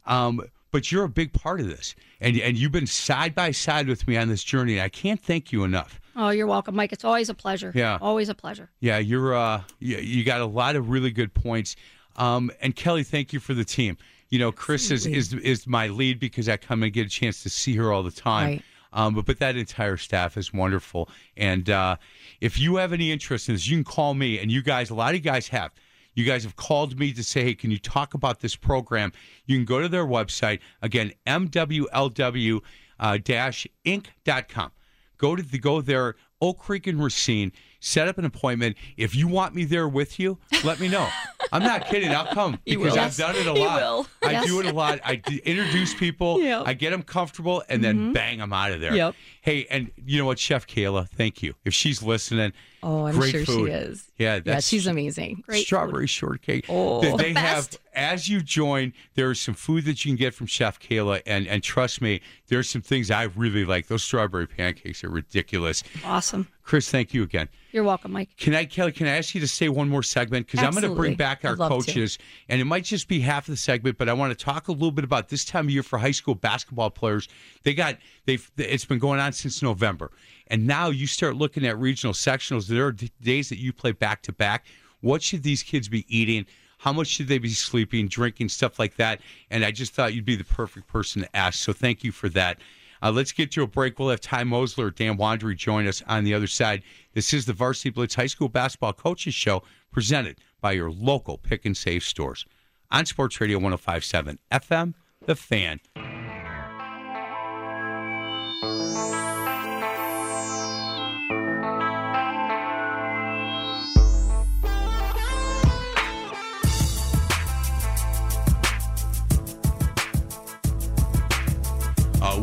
Um, 0.07 0.41
but 0.71 0.93
you're 0.93 1.03
a 1.03 1.09
big 1.09 1.33
part 1.33 1.61
of 1.61 1.67
this, 1.67 1.97
and, 2.21 2.37
and 2.39 2.57
you've 2.57 2.73
been 2.73 2.87
side 2.87 3.35
by 3.35 3.51
side 3.51 3.89
with 3.89 4.07
me 4.07 4.17
on 4.17 4.29
this 4.29 4.45
journey, 4.45 4.75
and 4.75 4.83
I 4.83 4.91
can't 4.91 5.21
thank 5.21 5.51
you 5.51 5.65
enough. 5.65 6.01
Oh, 6.15 6.31
you're 6.31 6.47
welcome, 6.47 6.77
Mike. 6.77 6.93
It's 6.93 7.05
always 7.05 7.29
a 7.29 7.35
pleasure. 7.35 7.73
Yeah. 7.75 7.99
Always 8.01 8.29
a 8.29 8.35
pleasure. 8.37 8.71
Yeah, 8.79 8.99
you're 8.99 9.35
uh 9.35 9.63
you, 9.81 9.97
you 9.97 10.25
got 10.25 10.41
a 10.41 10.47
lot 10.47 10.77
of 10.77 10.89
really 10.89 11.11
good 11.11 11.35
points. 11.35 11.75
Um 12.17 12.53
and 12.61 12.77
Kelly, 12.77 13.03
thank 13.03 13.33
you 13.33 13.41
for 13.41 13.53
the 13.53 13.65
team. 13.65 13.97
You 14.31 14.39
know, 14.39 14.53
Chris 14.53 14.91
is, 14.91 15.07
is 15.07 15.33
is 15.35 15.67
my 15.67 15.89
lead 15.89 16.19
because 16.19 16.49
I 16.49 16.57
come 16.57 16.83
and 16.83 16.93
get 16.93 17.07
a 17.07 17.11
chance 17.11 17.43
to 17.43 17.51
see 17.51 17.77
her 17.77 17.93
all 17.93 18.03
the 18.03 18.11
time. 18.11 18.49
Right. 18.49 18.63
Um, 18.93 19.15
but 19.15 19.27
but 19.27 19.39
that 19.41 19.57
entire 19.57 19.97
staff 19.97 20.37
is 20.37 20.53
wonderful. 20.53 21.09
And 21.37 21.69
uh, 21.69 21.97
if 22.41 22.59
you 22.59 22.77
have 22.77 22.93
any 22.93 23.11
interest 23.11 23.49
in 23.49 23.55
this, 23.55 23.67
you 23.69 23.77
can 23.77 23.85
call 23.85 24.15
me. 24.15 24.39
And 24.39 24.51
you 24.51 24.63
guys, 24.63 24.91
a 24.91 24.95
lot 24.95 25.11
of 25.11 25.17
you 25.17 25.21
guys 25.21 25.49
have. 25.49 25.73
You 26.15 26.25
guys 26.25 26.45
have 26.45 26.55
called 26.55 26.97
me 26.97 27.13
to 27.13 27.25
say, 27.25 27.43
hey, 27.43 27.55
can 27.55 27.73
you 27.73 27.79
talk 27.79 28.15
about 28.15 28.39
this 28.39 28.55
program? 28.55 29.13
You 29.47 29.57
can 29.57 29.65
go 29.65 29.81
to 29.81 29.89
their 29.89 30.07
website 30.07 30.61
again, 30.81 31.13
mwlw 31.27 32.61
uh, 33.01 33.19
inc.com 33.19 34.71
go 35.19 35.37
to 35.37 35.43
the 35.43 35.59
go 35.59 35.81
there 35.81 36.15
oak 36.41 36.59
creek 36.59 36.87
and 36.87 37.03
racine 37.03 37.53
set 37.85 38.09
up 38.09 38.17
an 38.19 38.25
appointment 38.25 38.77
if 38.97 39.15
you 39.15 39.29
want 39.29 39.55
me 39.55 39.65
there 39.65 39.87
with 39.87 40.19
you 40.19 40.39
let 40.65 40.81
me 40.81 40.89
know 40.89 41.07
i'm 41.53 41.63
not 41.63 41.87
kidding 41.87 42.11
i'll 42.15 42.27
come 42.27 42.59
because 42.65 42.95
will. 42.95 42.99
i've 42.99 43.17
done 43.17 43.37
it 43.37 43.47
a 43.47 43.53
lot 43.65 43.81
will. 43.83 44.07
i 44.23 44.31
Yes. 44.33 44.47
do 44.47 44.61
it 44.61 44.67
a 44.67 44.73
lot 44.73 45.01
i 45.05 45.17
d- 45.17 45.43
introduce 45.45 45.93
people 45.95 46.41
Yep. 46.41 46.63
i 46.67 46.73
get 46.73 46.91
them 46.91 47.03
comfortable 47.03 47.63
and 47.69 47.85
then 47.85 47.99
Mhm. 47.99 48.15
bang 48.15 48.41
i'm 48.41 48.53
out 48.55 48.73
of 48.73 48.81
there 48.81 48.95
Yep. 48.95 49.15
hey 49.43 49.67
and 49.71 49.91
you 50.05 50.19
know 50.19 50.25
what 50.25 50.39
chef 50.39 50.67
kayla 50.67 51.09
thank 51.11 51.43
you 51.43 51.55
if 51.67 51.75
she's 51.75 52.03
listening 52.03 52.53
oh 52.83 53.07
i'm 53.07 53.15
great 53.15 53.33
sure 53.33 53.45
food. 53.45 53.69
she 53.69 53.73
is 53.75 54.05
yeah 54.17 54.41
yeah 54.45 54.61
she's 54.61 54.87
amazing 54.87 55.43
Great 55.47 55.67
strawberry 55.67 56.07
shortcake. 56.07 56.65
Oh. 56.69 57.01
They, 57.17 57.33
The 57.33 57.41
have 57.41 57.69
as 57.95 58.29
you 58.29 58.41
join. 58.41 58.93
There 59.15 59.31
is 59.31 59.41
some 59.41 59.55
food 59.55 59.85
that 59.87 60.05
you 60.05 60.11
can 60.13 60.17
get 60.17 60.35
from 60.35 60.47
Chef 60.47 60.79
Kayla, 60.81 61.23
and 61.27 61.47
and 61.47 61.63
trust 61.63 62.01
me, 62.01 62.21
there's 62.49 62.69
some 62.69 62.83
things 62.83 63.11
I 63.11 63.25
really 63.25 63.65
like. 63.65 63.87
Those 63.89 64.03
strawberry 64.05 64.47
pancakes 64.47 65.03
are 65.05 65.11
ridiculous. 65.11 65.83
Awesome. 66.05 66.49
Chris, 66.65 66.91
thank 66.91 67.13
you 67.13 67.23
again. 67.23 67.49
You're 67.73 67.85
welcome, 67.85 68.13
Mike. 68.13 68.31
Can 68.39 68.55
I, 68.55 68.65
Kelly? 68.65 68.91
Can 68.91 69.07
I 69.07 69.19
ask 69.19 69.35
you 69.35 69.41
to 69.43 69.49
say 69.49 69.69
one 69.69 69.89
more 69.89 70.03
segment 70.03 70.47
because 70.47 70.65
I'm 70.65 70.73
going 70.73 70.83
to 70.83 70.95
bring 70.95 71.15
back 71.15 71.45
our 71.45 71.53
I'd 71.53 71.59
to. 71.59 71.69
coaches, 71.69 72.19
and 72.49 72.59
it 72.59 72.65
might 72.65 72.85
just 72.85 73.07
be 73.07 73.21
half 73.21 73.49
of 73.49 73.53
the 73.53 73.59
segment, 73.59 73.99
but 73.99 74.09
I 74.09 74.15
want 74.15 74.37
to 74.37 74.45
talk 74.45 74.69
a 74.69 74.73
little 74.73 74.91
bit 74.91 75.05
about 75.05 75.29
this 75.29 75.45
time 75.45 75.67
of 75.67 75.71
year 75.71 75.83
for 75.83 75.99
high 75.99 76.11
school 76.11 76.35
basketball 76.35 76.91
players. 76.91 77.29
They 77.65 77.75
got 77.75 77.99
they've 78.25 78.51
it's 78.57 78.87
been 78.87 78.99
going 78.99 79.21
on 79.21 79.33
since 79.33 79.63
November, 79.63 80.11
and 80.47 80.67
now 80.67 80.89
you 80.89 81.07
start 81.07 81.37
looking 81.37 81.67
at 81.67 81.79
regional 81.79 82.15
sectionals. 82.15 82.67
There 82.67 82.87
are 82.87 82.93
d- 82.93 83.11
days 83.21 83.51
that 83.51 83.59
you 83.59 83.73
play 83.75 83.93
back 83.93 84.23
to 84.23 84.33
back. 84.33 84.65
What 85.03 85.23
should 85.23 85.43
these 85.43 85.63
kids 85.63 85.89
be 85.89 86.07
eating? 86.09 86.47
How 86.79 86.93
much 86.93 87.09
should 87.09 87.29
they 87.29 87.39
be 87.39 87.51
sleeping, 87.51 88.09
drinking, 88.09 88.49
stuff 88.49 88.79
like 88.79 88.97
that? 88.97 89.21
And 89.51 89.65
I 89.65 89.71
just 89.71 89.93
thought 89.95 90.15
you'd 90.15 90.25
be 90.25 90.37
the 90.37 90.45
perfect 90.45 90.87
person 90.87 91.23
to 91.23 91.37
ask. 91.37 91.63
So 91.63 91.73
thank 91.73 92.05
you 92.05 92.13
for 92.13 92.29
that. 92.31 92.59
Uh, 93.05 93.11
let's 93.11 93.33
get 93.33 93.51
to 93.53 93.63
a 93.63 93.67
break. 93.67 93.99
We'll 93.99 94.09
have 94.09 94.23
Ty 94.23 94.45
Mosler, 94.45 94.93
Dan 94.95 95.19
Wandry 95.19 95.55
join 95.55 95.87
us 95.87 96.03
on 96.09 96.25
the 96.25 96.33
other 96.33 96.47
side. 96.47 96.83
This 97.13 97.35
is 97.35 97.45
the 97.45 97.53
Varsity 97.53 97.91
Blitz 97.91 98.15
High 98.15 98.29
School 98.29 98.49
Basketball 98.49 98.95
Coaches 98.95 99.35
Show 99.35 99.63
presented 99.93 100.39
by 100.63 100.73
your 100.73 100.91
local 100.91 101.37
pick 101.37 101.67
and 101.67 101.77
save 101.77 102.03
stores 102.03 102.47
on 102.91 103.05
Sports 103.05 103.39
Radio 103.43 103.59
1057 103.59 104.39
FM, 104.51 104.95
The 105.27 105.37
Fan. 105.37 105.81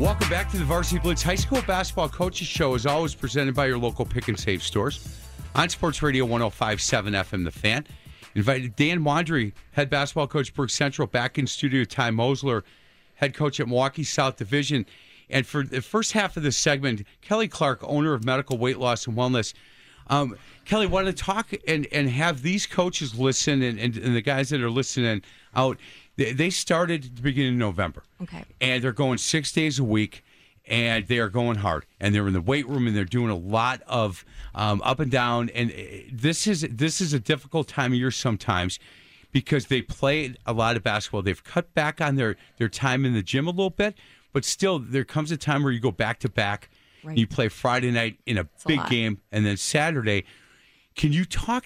Welcome 0.01 0.27
back 0.29 0.49
to 0.49 0.57
the 0.57 0.65
Varsity 0.65 0.99
Blitz 0.99 1.21
High 1.21 1.35
School 1.35 1.61
Basketball 1.67 2.09
Coaches 2.09 2.47
Show, 2.47 2.73
as 2.73 2.87
always 2.87 3.13
presented 3.13 3.53
by 3.53 3.67
your 3.67 3.77
local 3.77 4.03
pick 4.03 4.29
and 4.29 4.39
save 4.39 4.63
stores 4.63 5.15
on 5.53 5.69
Sports 5.69 6.01
Radio 6.01 6.25
1057 6.25 7.13
FM 7.13 7.43
The 7.43 7.51
Fan. 7.51 7.85
Invited 8.33 8.75
Dan 8.75 9.01
Wandry, 9.01 9.53
head 9.73 9.91
basketball 9.91 10.25
coach, 10.25 10.55
Brook 10.55 10.71
Central, 10.71 11.07
back 11.07 11.37
in 11.37 11.45
studio. 11.45 11.83
Ty 11.83 12.09
Mosler, 12.09 12.63
head 13.13 13.35
coach 13.35 13.59
at 13.59 13.67
Milwaukee 13.67 14.03
South 14.03 14.37
Division. 14.37 14.87
And 15.29 15.45
for 15.45 15.63
the 15.63 15.83
first 15.83 16.13
half 16.13 16.35
of 16.35 16.41
this 16.41 16.57
segment, 16.57 17.03
Kelly 17.21 17.47
Clark, 17.47 17.83
owner 17.83 18.15
of 18.15 18.25
Medical 18.25 18.57
Weight 18.57 18.79
Loss 18.79 19.05
and 19.05 19.15
Wellness. 19.15 19.53
Um, 20.07 20.35
Kelly, 20.65 20.87
want 20.87 21.07
to 21.07 21.13
talk 21.13 21.53
and, 21.67 21.87
and 21.91 22.09
have 22.09 22.41
these 22.41 22.65
coaches 22.65 23.19
listen 23.19 23.61
and, 23.61 23.77
and, 23.79 23.95
and 23.97 24.15
the 24.15 24.21
guys 24.21 24.49
that 24.49 24.61
are 24.61 24.71
listening 24.71 25.21
out. 25.55 25.77
They, 26.17 26.33
they 26.33 26.49
started 26.49 27.05
at 27.05 27.15
the 27.15 27.21
beginning 27.21 27.53
of 27.53 27.59
November. 27.59 28.03
Okay. 28.21 28.43
And 28.59 28.83
they're 28.83 28.91
going 28.91 29.17
six 29.17 29.51
days 29.51 29.79
a 29.79 29.83
week, 29.83 30.23
and 30.65 31.07
they 31.07 31.19
are 31.19 31.29
going 31.29 31.57
hard. 31.57 31.85
And 31.99 32.13
they're 32.13 32.27
in 32.27 32.33
the 32.33 32.41
weight 32.41 32.67
room, 32.67 32.87
and 32.87 32.95
they're 32.95 33.05
doing 33.05 33.29
a 33.29 33.35
lot 33.35 33.81
of 33.87 34.25
um, 34.53 34.81
up 34.83 34.99
and 34.99 35.11
down. 35.11 35.49
And 35.49 35.71
uh, 35.71 35.75
this 36.11 36.47
is 36.47 36.61
this 36.61 37.01
is 37.01 37.13
a 37.13 37.19
difficult 37.19 37.67
time 37.67 37.93
of 37.93 37.97
year 37.99 38.11
sometimes 38.11 38.79
because 39.31 39.67
they 39.67 39.81
play 39.81 40.35
a 40.45 40.53
lot 40.53 40.75
of 40.75 40.83
basketball. 40.83 41.21
They've 41.21 41.43
cut 41.43 41.73
back 41.73 42.01
on 42.01 42.15
their 42.15 42.35
their 42.57 42.69
time 42.69 43.05
in 43.05 43.13
the 43.13 43.23
gym 43.23 43.47
a 43.47 43.51
little 43.51 43.69
bit, 43.69 43.95
but 44.33 44.45
still, 44.45 44.79
there 44.79 45.03
comes 45.03 45.31
a 45.31 45.37
time 45.37 45.63
where 45.63 45.71
you 45.71 45.79
go 45.79 45.91
back 45.91 46.19
to 46.19 46.29
back. 46.29 46.69
You 47.13 47.25
play 47.25 47.47
Friday 47.47 47.89
night 47.89 48.19
in 48.27 48.37
a 48.37 48.41
a 48.41 48.47
big 48.67 48.77
lot. 48.79 48.89
game, 48.89 49.21
and 49.31 49.45
then 49.45 49.57
Saturday. 49.57 50.25
Can 50.93 51.13
you 51.13 51.25
talk 51.25 51.65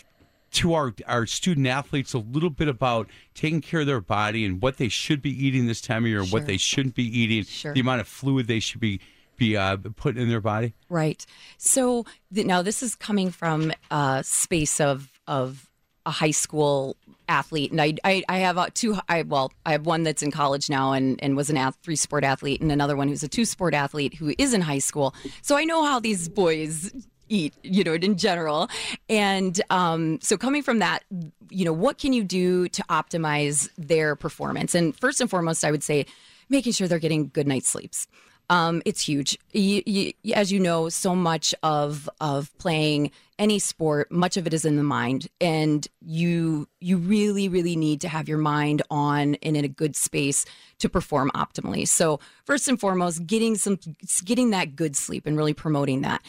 to 0.55 0.73
our 0.73 0.93
our 1.07 1.25
student 1.25 1.67
athletes 1.67 2.13
a 2.13 2.17
little 2.19 2.49
bit 2.49 2.67
about 2.67 3.09
taking 3.33 3.61
care 3.61 3.81
of 3.81 3.87
their 3.87 4.01
body 4.01 4.45
and 4.45 4.61
what 4.61 4.77
they 4.77 4.87
should 4.89 5.21
be 5.21 5.31
eating 5.31 5.67
this 5.67 5.81
time 5.81 6.03
of 6.03 6.09
year, 6.09 6.21
and 6.21 6.31
what 6.31 6.45
they 6.47 6.57
shouldn't 6.57 6.95
be 6.95 7.03
eating, 7.03 7.43
Sure. 7.43 7.73
the 7.73 7.79
amount 7.81 8.01
of 8.01 8.07
fluid 8.07 8.47
they 8.47 8.59
should 8.59 8.79
be 8.79 8.99
be 9.37 9.57
uh, 9.57 9.75
putting 9.97 10.21
in 10.23 10.29
their 10.29 10.39
body? 10.41 10.73
Right. 10.89 11.25
So 11.57 12.05
th- 12.33 12.47
now 12.47 12.61
this 12.61 12.81
is 12.81 12.95
coming 12.95 13.31
from 13.31 13.73
a 13.91 14.23
space 14.25 14.79
of 14.79 15.11
of 15.27 15.69
a 16.05 16.11
high 16.11 16.31
school 16.31 16.95
athlete, 17.27 17.71
and 17.71 17.81
I 17.81 17.95
I, 18.05 18.23
I 18.29 18.37
have 18.37 18.57
uh, 18.57 18.67
two. 18.73 18.95
I 19.09 19.23
well, 19.23 19.51
I 19.65 19.71
have 19.73 19.85
one 19.85 20.03
that's 20.03 20.23
in 20.23 20.31
college 20.31 20.69
now 20.69 20.93
and 20.93 21.21
and 21.21 21.35
was 21.35 21.49
an 21.49 21.57
ath- 21.57 21.77
three 21.83 21.95
sport 21.97 22.23
athlete, 22.23 22.61
and 22.61 22.71
another 22.71 22.95
one 22.95 23.09
who's 23.09 23.23
a 23.23 23.27
two 23.27 23.43
sport 23.45 23.73
athlete 23.73 24.13
who 24.13 24.33
is 24.37 24.53
in 24.53 24.61
high 24.61 24.79
school. 24.79 25.13
So 25.41 25.57
I 25.57 25.65
know 25.65 25.83
how 25.83 25.99
these 25.99 26.29
boys 26.29 26.93
eat 27.29 27.53
you 27.63 27.83
know 27.83 27.93
in 27.93 28.17
general. 28.17 28.69
And 29.09 29.59
um, 29.69 30.19
so 30.21 30.37
coming 30.37 30.63
from 30.63 30.79
that 30.79 31.03
you 31.49 31.65
know 31.65 31.73
what 31.73 31.97
can 31.97 32.13
you 32.13 32.23
do 32.23 32.67
to 32.69 32.83
optimize 32.83 33.69
their 33.77 34.15
performance? 34.15 34.75
And 34.75 34.95
first 34.95 35.21
and 35.21 35.29
foremost 35.29 35.63
i 35.63 35.71
would 35.71 35.83
say 35.83 36.05
making 36.49 36.73
sure 36.73 36.87
they're 36.87 36.99
getting 36.99 37.29
good 37.29 37.47
night's 37.47 37.69
sleeps. 37.69 38.07
Um, 38.49 38.83
it's 38.85 39.01
huge. 39.01 39.37
You, 39.53 39.81
you, 39.85 40.13
as 40.33 40.51
you 40.51 40.59
know, 40.59 40.89
so 40.89 41.15
much 41.15 41.55
of 41.63 42.07
of 42.21 42.55
playing 42.59 43.11
any 43.39 43.57
sport, 43.59 44.11
much 44.11 44.37
of 44.37 44.45
it 44.45 44.53
is 44.53 44.65
in 44.65 44.75
the 44.75 44.83
mind, 44.83 45.27
and 45.41 45.87
you 46.01 46.67
you 46.79 46.97
really 46.97 47.49
really 47.49 47.75
need 47.75 48.01
to 48.01 48.07
have 48.07 48.29
your 48.29 48.37
mind 48.37 48.83
on 48.91 49.35
and 49.41 49.57
in 49.57 49.65
a 49.65 49.67
good 49.67 49.95
space 49.95 50.45
to 50.77 50.87
perform 50.87 51.31
optimally. 51.33 51.87
So 51.87 52.19
first 52.45 52.67
and 52.67 52.79
foremost, 52.79 53.25
getting 53.25 53.55
some 53.55 53.79
getting 54.23 54.51
that 54.51 54.75
good 54.75 54.95
sleep 54.95 55.25
and 55.25 55.35
really 55.35 55.55
promoting 55.55 56.01
that 56.01 56.21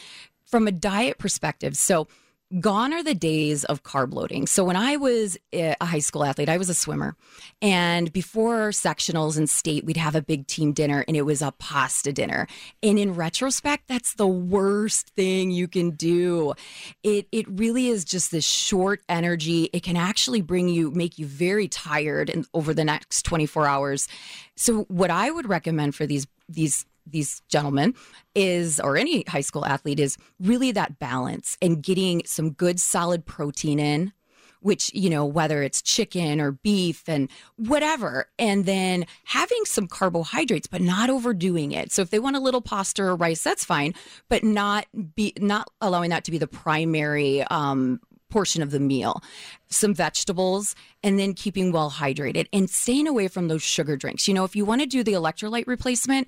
from 0.47 0.67
a 0.67 0.71
diet 0.71 1.17
perspective. 1.17 1.77
So 1.77 2.07
gone 2.61 2.93
are 2.93 3.03
the 3.03 3.13
days 3.13 3.65
of 3.65 3.83
carb 3.83 4.13
loading. 4.13 4.47
So 4.47 4.63
when 4.63 4.77
I 4.77 4.95
was 4.95 5.37
a 5.51 5.75
high 5.81 5.99
school 5.99 6.23
athlete, 6.23 6.47
I 6.47 6.57
was 6.57 6.69
a 6.69 6.73
swimmer. 6.73 7.15
And 7.61 8.11
before 8.13 8.69
sectionals 8.69 9.37
and 9.37 9.49
state, 9.49 9.83
we'd 9.83 9.97
have 9.97 10.15
a 10.15 10.21
big 10.21 10.47
team 10.47 10.71
dinner 10.71 11.03
and 11.07 11.17
it 11.17 11.23
was 11.23 11.41
a 11.41 11.51
pasta 11.59 12.13
dinner. 12.13 12.47
And 12.81 12.97
in 12.97 13.15
retrospect, 13.15 13.87
that's 13.87 14.13
the 14.13 14.27
worst 14.27 15.09
thing 15.09 15.51
you 15.51 15.67
can 15.67 15.91
do. 15.91 16.53
It 17.03 17.27
it 17.31 17.47
really 17.49 17.87
is 17.89 18.05
just 18.05 18.31
this 18.31 18.45
short 18.45 19.01
energy. 19.09 19.69
It 19.73 19.83
can 19.83 19.97
actually 19.97 20.41
bring 20.41 20.69
you 20.69 20.91
make 20.91 21.19
you 21.19 21.25
very 21.25 21.67
tired 21.67 22.29
and 22.29 22.47
over 22.53 22.73
the 22.73 22.85
next 22.85 23.23
24 23.23 23.67
hours. 23.67 24.07
So 24.55 24.83
what 24.83 25.11
I 25.11 25.29
would 25.29 25.49
recommend 25.49 25.95
for 25.95 26.05
these 26.05 26.27
these 26.47 26.85
these 27.11 27.41
gentlemen 27.49 27.93
is 28.35 28.79
or 28.79 28.97
any 28.97 29.23
high 29.27 29.41
school 29.41 29.65
athlete 29.65 29.99
is 29.99 30.17
really 30.39 30.71
that 30.71 30.99
balance 30.99 31.57
and 31.61 31.81
getting 31.81 32.21
some 32.25 32.51
good 32.51 32.79
solid 32.79 33.25
protein 33.25 33.79
in 33.79 34.13
which 34.61 34.93
you 34.93 35.09
know 35.09 35.25
whether 35.25 35.61
it's 35.61 35.81
chicken 35.81 36.41
or 36.41 36.51
beef 36.51 37.07
and 37.07 37.29
whatever 37.57 38.27
and 38.39 38.65
then 38.65 39.05
having 39.25 39.63
some 39.65 39.87
carbohydrates 39.87 40.67
but 40.67 40.81
not 40.81 41.09
overdoing 41.09 41.71
it 41.71 41.91
so 41.91 42.01
if 42.01 42.09
they 42.09 42.19
want 42.19 42.35
a 42.35 42.39
little 42.39 42.61
pasta 42.61 43.03
or 43.03 43.15
rice 43.15 43.43
that's 43.43 43.63
fine 43.63 43.93
but 44.29 44.43
not 44.43 44.85
be 45.15 45.33
not 45.39 45.69
allowing 45.81 46.09
that 46.09 46.23
to 46.23 46.31
be 46.31 46.37
the 46.37 46.47
primary 46.47 47.43
um 47.43 47.99
portion 48.29 48.61
of 48.61 48.71
the 48.71 48.79
meal, 48.79 49.21
some 49.69 49.93
vegetables, 49.93 50.75
and 51.03 51.17
then 51.17 51.33
keeping 51.33 51.71
well 51.71 51.89
hydrated 51.89 52.47
and 52.51 52.69
staying 52.69 53.07
away 53.07 53.27
from 53.27 53.47
those 53.47 53.63
sugar 53.63 53.95
drinks. 53.95 54.27
You 54.27 54.33
know, 54.33 54.43
if 54.43 54.55
you 54.55 54.65
want 54.65 54.81
to 54.81 54.87
do 54.87 55.03
the 55.03 55.13
electrolyte 55.13 55.67
replacement, 55.67 56.27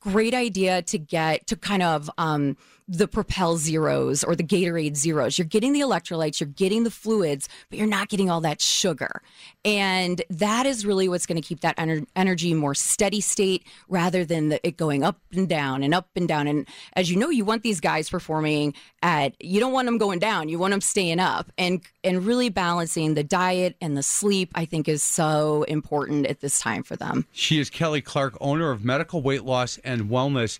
great 0.00 0.34
idea 0.34 0.82
to 0.82 0.98
get 0.98 1.46
to 1.46 1.56
kind 1.56 1.82
of 1.82 2.10
um, 2.18 2.56
the 2.88 3.06
Propel 3.06 3.58
Zeros 3.58 4.24
or 4.24 4.34
the 4.34 4.42
Gatorade 4.42 4.96
Zeros. 4.96 5.36
You're 5.36 5.46
getting 5.46 5.74
the 5.74 5.80
electrolytes, 5.80 6.40
you're 6.40 6.48
getting 6.48 6.84
the 6.84 6.90
fluids, 6.90 7.48
but 7.68 7.78
you're 7.78 7.86
not 7.86 8.08
getting 8.08 8.30
all 8.30 8.40
that 8.40 8.62
sugar. 8.62 9.20
And 9.64 10.22
that 10.30 10.64
is 10.64 10.86
really 10.86 11.08
what's 11.08 11.26
going 11.26 11.40
to 11.40 11.46
keep 11.46 11.60
that 11.60 11.76
ener- 11.76 12.06
energy 12.16 12.54
more 12.54 12.74
steady 12.74 13.20
state 13.20 13.66
rather 13.88 14.24
than 14.24 14.48
the, 14.48 14.66
it 14.66 14.78
going 14.78 15.04
up 15.04 15.20
and 15.32 15.48
down 15.48 15.82
and 15.82 15.92
up 15.92 16.08
and 16.16 16.26
down. 16.26 16.46
And 16.46 16.66
as 16.94 17.10
you 17.10 17.18
know, 17.18 17.28
you 17.28 17.44
want 17.44 17.62
these 17.62 17.80
guys 17.80 18.08
performing 18.08 18.72
at, 19.02 19.34
you 19.38 19.60
don't 19.60 19.72
want 19.72 19.86
them 19.86 19.98
going 19.98 20.18
down, 20.18 20.48
you 20.48 20.58
want 20.58 20.70
them 20.70 20.80
staying 20.80 21.20
up. 21.20 21.52
And, 21.58 21.82
and 22.02 22.24
really 22.24 22.48
balancing 22.48 23.14
the 23.14 23.24
diet 23.24 23.76
and 23.82 23.96
the 23.96 24.02
sleep, 24.02 24.50
I 24.54 24.64
think, 24.64 24.88
is 24.88 25.02
so 25.02 25.64
important 25.64 26.26
at 26.26 26.40
this 26.40 26.58
time 26.58 26.82
for 26.82 26.96
them. 26.96 27.26
She 27.32 27.60
is 27.60 27.68
Kelly 27.68 28.00
Clark, 28.00 28.38
owner 28.40 28.70
of 28.70 28.82
Medical 28.82 29.20
Weight 29.20 29.44
Loss 29.44 29.78
and 29.84 30.04
Wellness. 30.04 30.58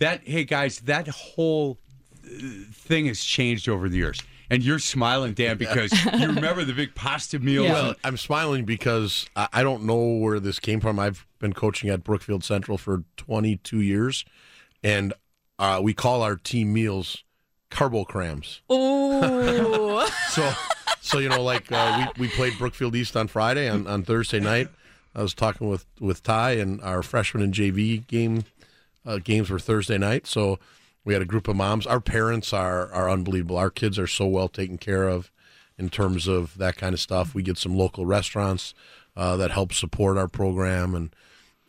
That 0.00 0.22
hey 0.24 0.44
guys, 0.44 0.80
that 0.80 1.08
whole 1.08 1.78
uh, 2.24 2.28
thing 2.72 3.06
has 3.06 3.22
changed 3.22 3.68
over 3.68 3.88
the 3.88 3.98
years. 3.98 4.20
And 4.52 4.64
you're 4.64 4.80
smiling, 4.80 5.34
Dan, 5.34 5.58
because 5.58 5.92
you 6.18 6.26
remember 6.26 6.64
the 6.64 6.72
big 6.72 6.94
pasta 6.96 7.38
meals. 7.38 7.68
Well, 7.68 7.94
I'm 8.02 8.16
smiling 8.16 8.64
because 8.64 9.26
I 9.36 9.48
I 9.52 9.62
don't 9.62 9.84
know 9.84 10.16
where 10.16 10.40
this 10.40 10.58
came 10.58 10.80
from. 10.80 10.98
I've 10.98 11.26
been 11.38 11.52
coaching 11.52 11.90
at 11.90 12.02
Brookfield 12.02 12.42
Central 12.42 12.78
for 12.78 13.04
22 13.18 13.80
years, 13.80 14.24
and 14.82 15.12
uh, 15.58 15.80
we 15.82 15.92
call 15.92 16.22
our 16.22 16.34
team 16.34 16.72
meals 16.72 17.22
carbo 17.70 18.04
crams. 18.04 18.62
Oh. 18.70 20.10
so, 20.30 20.50
so 21.02 21.18
you 21.18 21.28
know, 21.28 21.42
like 21.42 21.70
uh, 21.70 22.06
we 22.16 22.26
we 22.26 22.28
played 22.28 22.56
Brookfield 22.58 22.96
East 22.96 23.18
on 23.18 23.28
Friday 23.28 23.68
on, 23.68 23.86
on 23.86 24.02
Thursday 24.02 24.40
night. 24.40 24.68
I 25.14 25.20
was 25.20 25.34
talking 25.34 25.68
with 25.68 25.84
with 26.00 26.22
Ty, 26.22 26.52
and 26.52 26.80
our 26.80 27.02
freshman 27.02 27.42
and 27.42 27.52
JV 27.52 28.06
game 28.06 28.44
uh, 29.06 29.18
games 29.18 29.50
were 29.50 29.58
Thursday 29.58 29.98
night. 29.98 30.26
So 30.26 30.58
we 31.04 31.12
had 31.14 31.22
a 31.22 31.26
group 31.26 31.48
of 31.48 31.56
moms. 31.56 31.86
Our 31.86 32.00
parents 32.00 32.52
are 32.52 32.92
are 32.92 33.10
unbelievable. 33.10 33.56
Our 33.56 33.70
kids 33.70 33.98
are 33.98 34.06
so 34.06 34.26
well 34.26 34.48
taken 34.48 34.78
care 34.78 35.08
of 35.08 35.30
in 35.78 35.88
terms 35.88 36.28
of 36.28 36.58
that 36.58 36.76
kind 36.76 36.92
of 36.92 37.00
stuff. 37.00 37.34
We 37.34 37.42
get 37.42 37.58
some 37.58 37.74
local 37.76 38.04
restaurants 38.06 38.74
uh, 39.16 39.36
that 39.38 39.50
help 39.50 39.72
support 39.72 40.16
our 40.18 40.28
program, 40.28 40.94
and 40.94 41.14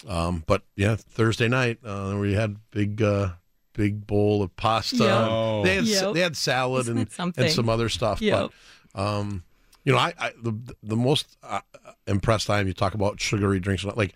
um, 0.07 0.43
but 0.47 0.63
yeah, 0.75 0.95
Thursday 0.95 1.47
night 1.47 1.79
uh, 1.85 2.17
we 2.19 2.33
had 2.33 2.57
big. 2.71 3.01
Uh, 3.01 3.29
Big 3.73 4.05
bowl 4.05 4.43
of 4.43 4.53
pasta. 4.57 4.97
Yep. 4.97 5.27
Oh. 5.31 5.63
They 5.63 5.75
had 5.75 5.85
Yep. 5.85 6.13
they 6.13 6.19
had 6.19 6.35
salad 6.35 6.81
Isn't 6.81 7.17
and, 7.17 7.33
and 7.37 7.49
some 7.49 7.69
other 7.69 7.87
stuff. 7.87 8.21
Yep. 8.21 8.51
But 8.93 9.01
um, 9.01 9.43
you 9.85 9.93
know, 9.93 9.97
I, 9.97 10.13
I 10.19 10.31
the 10.43 10.53
the 10.83 10.97
most 10.97 11.37
uh, 11.41 11.61
impressed 12.05 12.49
I 12.49 12.59
am. 12.59 12.67
You 12.67 12.73
talk 12.73 12.95
about 12.95 13.21
sugary 13.21 13.61
drinks, 13.61 13.85
like 13.85 14.13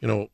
you 0.00 0.08
know, 0.08 0.30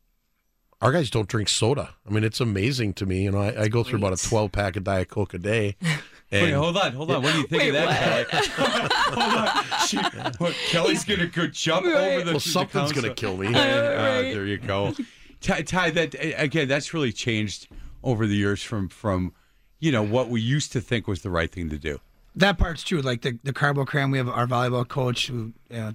our 0.81 0.93
guys 0.93 1.11
don't 1.11 1.29
drink 1.29 1.49
soda. 1.49 1.91
I 2.07 2.11
mean, 2.11 2.25
it's 2.25 2.41
amazing 2.41 2.95
to 2.95 3.07
me. 3.07 3.23
You 3.25 3.33
know, 3.33 3.39
I, 3.41 3.63
I 3.63 3.69
go 3.69 3.83
through 3.85 3.99
about 3.99 4.13
a 4.13 4.29
twelve 4.29 4.53
pack 4.53 4.77
of 4.77 4.85
Diet 4.85 5.09
Coke 5.09 5.35
a 5.35 5.39
day. 5.39 5.77
And 6.33 6.43
Wait, 6.45 6.53
hold 6.53 6.77
on, 6.77 6.93
hold 6.93 7.11
on. 7.11 7.25
What 7.25 7.33
do 7.33 7.41
you 7.41 7.47
think 7.49 7.65
of 7.65 7.73
that, 7.73 8.29
Kelly? 8.29 8.49
hold 8.55 9.49
on. 9.49 9.87
She, 9.89 9.97
what, 10.39 10.55
Kelly's 10.69 11.05
gonna 11.05 11.27
go 11.27 11.49
jump 11.49 11.85
over 11.87 12.23
the. 12.23 12.31
Well, 12.31 12.39
something's 12.39 12.93
gonna 12.93 13.13
kill 13.15 13.37
me. 13.37 13.49
Uh, 13.49 13.59
uh, 13.59 14.23
there 14.23 14.47
you 14.47 14.59
go. 14.59 14.95
Ty, 15.41 15.63
Ty, 15.63 15.91
that 15.91 16.15
again, 16.37 16.69
that's 16.69 16.95
really 16.95 17.11
changed 17.11 17.67
over 18.05 18.29
the 18.29 18.37
years 18.37 18.63
from 18.63 18.89
from 18.89 19.33
you 19.81 19.91
know 19.91 20.05
what 20.05 20.29
we 20.29 20.41
used 20.41 20.71
to 20.71 20.81
think 20.81 21.09
was 21.09 21.23
the 21.23 21.31
right 21.31 21.51
thing 21.51 21.69
to 21.69 21.79
do. 21.79 21.99
That 22.37 22.59
part's 22.59 22.85
true. 22.85 23.01
Like 23.03 23.23
the 23.23 23.37
the 23.43 23.53
carbo 23.53 23.85
cram, 23.85 24.13
we 24.13 24.19
have 24.19 24.29
our 24.29 24.47
volleyball 24.47 24.87
coach 24.87 25.27
who, 25.27 25.53
uh, 25.75 25.95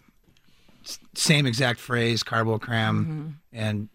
s- 0.83 0.99
same 1.13 1.45
exact 1.45 1.79
phrase, 1.79 2.23
carbo 2.23 2.59
cram, 2.59 3.39
and 3.53 3.87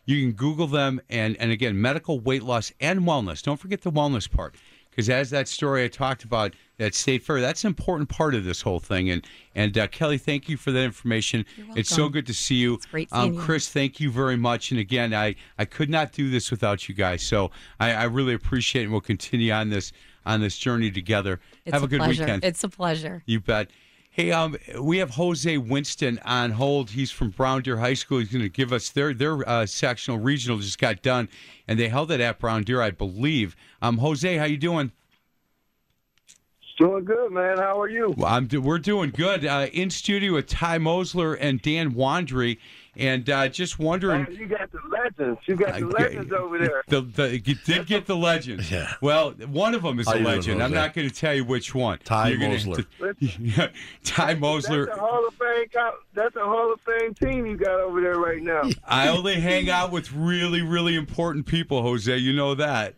You 0.06 0.20
can 0.20 0.32
Google 0.32 0.66
them, 0.66 1.00
and 1.08 1.36
and 1.38 1.50
again, 1.50 1.80
medical 1.80 2.20
weight 2.20 2.42
loss 2.42 2.70
and 2.80 3.00
wellness. 3.00 3.42
Don't 3.42 3.58
forget 3.58 3.80
the 3.82 3.90
wellness 3.90 4.30
part, 4.30 4.54
because 4.94 5.10
as 5.10 5.30
that 5.30 5.48
story 5.48 5.84
I 5.84 5.88
talked 5.88 6.22
about 6.22 6.54
at 6.78 6.94
State 6.94 7.22
Fair, 7.22 7.40
that's 7.40 7.64
an 7.64 7.68
important 7.68 8.08
part 8.08 8.34
of 8.34 8.44
this 8.44 8.60
whole 8.60 8.78
thing. 8.78 9.10
And 9.10 9.26
and 9.54 9.76
uh, 9.76 9.88
Kelly, 9.88 10.18
thank 10.18 10.48
you 10.48 10.56
for 10.56 10.70
that 10.70 10.84
information. 10.84 11.44
It's 11.74 11.90
so 11.90 12.08
good 12.08 12.26
to 12.26 12.34
see 12.34 12.56
you. 12.56 12.78
great 12.90 13.08
um. 13.12 13.36
Chris, 13.36 13.68
thank 13.68 13.98
you 13.98 14.10
very 14.10 14.36
much. 14.36 14.70
And 14.70 14.78
again, 14.78 15.12
I 15.12 15.34
I 15.58 15.64
could 15.64 15.90
not 15.90 16.12
do 16.12 16.30
this 16.30 16.50
without 16.50 16.88
you 16.88 16.94
guys. 16.94 17.22
So 17.22 17.50
I, 17.80 17.92
I 17.92 18.04
really 18.04 18.34
appreciate, 18.34 18.82
it, 18.82 18.84
and 18.84 18.92
we'll 18.92 19.00
continue 19.00 19.52
on 19.52 19.70
this 19.70 19.92
on 20.26 20.40
this 20.40 20.56
journey 20.56 20.90
together. 20.90 21.40
It's 21.64 21.74
Have 21.74 21.82
a, 21.82 21.88
good 21.88 22.00
pleasure. 22.00 22.22
weekend. 22.22 22.44
It's 22.44 22.64
a 22.64 22.68
pleasure. 22.68 23.22
You 23.26 23.40
bet. 23.40 23.70
Hey, 24.16 24.30
um, 24.30 24.56
we 24.80 24.98
have 24.98 25.10
Jose 25.10 25.58
Winston 25.58 26.20
on 26.24 26.52
hold. 26.52 26.90
He's 26.90 27.10
from 27.10 27.30
Brown 27.30 27.62
Deer 27.62 27.78
High 27.78 27.94
School. 27.94 28.20
He's 28.20 28.30
going 28.30 28.44
to 28.44 28.48
give 28.48 28.72
us 28.72 28.88
their 28.90 29.12
their 29.12 29.46
uh, 29.48 29.66
sectional 29.66 30.20
regional 30.20 30.58
just 30.58 30.78
got 30.78 31.02
done, 31.02 31.28
and 31.66 31.80
they 31.80 31.88
held 31.88 32.12
it 32.12 32.20
at 32.20 32.38
Brown 32.38 32.62
Deer, 32.62 32.80
I 32.80 32.92
believe. 32.92 33.56
Um, 33.82 33.98
Jose, 33.98 34.36
how 34.36 34.44
you 34.44 34.56
doing? 34.56 34.92
Doing 36.78 37.04
good, 37.04 37.32
man. 37.32 37.58
How 37.58 37.80
are 37.80 37.88
you? 37.88 38.14
Well, 38.16 38.32
I'm, 38.32 38.48
we're 38.62 38.78
doing 38.78 39.10
good. 39.10 39.44
Uh, 39.44 39.66
in 39.72 39.90
studio 39.90 40.34
with 40.34 40.46
Ty 40.46 40.78
Mosler 40.78 41.36
and 41.40 41.60
Dan 41.60 41.94
Wandry, 41.94 42.58
and 42.96 43.28
uh, 43.28 43.48
just 43.48 43.78
wondering. 43.78 44.22
Man, 44.24 44.36
you 44.36 44.46
got 44.46 44.70
the 44.72 44.78
legends. 44.90 45.40
You 45.46 45.56
got 45.56 45.78
the 45.80 45.86
legends 45.86 46.32
over 46.32 46.58
there. 46.58 46.82
The, 46.88 47.00
the 47.02 47.40
you 47.44 47.54
did 47.54 47.86
get 47.86 48.06
the 48.06 48.16
legends. 48.16 48.70
Yeah. 48.74 48.92
Well, 49.00 49.32
one 49.32 49.74
of 49.74 49.82
them 49.82 49.98
is 50.00 50.08
How 50.08 50.14
a 50.14 50.18
legend. 50.20 50.62
I'm 50.62 50.70
Jose? 50.70 50.82
not 50.82 50.94
going 50.94 51.08
to 51.08 51.14
tell 51.14 51.34
you 51.34 51.44
which 51.44 51.74
one. 51.74 51.98
Ty 52.04 52.30
You're 52.30 52.38
gonna- 52.38 52.54
Mosler. 52.56 52.86
Yeah, 53.38 53.68
Ty 54.04 54.34
Mosler. 54.36 54.86
That's 54.86 54.96
a 54.98 55.00
Hall 55.00 55.26
of 55.28 55.34
Fame. 55.34 55.66
That's 56.14 56.36
a 56.36 56.40
Hall 56.44 56.72
of 56.72 56.80
Fame 56.80 57.14
team 57.14 57.46
you 57.46 57.56
got 57.56 57.78
over 57.80 58.00
there 58.00 58.18
right 58.18 58.42
now. 58.42 58.62
I 58.88 59.08
only 59.08 59.34
hang 59.40 59.70
out 59.70 59.92
with 59.92 60.12
really, 60.12 60.62
really 60.62 60.94
important 60.96 61.46
people, 61.46 61.82
Jose. 61.82 62.16
You 62.16 62.32
know 62.32 62.54
that. 62.54 62.94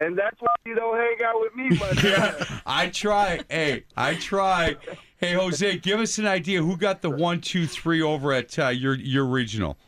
And 0.00 0.18
that's 0.18 0.38
why 0.40 0.48
you 0.66 0.74
don't 0.74 0.96
hang 0.96 1.16
out 1.24 1.40
with 1.40 1.54
me 1.54 1.68
much. 1.78 2.60
I 2.66 2.88
try. 2.88 3.40
Hey, 3.48 3.84
I 3.96 4.14
try. 4.16 4.76
Hey, 5.24 5.32
Jose, 5.32 5.78
give 5.78 6.00
us 6.00 6.18
an 6.18 6.26
idea. 6.26 6.62
Who 6.62 6.76
got 6.76 7.00
the 7.00 7.08
one, 7.08 7.40
two, 7.40 7.66
three 7.66 8.02
over 8.02 8.34
at 8.34 8.58
uh, 8.58 8.68
your 8.68 8.94
your 8.94 9.24
regional? 9.24 9.78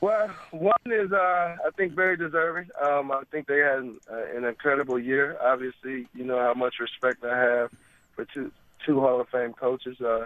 Well, 0.00 0.30
one 0.52 0.72
is 0.86 1.12
uh, 1.12 1.16
I 1.16 1.70
think 1.76 1.92
very 1.92 2.16
deserving. 2.16 2.68
Um, 2.82 3.12
I 3.12 3.24
think 3.30 3.46
they 3.46 3.58
had 3.58 3.78
an, 3.80 4.00
uh, 4.10 4.36
an 4.36 4.44
incredible 4.44 4.98
year. 4.98 5.36
Obviously, 5.42 6.06
you 6.14 6.24
know 6.24 6.38
how 6.38 6.54
much 6.54 6.76
respect 6.80 7.22
I 7.24 7.36
have 7.36 7.70
for 8.16 8.24
two 8.24 8.50
two 8.86 9.00
Hall 9.00 9.20
of 9.20 9.28
Fame 9.28 9.52
coaches. 9.52 10.00
Uh, 10.00 10.24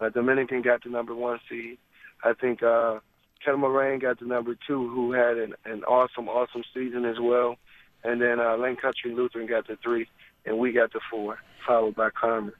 uh, 0.00 0.08
Dominican 0.08 0.62
got 0.62 0.82
the 0.82 0.88
number 0.88 1.14
one 1.14 1.38
seed. 1.50 1.76
I 2.24 2.32
think 2.32 2.62
uh, 2.62 3.00
Kettle 3.44 3.60
Moraine 3.60 3.98
got 3.98 4.18
the 4.18 4.26
number 4.26 4.56
two, 4.66 4.88
who 4.88 5.12
had 5.12 5.36
an, 5.36 5.54
an 5.66 5.84
awesome, 5.84 6.28
awesome 6.28 6.62
season 6.72 7.04
as 7.04 7.16
well. 7.20 7.56
And 8.02 8.22
then 8.22 8.40
uh, 8.40 8.56
Lake 8.56 8.80
Country 8.80 9.12
Lutheran 9.14 9.46
got 9.46 9.66
the 9.66 9.76
three, 9.82 10.08
and 10.46 10.56
we 10.56 10.72
got 10.72 10.92
the 10.94 11.00
four, 11.10 11.38
followed 11.66 11.96
by 11.96 12.08
Carmen. 12.10 12.54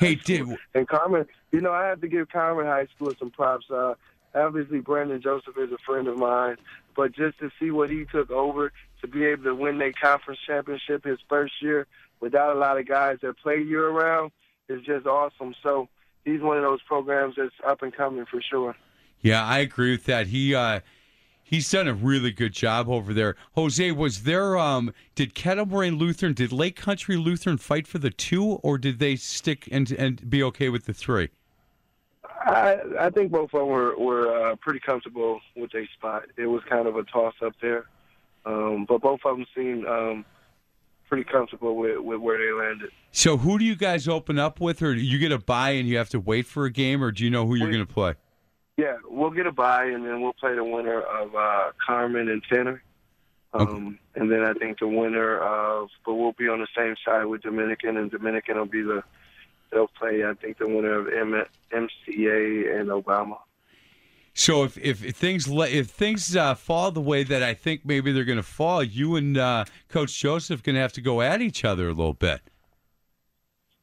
Hey, 0.00 0.14
did 0.14 0.46
And 0.74 0.88
Carmen, 0.88 1.26
you 1.52 1.60
know, 1.60 1.72
I 1.72 1.84
have 1.86 2.00
to 2.00 2.08
give 2.08 2.30
Carmen 2.30 2.64
High 2.64 2.86
School 2.96 3.12
some 3.18 3.30
props. 3.30 3.66
Uh, 3.70 3.94
obviously, 4.34 4.80
Brandon 4.80 5.20
Joseph 5.20 5.58
is 5.58 5.70
a 5.72 5.78
friend 5.84 6.08
of 6.08 6.16
mine, 6.16 6.56
but 6.96 7.12
just 7.12 7.38
to 7.40 7.50
see 7.60 7.70
what 7.70 7.90
he 7.90 8.06
took 8.06 8.30
over 8.30 8.72
to 9.02 9.06
be 9.06 9.26
able 9.26 9.44
to 9.44 9.54
win 9.54 9.76
their 9.76 9.92
conference 9.92 10.40
championship 10.46 11.04
his 11.04 11.18
first 11.28 11.52
year 11.60 11.86
without 12.18 12.56
a 12.56 12.58
lot 12.58 12.78
of 12.78 12.88
guys 12.88 13.18
that 13.20 13.36
play 13.38 13.60
year 13.60 13.90
round 13.90 14.30
is 14.70 14.80
just 14.86 15.06
awesome. 15.06 15.54
So 15.62 15.90
he's 16.24 16.40
one 16.40 16.56
of 16.56 16.62
those 16.62 16.80
programs 16.82 17.34
that's 17.36 17.54
up 17.66 17.82
and 17.82 17.94
coming 17.94 18.24
for 18.24 18.40
sure. 18.40 18.74
Yeah, 19.20 19.44
I 19.44 19.58
agree 19.58 19.90
with 19.90 20.06
that. 20.06 20.28
He 20.28 20.54
uh, 20.54 20.80
he's 21.50 21.68
done 21.70 21.88
a 21.88 21.92
really 21.92 22.30
good 22.30 22.52
job 22.52 22.88
over 22.88 23.12
there. 23.12 23.34
Jose, 23.54 23.90
was 23.90 24.22
there? 24.22 24.56
Um, 24.56 24.94
did 25.16 25.34
Kettle 25.34 25.66
Moraine 25.66 25.98
Lutheran, 25.98 26.32
did 26.32 26.52
Lake 26.52 26.76
Country 26.76 27.16
Lutheran 27.16 27.58
fight 27.58 27.86
for 27.86 27.98
the 27.98 28.10
two, 28.10 28.44
or 28.62 28.78
did 28.78 29.00
they 29.00 29.16
stick 29.16 29.68
and 29.70 29.90
and 29.92 30.30
be 30.30 30.42
okay 30.44 30.70
with 30.70 30.86
the 30.86 30.94
three? 30.94 31.28
I, 32.46 32.78
I 32.98 33.10
think 33.10 33.32
both 33.32 33.52
of 33.52 33.60
them 33.60 33.68
were, 33.68 33.98
were 33.98 34.52
uh, 34.52 34.56
pretty 34.56 34.80
comfortable 34.80 35.40
with 35.56 35.72
their 35.72 35.86
spot. 35.98 36.22
It 36.38 36.46
was 36.46 36.62
kind 36.70 36.88
of 36.88 36.96
a 36.96 37.02
toss 37.02 37.34
up 37.44 37.52
there, 37.60 37.84
um, 38.46 38.86
but 38.88 39.02
both 39.02 39.20
of 39.26 39.36
them 39.36 39.46
seemed 39.54 39.86
um, 39.86 40.24
pretty 41.06 41.24
comfortable 41.24 41.76
with, 41.76 41.98
with 41.98 42.18
where 42.20 42.38
they 42.38 42.52
landed. 42.52 42.90
So, 43.12 43.36
who 43.36 43.58
do 43.58 43.64
you 43.64 43.76
guys 43.76 44.08
open 44.08 44.38
up 44.38 44.58
with, 44.58 44.80
or 44.80 44.94
do 44.94 45.00
you 45.00 45.18
get 45.18 45.32
a 45.32 45.38
bye 45.38 45.72
and 45.72 45.86
you 45.86 45.98
have 45.98 46.08
to 46.10 46.20
wait 46.20 46.46
for 46.46 46.64
a 46.64 46.70
game, 46.70 47.04
or 47.04 47.10
do 47.10 47.24
you 47.24 47.30
know 47.30 47.46
who 47.46 47.56
you're 47.56 47.70
going 47.70 47.86
to 47.86 47.92
play? 47.92 48.14
Yeah, 48.80 48.96
we'll 49.06 49.30
get 49.30 49.46
a 49.46 49.52
bye, 49.52 49.84
and 49.84 50.06
then 50.06 50.22
we'll 50.22 50.32
play 50.32 50.54
the 50.54 50.64
winner 50.64 51.02
of 51.02 51.34
uh, 51.34 51.72
Carmen 51.86 52.30
and 52.30 52.42
Tenor. 52.50 52.82
Um, 53.52 53.98
And 54.14 54.32
then 54.32 54.42
I 54.42 54.54
think 54.54 54.78
the 54.78 54.88
winner 54.88 55.38
of, 55.38 55.90
but 56.06 56.14
we'll 56.14 56.32
be 56.32 56.48
on 56.48 56.60
the 56.60 56.68
same 56.74 56.94
side 57.04 57.26
with 57.26 57.42
Dominican, 57.42 57.98
and 57.98 58.10
Dominican 58.10 58.56
will 58.56 58.64
be 58.64 58.80
the, 58.80 59.02
they'll 59.70 59.88
play, 59.88 60.24
I 60.24 60.32
think, 60.32 60.56
the 60.56 60.66
winner 60.66 60.94
of 60.98 61.08
M- 61.08 61.46
MCA 61.70 62.80
and 62.80 62.88
Obama. 62.88 63.36
So 64.32 64.64
if 64.64 64.78
if, 64.78 65.04
if 65.04 65.16
things 65.16 65.46
if 65.48 65.88
things 65.90 66.34
uh, 66.34 66.54
fall 66.54 66.90
the 66.90 67.02
way 67.02 67.22
that 67.24 67.42
I 67.42 67.52
think 67.52 67.84
maybe 67.84 68.12
they're 68.12 68.24
going 68.24 68.36
to 68.38 68.42
fall, 68.42 68.82
you 68.82 69.16
and 69.16 69.36
uh, 69.36 69.64
Coach 69.90 70.18
Joseph 70.18 70.62
going 70.62 70.76
to 70.76 70.80
have 70.80 70.94
to 70.94 71.02
go 71.02 71.20
at 71.20 71.42
each 71.42 71.64
other 71.64 71.86
a 71.88 71.92
little 71.92 72.14
bit. 72.14 72.40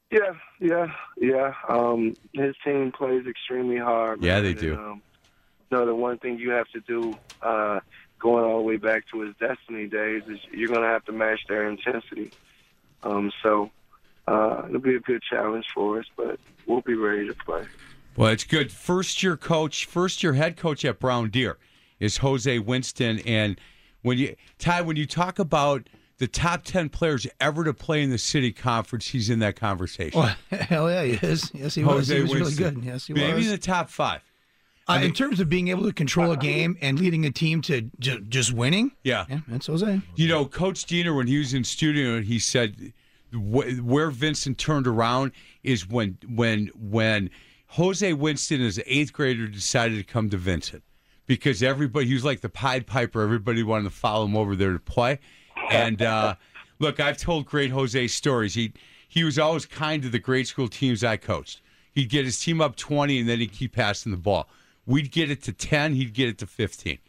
Yeah, 0.10 0.36
yeah, 0.60 0.88
yeah. 1.18 1.54
Um, 1.68 2.14
his 2.34 2.56
team 2.64 2.92
plays 2.92 3.28
extremely 3.28 3.78
hard. 3.78 4.24
Yeah, 4.24 4.36
man, 4.36 4.44
they 4.44 4.52
and, 4.52 4.60
do. 4.60 4.76
um, 4.76 5.02
you 5.70 5.78
know, 5.78 5.86
the 5.86 5.96
one 5.96 6.18
thing 6.18 6.40
you 6.40 6.52
have 6.52 6.68
to 6.70 6.80
do, 6.82 7.18
uh, 7.42 7.82
going 8.20 8.46
all 8.46 8.58
the 8.58 8.64
way 8.64 8.78
back 8.78 9.04
to 9.12 9.22
his 9.22 9.36
Destiny 9.38 9.88
days, 9.88 10.24
is 10.28 10.40
you're 10.52 10.70
going 10.70 10.82
to 10.82 10.88
have 10.88 11.04
to 11.06 11.12
match 11.12 11.42
their 11.50 11.68
intensity. 11.68 12.32
Um, 13.04 13.32
so 13.44 13.70
uh, 14.28 14.64
it'll 14.70 14.80
be 14.80 14.96
a 14.96 15.00
good 15.00 15.22
challenge 15.30 15.66
for 15.74 16.00
us, 16.00 16.06
but 16.16 16.40
we'll 16.66 16.82
be 16.82 16.96
ready 16.96 17.28
to 17.28 17.34
play. 17.34 17.66
Well, 18.16 18.32
it's 18.32 18.44
good. 18.44 18.72
First 18.72 19.22
year 19.22 19.38
coach, 19.38 19.86
first 19.86 20.24
year 20.24 20.34
head 20.34 20.58
coach 20.58 20.84
at 20.86 21.00
Brown 21.00 21.30
Deer 21.30 21.58
is 22.00 22.18
Jose 22.18 22.60
Winston. 22.60 23.20
And 23.20 23.60
when 24.02 24.18
you 24.18 24.36
Ty, 24.58 24.82
when 24.82 24.96
you 24.96 25.06
talk 25.06 25.38
about 25.38 25.88
the 26.19 26.27
top 26.27 26.64
ten 26.64 26.89
players 26.89 27.27
ever 27.39 27.64
to 27.64 27.73
play 27.73 28.02
in 28.02 28.10
the 28.10 28.18
city 28.18 28.52
conference, 28.52 29.07
he's 29.07 29.30
in 29.30 29.39
that 29.39 29.56
conversation. 29.56 30.19
Well, 30.19 30.35
hell 30.52 30.89
yeah, 30.89 31.03
he 31.03 31.11
is. 31.27 31.52
Yes, 31.53 31.76
he 31.76 31.84
was. 31.84 32.07
Jose 32.10 32.15
He 32.15 32.22
was 32.22 32.34
really 32.34 32.53
good. 32.56 32.84
Yes, 32.84 33.07
he 33.07 33.14
was 33.14 33.22
Maybe 33.22 33.34
was. 33.38 33.45
in 33.45 33.52
the 33.52 33.57
top 33.57 33.89
five. 33.89 34.22
Uh, 34.89 35.02
in 35.03 35.11
terms 35.11 35.41
of 35.41 35.49
being 35.49 35.68
able 35.68 35.84
to 35.84 35.91
control 35.91 36.31
a 36.31 36.38
game 36.38 36.77
and 36.81 36.98
leading 36.98 37.26
a 37.26 37.30
team 37.31 37.61
to 37.61 37.81
ju- 37.99 38.22
just 38.22 38.53
winning, 38.53 38.89
Yeah. 39.03 39.26
yeah, 39.30 39.39
that's 39.45 39.68
Jose. 39.68 40.02
You 40.15 40.27
know, 40.30 40.45
Coach 40.45 40.85
Diener, 40.85 41.14
when 41.14 41.27
he 41.27 41.38
was 41.38 41.53
in 41.53 41.65
studio, 41.65 42.22
he 42.22 42.39
said 42.39 42.94
wh- 43.34 43.84
where 43.84 44.10
Vincent 44.10 44.57
turned 44.57 44.88
around 44.88 45.34
is 45.61 45.89
when 45.89 46.18
when 46.26 46.68
when 46.73 47.30
Jose 47.72 48.14
Winston, 48.14 48.61
as 48.61 48.77
an 48.77 48.85
eighth 48.88 49.11
grader, 49.11 49.45
decided 49.48 49.98
to 49.98 50.06
come 50.06 50.30
to 50.30 50.38
Vincent 50.38 50.84
because 51.26 51.61
everybody 51.61 52.07
he 52.07 52.14
was 52.14 52.23
like 52.23 52.39
the 52.39 52.48
Pied 52.48 52.88
Piper. 52.88 53.22
Everybody 53.22 53.64
wanted 53.64 53.84
to 53.84 53.89
follow 53.89 54.23
him 54.26 54.38
over 54.38 54.56
there 54.56 54.72
to 54.72 54.80
play. 54.80 55.19
And 55.69 56.02
uh, 56.02 56.35
look, 56.80 56.99
I've 56.99 57.18
told 57.18 57.45
great 57.45 57.72
Jose 57.72 58.07
stories. 58.07 58.53
He 58.53 58.73
he 59.07 59.23
was 59.23 59.39
always 59.39 59.65
kind 59.65 60.02
to 60.03 60.10
the 60.10 60.19
grade 60.19 60.48
school 60.48 60.68
teams 60.68 61.03
I 61.03 61.18
coached. 61.18 61.61
He'd 61.94 62.10
get 62.10 62.26
his 62.26 62.39
team 62.39 62.61
up 62.61 62.76
twenty, 62.76 63.19
and 63.19 63.27
then 63.27 63.39
he'd 63.39 63.53
keep 63.53 63.73
passing 63.73 64.11
the 64.11 64.18
ball. 64.18 64.49
We'd 64.85 65.11
get 65.11 65.30
it 65.31 65.44
to 65.44 65.52
ten, 65.52 65.94
he'd 65.94 66.14
get 66.14 66.30
it 66.30 66.38
to 66.39 66.48
fifteen. 66.48 66.99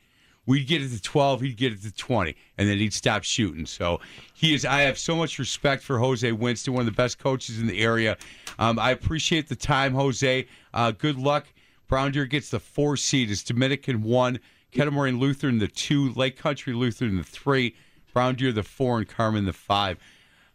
We'd 0.49 0.67
get 0.67 0.81
it 0.81 0.89
to 0.89 1.03
12, 1.03 1.43
he'd 1.43 1.57
get 1.59 1.75
it 1.75 1.83
to 1.83 1.93
20, 1.93 2.35
and 2.57 2.67
then 2.67 2.79
he'd 2.79 2.95
stop 2.95 3.23
shooting. 3.23 3.67
So 3.67 4.01
he 4.33 4.55
is, 4.55 4.65
I 4.65 4.81
have 4.81 4.99
so 4.99 5.15
much 5.15 5.39
respect 5.39 5.83
for 5.83 5.99
Jose 5.99 6.33
Winston, 6.33 6.73
one 6.73 6.81
of 6.81 6.87
the 6.87 6.93
best 6.93 7.19
coaches 7.19 7.61
in 7.61 7.67
the 7.67 7.83
area. 7.83 8.17
Um, 8.59 8.79
I 8.79 8.93
appreciate 8.93 9.51
the 9.51 9.57
time, 9.57 9.93
Jose. 9.93 10.47
Uh, 10.73 10.93
good 10.93 11.19
luck. 11.19 11.49
Brown 11.87 12.13
Deer 12.13 12.25
gets 12.25 12.49
the 12.49 12.61
four 12.61 12.97
seed. 12.97 13.31
It's 13.31 13.43
Dominican 13.43 14.03
one, 14.03 14.41
Kettle 14.73 14.95
Moraine 14.95 15.19
Lutheran 15.19 15.59
the 15.59 15.69
two, 15.69 16.15
Lake 16.15 16.39
Country 16.39 16.73
Lutheran 16.73 17.19
the 17.19 17.25
three. 17.25 17.77
Brown 18.13 18.35
Deer 18.35 18.53
the 18.53 18.63
four, 18.63 18.99
and 18.99 19.09
Carmen 19.09 19.45
the 19.45 19.53
five. 19.53 19.99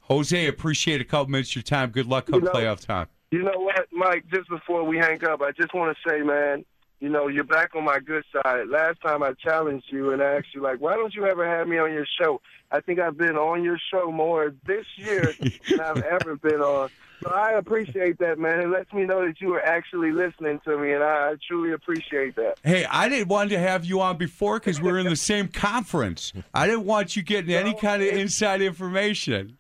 Jose, 0.01 0.47
appreciate 0.47 0.99
a 1.01 1.05
couple 1.05 1.31
minutes 1.31 1.51
of 1.51 1.55
your 1.57 1.63
time. 1.63 1.89
Good 1.89 2.07
luck 2.07 2.25
come 2.27 2.35
You 2.39 2.45
know- 2.45 2.51
playoff 2.51 2.85
time. 2.85 3.07
You 3.31 3.41
know 3.41 3.57
what, 3.57 3.87
Mike? 3.91 4.25
Just 4.31 4.47
before 4.47 4.83
we 4.83 4.97
hang 4.97 5.23
up, 5.25 5.41
I 5.41 5.51
just 5.53 5.73
want 5.73 5.97
to 5.97 6.09
say, 6.09 6.21
man, 6.21 6.63
you 6.99 7.09
know, 7.09 7.27
you're 7.27 7.43
back 7.43 7.75
on 7.75 7.83
my 7.83 7.97
good 7.99 8.23
side. 8.31 8.67
Last 8.67 9.01
time 9.01 9.23
I 9.23 9.33
challenged 9.33 9.87
you 9.89 10.11
and 10.11 10.21
asked 10.21 10.53
you, 10.53 10.61
like, 10.61 10.79
why 10.79 10.93
don't 10.93 11.15
you 11.15 11.25
ever 11.25 11.43
have 11.47 11.67
me 11.67 11.79
on 11.79 11.91
your 11.91 12.05
show? 12.21 12.41
I 12.71 12.79
think 12.79 12.99
I've 12.99 13.17
been 13.17 13.35
on 13.35 13.63
your 13.63 13.79
show 13.91 14.11
more 14.11 14.53
this 14.67 14.85
year 14.97 15.33
than 15.67 15.79
I've 15.79 15.97
ever 16.03 16.35
been 16.35 16.61
on. 16.61 16.89
So 17.23 17.29
I 17.29 17.51
appreciate 17.51 18.19
that, 18.19 18.37
man. 18.37 18.59
It 18.59 18.67
lets 18.67 18.91
me 18.91 19.05
know 19.05 19.25
that 19.25 19.39
you 19.39 19.53
are 19.53 19.61
actually 19.61 20.11
listening 20.11 20.59
to 20.65 20.77
me, 20.77 20.91
and 20.91 21.03
I, 21.03 21.35
truly 21.47 21.71
appreciate 21.71 22.35
that. 22.35 22.59
Hey, 22.63 22.85
I 22.85 23.07
didn't 23.07 23.29
want 23.29 23.49
to 23.51 23.59
have 23.59 23.85
you 23.85 24.01
on 24.01 24.17
before 24.17 24.59
because 24.59 24.81
we 24.81 24.89
are 24.91 24.99
in 24.99 25.07
the 25.07 25.15
same 25.15 25.47
conference. 25.47 26.33
I 26.53 26.67
didn't 26.67 26.85
want 26.85 27.15
you 27.15 27.23
getting 27.23 27.55
any 27.55 27.73
kind 27.75 28.01
of 28.01 28.09
inside 28.09 28.61
information. 28.61 29.57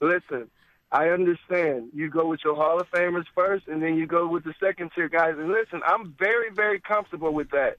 Listen, 0.00 0.50
I 0.90 1.10
understand. 1.10 1.90
You 1.92 2.08
go 2.08 2.26
with 2.26 2.40
your 2.42 2.54
Hall 2.54 2.80
of 2.80 2.90
Famers 2.90 3.26
first, 3.34 3.68
and 3.68 3.82
then 3.82 3.96
you 3.96 4.06
go 4.06 4.26
with 4.26 4.44
the 4.44 4.54
second 4.58 4.92
tier 4.94 5.08
guys. 5.08 5.34
And 5.36 5.48
listen, 5.48 5.82
I'm 5.84 6.14
very, 6.18 6.50
very 6.50 6.80
comfortable 6.80 7.34
with 7.34 7.50
that. 7.50 7.76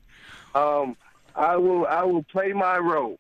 Um, 0.54 0.96
I 1.36 1.58
will, 1.58 1.88
I 1.88 2.04
will 2.04 2.24
play 2.24 2.54
my 2.54 2.78
role. 2.78 3.18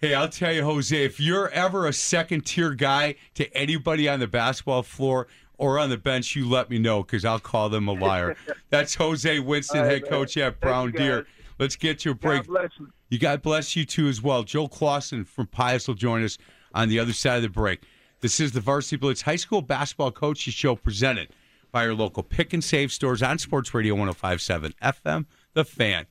Hey, 0.00 0.14
I'll 0.14 0.28
tell 0.28 0.52
you, 0.52 0.62
Jose, 0.62 1.04
if 1.04 1.18
you're 1.18 1.48
ever 1.50 1.86
a 1.86 1.92
second 1.92 2.42
tier 2.46 2.70
guy 2.72 3.16
to 3.34 3.52
anybody 3.56 4.08
on 4.08 4.20
the 4.20 4.28
basketball 4.28 4.84
floor 4.84 5.26
or 5.56 5.76
on 5.78 5.90
the 5.90 5.96
bench, 5.96 6.36
you 6.36 6.48
let 6.48 6.70
me 6.70 6.78
know 6.78 7.02
because 7.02 7.24
I'll 7.24 7.40
call 7.40 7.68
them 7.68 7.88
a 7.88 7.92
liar. 7.92 8.36
That's 8.70 8.94
Jose 8.94 9.40
Winston, 9.40 9.80
right, 9.80 9.90
head 9.90 10.02
man. 10.02 10.10
coach 10.10 10.36
at 10.36 10.60
Brown 10.60 10.92
Deer. 10.92 11.22
guys. 11.22 11.32
Let's 11.58 11.74
get 11.74 11.98
to 12.00 12.12
a 12.12 12.14
break. 12.14 12.42
God 12.42 12.46
bless 12.46 12.70
you. 12.78 12.88
You 13.08 13.18
God 13.18 13.42
bless 13.42 13.74
you 13.74 13.84
too 13.84 14.06
as 14.06 14.22
well. 14.22 14.44
Joe 14.44 14.68
Clausen 14.68 15.24
from 15.24 15.48
Pius 15.48 15.88
will 15.88 15.96
join 15.96 16.22
us 16.22 16.38
on 16.72 16.88
the 16.88 17.00
other 17.00 17.12
side 17.12 17.36
of 17.36 17.42
the 17.42 17.48
break. 17.48 17.80
This 18.20 18.38
is 18.38 18.52
the 18.52 18.60
Varsity 18.60 18.96
Blitz 18.96 19.22
High 19.22 19.34
School 19.36 19.62
Basketball 19.62 20.12
Coaches 20.12 20.54
Show 20.54 20.76
presented 20.76 21.30
by 21.72 21.84
your 21.84 21.94
local 21.94 22.22
pick 22.22 22.52
and 22.52 22.62
save 22.62 22.92
stores 22.92 23.22
on 23.22 23.38
Sports 23.38 23.74
Radio 23.74 23.94
1057 23.94 24.74
FM, 24.80 25.26
The 25.54 25.64
Fan. 25.64 26.06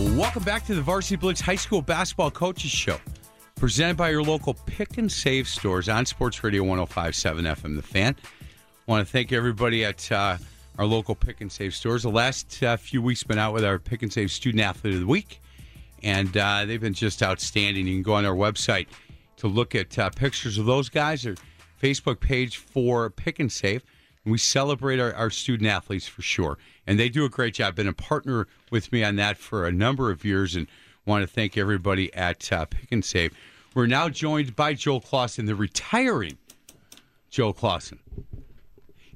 Welcome 0.00 0.44
back 0.44 0.64
to 0.66 0.74
the 0.74 0.80
Varsity 0.80 1.16
Blitz 1.16 1.42
High 1.42 1.56
School 1.56 1.82
Basketball 1.82 2.30
Coaches 2.30 2.70
Show, 2.70 2.98
presented 3.56 3.98
by 3.98 4.08
your 4.08 4.22
local 4.22 4.54
pick 4.64 4.96
and 4.96 5.12
save 5.12 5.46
stores 5.46 5.90
on 5.90 6.06
Sports 6.06 6.42
Radio 6.42 6.62
1057 6.62 7.44
FM 7.44 7.76
The 7.76 7.82
Fan. 7.82 8.16
I 8.16 8.90
want 8.90 9.06
to 9.06 9.12
thank 9.12 9.30
everybody 9.30 9.84
at 9.84 10.10
uh, 10.10 10.38
our 10.78 10.86
local 10.86 11.14
pick 11.14 11.42
and 11.42 11.52
save 11.52 11.74
stores. 11.74 12.04
The 12.04 12.10
last 12.10 12.62
uh, 12.62 12.78
few 12.78 13.02
weeks 13.02 13.22
been 13.24 13.38
out 13.38 13.52
with 13.52 13.62
our 13.62 13.78
pick 13.78 14.02
and 14.02 14.10
save 14.10 14.30
student 14.30 14.62
athlete 14.62 14.94
of 14.94 15.00
the 15.00 15.06
week, 15.06 15.42
and 16.02 16.34
uh, 16.34 16.64
they've 16.64 16.80
been 16.80 16.94
just 16.94 17.22
outstanding. 17.22 17.86
You 17.86 17.96
can 17.96 18.02
go 18.02 18.14
on 18.14 18.24
our 18.24 18.34
website 18.34 18.86
to 19.36 19.48
look 19.48 19.74
at 19.74 19.98
uh, 19.98 20.08
pictures 20.08 20.56
of 20.56 20.64
those 20.64 20.88
guys 20.88 21.26
or 21.26 21.36
Facebook 21.82 22.20
page 22.20 22.56
for 22.56 23.10
pick 23.10 23.38
and 23.38 23.52
save. 23.52 23.84
We 24.24 24.38
celebrate 24.38 25.00
our, 25.00 25.14
our 25.14 25.30
student 25.30 25.68
athletes 25.68 26.06
for 26.06 26.22
sure, 26.22 26.58
and 26.86 26.98
they 26.98 27.08
do 27.08 27.24
a 27.24 27.30
great 27.30 27.54
job. 27.54 27.76
Been 27.76 27.88
a 27.88 27.92
partner 27.92 28.46
with 28.70 28.92
me 28.92 29.02
on 29.02 29.16
that 29.16 29.38
for 29.38 29.66
a 29.66 29.72
number 29.72 30.10
of 30.10 30.24
years, 30.24 30.54
and 30.54 30.66
want 31.06 31.22
to 31.22 31.26
thank 31.26 31.56
everybody 31.56 32.12
at 32.14 32.52
uh, 32.52 32.66
Pick 32.66 32.92
and 32.92 33.04
Save. 33.04 33.34
We're 33.74 33.86
now 33.86 34.08
joined 34.08 34.56
by 34.56 34.74
Joel 34.74 35.00
Clausen, 35.00 35.46
the 35.46 35.54
retiring 35.54 36.36
Joel 37.30 37.52
Clausen. 37.52 37.98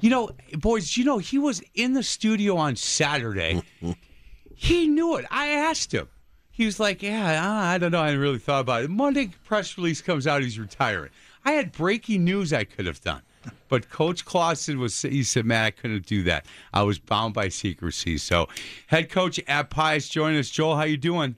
You 0.00 0.10
know, 0.10 0.30
boys, 0.54 0.96
you 0.96 1.04
know, 1.04 1.18
he 1.18 1.38
was 1.38 1.62
in 1.74 1.92
the 1.92 2.02
studio 2.02 2.56
on 2.56 2.76
Saturday. 2.76 3.62
he 4.54 4.86
knew 4.86 5.16
it. 5.16 5.26
I 5.30 5.48
asked 5.48 5.92
him. 5.92 6.08
He 6.50 6.66
was 6.66 6.78
like, 6.78 7.02
Yeah, 7.02 7.52
I 7.52 7.78
don't 7.78 7.90
know. 7.90 8.00
I 8.00 8.12
really 8.12 8.38
thought 8.38 8.60
about 8.60 8.84
it. 8.84 8.90
Monday 8.90 9.30
press 9.44 9.76
release 9.76 10.00
comes 10.00 10.26
out, 10.26 10.42
he's 10.42 10.58
retiring. 10.58 11.10
I 11.44 11.52
had 11.52 11.72
breaking 11.72 12.24
news 12.24 12.52
I 12.52 12.64
could 12.64 12.86
have 12.86 13.00
done. 13.00 13.22
But 13.68 13.90
Coach 13.90 14.24
Clausen 14.24 14.78
was, 14.78 15.02
he 15.02 15.22
said, 15.22 15.44
man, 15.44 15.64
I 15.64 15.70
couldn't 15.70 16.06
do 16.06 16.22
that. 16.24 16.46
I 16.72 16.82
was 16.82 16.98
bound 16.98 17.34
by 17.34 17.48
secrecy. 17.48 18.18
So, 18.18 18.48
head 18.86 19.10
coach 19.10 19.40
at 19.48 19.70
Pius, 19.70 20.08
join 20.08 20.36
us. 20.36 20.50
Joel, 20.50 20.76
how 20.76 20.84
you 20.84 20.96
doing? 20.96 21.36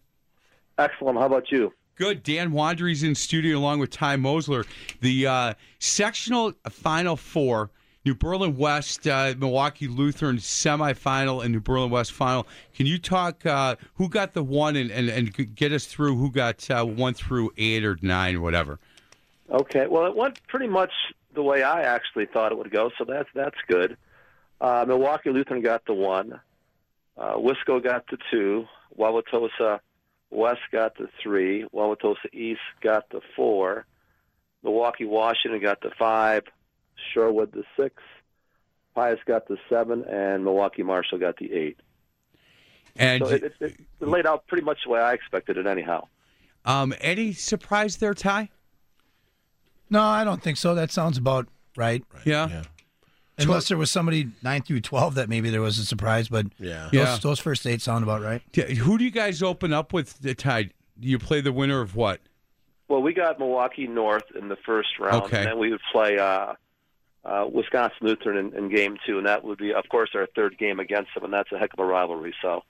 Excellent. 0.79 1.19
How 1.19 1.27
about 1.27 1.51
you? 1.51 1.73
Good. 1.97 2.23
Dan 2.23 2.53
Wandry's 2.53 3.03
in 3.03 3.15
studio 3.15 3.57
along 3.59 3.79
with 3.79 3.91
Ty 3.91 4.17
Mosler. 4.17 4.67
The 5.01 5.27
uh, 5.27 5.55
sectional 5.79 6.53
final 6.69 7.17
four, 7.17 7.71
New 8.05 8.15
Berlin 8.15 8.57
West, 8.57 9.07
uh, 9.07 9.35
Milwaukee 9.39 9.89
Lutheran 9.89 10.37
semifinal, 10.37 11.43
and 11.43 11.55
New 11.55 11.61
Berlin 11.61 11.91
West 11.91 12.13
final. 12.13 12.47
Can 12.75 12.85
you 12.85 12.99
talk 12.99 13.47
uh, 13.47 13.77
who 13.95 14.11
got 14.11 14.35
the 14.35 14.45
one 14.45 14.77
and, 14.77 14.91
and, 14.91 15.09
and 15.09 15.57
get 15.57 15.73
us 15.73 15.87
through 15.87 16.17
who 16.17 16.31
got 16.31 16.71
uh, 16.71 16.85
one 16.85 17.15
through 17.15 17.53
eight 17.57 17.83
or 17.83 17.99
nine 18.03 18.37
or 18.37 18.43
whatever? 18.43 18.79
Okay. 19.51 19.87
Well, 19.87 20.05
it 20.07 20.15
went 20.15 20.47
pretty 20.49 20.69
much 20.69 20.93
the 21.37 21.43
way 21.43 21.63
I 21.63 21.83
actually 21.83 22.27
thought 22.27 22.51
it 22.51 22.59
would 22.59 22.73
go, 22.73 22.91
so 22.99 23.05
that's 23.05 23.29
that's 23.35 23.59
good. 23.69 23.97
Uh, 24.61 24.85
Milwaukee 24.89 25.31
Lutheran 25.31 25.63
got 25.63 25.85
the 25.87 25.95
one. 25.95 26.41
Uh, 27.17 27.35
Wisco 27.35 27.83
got 27.83 28.07
the 28.11 28.19
two. 28.31 28.67
Wauwatosa 28.99 29.79
West 30.31 30.63
got 30.73 30.97
the 30.97 31.09
three. 31.23 31.65
Wauwatosa 31.73 32.33
East 32.33 32.61
got 32.81 33.09
the 33.11 33.21
four. 33.37 33.87
Milwaukee 34.65 35.05
Washington 35.05 35.61
got 35.61 35.81
the 35.83 35.91
five. 35.97 36.43
Shorewood 37.15 37.53
the 37.53 37.65
six. 37.79 38.03
Pius 38.95 39.21
got 39.27 39.47
the 39.47 39.59
seven, 39.69 40.05
and 40.05 40.43
Milwaukee 40.43 40.83
Marshall 40.83 41.19
got 41.19 41.37
the 41.37 41.53
eight. 41.53 41.79
And 42.97 43.23
so 43.23 43.29
it, 43.29 43.45
it, 43.45 43.55
it 43.61 43.79
laid 44.01 44.27
out 44.27 44.47
pretty 44.47 44.65
much 44.65 44.79
the 44.85 44.91
way 44.91 45.01
I 45.01 45.13
expected 45.13 45.59
it, 45.59 45.67
anyhow. 45.67 46.09
um, 46.65 46.95
any 47.03 47.35
surprise 47.35 47.99
there, 47.99 48.15
Ty? 48.15 48.49
No, 49.91 50.03
I 50.03 50.25
don't 50.25 50.43
think 50.43 50.57
so. 50.57 50.75
That 50.75 50.91
sounds 50.91 51.17
about 51.19 51.47
right. 51.77 52.03
Yeah. 52.25 52.63
Unless 53.39 53.69
there 53.69 53.77
was 53.77 53.91
somebody 53.91 54.29
nine 54.43 54.63
through 54.63 54.81
twelve 54.81 55.15
that 55.17 55.29
maybe 55.29 55.51
there 55.51 55.61
was 55.61 55.79
a 55.79 55.85
surprise, 55.85 56.29
but 56.29 56.47
yeah, 56.59 56.85
those, 56.85 56.93
Yeah. 56.93 57.19
those 57.23 57.39
first 57.39 57.67
eight 57.67 57.83
sound 57.83 58.03
about 58.03 58.23
right. 58.23 58.41
Yeah, 58.55 58.65
Who 58.65 58.97
do 58.97 59.05
you 59.05 59.11
guys 59.11 59.43
open 59.43 59.73
up 59.75 59.93
with, 59.93 60.21
the 60.21 60.35
Ty? 60.35 60.63
Do 60.99 61.09
you 61.09 61.19
play 61.19 61.43
the 61.43 61.53
winner 61.53 61.83
of 61.83 61.95
what? 61.95 62.21
Well, 62.89 63.03
we 63.03 63.13
got 63.13 63.39
Milwaukee 63.39 63.87
North 63.87 64.25
in 64.35 64.49
the 64.49 64.57
first 64.65 64.99
round, 64.99 65.25
Okay. 65.25 65.39
and 65.39 65.47
then 65.49 65.59
we 65.59 65.71
would 65.71 65.83
play 65.93 66.19
uh, 66.19 66.55
uh, 67.27 67.47
Wisconsin 67.53 67.99
Lutheran 68.01 68.39
in, 68.39 68.57
in 68.57 68.75
game 68.75 68.97
two, 69.05 69.19
and 69.19 69.27
that 69.27 69.45
would 69.45 69.59
be, 69.59 69.75
of 69.75 69.85
course, 69.91 70.11
our 70.15 70.27
third 70.35 70.57
game 70.57 70.81
against 70.81 71.11
them, 71.15 71.25
and 71.25 71.33
that's 71.35 71.53
a 71.53 71.59
heck 71.59 71.75
of 71.75 71.79
a 71.81 71.85
rivalry. 71.85 72.33
So, 72.41 72.63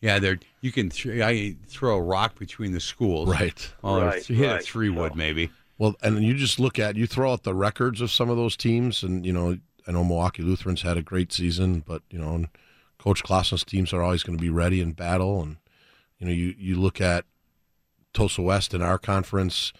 Yeah, 0.00 0.18
there 0.20 0.38
you 0.62 0.72
can 0.72 0.88
th- 0.88 1.20
I 1.20 1.56
throw 1.68 1.96
a 1.96 2.00
rock 2.02 2.38
between 2.38 2.72
the 2.72 2.80
schools. 2.80 3.28
Right. 3.28 3.72
Oh, 3.84 4.00
Right, 4.00 4.24
hit 4.24 4.46
a 4.48 4.54
right. 4.54 4.64
three 4.64 4.88
wood 4.88 5.16
maybe. 5.16 5.50
Well, 5.78 5.94
and 6.02 6.22
you 6.22 6.34
just 6.34 6.58
look 6.58 6.78
at 6.78 6.96
you 6.96 7.06
throw 7.06 7.32
out 7.32 7.42
the 7.42 7.54
records 7.54 8.00
of 8.00 8.10
some 8.10 8.30
of 8.30 8.36
those 8.36 8.56
teams, 8.56 9.02
and 9.02 9.26
you 9.26 9.32
know 9.32 9.58
I 9.86 9.92
know 9.92 10.04
Milwaukee 10.04 10.42
Lutherans 10.42 10.82
had 10.82 10.96
a 10.96 11.02
great 11.02 11.32
season, 11.32 11.80
but 11.86 12.02
you 12.10 12.18
know 12.18 12.46
Coach 12.98 13.22
Clausen's 13.22 13.64
teams 13.64 13.92
are 13.92 14.02
always 14.02 14.22
going 14.22 14.38
to 14.38 14.42
be 14.42 14.50
ready 14.50 14.80
in 14.80 14.92
battle, 14.92 15.42
and 15.42 15.56
you 16.18 16.26
know 16.26 16.32
you 16.32 16.54
you 16.58 16.76
look 16.76 17.00
at 17.00 17.24
Tosa 18.14 18.40
West 18.40 18.72
in 18.72 18.80
our 18.80 18.98
conference, 18.98 19.72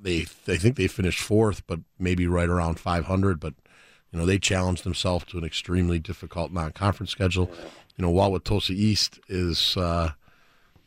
they 0.00 0.26
they 0.46 0.56
think 0.56 0.76
they 0.76 0.88
finished 0.88 1.20
fourth, 1.20 1.66
but 1.66 1.80
maybe 1.98 2.26
right 2.26 2.48
around 2.48 2.80
500, 2.80 3.38
but 3.38 3.54
you 4.10 4.18
know 4.18 4.24
they 4.24 4.38
challenged 4.38 4.84
themselves 4.84 5.26
to 5.26 5.38
an 5.38 5.44
extremely 5.44 5.98
difficult 5.98 6.52
non-conference 6.52 7.10
schedule. 7.10 7.50
You 7.96 8.02
know, 8.02 8.10
while 8.10 8.32
with 8.32 8.44
Tosa 8.44 8.72
East 8.72 9.20
is 9.28 9.76
uh, 9.76 10.12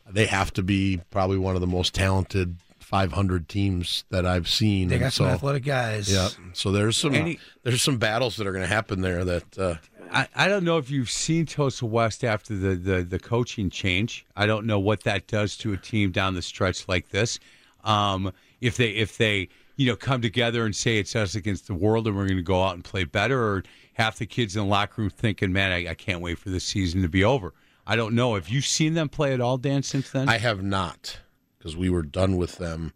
they 0.08 0.26
have 0.26 0.52
to 0.54 0.62
be 0.62 1.00
probably 1.10 1.38
one 1.38 1.54
of 1.54 1.60
the 1.60 1.66
most 1.68 1.94
talented 1.94 2.56
500 2.90 3.48
teams 3.48 4.04
that 4.10 4.26
I've 4.26 4.48
seen. 4.48 4.88
They 4.88 4.96
And 4.96 5.04
got 5.04 5.12
some 5.12 5.26
athletic 5.26 5.64
guys. 5.64 6.12
Yeah, 6.12 6.28
so 6.52 6.72
there's 6.72 6.96
some 6.96 7.14
Any- 7.14 7.38
there's 7.62 7.82
some 7.82 7.98
battles 7.98 8.36
that 8.36 8.48
are 8.48 8.52
going 8.52 8.64
to 8.64 8.74
happen 8.74 9.00
there. 9.00 9.24
That 9.24 9.58
uh, 9.58 9.74
I, 10.10 10.26
I 10.34 10.48
don't 10.48 10.64
know 10.64 10.76
if 10.76 10.90
you've 10.90 11.08
seen 11.08 11.46
Tosa 11.46 11.86
West 11.86 12.24
after 12.24 12.56
the, 12.56 12.74
the, 12.74 13.02
the 13.04 13.20
coaching 13.20 13.70
change. 13.70 14.26
I 14.34 14.46
don't 14.46 14.66
know 14.66 14.80
what 14.80 15.04
that 15.04 15.28
does 15.28 15.56
to 15.58 15.72
a 15.72 15.76
team 15.76 16.10
down 16.10 16.34
the 16.34 16.42
stretch 16.42 16.88
like 16.88 17.10
this. 17.10 17.38
Um, 17.84 18.32
if 18.60 18.76
they 18.76 18.90
if 18.90 19.16
they 19.18 19.48
you 19.76 19.86
know 19.86 19.94
come 19.94 20.20
together 20.20 20.66
and 20.66 20.74
say 20.74 20.98
it's 20.98 21.14
us 21.14 21.36
against 21.36 21.68
the 21.68 21.74
world 21.74 22.08
and 22.08 22.16
we're 22.16 22.26
going 22.26 22.38
to 22.38 22.42
go 22.42 22.64
out 22.64 22.74
and 22.74 22.82
play 22.82 23.04
better, 23.04 23.40
or 23.40 23.62
half 23.94 24.18
the 24.18 24.26
kids 24.26 24.56
in 24.56 24.64
the 24.64 24.68
locker 24.68 25.00
room 25.00 25.10
thinking, 25.10 25.52
"Man, 25.52 25.70
I, 25.70 25.90
I 25.90 25.94
can't 25.94 26.20
wait 26.20 26.38
for 26.38 26.50
this 26.50 26.64
season 26.64 27.02
to 27.02 27.08
be 27.08 27.22
over." 27.22 27.54
I 27.86 27.94
don't 27.94 28.14
know. 28.16 28.34
Have 28.34 28.48
you 28.48 28.60
seen 28.60 28.94
them 28.94 29.08
play 29.08 29.32
at 29.32 29.40
all, 29.40 29.58
Dan? 29.58 29.84
Since 29.84 30.10
then, 30.10 30.28
I 30.28 30.38
have 30.38 30.60
not 30.60 31.20
because 31.60 31.76
we 31.76 31.90
were 31.90 32.02
done 32.02 32.36
with 32.38 32.56
them 32.56 32.92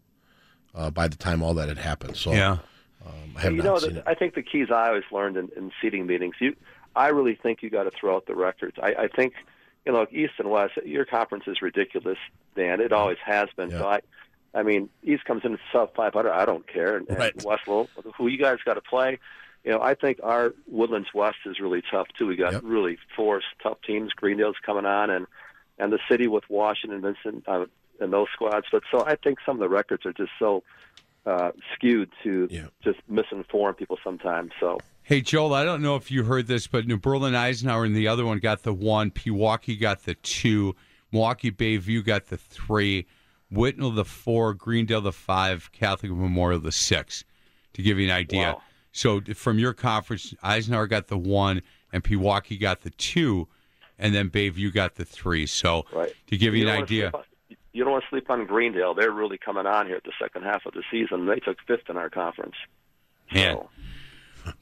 uh, 0.75 0.91
by 0.91 1.07
the 1.07 1.17
time 1.17 1.43
all 1.43 1.53
that 1.55 1.69
had 1.69 1.79
happened. 1.79 2.17
So 2.17 2.33
Yeah. 2.33 2.59
um, 3.07 3.35
I 3.37 3.41
have 3.43 3.53
you 3.53 3.59
not 3.59 3.65
know, 3.65 3.79
seen 3.79 3.93
the, 3.95 3.99
it. 4.01 4.05
I 4.07 4.15
think 4.15 4.35
the 4.35 4.43
keys 4.43 4.69
I 4.71 4.89
always 4.89 5.05
learned 5.13 5.37
in, 5.37 5.51
in 5.57 5.71
seating 5.83 6.07
meetings, 6.07 6.35
you, 6.41 6.57
I 6.97 7.09
really 7.09 7.35
think 7.35 7.63
you 7.63 7.69
got 7.71 7.85
to 7.85 7.91
throw 7.91 8.17
out 8.17 8.27
the 8.27 8.35
records. 8.35 8.77
I, 8.83 8.95
I 8.95 9.09
think, 9.09 9.35
you 9.85 9.93
know, 9.93 10.07
East 10.11 10.33
and 10.39 10.51
West, 10.51 10.73
your 10.85 11.05
conference 11.05 11.45
is 11.47 11.61
ridiculous, 11.61 12.19
Dan. 12.57 12.81
It 12.81 12.93
always 12.93 13.19
has 13.25 13.49
been. 13.57 13.71
So 13.71 13.87
I, 13.87 14.01
I 14.55 14.63
mean, 14.63 14.89
East 15.03 15.25
comes 15.27 15.43
in 15.45 15.59
sub 15.71 15.95
500. 15.95 16.33
I 16.33 16.45
don't 16.47 16.67
care. 16.67 16.97
And, 16.97 17.07
Right. 17.11 17.35
and 17.35 17.45
West, 17.45 17.67
well, 17.67 17.89
who 18.17 18.29
you 18.29 18.39
guys 18.39 18.59
got 18.65 18.75
to 18.75 18.81
play? 18.81 19.19
You 19.65 19.73
know, 19.73 19.81
I 19.83 19.95
think 19.95 20.21
our 20.23 20.55
Woodlands 20.67 21.09
West 21.15 21.39
is 21.47 21.59
really 21.59 21.83
tough 21.91 22.07
too. 22.19 22.27
We 22.27 22.37
got 22.37 22.63
really 22.63 22.99
four 23.17 23.41
tough 23.63 23.79
teams. 23.87 24.13
Greendale's 24.13 24.57
coming 24.65 24.85
on, 24.87 25.09
and 25.11 25.27
and 25.79 25.91
the 25.93 25.99
city 26.09 26.27
with 26.29 26.45
Washington, 26.51 27.01
Vincent, 27.01 27.45
uh, 27.49 27.65
and 28.01 28.13
those 28.13 28.29
squads. 28.33 28.67
But 28.71 28.83
so 28.91 29.05
I 29.05 29.17
think 29.17 29.39
some 29.45 29.57
of 29.57 29.61
the 29.61 29.69
records 29.69 30.05
are 30.07 30.13
just 30.13 30.33
so 30.39 30.63
uh, 31.27 31.53
skewed 31.75 32.11
to 32.23 32.49
just 32.83 32.99
misinform 33.11 33.77
people 33.77 33.99
sometimes. 34.05 34.53
So 34.61 34.79
Hey, 35.07 35.21
Joel, 35.21 35.53
I 35.53 35.65
don't 35.65 35.83
know 35.83 35.97
if 35.97 36.11
you 36.11 36.25
heard 36.25 36.47
this, 36.47 36.67
but 36.67 36.87
New 36.87 36.97
Berlin 36.97 37.35
Eisenhower 37.35 37.85
and 37.85 37.95
the 37.95 38.09
other 38.09 38.25
one 38.25 38.39
got 38.39 38.63
the 38.63 38.73
one. 38.73 39.11
Pewaukee 39.11 39.79
got 39.79 40.05
the 40.05 40.15
two. 40.15 40.75
Milwaukee 41.13 41.51
Bayview 41.51 42.03
got 42.03 42.27
the 42.27 42.39
three. 42.39 43.07
Whitnall 43.53 43.95
the 43.95 44.07
four. 44.07 44.55
Greendale 44.55 45.03
the 45.03 45.13
five. 45.13 45.71
Catholic 45.73 46.11
Memorial 46.11 46.59
the 46.59 46.73
six. 46.73 47.23
To 47.75 47.83
give 47.83 47.99
you 47.99 48.07
an 48.07 48.15
idea. 48.15 48.55
Wow. 48.55 48.63
So 48.93 49.21
from 49.35 49.59
your 49.59 49.75
conference, 49.75 50.33
Eisenhower 50.43 50.87
got 50.87 51.09
the 51.09 51.19
one, 51.19 51.61
and 51.93 52.03
Pewaukee 52.03 52.59
got 52.59 52.81
the 52.81 52.91
two, 52.91 53.47
and 53.99 54.15
then 54.15 54.31
Bayview 54.31 54.73
got 54.73 54.95
the 54.95 55.05
three. 55.05 55.47
So 55.47 55.85
to 56.29 56.37
give 56.39 56.55
you, 56.55 56.65
don't 56.65 56.77
an 56.77 56.83
idea, 56.83 57.11
sleep 57.11 57.15
on- 57.15 57.25
you 57.75 57.83
don't 57.83 57.93
want 57.93 58.05
to 58.05 58.09
sleep 58.09 58.31
on 58.31 58.47
Greendale. 58.47 58.95
They're 58.95 59.11
really 59.11 59.37
coming 59.37 59.67
on 59.67 59.87
here 59.87 59.97
at 59.97 60.05
the 60.05 60.13
second 60.19 60.45
half 60.45 60.65
of 60.65 60.73
the 60.73 60.83
season. 60.91 61.27
They 61.27 61.41
took 61.41 61.59
fifth 61.67 61.91
in 61.91 61.97
our 61.97 62.09
conference. 62.09 62.55
Man. 63.33 63.59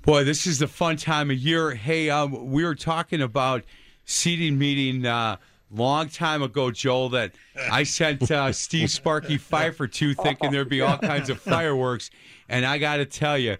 Boy, 0.02 0.24
this 0.24 0.46
is 0.46 0.58
the 0.58 0.66
fun 0.66 0.96
time 0.96 1.30
of 1.30 1.36
year. 1.36 1.74
Hey, 1.74 2.08
um, 2.08 2.50
we 2.50 2.64
were 2.64 2.74
talking 2.74 3.20
about 3.20 3.64
seating 4.04 4.58
meeting 4.58 5.04
uh, 5.04 5.36
long 5.70 6.08
time 6.08 6.42
ago, 6.42 6.70
Joel. 6.70 7.10
That 7.10 7.32
I 7.70 7.82
sent 7.82 8.30
uh, 8.30 8.52
Steve 8.54 8.90
Sparky 8.90 9.36
Pfeiffer 9.36 9.86
two, 9.88 10.14
thinking 10.14 10.50
there'd 10.50 10.68
be 10.68 10.80
all 10.80 10.98
kinds 10.98 11.28
of 11.28 11.40
fireworks, 11.40 12.10
and 12.48 12.64
I 12.64 12.78
got 12.78 12.96
to 12.96 13.06
tell 13.06 13.36
you, 13.36 13.56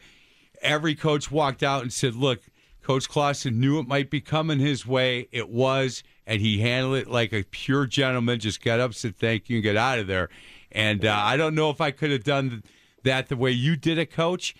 every 0.63 0.95
coach 0.95 1.31
walked 1.31 1.63
out 1.65 1.83
and 1.83 1.93
said, 1.93 2.15
"Look, 2.15 2.41
Coach 2.83 3.09
Clausen 3.09 3.61
knew 3.61 3.79
it 3.81 3.89
might 3.89 4.09
be 4.09 4.21
coming 4.21 4.61
his 4.61 4.87
way. 4.87 5.29
It 5.33 5.49
was, 5.49 6.05
and 6.27 6.41
he 6.41 6.61
handled 6.61 6.97
it 6.97 7.09
like 7.09 7.33
a 7.33 7.43
pure 7.45 7.87
gentleman. 7.87 8.41
Just 8.41 8.63
got 8.63 8.81
up, 8.81 8.95
said 8.95 9.17
thank 9.17 9.49
you, 9.49 9.57
and 9.57 9.63
get 9.63 9.77
out 9.77 9.99
of 9.99 10.07
there." 10.07 10.29
And 10.71 11.05
uh, 11.05 11.15
I 11.17 11.37
don't 11.37 11.55
know 11.55 11.71
if 11.71 11.81
I 11.81 11.91
could 11.91 12.11
have 12.11 12.25
done 12.25 12.63
that 13.03 13.29
the 13.29 13.37
way 13.37 13.51
you 13.51 13.77
did 13.77 13.99
it, 13.99 14.11
Coach. 14.11 14.55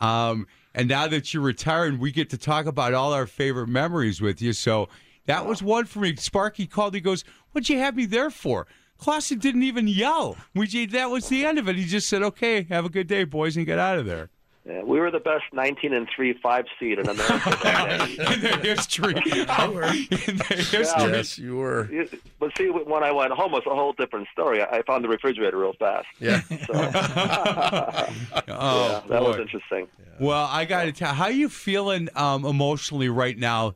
Um, 0.00 0.46
and 0.74 0.88
now 0.88 1.06
that 1.06 1.32
you're 1.32 1.42
retiring, 1.42 1.98
we 1.98 2.10
get 2.10 2.30
to 2.30 2.38
talk 2.38 2.66
about 2.66 2.94
all 2.94 3.12
our 3.12 3.26
favorite 3.26 3.68
memories 3.68 4.20
with 4.20 4.42
you. 4.42 4.52
So 4.52 4.88
that 5.26 5.46
was 5.46 5.62
one 5.62 5.84
for 5.84 6.00
me. 6.00 6.16
Sparky 6.16 6.66
called. 6.66 6.94
He 6.94 7.00
goes, 7.00 7.24
"What'd 7.52 7.68
you 7.68 7.78
have 7.78 7.96
me 7.96 8.06
there 8.06 8.30
for?" 8.30 8.66
Clausen 8.98 9.38
didn't 9.38 9.62
even 9.62 9.88
yell. 9.88 10.36
We 10.54 10.86
that 10.86 11.10
was 11.10 11.28
the 11.28 11.44
end 11.44 11.58
of 11.58 11.68
it. 11.68 11.76
He 11.76 11.84
just 11.84 12.08
said, 12.08 12.22
"Okay, 12.22 12.64
have 12.64 12.84
a 12.84 12.90
good 12.90 13.06
day, 13.06 13.24
boys," 13.24 13.56
and 13.56 13.66
get 13.66 13.78
out 13.78 13.98
of 13.98 14.06
there. 14.06 14.30
Yeah, 14.66 14.82
we 14.82 14.98
were 14.98 15.10
the 15.10 15.20
best 15.20 15.44
19 15.52 15.92
and 15.92 16.08
3 16.16 16.32
five 16.42 16.64
seed 16.80 16.98
in 16.98 17.06
America 17.06 17.58
that 17.64 17.98
day. 18.08 18.34
in 18.34 18.40
the 18.40 18.48
history. 18.62 19.12
in 19.14 20.36
the 20.38 20.46
history. 20.48 21.12
Yes, 21.12 21.38
you 21.38 21.56
were. 21.56 21.90
You- 21.92 22.08
But 22.40 22.56
see, 22.56 22.68
when 22.70 23.02
I 23.04 23.12
went 23.12 23.32
home, 23.32 23.52
it 23.52 23.56
was 23.56 23.66
a 23.66 23.74
whole 23.74 23.92
different 23.92 24.26
story. 24.32 24.62
I 24.62 24.78
I 24.78 24.82
found 24.82 25.04
the 25.04 25.08
refrigerator 25.08 25.58
real 25.58 25.74
fast. 25.78 26.06
Yeah. 26.18 26.40
Oh, 28.48 29.02
yeah, 29.02 29.02
that 29.08 29.22
was 29.22 29.36
boy. 29.36 29.42
interesting. 29.42 29.86
Well, 30.20 30.48
I 30.50 30.64
got 30.64 30.84
to 30.84 30.92
tell, 30.92 31.12
how 31.14 31.28
you 31.28 31.48
feeling 31.48 32.08
um, 32.14 32.44
emotionally 32.44 33.08
right 33.08 33.36
now? 33.36 33.74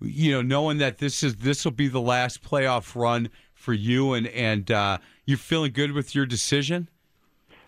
You 0.00 0.32
know, 0.32 0.42
knowing 0.42 0.78
that 0.78 0.98
this 0.98 1.22
is 1.22 1.36
this 1.36 1.64
will 1.64 1.72
be 1.72 1.88
the 1.88 2.00
last 2.00 2.42
playoff 2.42 2.94
run 2.94 3.30
for 3.54 3.72
you, 3.72 4.12
and 4.12 4.26
and 4.28 4.70
uh, 4.70 4.98
you 5.24 5.36
feeling 5.38 5.72
good 5.72 5.92
with 5.92 6.14
your 6.14 6.26
decision? 6.26 6.88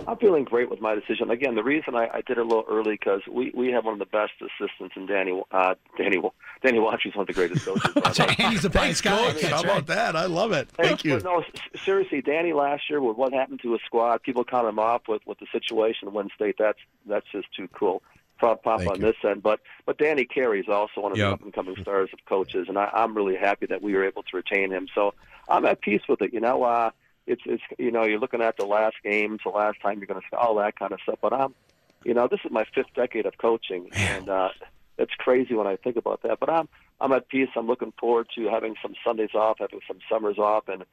I'm 0.07 0.16
feeling 0.16 0.45
great 0.45 0.70
with 0.70 0.81
my 0.81 0.95
decision. 0.95 1.31
Again, 1.31 1.55
the 1.55 1.62
reason 1.65 1.95
I, 1.95 2.09
I 2.15 2.20
did 2.23 2.39
it 2.39 2.39
a 2.39 2.45
little 2.45 2.65
early 2.69 2.93
because 2.93 3.20
we, 3.31 3.51
we 3.55 3.70
have 3.73 3.85
one 3.85 3.95
of 3.95 3.99
the 3.99 4.07
best 4.07 4.33
assistants 4.41 4.95
in 4.97 5.07
Danny 5.07 5.43
uh, 5.51 5.75
Danny 5.97 6.19
Danny 6.62 6.79
Watch 6.79 7.05
is 7.05 7.15
one 7.15 7.23
of 7.23 7.27
the 7.27 7.33
greatest 7.35 7.65
coaches. 7.66 7.93
by 7.95 8.01
the 8.12 8.25
way. 8.29 8.35
Danny's 8.37 8.65
a 8.65 8.69
nice 8.70 9.01
guy. 9.01 9.33
Coach, 9.33 9.43
how 9.43 9.61
about 9.62 9.87
that? 9.87 10.16
I 10.16 10.27
love 10.27 10.53
it. 10.53 10.69
Hey, 10.77 10.85
Thank 10.89 11.05
you. 11.05 11.19
No, 11.20 11.43
seriously, 11.85 12.23
Danny 12.23 12.53
last 12.53 12.89
year 12.89 13.01
with 13.01 13.16
what 13.16 13.33
happened 13.33 13.61
to 13.62 13.73
his 13.73 13.81
squad, 13.85 14.23
people 14.23 14.45
count 14.45 14.69
him 14.69 14.79
off 14.79 15.03
with 15.09 15.23
with 15.27 15.39
the 15.41 15.47
situation 15.53 16.09
in 16.09 16.15
Win 16.15 16.31
State. 16.35 16.57
That's 16.59 16.79
that's 17.07 17.27
just 17.33 17.49
too 17.55 17.69
cool. 17.75 18.03
Pop, 18.41 18.62
pop 18.62 18.79
on 18.87 18.95
you. 19.01 19.03
this 19.03 19.16
end, 19.25 19.43
but 19.43 19.59
but 19.85 19.99
Danny 19.99 20.25
Carey 20.25 20.61
is 20.61 20.69
also 20.69 21.01
one 21.01 21.11
of 21.12 21.19
Yep. 21.19 21.29
the 21.29 21.35
up 21.35 21.43
and 21.43 21.53
coming 21.53 21.77
stars 21.83 22.11
of 22.12 22.20
coaches, 22.25 22.66
and 22.69 22.79
I, 22.79 22.89
I'm 22.95 23.16
really 23.16 23.35
happy 23.35 23.66
that 23.66 23.83
we 23.83 23.95
were 23.95 24.05
able 24.05 24.23
to 24.23 24.37
retain 24.37 24.70
him. 24.70 24.87
So 24.95 25.12
I'm 25.49 25.65
at 25.66 25.81
peace 25.81 26.03
with 26.09 26.23
it. 26.23 26.33
You 26.33 26.39
know, 26.41 26.62
uh, 26.62 26.91
it's 27.29 27.43
it's 27.45 27.63
you 27.79 27.91
know 27.91 28.05
you're 28.05 28.19
looking 28.19 28.43
at 28.43 28.57
the 28.57 28.65
last 28.65 28.97
games, 29.05 29.41
the 29.45 29.51
last 29.51 29.81
time 29.81 29.99
you're 29.99 30.07
going 30.07 30.21
to 30.21 30.27
see 30.29 30.37
all 30.37 30.57
that 30.57 30.79
kind 30.79 30.93
of 30.93 31.01
stuff. 31.03 31.19
But 31.21 31.33
I'm, 31.33 31.55
you 32.05 32.15
know, 32.15 32.27
this 32.29 32.41
is 32.45 32.51
my 32.51 32.65
fifth 32.75 32.93
decade 32.95 33.27
of 33.27 33.39
coaching, 33.39 33.89
and 33.93 34.29
uh, 34.29 34.49
it's 34.97 35.15
crazy 35.15 35.55
when 35.55 35.67
I 35.67 35.77
think 35.77 35.97
about 35.97 36.23
that. 36.23 36.41
But 36.41 36.51
I'm 36.51 36.69
I'm 37.01 37.13
at 37.13 37.29
peace. 37.29 37.51
I'm 37.55 37.67
looking 37.67 37.93
forward 38.01 38.29
to 38.35 38.49
having 38.49 38.75
some 38.83 38.95
Sundays 39.07 39.35
off, 39.35 39.59
having 39.61 39.81
some 39.87 39.99
summers 40.11 40.39
off, 40.39 40.69
and 40.69 40.85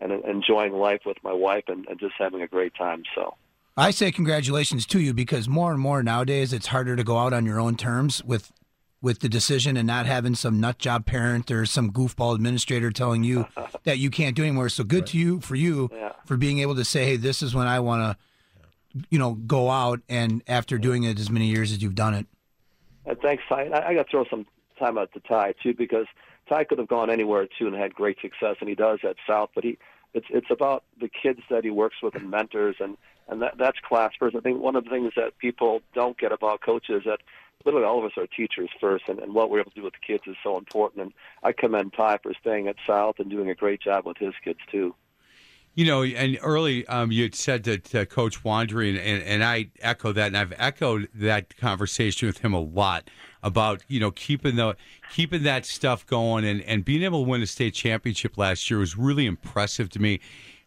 and 0.00 0.12
enjoying 0.24 0.74
life 0.74 1.00
with 1.04 1.16
my 1.24 1.32
wife, 1.32 1.64
and, 1.68 1.86
and 1.88 1.98
just 1.98 2.14
having 2.18 2.42
a 2.42 2.46
great 2.46 2.74
time. 2.74 3.02
So. 3.14 3.34
I 3.76 3.92
say 3.92 4.10
congratulations 4.10 4.86
to 4.86 5.00
you 5.00 5.14
because 5.14 5.48
more 5.48 5.70
and 5.70 5.80
more 5.80 6.02
nowadays 6.02 6.52
it's 6.52 6.66
harder 6.66 6.96
to 6.96 7.04
go 7.04 7.16
out 7.16 7.32
on 7.32 7.46
your 7.46 7.60
own 7.60 7.76
terms 7.76 8.24
with 8.24 8.50
with 9.00 9.20
the 9.20 9.28
decision 9.28 9.76
and 9.76 9.86
not 9.86 10.06
having 10.06 10.34
some 10.34 10.58
nut 10.58 10.78
job 10.78 11.06
parent 11.06 11.50
or 11.50 11.64
some 11.64 11.90
goofball 11.92 12.34
administrator 12.34 12.90
telling 12.90 13.22
you 13.22 13.46
that 13.84 13.98
you 13.98 14.10
can't 14.10 14.34
do 14.34 14.42
anymore. 14.42 14.68
So 14.68 14.82
good 14.84 15.06
to 15.08 15.18
you 15.18 15.40
for 15.40 15.54
you 15.54 15.88
Yeah. 15.92 16.12
for 16.26 16.36
being 16.36 16.58
able 16.58 16.74
to 16.74 16.84
say, 16.84 17.04
"Hey, 17.04 17.16
this 17.16 17.42
is 17.42 17.54
when 17.54 17.66
I 17.66 17.80
want 17.80 18.02
to 18.02 19.04
you 19.10 19.18
know, 19.18 19.34
go 19.34 19.70
out 19.70 20.00
and 20.08 20.42
after 20.48 20.78
doing 20.78 21.04
it 21.04 21.18
as 21.20 21.30
many 21.30 21.46
years 21.46 21.70
as 21.72 21.82
you've 21.82 21.94
done 21.94 22.14
it." 22.14 22.26
Uh, 23.08 23.14
thanks, 23.22 23.42
Ty. 23.48 23.64
I, 23.68 23.88
I 23.88 23.94
got 23.94 24.04
to 24.06 24.10
throw 24.10 24.24
some 24.28 24.46
time 24.78 24.98
out 24.98 25.12
to 25.12 25.20
Ty 25.20 25.54
too 25.62 25.74
because 25.74 26.06
Ty 26.48 26.64
could 26.64 26.78
have 26.78 26.88
gone 26.88 27.10
anywhere 27.10 27.46
too 27.58 27.66
and 27.66 27.76
had 27.76 27.94
great 27.94 28.16
success, 28.20 28.56
and 28.60 28.68
he 28.68 28.74
does 28.74 28.98
at 29.04 29.16
South. 29.28 29.50
But 29.54 29.64
he, 29.64 29.78
it's 30.14 30.26
it's 30.30 30.50
about 30.50 30.84
the 31.00 31.08
kids 31.08 31.40
that 31.50 31.62
he 31.64 31.70
works 31.70 31.96
with 32.02 32.14
and 32.16 32.30
mentors, 32.30 32.76
and 32.80 32.96
and 33.28 33.42
that 33.42 33.58
that's 33.58 33.78
class 33.80 34.12
first. 34.18 34.36
I 34.36 34.40
think 34.40 34.60
one 34.60 34.76
of 34.76 34.84
the 34.84 34.90
things 34.90 35.12
that 35.16 35.38
people 35.38 35.80
don't 35.94 36.18
get 36.18 36.32
about 36.32 36.60
coaches 36.62 37.00
is 37.00 37.04
that 37.04 37.20
literally 37.64 37.86
all 37.86 37.98
of 37.98 38.04
us 38.04 38.16
are 38.16 38.26
teachers 38.26 38.70
first, 38.80 39.04
and, 39.08 39.18
and 39.18 39.34
what 39.34 39.50
we're 39.50 39.60
able 39.60 39.70
to 39.70 39.76
do 39.76 39.82
with 39.82 39.94
the 39.94 40.06
kids 40.06 40.24
is 40.26 40.36
so 40.42 40.56
important. 40.56 41.02
And 41.02 41.12
I 41.42 41.52
commend 41.52 41.92
Ty 41.92 42.18
for 42.22 42.32
staying 42.40 42.68
at 42.68 42.76
South 42.86 43.16
and 43.18 43.30
doing 43.30 43.50
a 43.50 43.54
great 43.54 43.80
job 43.80 44.06
with 44.06 44.16
his 44.18 44.34
kids 44.44 44.60
too. 44.70 44.94
You 45.74 45.84
know, 45.84 46.02
and 46.02 46.38
early 46.42 46.84
um, 46.88 47.12
you 47.12 47.30
said 47.32 47.62
that 47.64 47.84
to 47.84 48.04
Coach 48.04 48.42
Wandry, 48.42 48.88
and, 48.90 48.98
and, 48.98 49.22
and 49.22 49.44
I 49.44 49.70
echo 49.80 50.10
that, 50.12 50.26
and 50.26 50.36
I've 50.36 50.52
echoed 50.56 51.08
that 51.14 51.56
conversation 51.56 52.26
with 52.26 52.38
him 52.38 52.52
a 52.52 52.60
lot 52.60 53.08
about 53.44 53.84
you 53.86 54.00
know 54.00 54.10
keeping 54.10 54.56
the 54.56 54.76
keeping 55.12 55.44
that 55.44 55.66
stuff 55.66 56.04
going, 56.04 56.44
and, 56.44 56.62
and 56.62 56.84
being 56.84 57.04
able 57.04 57.22
to 57.22 57.30
win 57.30 57.42
a 57.42 57.46
state 57.46 57.74
championship 57.74 58.36
last 58.36 58.68
year 58.68 58.80
was 58.80 58.96
really 58.96 59.26
impressive 59.26 59.88
to 59.90 60.00
me. 60.00 60.18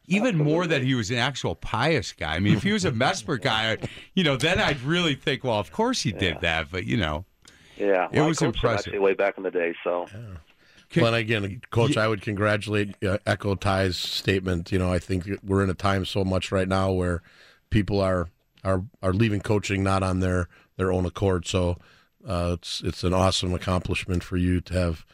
Even 0.08 0.38
more 0.38 0.68
that 0.68 0.82
he 0.82 0.94
was 0.96 1.10
an 1.12 1.18
actual 1.18 1.56
Pius 1.56 2.12
guy. 2.12 2.36
I 2.36 2.40
mean, 2.40 2.56
if 2.58 2.64
he 2.64 2.74
was 2.74 2.84
a 2.86 2.92
Messmer 2.92 3.40
guy, 3.42 3.78
you 4.14 4.24
know, 4.24 4.36
then 4.36 4.60
I'd 4.60 4.82
really 4.82 5.16
think, 5.16 5.44
well, 5.44 5.60
of 5.60 5.72
course 5.72 6.02
he 6.02 6.12
did 6.12 6.42
that. 6.42 6.68
But 6.72 6.86
you 6.86 6.98
know, 6.98 7.24
Yeah, 7.78 8.06
It 8.06 8.16
well, 8.16 8.26
I 8.26 8.28
was 8.28 8.40
coached 8.40 8.58
impressive. 8.58 8.88
actually 8.88 9.00
way 9.00 9.14
back 9.14 9.38
in 9.38 9.44
the 9.44 9.52
day. 9.52 9.74
So 9.84 10.08
Well, 10.96 11.08
and 11.08 11.16
again, 11.16 11.62
Coach, 11.70 11.96
I 11.96 12.08
would 12.08 12.22
congratulate, 12.22 13.02
uh, 13.04 13.20
echo 13.26 13.56
Ty's 13.56 13.96
statement. 13.96 14.72
You 14.72 14.80
know, 14.80 14.92
I 14.92 15.00
think 15.00 15.30
we're 15.44 15.64
in 15.64 15.70
a 15.70 15.74
time 15.76 16.04
so 16.06 16.26
much 16.26 16.52
right 16.52 16.68
now 16.68 16.92
where 16.92 17.22
people 17.70 18.02
are 18.02 18.28
are 18.64 18.84
are 19.02 19.14
leaving 19.14 19.40
coaching 19.40 19.84
not 19.84 20.04
on 20.04 20.20
their 20.20 20.50
their 20.78 20.92
own 20.92 21.06
accord. 21.06 21.48
So 21.48 21.78
uh, 22.28 22.56
it's 22.58 22.82
it's 22.84 23.04
an 23.04 23.14
awesome 23.14 23.54
accomplishment 23.54 24.24
for 24.24 24.36
you 24.38 24.60
to 24.62 24.74
have 24.74 25.06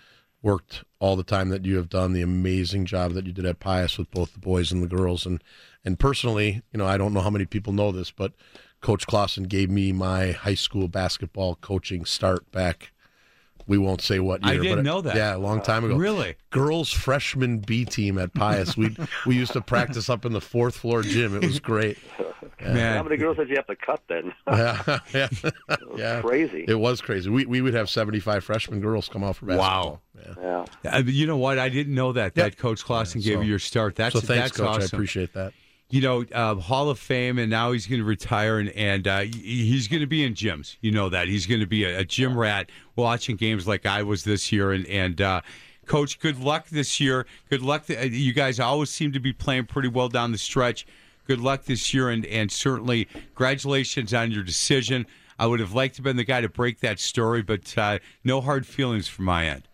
worked 0.41 0.83
all 0.99 1.15
the 1.15 1.23
time 1.23 1.49
that 1.49 1.65
you 1.65 1.77
have 1.77 1.89
done, 1.89 2.13
the 2.13 2.21
amazing 2.21 2.85
job 2.85 3.13
that 3.13 3.25
you 3.25 3.33
did 3.33 3.45
at 3.45 3.59
Pius 3.59 3.97
with 3.97 4.11
both 4.11 4.33
the 4.33 4.39
boys 4.39 4.71
and 4.71 4.83
the 4.83 4.87
girls, 4.87 5.25
and 5.25 5.43
and 5.83 5.99
personally, 5.99 6.61
you 6.71 6.77
know, 6.77 6.85
I 6.85 6.97
don't 6.97 7.13
know 7.13 7.21
how 7.21 7.29
many 7.29 7.45
people 7.45 7.73
know 7.73 7.91
this, 7.91 8.11
but 8.11 8.33
Coach 8.81 9.07
Clausen 9.07 9.43
gave 9.43 9.69
me 9.69 9.91
my 9.91 10.31
high 10.31 10.55
school 10.55 10.87
basketball 10.87 11.55
coaching 11.55 12.05
start 12.05 12.51
back. 12.51 12.91
We 13.67 13.77
won't 13.77 14.01
say 14.01 14.19
what 14.19 14.45
I 14.45 14.53
year. 14.53 14.61
didn't 14.63 14.77
but 14.79 14.85
know 14.85 15.01
that. 15.01 15.15
Yeah, 15.15 15.35
a 15.35 15.37
long 15.37 15.61
time 15.61 15.83
ago. 15.83 15.95
Really? 15.97 16.35
Girls 16.51 16.91
freshman 16.91 17.59
B 17.59 17.83
team 17.85 18.17
at 18.17 18.33
Pius. 18.33 18.77
We 18.77 18.95
we 19.25 19.35
used 19.35 19.53
to 19.53 19.61
practice 19.61 20.09
up 20.09 20.25
in 20.25 20.31
the 20.33 20.41
fourth 20.41 20.77
floor 20.77 21.01
gym. 21.01 21.35
It 21.35 21.43
was 21.45 21.59
great. 21.59 21.97
Yeah. 22.59 22.95
how 22.97 23.03
many 23.03 23.17
girls 23.17 23.37
did 23.37 23.49
you 23.49 23.55
have 23.55 23.67
to 23.67 23.75
cut 23.75 24.01
then? 24.09 24.33
yeah, 24.47 24.99
yeah, 25.13 25.27
yeah. 25.95 26.21
crazy. 26.21 26.65
It 26.67 26.79
was 26.79 27.01
crazy. 27.01 27.29
We 27.29 27.45
we 27.45 27.61
would 27.61 27.75
have 27.75 27.87
seventy 27.87 28.19
five 28.19 28.43
freshman 28.43 28.81
girls 28.81 29.09
come 29.09 29.23
out 29.23 29.35
for 29.35 29.45
basketball. 29.45 30.01
Wow. 30.41 30.65
Yeah. 30.83 30.91
Uh, 30.91 31.03
you 31.05 31.27
know 31.27 31.37
what? 31.37 31.59
I 31.59 31.69
didn't 31.69 31.93
know 31.93 32.13
that 32.13 32.33
that 32.35 32.57
Coach 32.57 32.83
Clausen 32.83 33.21
gave 33.21 33.35
so- 33.35 33.41
you 33.41 33.49
your 33.49 33.59
start. 33.59 33.95
That's 33.95 34.13
so 34.13 34.21
thanks, 34.21 34.57
that's 34.57 34.57
Coach. 34.57 34.81
I 34.81 34.85
appreciate 34.85 35.33
that. 35.33 35.53
You 35.89 36.01
know, 36.01 36.25
uh, 36.33 36.55
Hall 36.55 36.89
of 36.89 36.99
Fame, 36.99 37.39
and 37.39 37.49
now 37.49 37.71
he's 37.71 37.87
going 37.87 38.01
to 38.01 38.05
retire, 38.05 38.59
and, 38.59 38.69
and 38.69 39.07
uh, 39.07 39.21
he's 39.21 39.87
going 39.87 40.01
to 40.01 40.07
be 40.07 40.23
in 40.23 40.33
gyms. 40.33 40.75
You 40.81 40.91
know 40.91 41.09
that 41.09 41.27
he's 41.27 41.45
going 41.45 41.61
to 41.61 41.67
be 41.67 41.85
a, 41.85 41.99
a 41.99 42.05
gym 42.05 42.37
rat, 42.37 42.69
watching 42.95 43.37
games 43.37 43.67
like 43.67 43.85
I 43.85 44.03
was 44.03 44.23
this 44.23 44.51
year. 44.51 44.71
And 44.71 44.85
and 44.87 45.21
uh, 45.21 45.41
Coach, 45.85 46.19
good 46.19 46.39
luck 46.39 46.67
this 46.67 46.99
year. 46.99 47.25
Good 47.49 47.61
luck. 47.61 47.85
To, 47.85 47.97
uh, 47.97 48.03
you 48.03 48.33
guys 48.33 48.59
always 48.59 48.89
seem 48.89 49.13
to 49.13 49.19
be 49.19 49.31
playing 49.31 49.65
pretty 49.65 49.87
well 49.87 50.09
down 50.09 50.33
the 50.33 50.37
stretch. 50.37 50.85
Good 51.25 51.39
luck 51.39 51.63
this 51.63 51.93
year, 51.93 52.09
and 52.09 52.25
and 52.25 52.51
certainly 52.51 53.05
congratulations 53.05 54.13
on 54.13 54.31
your 54.31 54.43
decision. 54.43 55.07
I 55.39 55.45
would 55.45 55.59
have 55.59 55.73
liked 55.73 55.95
to 55.95 55.99
have 55.99 56.03
been 56.03 56.17
the 56.17 56.23
guy 56.23 56.41
to 56.41 56.49
break 56.49 56.79
that 56.79 56.99
story, 56.99 57.41
but 57.43 57.77
uh, 57.77 57.99
no 58.23 58.41
hard 58.41 58.65
feelings 58.65 59.07
from 59.07 59.25
my 59.25 59.45
end. 59.45 59.66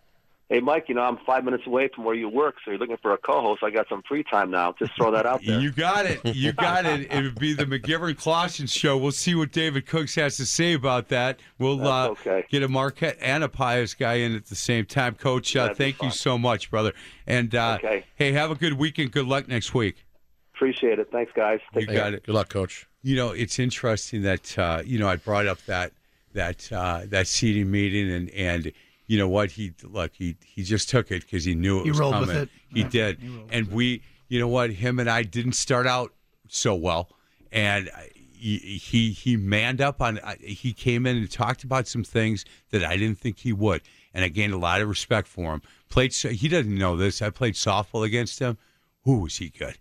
Hey, 0.54 0.60
Mike, 0.60 0.86
you 0.88 0.94
know, 0.94 1.02
I'm 1.02 1.18
five 1.26 1.44
minutes 1.44 1.66
away 1.66 1.90
from 1.96 2.04
where 2.04 2.14
you 2.14 2.30
work, 2.30 2.58
so 2.64 2.70
you're 2.70 2.80
looking 2.80 2.98
for 3.02 3.12
a 3.12 3.18
co 3.18 3.42
host. 3.42 3.64
I 3.64 3.72
got 3.72 3.90
some 3.90 4.04
free 4.08 4.24
time 4.24 4.52
now. 4.52 4.76
Just 4.78 4.96
throw 4.96 5.10
that 5.10 5.26
out 5.26 5.42
there. 5.44 5.60
You 5.60 5.72
got 5.72 6.06
it. 6.06 6.24
You 6.24 6.52
got 6.52 6.86
it. 6.86 7.12
It 7.12 7.24
would 7.24 7.40
be 7.40 7.54
the 7.54 7.66
McGivern 7.66 8.16
Clausen 8.16 8.68
show. 8.68 8.96
We'll 8.96 9.12
see 9.14 9.34
what 9.34 9.52
David 9.52 9.88
Cooks 9.88 10.14
has 10.14 10.38
to 10.38 10.46
say 10.46 10.74
about 10.74 11.08
that. 11.08 11.40
We'll 11.58 11.88
uh, 11.88 12.10
okay. 12.10 12.46
get 12.52 12.62
a 12.62 12.68
Marquette 12.68 13.18
and 13.20 13.44
a 13.44 13.50
Pius 13.50 13.96
guy 13.96 14.14
in 14.18 14.36
at 14.36 14.46
the 14.46 14.54
same 14.54 14.86
time. 14.86 15.16
Coach, 15.16 15.56
uh, 15.56 15.74
thank 15.74 16.00
you 16.04 16.12
so 16.12 16.38
much, 16.38 16.70
brother. 16.70 16.94
And 17.26 17.56
uh, 17.56 17.80
Okay. 17.84 18.06
hey, 18.16 18.34
have 18.34 18.52
a 18.52 18.56
good 18.56 18.74
weekend. 18.74 19.12
Good 19.12 19.26
luck 19.26 19.48
next 19.48 19.74
week. 19.74 20.06
Appreciate 20.54 21.00
it. 21.00 21.10
Thanks, 21.12 21.32
guys. 21.36 21.62
You 21.74 21.88
got 21.88 22.14
it. 22.14 22.28
Good 22.28 22.36
luck, 22.36 22.50
Coach. 22.50 22.88
You 23.02 23.16
know, 23.16 23.32
it's 23.32 23.58
interesting 23.58 24.22
that 24.22 24.60
uh, 24.60 24.84
you 24.86 25.00
know 25.00 25.08
I 25.08 25.16
brought 25.16 25.48
up 25.48 25.66
that 25.66 25.94
that 26.34 26.72
uh, 26.72 27.02
that 27.06 27.26
seating 27.26 27.72
meeting, 27.72 28.12
and 28.12 28.30
and 28.30 28.72
you 29.08 29.18
know 29.18 29.28
what 29.28 29.52
he 29.52 29.74
look 29.84 30.12
he 30.14 30.36
he 30.46 30.64
just 30.64 30.90
took 30.90 31.12
it 31.12 31.22
because 31.24 31.44
he 31.44 31.56
knew 31.56 31.80
it 31.80 31.84
He 31.84 31.92
was 31.92 32.00
rolled 32.00 32.20
with 32.20 32.30
coming. 32.30 32.44
it. 32.44 32.50
He 32.74 32.84
did, 32.84 33.20
and 33.52 33.72
we, 33.72 34.02
you 34.30 34.40
know 34.40 34.48
what, 34.48 34.72
him 34.72 35.00
and 35.00 35.10
I 35.10 35.24
didn't 35.24 35.54
start 35.54 35.86
out 35.88 36.14
so 36.48 36.74
well, 36.76 37.10
and 37.52 37.90
he 38.34 38.58
he, 38.58 39.12
he 39.12 39.38
manned 39.38 39.82
up 39.82 40.02
on. 40.02 40.20
He 40.40 40.74
came 40.74 41.06
in 41.06 41.18
and 41.18 41.30
talked 41.32 41.64
about 41.64 41.88
some 41.88 42.04
things 42.04 42.46
that 42.72 42.84
I 42.84 42.98
didn't 42.98 43.20
think 43.20 43.40
he 43.40 43.54
would, 43.54 43.82
and 44.14 44.24
I 44.24 44.30
gained 44.30 44.54
a 44.54 44.58
lot 44.58 44.82
of 44.82 44.90
respect 44.90 45.28
for 45.28 45.54
him. 45.54 45.62
Played, 45.90 46.14
he 46.14 46.48
doesn't 46.48 46.76
know 46.78 46.98
this. 46.98 47.22
I 47.22 47.30
played 47.30 47.54
softball 47.54 48.06
against 48.06 48.40
him. 48.40 48.58
Who 49.04 49.20
was 49.20 49.38
he 49.38 49.50
good? 49.50 49.78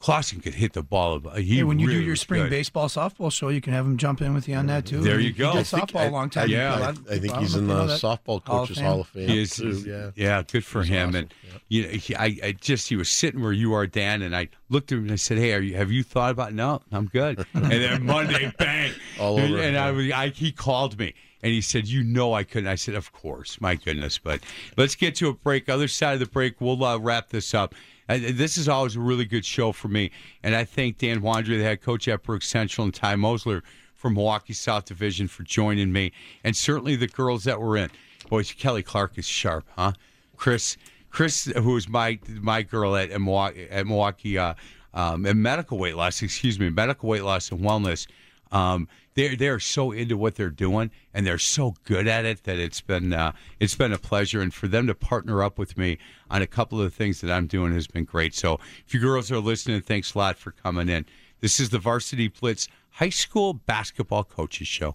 Yeah. 0.00 0.04
Clausen 0.04 0.40
could 0.40 0.54
hit 0.54 0.72
the 0.74 0.82
ball. 0.82 1.18
He 1.36 1.56
hey, 1.56 1.62
when 1.64 1.78
you 1.80 1.88
do 1.90 2.00
your 2.00 2.14
spring 2.16 2.42
good. 2.42 2.50
baseball 2.50 2.86
softball 2.88 3.32
show, 3.32 3.48
you 3.48 3.60
can 3.60 3.72
have 3.72 3.84
him 3.84 3.96
jump 3.96 4.22
in 4.22 4.32
with 4.32 4.46
you 4.48 4.54
on 4.54 4.66
that 4.66 4.86
too. 4.86 5.00
There 5.00 5.18
He- 5.18 5.26
you 5.28 5.32
go. 5.32 5.50
He 5.52 5.58
I 5.58 5.62
did 5.62 5.66
think- 5.66 5.90
softball 5.90 6.08
a 6.08 6.10
long 6.12 6.30
time. 6.30 6.48
yeah. 6.48 6.78
A 6.78 6.82
I- 6.82 6.88
I 7.14 7.18
think 7.18 7.36
he's 7.38 7.56
in 7.56 7.66
the 7.66 7.86
softball 7.86 8.44
coaches 8.44 8.78
Hall 8.78 9.00
of 9.00 9.08
Fame. 9.08 9.28
He 9.28 9.42
is, 9.42 9.56
too, 9.56 9.82
yeah. 9.86 10.10
yeah, 10.14 10.42
good 10.50 10.64
for 10.64 10.84
him. 10.84 11.14
And 11.16 11.34
you 11.68 11.82
know, 11.82 11.88
he, 11.88 12.14
I, 12.14 12.24
I 12.44 12.52
just 12.60 12.88
he 12.88 12.96
was 12.96 13.10
sitting 13.10 13.40
where 13.42 13.52
you 13.52 13.74
are, 13.74 13.86
Dan, 13.86 14.22
and 14.22 14.34
I 14.36 14.48
looked 14.68 14.92
at 14.92 14.98
him 14.98 15.04
and 15.04 15.12
I 15.12 15.16
said, 15.16 15.38
"Hey, 15.38 15.52
are 15.52 15.60
you, 15.60 15.76
have 15.76 15.90
you 15.90 16.02
thought 16.04 16.30
about? 16.30 16.52
No, 16.54 16.80
I'm 16.92 17.06
good." 17.06 17.44
and 17.54 17.70
then 17.72 18.06
Monday, 18.06 18.52
bang, 18.58 18.92
All 19.18 19.38
and, 19.38 19.52
over, 19.54 19.62
and 19.62 19.76
I, 19.76 19.90
was, 19.90 20.10
I 20.12 20.28
he 20.28 20.52
called 20.52 20.98
me 20.98 21.14
and 21.42 21.52
he 21.52 21.60
said, 21.60 21.88
"You 21.88 22.02
know, 22.02 22.34
I 22.34 22.44
couldn't." 22.44 22.68
I 22.68 22.74
said, 22.74 22.94
"Of 22.94 23.12
course, 23.12 23.60
my 23.60 23.74
goodness." 23.74 24.18
But 24.18 24.40
let's 24.76 24.94
get 24.94 25.14
to 25.16 25.28
a 25.28 25.34
break. 25.34 25.68
Other 25.68 25.88
side 25.88 26.14
of 26.14 26.20
the 26.20 26.26
break, 26.26 26.60
we'll 26.60 26.82
uh, 26.84 26.98
wrap 26.98 27.30
this 27.30 27.54
up. 27.54 27.74
Uh, 28.08 28.18
this 28.32 28.56
is 28.56 28.68
always 28.68 28.96
a 28.96 29.00
really 29.00 29.24
good 29.24 29.44
show 29.44 29.72
for 29.72 29.88
me, 29.88 30.10
and 30.42 30.54
I 30.54 30.64
thank 30.64 30.98
Dan 30.98 31.20
Wandry, 31.20 31.58
the 31.58 31.64
head 31.64 31.82
coach 31.82 32.08
at 32.08 32.22
Brooks 32.22 32.48
Central, 32.48 32.84
and 32.84 32.94
Ty 32.94 33.16
Mosler 33.16 33.62
from 33.94 34.14
Milwaukee 34.14 34.52
South 34.52 34.86
Division 34.86 35.28
for 35.28 35.42
joining 35.42 35.92
me, 35.92 36.12
and 36.44 36.56
certainly 36.56 36.96
the 36.96 37.08
girls 37.08 37.44
that 37.44 37.60
were 37.60 37.76
in. 37.76 37.90
Boys, 38.28 38.52
Kelly 38.52 38.82
Clark 38.82 39.18
is 39.18 39.26
sharp, 39.26 39.66
huh? 39.76 39.92
Chris, 40.36 40.76
Chris, 41.10 41.46
who 41.46 41.76
is 41.76 41.88
my 41.88 42.18
my 42.40 42.62
girl 42.62 42.96
at, 42.96 43.10
at 43.10 43.20
Milwaukee, 43.20 44.38
uh, 44.38 44.54
um, 44.94 45.26
medical 45.42 45.78
weight 45.78 45.96
loss, 45.96 46.22
excuse 46.22 46.58
me, 46.58 46.70
medical 46.70 47.08
weight 47.08 47.24
loss 47.24 47.50
and 47.50 47.60
wellness. 47.60 48.06
Um, 48.50 48.88
they're 49.18 49.34
they're 49.34 49.58
so 49.58 49.90
into 49.90 50.16
what 50.16 50.36
they're 50.36 50.48
doing 50.48 50.92
and 51.12 51.26
they're 51.26 51.38
so 51.38 51.74
good 51.82 52.06
at 52.06 52.24
it 52.24 52.44
that 52.44 52.56
it's 52.58 52.80
been 52.80 53.12
uh, 53.12 53.32
it's 53.58 53.74
been 53.74 53.92
a 53.92 53.98
pleasure 53.98 54.40
and 54.40 54.54
for 54.54 54.68
them 54.68 54.86
to 54.86 54.94
partner 54.94 55.42
up 55.42 55.58
with 55.58 55.76
me 55.76 55.98
on 56.30 56.40
a 56.40 56.46
couple 56.46 56.80
of 56.80 56.84
the 56.84 56.96
things 56.96 57.20
that 57.20 57.32
I'm 57.32 57.48
doing 57.48 57.72
has 57.74 57.88
been 57.88 58.04
great. 58.04 58.32
So 58.32 58.60
if 58.86 58.94
you 58.94 59.00
girls 59.00 59.32
are 59.32 59.40
listening, 59.40 59.82
thanks 59.82 60.14
a 60.14 60.18
lot 60.18 60.38
for 60.38 60.52
coming 60.52 60.88
in. 60.88 61.04
This 61.40 61.58
is 61.58 61.70
the 61.70 61.80
Varsity 61.80 62.28
Blitz 62.28 62.68
High 62.92 63.08
School 63.08 63.54
Basketball 63.54 64.22
Coaches 64.22 64.68
Show, 64.68 64.94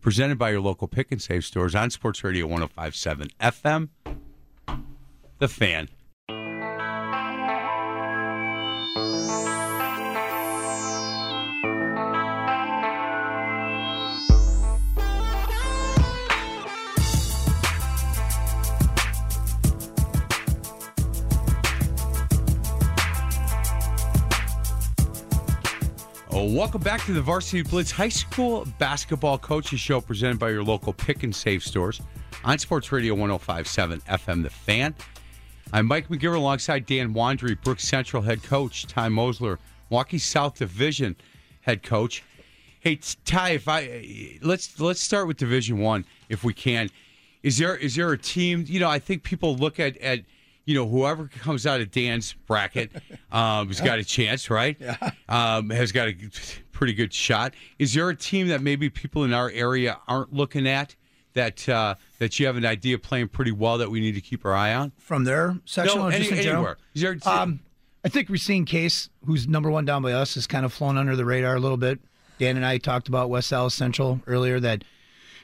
presented 0.00 0.36
by 0.36 0.50
your 0.50 0.60
local 0.60 0.88
pick 0.88 1.12
and 1.12 1.22
save 1.22 1.44
stores 1.44 1.76
on 1.76 1.90
Sports 1.90 2.24
Radio 2.24 2.48
105.7 2.48 3.30
FM. 3.40 3.88
The 5.38 5.48
Fan. 5.48 5.88
Oh, 26.32 26.44
welcome 26.44 26.80
back 26.80 27.04
to 27.06 27.12
the 27.12 27.20
Varsity 27.20 27.62
Blitz 27.62 27.90
High 27.90 28.08
School 28.08 28.64
Basketball 28.78 29.36
Coaches 29.36 29.80
Show 29.80 30.00
presented 30.00 30.38
by 30.38 30.50
your 30.50 30.62
local 30.62 30.92
pick 30.92 31.24
and 31.24 31.34
save 31.34 31.64
stores 31.64 32.00
on 32.44 32.56
Sports 32.56 32.92
Radio 32.92 33.14
1057 33.14 34.00
FM 34.02 34.44
The 34.44 34.50
Fan. 34.50 34.94
I'm 35.72 35.86
Mike 35.86 36.06
McGivern 36.06 36.36
alongside 36.36 36.86
Dan 36.86 37.12
Wandry, 37.14 37.60
Brookfield 37.60 37.80
Central 37.80 38.22
head 38.22 38.44
coach, 38.44 38.86
Ty 38.86 39.08
Mosler, 39.08 39.58
Milwaukee 39.90 40.18
South 40.18 40.54
Division 40.54 41.16
head 41.62 41.82
coach. 41.82 42.22
Hey 42.78 43.00
Ty, 43.24 43.50
if 43.50 43.66
I 43.66 44.38
let's 44.40 44.78
let's 44.78 45.00
start 45.00 45.26
with 45.26 45.36
Division 45.36 45.78
One 45.78 46.04
if 46.28 46.44
we 46.44 46.54
can. 46.54 46.90
Is 47.42 47.58
there 47.58 47.74
is 47.74 47.96
there 47.96 48.12
a 48.12 48.18
team? 48.18 48.64
You 48.68 48.78
know, 48.78 48.88
I 48.88 49.00
think 49.00 49.24
people 49.24 49.56
look 49.56 49.80
at 49.80 49.96
at 49.98 50.20
you 50.70 50.76
know 50.76 50.86
whoever 50.88 51.26
comes 51.26 51.66
out 51.66 51.80
of 51.80 51.90
Dan's 51.90 52.32
bracket 52.46 52.92
um, 53.32 53.66
has 53.66 53.80
got 53.80 53.98
a 53.98 54.04
chance, 54.04 54.48
right? 54.48 54.76
Yeah. 54.78 55.10
Um, 55.28 55.70
has 55.70 55.90
got 55.90 56.06
a 56.06 56.14
pretty 56.70 56.92
good 56.94 57.12
shot. 57.12 57.54
Is 57.80 57.92
there 57.92 58.08
a 58.08 58.14
team 58.14 58.46
that 58.48 58.62
maybe 58.62 58.88
people 58.88 59.24
in 59.24 59.32
our 59.32 59.50
area 59.50 59.98
aren't 60.06 60.32
looking 60.32 60.68
at 60.68 60.94
that 61.34 61.68
uh, 61.68 61.96
that 62.20 62.38
you 62.38 62.46
have 62.46 62.56
an 62.56 62.64
idea 62.64 62.98
playing 62.98 63.28
pretty 63.28 63.50
well 63.50 63.78
that 63.78 63.90
we 63.90 63.98
need 63.98 64.14
to 64.14 64.20
keep 64.20 64.44
our 64.44 64.54
eye 64.54 64.72
on? 64.74 64.92
from 64.98 65.24
their 65.24 65.56
section 65.64 65.98
No, 65.98 66.06
or 66.06 66.12
any- 66.12 66.30
anywhere. 66.30 66.76
There- 66.94 67.18
um, 67.26 67.58
I 68.04 68.08
think 68.08 68.28
Racine 68.30 68.64
Case, 68.64 69.10
who's 69.26 69.48
number 69.48 69.70
one 69.72 69.84
down 69.84 70.02
by 70.02 70.12
us, 70.12 70.34
has 70.36 70.46
kind 70.46 70.64
of 70.64 70.72
flown 70.72 70.96
under 70.96 71.16
the 71.16 71.24
radar 71.24 71.56
a 71.56 71.60
little 71.60 71.76
bit. 71.76 71.98
Dan 72.38 72.56
and 72.56 72.64
I 72.64 72.78
talked 72.78 73.08
about 73.08 73.28
West 73.28 73.52
Allis 73.52 73.74
Central 73.74 74.20
earlier 74.26 74.58
that 74.60 74.84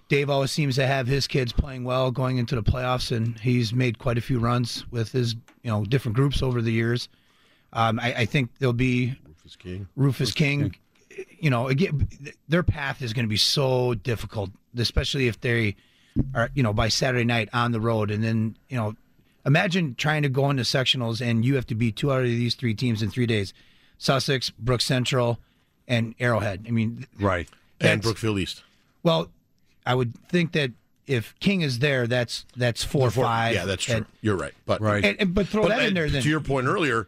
Dave 0.08 0.30
always 0.30 0.52
seems 0.52 0.76
to 0.76 0.86
have 0.86 1.06
his 1.06 1.26
kids 1.26 1.52
playing 1.52 1.84
well 1.84 2.10
going 2.10 2.38
into 2.38 2.54
the 2.54 2.62
playoffs, 2.62 3.14
and 3.14 3.38
he's 3.40 3.72
made 3.72 3.98
quite 3.98 4.16
a 4.18 4.20
few 4.20 4.38
runs 4.38 4.84
with 4.90 5.12
his 5.12 5.34
you 5.62 5.70
know 5.70 5.84
different 5.84 6.14
groups 6.14 6.42
over 6.42 6.62
the 6.62 6.72
years. 6.72 7.08
Um, 7.72 7.98
I, 8.00 8.14
I 8.14 8.24
think 8.24 8.50
there'll 8.58 8.72
be 8.72 9.18
Rufus 9.26 9.56
King. 9.56 9.88
Rufus 9.96 10.32
King. 10.32 10.74
You 11.38 11.50
know, 11.50 11.68
again, 11.68 12.08
their 12.48 12.62
path 12.62 13.02
is 13.02 13.12
going 13.12 13.24
to 13.24 13.28
be 13.28 13.38
so 13.38 13.94
difficult, 13.94 14.50
especially 14.76 15.28
if 15.28 15.40
they 15.40 15.74
are, 16.34 16.50
you 16.54 16.62
know, 16.62 16.72
by 16.72 16.88
Saturday 16.88 17.24
night 17.24 17.48
on 17.52 17.72
the 17.72 17.80
road, 17.80 18.10
and 18.10 18.22
then 18.22 18.56
you 18.68 18.76
know, 18.76 18.94
imagine 19.44 19.94
trying 19.96 20.22
to 20.22 20.28
go 20.28 20.50
into 20.50 20.62
sectionals 20.62 21.20
and 21.20 21.44
you 21.44 21.54
have 21.56 21.66
to 21.66 21.74
beat 21.74 21.96
two 21.96 22.12
out 22.12 22.20
of 22.20 22.26
these 22.26 22.54
three 22.54 22.74
teams 22.74 23.02
in 23.02 23.10
three 23.10 23.26
days: 23.26 23.52
Sussex, 23.98 24.50
Brookfield 24.50 24.82
Central, 24.82 25.40
and 25.88 26.14
Arrowhead. 26.20 26.64
I 26.68 26.70
mean, 26.70 27.06
right, 27.18 27.48
And 27.80 28.02
Brookfield 28.02 28.38
East. 28.38 28.62
Well, 29.02 29.30
I 29.86 29.94
would 29.94 30.14
think 30.28 30.52
that 30.52 30.72
if 31.06 31.34
King 31.38 31.60
is 31.62 31.78
there, 31.78 32.06
that's 32.06 32.44
that's 32.56 32.82
four 32.82 33.08
or 33.08 33.10
five. 33.10 33.54
Yeah, 33.54 33.64
that's 33.64 33.84
true. 33.84 33.96
And- 33.96 34.06
You're 34.20 34.36
right. 34.36 34.52
But 34.66 34.80
And- 34.82 35.04
and- 35.20 35.34
but 35.34 35.46
throw 35.48 35.68
that 35.68 35.82
in 35.86 35.94
there 35.94 36.10
then. 36.10 36.22
To 36.22 36.28
your 36.28 36.40
point 36.40 36.66
earlier, 36.66 37.06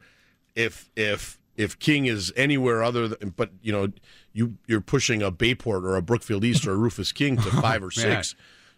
if 0.54 0.88
if 0.96 1.38
if 1.56 1.78
King 1.80 2.06
is 2.06 2.32
anywhere 2.36 2.82
other 2.84 3.08
than, 3.08 3.30
but 3.30 3.50
you 3.62 3.72
know, 3.72 3.88
you 4.32 4.54
you're 4.68 4.80
pushing 4.80 5.20
a 5.22 5.30
Bayport 5.32 5.84
or 5.84 5.96
a 5.96 6.02
Brookfield 6.02 6.44
East 6.44 6.66
or 6.66 6.72
a 6.72 6.76
Rufus 6.76 7.10
King 7.10 7.36
to 7.38 7.50
five 7.60 7.82
or 7.82 7.90
six. 7.90 8.36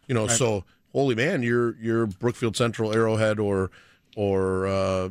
You 0.08 0.14
know, 0.14 0.26
Right. 0.26 0.36
so 0.36 0.64
holy 0.92 1.14
man, 1.14 1.42
you're 1.42 1.76
you're 1.76 2.06
Brookfield 2.06 2.56
Central, 2.56 2.92
Arrowhead, 2.94 3.38
or 3.38 3.70
or 4.16 4.66
uh, 4.66 5.10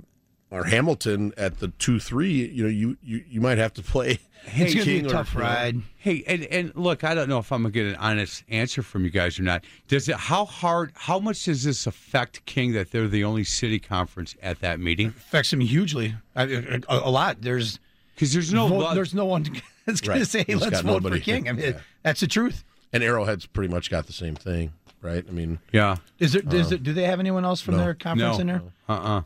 or 0.51 0.63
Hamilton 0.65 1.33
at 1.37 1.59
the 1.59 1.67
two 1.69 1.99
three. 1.99 2.31
You 2.47 2.63
know, 2.63 2.69
you 2.69 2.97
you, 3.03 3.23
you 3.29 3.41
might 3.41 3.57
have 3.57 3.73
to 3.75 3.81
play. 3.81 4.19
It's 4.55 4.73
gonna 4.73 4.85
be 4.85 4.91
a 4.95 4.99
King 5.01 5.05
or- 5.07 5.09
tough 5.09 5.33
you 5.33 5.39
know, 5.41 5.45
ride. 5.45 5.81
Hey, 5.97 6.23
and, 6.25 6.45
and 6.45 6.71
look, 6.73 7.03
I 7.03 7.13
don't 7.13 7.27
know 7.27 7.39
if 7.39 7.51
I'm 7.51 7.61
gonna 7.63 7.73
get 7.73 7.87
an 7.87 7.97
honest 7.97 8.45
answer 8.47 8.81
from 8.81 9.03
you 9.03 9.09
guys 9.09 9.37
or 9.37 9.43
not. 9.43 9.65
Does 9.89 10.07
it? 10.07 10.15
How 10.15 10.45
hard? 10.45 10.93
How 10.95 11.19
much 11.19 11.43
does 11.43 11.65
this 11.65 11.85
affect 11.85 12.45
King 12.45 12.71
that 12.71 12.89
they're 12.91 13.09
the 13.09 13.25
only 13.25 13.43
city 13.43 13.79
conference 13.79 14.37
at 14.41 14.61
that 14.61 14.79
meeting? 14.79 15.09
affects 15.09 15.51
him 15.51 15.59
hugely. 15.59 16.15
I, 16.37 16.43
a, 16.43 16.79
a 16.87 17.11
lot. 17.11 17.41
There's 17.41 17.79
because 18.15 18.31
there's 18.31 18.53
no 18.53 18.67
vote- 18.69 18.93
there's 18.95 19.13
no 19.13 19.25
one 19.25 19.43
that's 19.85 19.99
going 19.99 20.19
Right. 20.19 20.23
to 20.23 20.25
say 20.25 20.45
He's 20.47 20.61
let's 20.61 20.79
vote 20.79 21.03
nobody. 21.03 21.19
for 21.19 21.25
King. 21.25 21.49
I 21.49 21.51
mean, 21.51 21.65
Yeah. 21.73 21.79
that's 22.03 22.21
the 22.21 22.27
truth. 22.27 22.63
And 22.93 23.03
Arrowhead's 23.03 23.45
pretty 23.45 23.71
much 23.73 23.89
got 23.91 24.07
the 24.07 24.13
same 24.13 24.35
thing, 24.35 24.71
right? 25.01 25.25
I 25.27 25.31
mean, 25.31 25.59
yeah. 25.73 25.97
Is 26.17 26.31
there, 26.31 26.41
is 26.49 26.67
Uh, 26.67 26.69
there 26.69 26.77
do 26.77 26.93
they 26.93 27.03
have 27.03 27.19
anyone 27.19 27.43
else 27.43 27.59
from 27.59 27.75
no. 27.75 27.81
their 27.81 27.93
conference 27.93 28.39
in 28.39 28.47
there? 28.47 28.61
Uh 28.87 28.93
uh 28.93 29.21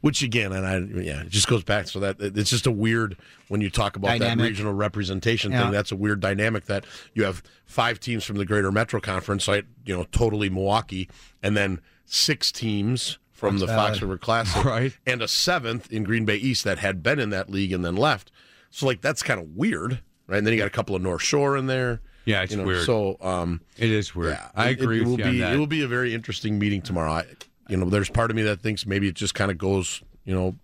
Which 0.00 0.22
again, 0.22 0.52
and 0.52 0.66
I 0.66 0.78
yeah, 1.02 1.22
it 1.22 1.28
just 1.30 1.48
goes 1.48 1.64
back 1.64 1.88
so 1.88 2.00
that 2.00 2.16
it's 2.20 2.50
just 2.50 2.66
a 2.66 2.70
weird 2.70 3.16
when 3.48 3.60
you 3.60 3.70
talk 3.70 3.96
about 3.96 4.08
Dynamic. 4.18 4.38
that 4.38 4.44
regional 4.44 4.72
representation 4.72 5.52
Yeah. 5.52 5.62
thing. 5.64 5.72
That's 5.72 5.92
a 5.92 5.96
weird 5.96 6.20
dynamic 6.20 6.66
that 6.66 6.84
you 7.14 7.24
have 7.24 7.42
five 7.66 8.00
teams 8.00 8.24
from 8.24 8.36
the 8.36 8.44
Greater 8.44 8.70
Metro 8.72 9.00
Conference, 9.00 9.46
like 9.48 9.66
you 9.84 9.96
know, 9.96 10.04
totally 10.12 10.48
Milwaukee, 10.50 11.08
and 11.42 11.56
then 11.56 11.80
six 12.06 12.50
teams 12.52 13.18
from 13.32 13.58
the 13.58 13.66
Fox 13.66 14.00
River 14.00 14.16
Classic, 14.16 14.64
Right. 14.64 14.96
and 15.06 15.20
a 15.20 15.28
seventh 15.28 15.92
in 15.92 16.04
Green 16.04 16.24
Bay 16.24 16.36
East 16.36 16.64
that 16.64 16.78
had 16.78 17.02
been 17.02 17.18
in 17.18 17.30
that 17.30 17.50
league 17.50 17.72
and 17.72 17.84
then 17.84 17.96
left. 17.96 18.30
So 18.70 18.86
like 18.86 19.00
that's 19.00 19.22
kind 19.22 19.38
of 19.40 19.48
weird, 19.56 20.00
right? 20.26 20.38
And 20.38 20.46
then 20.46 20.52
you 20.54 20.58
got 20.58 20.66
a 20.66 20.70
couple 20.70 20.96
of 20.96 21.02
North 21.02 21.22
Shore 21.22 21.56
in 21.56 21.66
there. 21.66 22.00
Yeah, 22.26 22.42
it's 22.42 22.52
you 22.52 22.58
know, 22.58 22.64
weird. 22.64 22.86
So 22.86 23.18
um, 23.20 23.60
it 23.76 23.90
is 23.90 24.14
weird. 24.14 24.32
yeah, 24.32 24.48
I 24.54 24.70
it- 24.70 24.80
agree 24.80 24.96
it, 24.96 25.00
with 25.00 25.08
will 25.10 25.18
you 25.18 25.24
on 25.26 25.30
be, 25.32 25.38
that. 25.40 25.52
It 25.52 25.58
will 25.58 25.66
be 25.66 25.82
a 25.82 25.88
very 25.88 26.14
interesting 26.14 26.58
meeting 26.58 26.80
tomorrow. 26.80 27.12
I, 27.12 27.24
you 27.68 27.76
know, 27.76 27.86
there's 27.88 28.10
part 28.10 28.30
of 28.30 28.36
me 28.36 28.42
that 28.42 28.60
thinks 28.60 28.86
maybe 28.86 29.08
it 29.08 29.14
just 29.14 29.34
kind 29.34 29.50
of 29.50 29.58
goes, 29.58 30.02
you 30.24 30.34
know, 30.34 30.54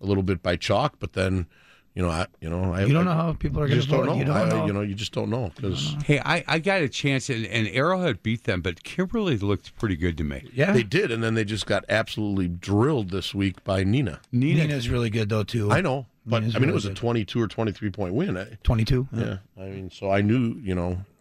a 0.00 0.06
little 0.06 0.22
bit 0.22 0.42
by 0.42 0.56
chalk, 0.56 0.96
but 0.98 1.14
then, 1.14 1.46
you 1.94 2.02
know, 2.02 2.10
I, 2.10 2.26
you 2.40 2.50
know, 2.50 2.72
I, 2.74 2.84
You 2.84 2.92
don't 2.92 3.08
I- 3.08 3.14
know 3.14 3.22
how 3.22 3.32
people 3.32 3.60
are 3.62 3.66
gonna 3.66 3.76
just 3.80 3.88
don't 3.90 4.04
know. 4.04 4.14
You 4.16 4.24
don't 4.26 4.36
I- 4.36 4.48
know. 4.48 4.66
You 4.66 4.72
know, 4.74 4.82
you 4.82 4.94
just 4.94 5.12
don't 5.12 5.30
know 5.30 5.50
because 5.56 5.92
uh-huh. 5.94 6.02
Hey, 6.04 6.20
I, 6.20 6.44
I 6.46 6.58
got 6.58 6.82
a 6.82 6.88
chance, 6.90 7.30
and, 7.30 7.46
and 7.46 7.66
Arrowhead 7.68 8.22
beat 8.22 8.44
them, 8.44 8.60
but 8.60 8.82
Kimberly 8.82 9.38
looked 9.38 9.74
pretty 9.76 9.96
good 9.96 10.18
to 10.18 10.24
me. 10.24 10.50
Yeah, 10.52 10.72
they 10.72 10.82
did, 10.82 11.10
and 11.10 11.22
then 11.22 11.34
they 11.34 11.44
just 11.44 11.64
got 11.66 11.84
absolutely 11.88 12.48
drilled 12.48 13.10
this 13.10 13.34
week 13.34 13.64
by 13.64 13.84
Neenah. 13.84 14.18
Neenah, 14.34 14.68
Neenah's 14.68 14.88
really 14.90 15.08
good 15.10 15.30
though 15.30 15.44
too. 15.44 15.70
I 15.72 15.80
know, 15.80 16.04
but 16.26 16.42
Neenah's 16.42 16.56
I 16.56 16.58
mean, 16.58 16.68
really 16.68 16.72
it 16.72 16.74
was 16.74 16.84
a 16.86 16.94
22 16.94 17.40
or 17.40 17.48
23 17.48 17.90
point 17.90 18.12
win. 18.14 18.36
Eh? 18.36 18.44
22. 18.62 19.08
yeah, 19.14 19.38
I 19.58 19.64
mean, 19.64 19.90
so 19.90 20.10
I 20.10 20.20
knew, 20.20 20.54
you 20.62 20.74
know, 20.74 20.98
but 20.98 21.15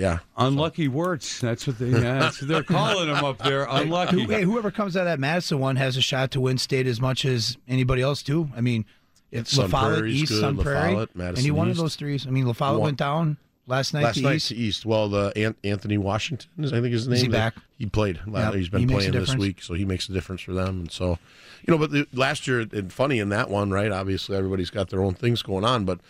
yeah, 0.00 0.18
unlucky 0.36 0.88
words. 0.88 1.40
That's 1.40 1.66
what 1.66 1.78
they. 1.78 1.88
Yeah, 1.88 2.18
that's 2.18 2.40
what 2.40 2.48
they're 2.48 2.62
calling 2.62 3.08
them 3.12 3.24
up 3.24 3.38
there. 3.38 3.66
Unlucky. 3.68 4.22
Who- 4.24 4.30
hey, 4.30 4.42
whoever 4.42 4.70
comes 4.70 4.96
out 4.96 5.00
of 5.00 5.06
that 5.06 5.20
Madison 5.20 5.58
one 5.58 5.76
has 5.76 5.96
a 5.96 6.00
shot 6.02 6.30
to 6.32 6.40
win 6.40 6.58
state 6.58 6.86
as 6.86 7.00
much 7.00 7.24
as 7.24 7.56
anybody 7.68 8.02
else 8.02 8.22
too. 8.22 8.48
I 8.56 8.60
mean, 8.60 8.84
if 9.30 9.48
Sun 9.48 9.70
La 9.70 9.80
Follette, 9.80 9.98
Prairie's 9.98 10.22
East, 10.22 10.32
good, 10.32 10.40
Sun 10.40 10.56
La 10.56 10.62
Prairie, 10.62 10.92
Follette, 10.94 11.14
Madison 11.16 11.44
any 11.44 11.50
one 11.50 11.70
of 11.70 11.76
those 11.76 11.96
threes. 11.96 12.26
I 12.26 12.30
mean, 12.30 12.46
La 12.46 12.52
Follette 12.54 12.80
went 12.80 12.96
down 12.98 13.36
last 13.66 13.94
night 13.94 14.02
last 14.04 14.16
to 14.16 14.22
night 14.22 14.36
East. 14.36 14.48
to 14.48 14.56
East. 14.56 14.86
Well, 14.86 15.08
the 15.08 15.32
An- 15.36 15.54
Anthony 15.62 15.98
Washington 15.98 16.48
is, 16.58 16.72
I 16.72 16.80
think, 16.80 16.92
his 16.92 17.06
name. 17.06 17.14
Is 17.14 17.20
he 17.22 17.28
that- 17.28 17.54
back? 17.54 17.62
He 17.78 17.86
played. 17.86 18.20
La- 18.26 18.40
Yep, 18.46 18.54
He's 18.54 18.68
been 18.68 18.80
he 18.80 18.86
playing 18.86 19.12
this 19.12 19.34
week, 19.36 19.62
so 19.62 19.74
he 19.74 19.84
makes 19.84 20.08
a 20.08 20.12
difference 20.12 20.40
for 20.42 20.52
them. 20.52 20.80
And 20.80 20.90
so, 20.92 21.18
you 21.66 21.72
know, 21.72 21.78
but 21.78 21.90
the, 21.92 22.06
last 22.12 22.46
year, 22.46 22.60
and 22.72 22.92
funny 22.92 23.18
in 23.20 23.28
that 23.30 23.48
one, 23.48 23.70
right? 23.70 23.90
Obviously, 23.92 24.36
everybody's 24.36 24.70
got 24.70 24.90
their 24.90 25.02
own 25.02 25.14
things 25.14 25.42
going 25.42 25.64
on, 25.64 25.84
but 25.84 25.98
it 25.98 26.02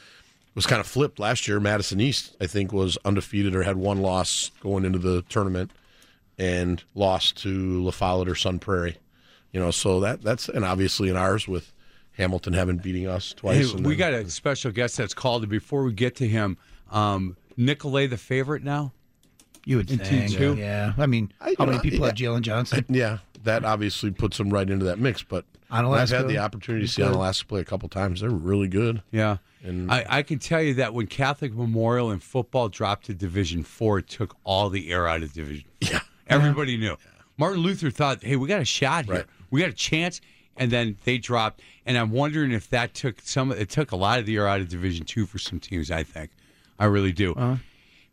was 0.61 0.67
kind 0.67 0.81
of 0.81 0.87
flipped 0.87 1.19
last 1.19 1.49
year. 1.49 1.59
Madison 1.59 2.01
East, 2.03 2.37
I 2.41 2.47
think, 2.47 2.71
was 2.73 2.99
undefeated 3.05 3.55
or 3.57 3.63
had 3.63 3.77
one 3.79 4.03
loss 4.03 4.51
going 4.61 4.85
into 4.85 4.99
the 4.99 5.23
tournament, 5.31 5.71
and 6.39 6.83
lost 6.95 7.39
to 7.39 7.83
La 7.83 7.91
Follette 7.91 8.29
or 8.29 8.35
Sun 8.35 8.59
Prairie. 8.59 8.99
You 9.53 9.61
know, 9.61 9.71
so 9.71 10.01
that 10.01 10.21
that's 10.23 10.49
and 10.51 10.65
obviously 10.65 11.09
in 11.09 11.17
ours 11.17 11.49
with 11.49 11.73
Hamilton 12.13 12.53
having 12.53 12.77
beating 12.77 13.07
us 13.07 13.33
twice. 13.33 13.71
Hey, 13.71 13.77
and 13.77 13.87
we 13.87 13.95
then- 13.97 14.13
got 14.13 14.13
a 14.13 14.29
special 14.31 14.71
guest 14.71 14.99
that's 14.99 15.15
called. 15.15 15.43
And 15.43 15.51
before 15.51 15.83
we 15.83 15.93
get 15.95 16.17
to 16.17 16.29
him, 16.29 16.59
um, 16.91 17.37
Nicolet 17.57 18.11
the 18.11 18.17
favorite 18.19 18.63
now. 18.63 18.93
You 19.65 19.77
would 19.79 19.91
In 19.91 19.99
think, 19.99 20.31
T2? 20.33 20.57
yeah. 20.59 20.93
I 20.99 21.07
mean, 21.07 21.33
I- 21.41 21.55
how 21.59 21.65
many 21.67 21.79
people 21.81 22.01
yeah. 22.01 22.07
have 22.07 22.15
Jalen 22.15 22.43
Johnson? 22.43 22.85
Yeah, 22.89 23.19
that 23.45 23.65
obviously 23.65 24.11
puts 24.11 24.37
them 24.39 24.51
right 24.51 24.69
into 24.69 24.85
that 24.87 24.99
mix. 24.99 25.23
But 25.23 25.45
I've 25.71 26.11
had 26.11 26.29
the 26.29 26.39
opportunity 26.39 26.83
to 26.83 26.87
he's 26.87 26.95
see 26.97 27.03
good. 27.03 27.15
Onalaska 27.15 27.47
play 27.49 27.61
a 27.61 27.65
couple 27.65 27.89
times. 27.89 28.21
They're 28.21 28.31
really 28.31 28.69
good. 28.69 29.03
Yeah. 29.11 29.39
And 29.63 29.91
I, 29.91 30.07
I 30.09 30.23
can 30.23 30.39
tell 30.39 30.63
you 30.63 30.75
that 30.75 30.95
when 30.95 31.07
Catholic 31.07 31.55
Memorial 31.55 32.11
and 32.11 32.23
football 32.23 32.69
dropped 32.69 33.07
to 33.07 33.15
Division 33.15 33.63
Four, 33.63 33.99
it 33.99 34.09
took 34.09 34.37
all 34.45 34.71
the 34.71 34.91
air 34.91 35.07
out 35.07 35.23
of 35.23 35.33
Division. 35.33 35.69
Yeah, 35.81 36.01
everybody 36.27 36.77
knew. 36.77 36.97
Martin 37.37 37.61
Luther 37.61 37.91
thought, 37.91 38.23
"Hey, 38.23 38.37
we 38.37 38.49
got 38.49 38.61
a 38.61 38.65
shot 38.65 39.07
here. 39.07 39.27
We 39.51 39.61
got 39.61 39.71
a 39.71 39.75
chance." 39.75 40.21
And 40.57 40.71
then 40.71 40.99
they 41.05 41.17
dropped, 41.17 41.63
and 41.87 41.97
I'm 41.97 42.11
wondering 42.11 42.53
if 42.53 42.69
that 42.71 42.93
took 42.93 43.21
some. 43.21 43.53
It 43.53 43.71
took 43.71 43.93
a 43.93 43.97
lot 43.97 44.19
of 44.19 44.27
the 44.27 44.37
air 44.37 44.47
out 44.47 44.61
of 44.61 44.69
Division 44.69 45.07
Two 45.07 45.25
for 45.25 45.39
some 45.39 45.59
teams. 45.61 45.91
I 45.91 46.03
think, 46.03 46.31
I 46.79 46.85
really 46.87 47.13
do. 47.13 47.33
Uh-huh. 47.35 47.57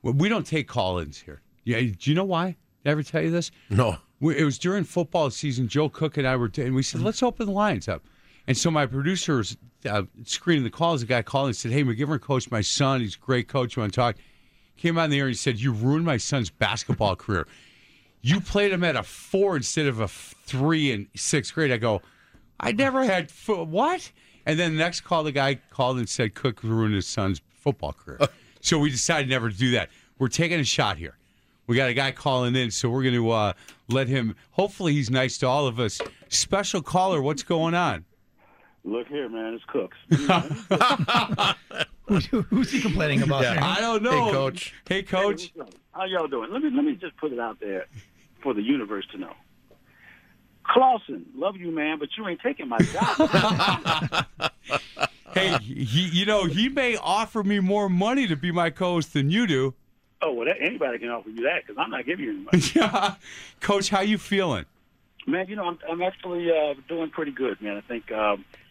We 0.02 0.30
don't 0.30 0.46
take 0.46 0.68
call-ins 0.68 1.20
here. 1.20 1.42
Yeah, 1.66 1.80
do 1.82 2.10
you 2.10 2.16
know 2.16 2.24
why? 2.24 2.56
Did 2.84 2.90
I 2.90 2.92
ever 2.92 3.04
tell 3.04 3.22
you 3.22 3.32
this? 3.32 3.52
No. 3.70 3.98
We, 4.22 4.38
it 4.38 4.46
was 4.46 4.58
during 4.58 4.86
football 4.86 5.30
season. 5.30 5.68
Joe 5.68 5.90
Cook 5.90 6.16
and 6.16 6.26
I 6.26 6.38
were, 6.38 6.50
and 6.58 6.74
we 6.74 6.84
said, 6.84 7.02
let's 7.02 7.22
open 7.22 7.48
the 7.48 7.52
lines 7.52 7.90
up. 7.90 8.06
And 8.48 8.56
so 8.56 8.72
my 8.72 8.86
producer 8.86 9.38
was 9.38 9.58
uh, 9.88 10.04
screening 10.26 10.64
the 10.64 10.70
calls. 10.70 11.02
The 11.02 11.08
guy 11.08 11.22
called 11.22 11.48
and 11.48 11.56
said, 11.56 11.72
"Hey, 11.72 11.84
McGivern 11.84 12.22
coached 12.22 12.52
my 12.52 12.62
son. 12.62 13.02
He's 13.02 13.16
a 13.16 13.20
great 13.20 13.48
coach. 13.48 13.76
You 13.76 13.82
want 13.82 13.94
to 13.94 14.00
talk?" 14.00 14.16
Came 14.78 14.98
on 15.00 15.10
the 15.10 15.18
air 15.18 15.26
and 15.26 15.32
he 15.32 15.38
said, 15.38 15.60
"You 15.60 15.72
ruined 15.72 16.06
my 16.06 16.18
son's 16.18 16.50
basketball 16.50 17.16
career. 17.18 17.48
You 18.22 18.42
played 18.42 18.72
him 18.72 18.84
at 18.84 18.96
a 18.96 19.04
four 19.04 19.56
instead 19.56 19.88
of 19.88 20.00
a 20.00 20.08
three 20.08 20.92
in 20.92 21.08
sixth 21.16 21.54
grade." 21.54 21.72
I 21.72 21.78
go, 21.78 22.02
"I 22.60 22.72
never 22.72 23.04
had 23.04 23.32
fo- 23.32 23.64
what?" 23.64 24.12
And 24.46 24.58
then 24.58 24.74
the 24.74 24.80
next 24.80 25.02
call, 25.02 25.24
the 25.24 25.32
guy 25.32 25.56
called 25.56 25.98
and 25.98 26.08
said, 26.08 26.34
"Cook 26.36 26.64
ruined 26.64 26.96
his 26.96 27.08
son's 27.08 27.42
football 27.50 27.94
career." 27.94 28.20
so 28.62 28.80
we 28.80 28.90
decided 28.90 29.30
never 29.30 29.50
to 29.50 29.58
do 29.58 29.72
that. 29.72 29.90
We're 30.20 30.28
taking 30.30 30.60
a 30.60 30.64
shot 30.64 30.98
here. 30.98 31.18
We 31.68 31.76
got 31.76 31.90
a 31.90 31.94
guy 31.94 32.12
calling 32.12 32.56
in, 32.56 32.72
so 32.72 32.90
we're 32.90 33.04
going 33.04 33.16
to 33.16 33.30
uh, 33.30 33.54
let 33.90 34.08
him. 34.08 34.36
Hopefully, 34.52 34.94
he's 34.94 35.10
nice 35.10 35.38
to 35.40 35.48
all 35.48 35.68
of 35.68 35.80
us. 35.80 36.00
Special 36.30 36.82
caller, 36.82 37.22
what's 37.22 37.44
going 37.44 37.74
on? 37.74 38.06
Look 38.84 39.08
here, 39.08 39.28
man, 39.30 39.54
it's 39.54 39.64
Cooks. 39.66 39.98
Who- 42.32 42.42
Who's 42.44 42.72
he 42.72 42.82
complaining 42.82 43.22
about? 43.22 43.46
I 43.46 43.82
don't 43.82 44.02
know. 44.02 44.32
Coach. 44.32 44.74
Hey, 44.88 45.04
coach. 45.04 45.52
How 45.92 46.06
y'all 46.06 46.28
doing? 46.28 46.52
Let 46.52 46.62
me 46.62 46.70
let 46.74 46.86
me 46.86 46.96
just 46.96 47.18
put 47.18 47.34
it 47.34 47.40
out 47.40 47.60
there 47.60 47.86
for 48.42 48.54
the 48.54 48.62
universe 48.62 49.06
to 49.12 49.18
know. 49.18 49.34
Clausen, 50.64 51.26
love 51.36 51.58
you, 51.58 51.72
man, 51.72 51.98
but 52.00 52.10
you 52.18 52.28
ain't 52.28 52.40
taking 52.42 52.68
my 52.70 52.78
job. 52.80 54.26
Hey, 55.34 55.56
he, 55.60 56.08
you 56.08 56.26
know, 56.26 56.46
he 56.46 56.68
may 56.68 56.96
offer 56.96 57.44
me 57.44 57.60
more 57.60 57.90
money 57.90 58.26
to 58.28 58.36
be 58.36 58.52
my 58.52 58.72
co-host 58.72 59.14
than 59.14 59.30
you 59.30 59.46
do. 59.46 59.74
oh 60.24 60.34
well, 60.34 60.46
that, 60.48 60.56
anybody 60.60 60.98
can 60.98 61.10
offer 61.10 61.30
you 61.30 61.44
that 61.44 61.62
because 61.68 61.76
I'm 61.78 61.92
not 61.92 62.06
giving 62.08 62.26
you 62.26 62.32
any 62.32 62.40
money. 62.40 62.64
yeah, 62.76 63.16
coach, 63.60 63.90
how 63.90 64.00
you 64.00 64.18
feeling? 64.18 64.66
Man, 65.28 65.48
you 65.48 65.56
know, 65.56 65.66
I'm, 65.66 65.78
I'm 65.88 66.02
actually 66.02 66.50
uh, 66.50 66.74
doing 66.88 67.12
pretty 67.12 67.32
good, 67.34 67.62
man. 67.62 67.78
I 67.78 67.82
think, 67.82 68.12
um, 68.12 68.18
uh, 68.18 68.67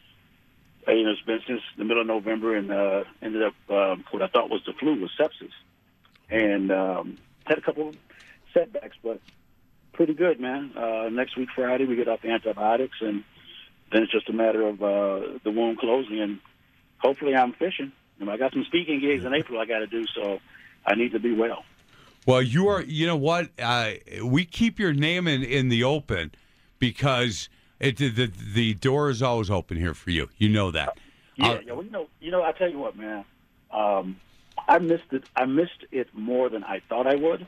you 0.88 1.04
know, 1.04 1.10
it's 1.10 1.20
been 1.22 1.40
since 1.46 1.62
the 1.76 1.84
middle 1.84 2.00
of 2.00 2.06
November 2.06 2.56
and 2.56 2.70
uh, 2.70 3.04
ended 3.20 3.42
up 3.42 3.54
um, 3.68 4.04
what 4.10 4.22
I 4.22 4.28
thought 4.28 4.50
was 4.50 4.62
the 4.66 4.72
flu 4.72 5.00
was 5.00 5.10
sepsis. 5.18 5.52
And 6.30 6.70
um, 6.72 7.18
had 7.44 7.58
a 7.58 7.60
couple 7.60 7.88
of 7.88 7.96
setbacks, 8.52 8.96
but 9.02 9.20
pretty 9.92 10.14
good, 10.14 10.40
man. 10.40 10.72
Uh, 10.76 11.08
next 11.10 11.36
week, 11.36 11.48
Friday, 11.54 11.86
we 11.86 11.96
get 11.96 12.08
off 12.08 12.24
antibiotics, 12.24 12.98
and 13.00 13.24
then 13.92 14.02
it's 14.02 14.12
just 14.12 14.28
a 14.28 14.32
matter 14.32 14.66
of 14.66 14.82
uh, 14.82 15.38
the 15.44 15.50
wound 15.50 15.78
closing. 15.78 16.20
And 16.20 16.40
hopefully, 16.98 17.34
I'm 17.34 17.52
fishing. 17.52 17.92
You 18.18 18.26
know, 18.26 18.32
I 18.32 18.36
got 18.36 18.52
some 18.52 18.64
speaking 18.64 19.00
gigs 19.00 19.24
in 19.24 19.34
April 19.34 19.60
I 19.60 19.66
got 19.66 19.80
to 19.80 19.86
do, 19.86 20.04
so 20.14 20.38
I 20.84 20.94
need 20.94 21.12
to 21.12 21.20
be 21.20 21.32
well. 21.32 21.64
Well, 22.26 22.42
you 22.42 22.68
are. 22.68 22.82
You 22.82 23.06
know 23.06 23.16
what? 23.16 23.50
Uh, 23.58 23.92
we 24.22 24.44
keep 24.44 24.78
your 24.78 24.92
name 24.92 25.28
in 25.28 25.42
in 25.42 25.68
the 25.68 25.84
open 25.84 26.32
because 26.78 27.48
it 27.80 27.96
the 27.96 28.08
the, 28.08 28.32
the 28.54 28.74
door 28.74 29.10
is 29.10 29.22
always 29.22 29.50
open 29.50 29.76
here 29.76 29.94
for 29.94 30.10
you. 30.10 30.28
You 30.38 30.48
know 30.48 30.70
that. 30.70 30.98
Yeah, 31.36 31.48
Uh, 31.48 31.60
yeah. 31.66 31.72
Well, 31.72 31.84
you 31.84 31.90
know, 31.90 32.06
you 32.20 32.30
know, 32.30 32.42
I 32.42 32.52
tell 32.52 32.70
you 32.70 32.78
what, 32.78 32.96
man. 32.96 33.24
Um, 33.70 34.20
I 34.68 34.78
missed 34.78 35.12
it. 35.12 35.24
I 35.36 35.44
missed 35.44 35.84
it 35.92 36.08
more 36.14 36.48
than 36.48 36.64
I 36.64 36.80
thought 36.88 37.06
I 37.06 37.14
would, 37.14 37.46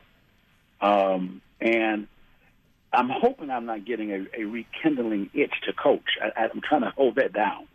um, 0.81 1.41
and 1.59 2.07
I'm 2.93 3.09
hoping 3.09 3.49
I'm 3.49 3.65
not 3.65 3.85
getting 3.85 4.11
a, 4.11 4.25
a 4.37 4.43
rekindling 4.45 5.29
itch 5.33 5.53
to 5.65 5.73
coach. 5.73 6.17
I, 6.21 6.43
I'm 6.45 6.61
trying 6.61 6.81
to 6.81 6.91
hold 6.91 7.15
that 7.15 7.33
down. 7.33 7.67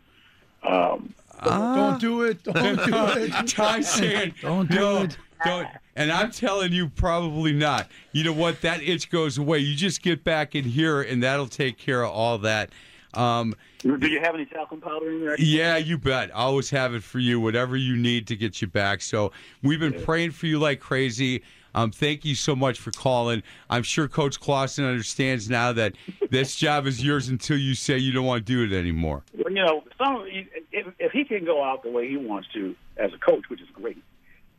Um, 0.63 1.13
Don't 1.43 1.99
do 1.99 2.23
it. 2.23 2.43
Don't 2.43 2.55
do 2.85 2.93
it. 3.21 3.47
Ty's 3.47 3.89
saying, 3.91 4.33
Don't 4.41 4.69
do 4.69 4.75
no, 4.75 5.01
it. 5.03 5.17
Don't. 5.43 5.67
And 5.95 6.11
I'm 6.11 6.31
telling 6.31 6.73
you, 6.73 6.89
probably 6.89 7.53
not. 7.53 7.87
You 8.11 8.25
know 8.25 8.33
what? 8.33 8.61
That 8.61 8.81
itch 8.81 9.09
goes 9.09 9.37
away. 9.37 9.59
You 9.59 9.75
just 9.75 10.01
get 10.01 10.23
back 10.23 10.53
in 10.53 10.65
here, 10.65 11.01
and 11.01 11.23
that'll 11.23 11.47
take 11.47 11.77
care 11.77 12.03
of 12.03 12.11
all 12.11 12.37
that. 12.39 12.71
Um, 13.13 13.55
do 13.79 14.07
you 14.07 14.19
have 14.19 14.35
any 14.35 14.45
talcum 14.45 14.81
powder 14.81 15.09
in 15.09 15.21
there? 15.21 15.39
yeah, 15.39 15.77
you 15.77 15.97
bet. 15.97 16.31
I 16.31 16.39
always 16.39 16.69
have 16.71 16.93
it 16.93 17.03
for 17.03 17.19
you, 17.19 17.39
whatever 17.39 17.77
you 17.77 17.95
need 17.95 18.27
to 18.27 18.35
get 18.35 18.61
you 18.61 18.67
back. 18.67 19.01
So 19.01 19.31
we've 19.63 19.79
been 19.79 20.03
praying 20.03 20.31
for 20.31 20.47
you 20.47 20.59
like 20.59 20.81
crazy. 20.81 21.41
Um, 21.75 21.91
thank 21.91 22.23
you 22.23 22.35
so 22.35 22.55
much 22.55 22.79
for 22.79 22.91
calling. 22.91 23.43
I'm 23.69 23.83
sure 23.83 24.07
Coach 24.07 24.39
Clausen 24.39 24.85
understands 24.85 25.49
now 25.49 25.73
that 25.73 25.93
this 26.29 26.55
job 26.55 26.87
is 26.87 27.03
yours 27.03 27.27
until 27.27 27.57
you 27.57 27.75
say 27.75 27.97
you 27.97 28.13
don't 28.13 28.25
want 28.25 28.45
to 28.45 28.53
do 28.53 28.63
it 28.63 28.77
anymore. 28.77 29.23
Well, 29.33 29.53
you 29.53 29.63
know, 29.63 29.83
some 29.97 30.25
if, 30.71 30.87
if 30.99 31.11
he 31.11 31.25
can 31.25 31.43
go 31.43 31.63
out 31.63 31.83
the 31.83 31.91
way 31.91 32.09
he 32.09 32.17
wants 32.17 32.47
to 32.53 32.75
as 32.97 33.11
a 33.13 33.17
coach, 33.17 33.49
which 33.49 33.61
is 33.61 33.67
great, 33.73 34.01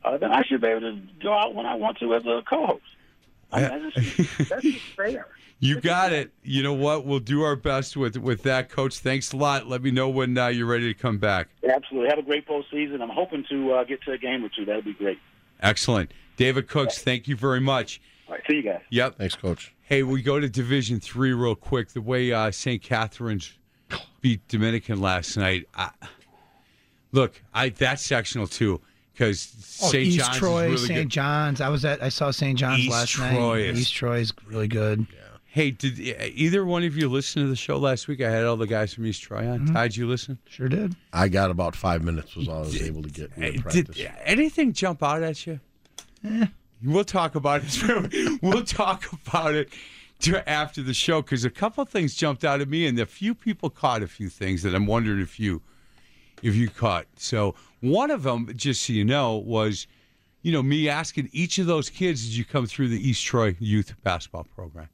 uh, 0.07 0.16
then 0.19 0.33
I 0.33 0.43
should 0.45 0.61
be 0.61 0.69
able 0.69 0.81
to 0.83 1.01
go 1.20 1.33
out 1.33 1.55
when 1.55 1.66
I 1.66 1.74
want 1.74 1.99
to 1.99 2.15
as 2.15 2.24
a 2.27 2.43
co-host. 2.49 2.83
I 3.53 3.61
mean, 3.61 3.91
that's, 3.95 4.16
just, 4.16 4.49
that's 4.49 4.62
just 4.62 4.85
fair. 4.97 5.27
You 5.59 5.81
got 5.81 6.12
it. 6.12 6.33
You 6.43 6.62
know 6.62 6.74
what? 6.74 7.07
We'll 7.07 7.19
do 7.19 7.43
our 7.43 7.57
best 7.57 7.97
with 7.97 8.16
with 8.16 8.43
that, 8.43 8.69
Coach. 8.69 8.99
Thanks 8.99 9.33
a 9.33 9.37
lot. 9.37 9.66
Let 9.66 9.83
me 9.83 9.91
know 9.91 10.09
when 10.09 10.37
uh, 10.37 10.49
you're 10.49 10.66
ready 10.66 10.93
to 10.93 10.99
come 10.99 11.19
back. 11.19 11.49
Absolutely. 11.69 12.11
Have 12.11 12.19
a 12.19 12.23
great 12.23 12.47
postseason. 12.47 13.01
I'm 13.01 13.09
hoping 13.09 13.45
to 13.49 13.73
uh, 13.73 13.85
get 13.85 14.03
to 14.03 14.12
a 14.12 14.19
game 14.19 14.45
or 14.45 14.51
two. 14.55 14.65
That'd 14.65 14.85
be 14.85 14.93
great. 14.93 15.19
Excellent, 15.61 16.12
David 16.37 16.69
Cooks. 16.69 16.99
Thank 16.99 17.27
you 17.27 17.37
very 17.37 17.61
much. 17.61 18.01
All 18.28 18.35
right. 18.35 18.43
See 18.49 18.57
you 18.57 18.62
guys. 18.62 18.83
Yep. 18.91 19.16
Thanks, 19.16 19.35
Coach. 19.35 19.74
Hey, 19.83 20.03
we 20.03 20.20
go 20.20 20.39
to 20.39 20.49
Division 20.49 21.01
Three 21.01 21.33
real 21.33 21.55
quick. 21.55 21.89
The 21.91 22.03
way 22.03 22.33
uh, 22.33 22.51
St. 22.51 22.83
Catherine's 22.83 23.59
beat 24.20 24.47
Dominican 24.49 25.01
last 25.01 25.39
night. 25.39 25.66
I, 25.74 25.91
look, 27.12 27.43
I 27.55 27.70
that's 27.70 28.03
sectional 28.03 28.47
too 28.47 28.83
because 29.17 29.53
Oh, 29.83 29.89
St. 29.89 30.07
East 30.07 30.19
John's 30.19 30.37
Troy, 30.39 30.65
is 30.67 30.71
really 30.83 30.87
St. 30.89 31.01
good. 31.01 31.09
John's. 31.09 31.61
I 31.61 31.69
was 31.69 31.85
at. 31.85 32.03
I 32.03 32.09
saw 32.11 32.31
St. 32.31 32.59
John's 32.59 32.81
East 32.81 32.91
last 32.93 33.11
Troy 33.11 33.31
night. 33.33 33.61
is- 33.71 33.81
East 33.81 33.95
Troy's 33.95 34.33
really 34.47 34.69
good. 34.69 35.07
Hey, 35.47 35.71
did 35.71 35.99
uh, 35.99 36.25
either 36.35 36.67
one 36.67 36.85
of 36.85 36.99
you 36.99 37.09
listen 37.09 37.43
to 37.45 37.49
the 37.49 37.57
show 37.57 37.79
last 37.79 38.09
week? 38.09 38.21
I 38.21 38.29
had 38.31 38.45
all 38.45 38.59
the 38.59 38.67
guys 38.67 38.93
from 38.93 39.07
East 39.07 39.23
Troy 39.23 39.49
on. 39.49 39.61
Mhm. 39.69 39.73
Ty, 39.73 39.89
did 39.89 39.97
you 39.97 40.07
listen? 40.07 40.39
Sure 40.47 40.69
did. 40.69 40.95
I 41.15 41.29
got 41.29 41.51
about 41.51 41.75
five 41.75 42.03
minutes 42.05 42.37
was 42.37 42.47
all 42.47 42.57
I 42.59 42.61
was 42.61 42.83
able 42.83 43.03
to 43.03 43.09
get. 43.09 43.31
in 43.39 43.63
practice. 43.63 43.97
Did 43.97 44.13
anything 44.25 44.75
jump 44.75 45.03
out 45.03 45.23
at 45.23 45.47
you? 45.47 45.61
Eh. 46.27 46.47
We'll 46.85 47.05
talk 47.05 47.35
about 47.37 47.63
it. 47.65 48.39
we'll 48.43 48.65
talk 48.65 49.11
about 49.13 49.55
it 49.55 49.71
to- 50.21 50.47
after 50.47 50.83
the 50.83 50.93
show 50.93 51.23
because 51.23 51.45
a 51.47 51.51
couple 51.51 51.81
of 51.83 51.89
things 51.89 52.15
jumped 52.15 52.45
out 52.45 52.61
at 52.61 52.69
me, 52.69 52.87
and 52.87 52.99
a 52.99 53.07
few 53.07 53.35
people 53.35 53.71
caught 53.71 54.03
a 54.03 54.07
few 54.07 54.29
things 54.29 54.63
that 54.63 54.75
I'm 54.75 54.85
wondering 54.87 55.21
if 55.21 55.41
you 55.41 55.63
if 56.43 56.55
you 56.55 56.69
caught. 56.69 57.07
So 57.17 57.55
one 57.81 58.11
of 58.11 58.23
them, 58.23 58.51
just 58.57 58.83
so 58.85 58.93
you 58.93 59.05
know, 59.05 59.37
was 59.37 59.87
you 60.43 60.53
know 60.53 60.63
me 60.63 60.89
asking 60.89 61.29
each 61.33 61.59
of 61.59 61.67
those 61.67 61.91
kids, 61.91 62.25
"Did 62.25 62.37
you 62.37 62.45
come 62.45 62.67
through 62.67 62.89
the 62.89 63.09
East 63.09 63.25
Troy 63.25 63.57
Youth 63.59 63.95
Basketball 64.03 64.45
Program?" 64.55 64.89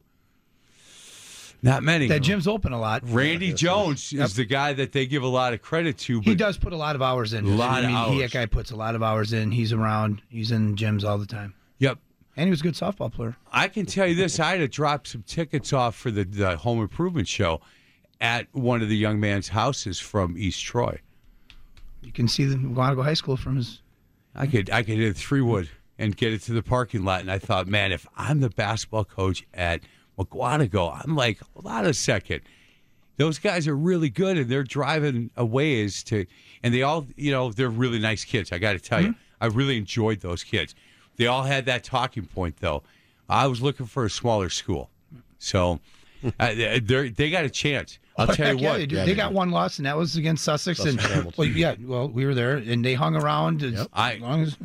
Not 1.65 1.85
many. 1.85 2.09
That 2.09 2.23
gym's 2.23 2.49
open 2.49 2.73
a 2.73 2.81
lot. 2.81 3.03
Randy 3.07 3.53
Jones 3.53 4.13
is 4.13 4.35
the 4.35 4.45
guy 4.45 4.73
that 4.73 4.91
they 4.91 5.07
give 5.07 5.23
a 5.23 5.29
lot 5.29 5.53
of 5.55 5.63
credit 5.63 5.97
to. 5.99 6.19
But 6.19 6.27
He 6.27 6.35
does 6.35 6.59
put 6.59 6.73
a 6.73 6.77
lot 6.77 6.97
of 6.97 7.03
hours 7.03 7.35
in. 7.35 7.45
A 7.45 7.49
lot 7.49 7.71
I 7.71 7.79
of 7.79 7.85
mean, 7.85 7.93
He, 7.95 8.23
hours. 8.23 8.33
that 8.33 8.39
guy 8.39 8.47
puts 8.47 8.73
a 8.73 8.77
lot 8.77 8.97
of 8.97 9.03
hours 9.03 9.33
in. 9.33 9.53
He's 9.53 9.73
around. 9.73 10.23
He's 10.29 10.51
in 10.51 10.75
gyms 10.75 11.05
all 11.05 11.19
the 11.19 11.27
time. 11.27 11.55
Yep. 11.79 11.99
And 12.37 12.47
he 12.47 12.51
was 12.51 12.61
a 12.61 12.65
good 12.65 12.75
softball 12.75 13.13
player. 13.13 13.37
I 13.53 13.69
can 13.69 13.87
tell 13.87 14.09
you 14.09 14.17
this: 14.17 14.41
I 14.41 14.51
had 14.53 14.57
to 14.57 14.67
drop 14.69 15.07
some 15.07 15.23
tickets 15.23 15.73
off 15.73 15.95
for 15.95 16.11
the, 16.11 16.25
the 16.25 16.57
home 16.57 16.81
improvement 16.81 17.29
show 17.29 17.61
at 18.21 18.49
one 18.53 18.83
of 18.83 18.89
the 18.89 18.97
young 18.97 19.21
man's 19.21 19.49
houses 19.49 20.01
from 20.01 20.37
East 20.37 20.65
Troy. 20.65 20.99
You 22.03 22.13
can 22.13 22.29
see 22.29 22.45
the 22.45 22.57
Guanago 22.57 23.03
High 23.03 23.15
School 23.15 23.37
from 23.37 23.57
his. 23.57 23.81
I 24.35 24.47
could 24.47 24.71
I 24.71 24.83
could 24.83 24.99
hit 24.99 25.17
three 25.17 25.41
wood 25.41 25.69
and 25.99 26.17
get 26.17 26.33
it 26.33 26.43
to 26.43 26.53
the 26.53 26.63
parking 26.63 27.05
lot, 27.05 27.21
and 27.21 27.31
I 27.31 27.39
thought, 27.39 27.67
man, 27.67 27.93
if 27.93 28.07
I'm 28.17 28.41
the 28.41 28.51
basketball 28.51 29.05
coach 29.05 29.47
at 29.55 29.81
Mukwonago, 30.19 31.01
I'm 31.05 31.15
like, 31.15 31.41
hold 31.55 31.67
on 31.67 31.87
a 31.87 31.95
second. 31.95 32.41
Those 33.19 33.39
guys 33.39 33.69
are 33.69 33.77
really 33.77 34.09
good, 34.09 34.39
and 34.39 34.49
they're 34.51 34.65
driving 34.65 35.31
a 35.37 35.45
ways 35.45 36.03
to, 36.05 36.27
and 36.63 36.73
they 36.75 36.83
all, 36.83 37.07
you 37.15 37.31
know, 37.31 37.53
they're 37.53 37.69
really 37.69 37.99
nice 37.99 38.25
kids. 38.25 38.51
I 38.53 38.59
got 38.59 38.73
to 38.73 38.81
tell 38.81 39.03
you, 39.03 39.15
I 39.41 39.47
really 39.47 39.77
enjoyed 39.77 40.21
those 40.21 40.43
kids. 40.43 40.75
They 41.17 41.27
all 41.27 41.43
had 41.43 41.67
that 41.67 41.85
talking 41.85 42.25
point, 42.25 42.57
though. 42.61 42.83
I 43.29 43.47
was 43.47 43.63
looking 43.63 43.87
for 43.87 44.05
a 44.05 44.11
smaller 44.11 44.49
school, 44.49 44.91
so 45.39 45.79
uh, 46.41 46.55
they 46.55 47.11
they 47.11 47.31
got 47.31 47.45
a 47.45 47.51
chance. 47.51 47.99
I'll 48.17 48.31
Oh, 48.31 48.35
tell 48.35 48.47
heck 48.47 48.57
you 48.59 48.63
yeah, 48.65 48.71
what, 48.71 48.77
they, 48.79 48.87
do. 48.87 48.97
they 48.97 49.15
got 49.15 49.33
one 49.33 49.51
loss, 49.51 49.79
and 49.79 49.87
that 49.87 49.97
was 49.97 50.17
against 50.17 50.45
Sussex. 50.45 50.79
Sussex 50.79 51.05
and 51.13 51.33
well, 51.37 51.47
yeah, 51.49 51.75
well, 51.81 52.09
we 52.09 52.27
were 52.27 52.35
there, 52.35 52.57
and 52.57 52.85
they 52.85 52.95
hung 52.95 53.17
around. 53.17 53.63
As, 53.63 53.87
I, 53.93 54.15
as 54.15 54.21
long 54.21 54.43
as 54.43 54.57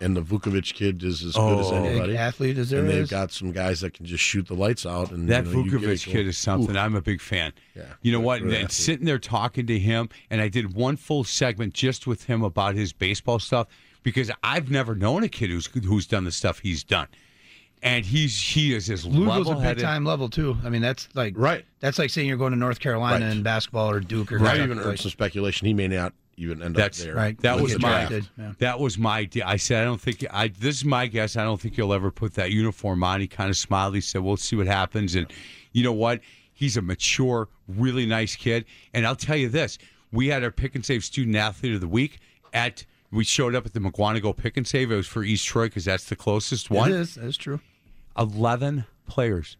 And 0.00 0.14
the 0.16 0.22
Vukovic 0.22 0.74
kid 0.74 1.02
is 1.02 1.22
as 1.22 1.32
good 1.34 1.58
as 1.58 1.66
Oh. 1.72 1.84
anybody. 1.84 2.16
Athlete 2.16 2.58
as 2.58 2.70
there 2.70 2.80
and 2.80 2.88
they've 2.90 2.98
is. 3.04 3.10
got 3.10 3.32
some 3.32 3.52
guys 3.52 3.80
that 3.80 3.94
can 3.94 4.04
just 4.06 4.22
shoot 4.22 4.46
the 4.46 4.54
lights 4.54 4.84
out. 4.86 5.10
And 5.10 5.28
That 5.28 5.46
you 5.46 5.52
know, 5.52 5.62
Vukovic 5.64 6.06
it 6.06 6.10
kid 6.10 6.26
is 6.26 6.36
something. 6.38 6.76
Ooh. 6.76 6.78
I'm 6.78 6.94
a 6.94 7.00
big 7.02 7.20
fan. 7.20 7.52
Yeah. 7.74 7.84
You 8.02 8.12
know 8.12 8.20
what? 8.20 8.42
And 8.42 8.52
athlete. 8.52 8.72
sitting 8.72 9.06
there 9.06 9.18
talking 9.18 9.66
to 9.66 9.78
him, 9.78 10.08
and 10.30 10.40
I 10.40 10.48
did 10.48 10.74
one 10.74 10.96
full 10.96 11.24
segment 11.24 11.72
just 11.74 12.06
with 12.06 12.24
him 12.24 12.42
about 12.42 12.74
his 12.74 12.92
baseball 12.92 13.38
stuff 13.38 13.68
because 14.02 14.30
I've 14.42 14.70
never 14.70 14.94
known 14.94 15.22
a 15.24 15.28
kid 15.28 15.50
who's 15.50 15.66
who's 15.66 16.06
done 16.06 16.24
the 16.24 16.32
stuff 16.32 16.58
he's 16.60 16.84
done, 16.84 17.08
and 17.82 18.04
he's 18.04 18.40
he 18.40 18.74
is 18.74 18.88
as 18.90 19.04
Louisville's 19.04 19.26
a 19.28 19.40
big 19.40 19.46
level-headed. 19.48 19.82
time 19.82 20.04
level 20.04 20.28
too. 20.28 20.56
I 20.64 20.68
mean, 20.70 20.82
that's 20.82 21.08
like 21.14 21.34
right. 21.36 21.64
That's 21.80 21.98
like 21.98 22.10
saying 22.10 22.28
you're 22.28 22.36
going 22.36 22.52
to 22.52 22.58
North 22.58 22.80
Carolina 22.80 23.26
Right. 23.26 23.36
in 23.36 23.42
basketball 23.42 23.90
or 23.90 24.00
Duke 24.00 24.32
or 24.32 24.40
I've 24.46 24.60
even 24.60 24.78
heard 24.78 24.86
like, 24.86 24.98
some 24.98 25.10
speculation 25.10 25.66
he 25.66 25.74
may 25.74 25.88
not 25.88 26.12
even 26.38 26.62
end 26.62 26.74
That's 26.74 27.00
up 27.00 27.06
there. 27.06 27.14
right. 27.14 27.38
That 27.40 27.60
was 27.60 27.80
my 27.80 28.08
yeah. 28.38 28.52
that 28.58 28.78
was 28.80 28.98
my 28.98 29.18
idea. 29.20 29.46
I 29.46 29.56
said 29.56 29.82
I 29.82 29.84
don't 29.84 30.00
think 30.00 30.24
I. 30.30 30.48
This 30.48 30.76
is 30.76 30.84
my 30.84 31.06
guess. 31.06 31.36
I 31.36 31.44
don't 31.44 31.60
think 31.60 31.76
you'll 31.76 31.92
ever 31.94 32.10
put 32.10 32.34
that 32.34 32.50
uniform 32.50 33.02
on. 33.04 33.20
He 33.20 33.26
kind 33.28 33.50
of 33.50 33.56
smiled. 33.56 33.94
He 33.94 34.00
said, 34.00 34.22
"We'll 34.22 34.36
see 34.36 34.56
what 34.56 34.66
happens." 34.66 35.14
And 35.14 35.32
you 35.72 35.82
know 35.82 35.92
what? 35.92 36.20
He's 36.52 36.76
a 36.76 36.82
mature, 36.82 37.48
really 37.68 38.06
nice 38.06 38.34
kid. 38.36 38.64
And 38.94 39.06
I'll 39.06 39.16
tell 39.16 39.36
you 39.36 39.48
this: 39.48 39.78
we 40.12 40.28
had 40.28 40.42
our 40.44 40.50
pick 40.50 40.74
and 40.74 40.84
save 40.84 41.04
student 41.04 41.36
athlete 41.36 41.74
of 41.74 41.80
the 41.80 41.88
week 41.88 42.18
at. 42.52 42.84
We 43.10 43.24
showed 43.24 43.54
up 43.54 43.66
at 43.66 43.72
the 43.72 43.80
Mukwonago 43.80 44.36
Pick 44.36 44.56
and 44.56 44.66
Save. 44.66 44.90
It 44.90 44.96
was 44.96 45.06
for 45.06 45.22
East 45.22 45.46
Troy 45.46 45.66
because 45.66 45.84
that's 45.84 46.06
the 46.06 46.16
closest 46.16 46.70
one. 46.70 46.90
It 46.90 46.96
is. 46.96 47.14
That's 47.14 47.36
true. 47.36 47.60
Eleven 48.18 48.84
players. 49.06 49.56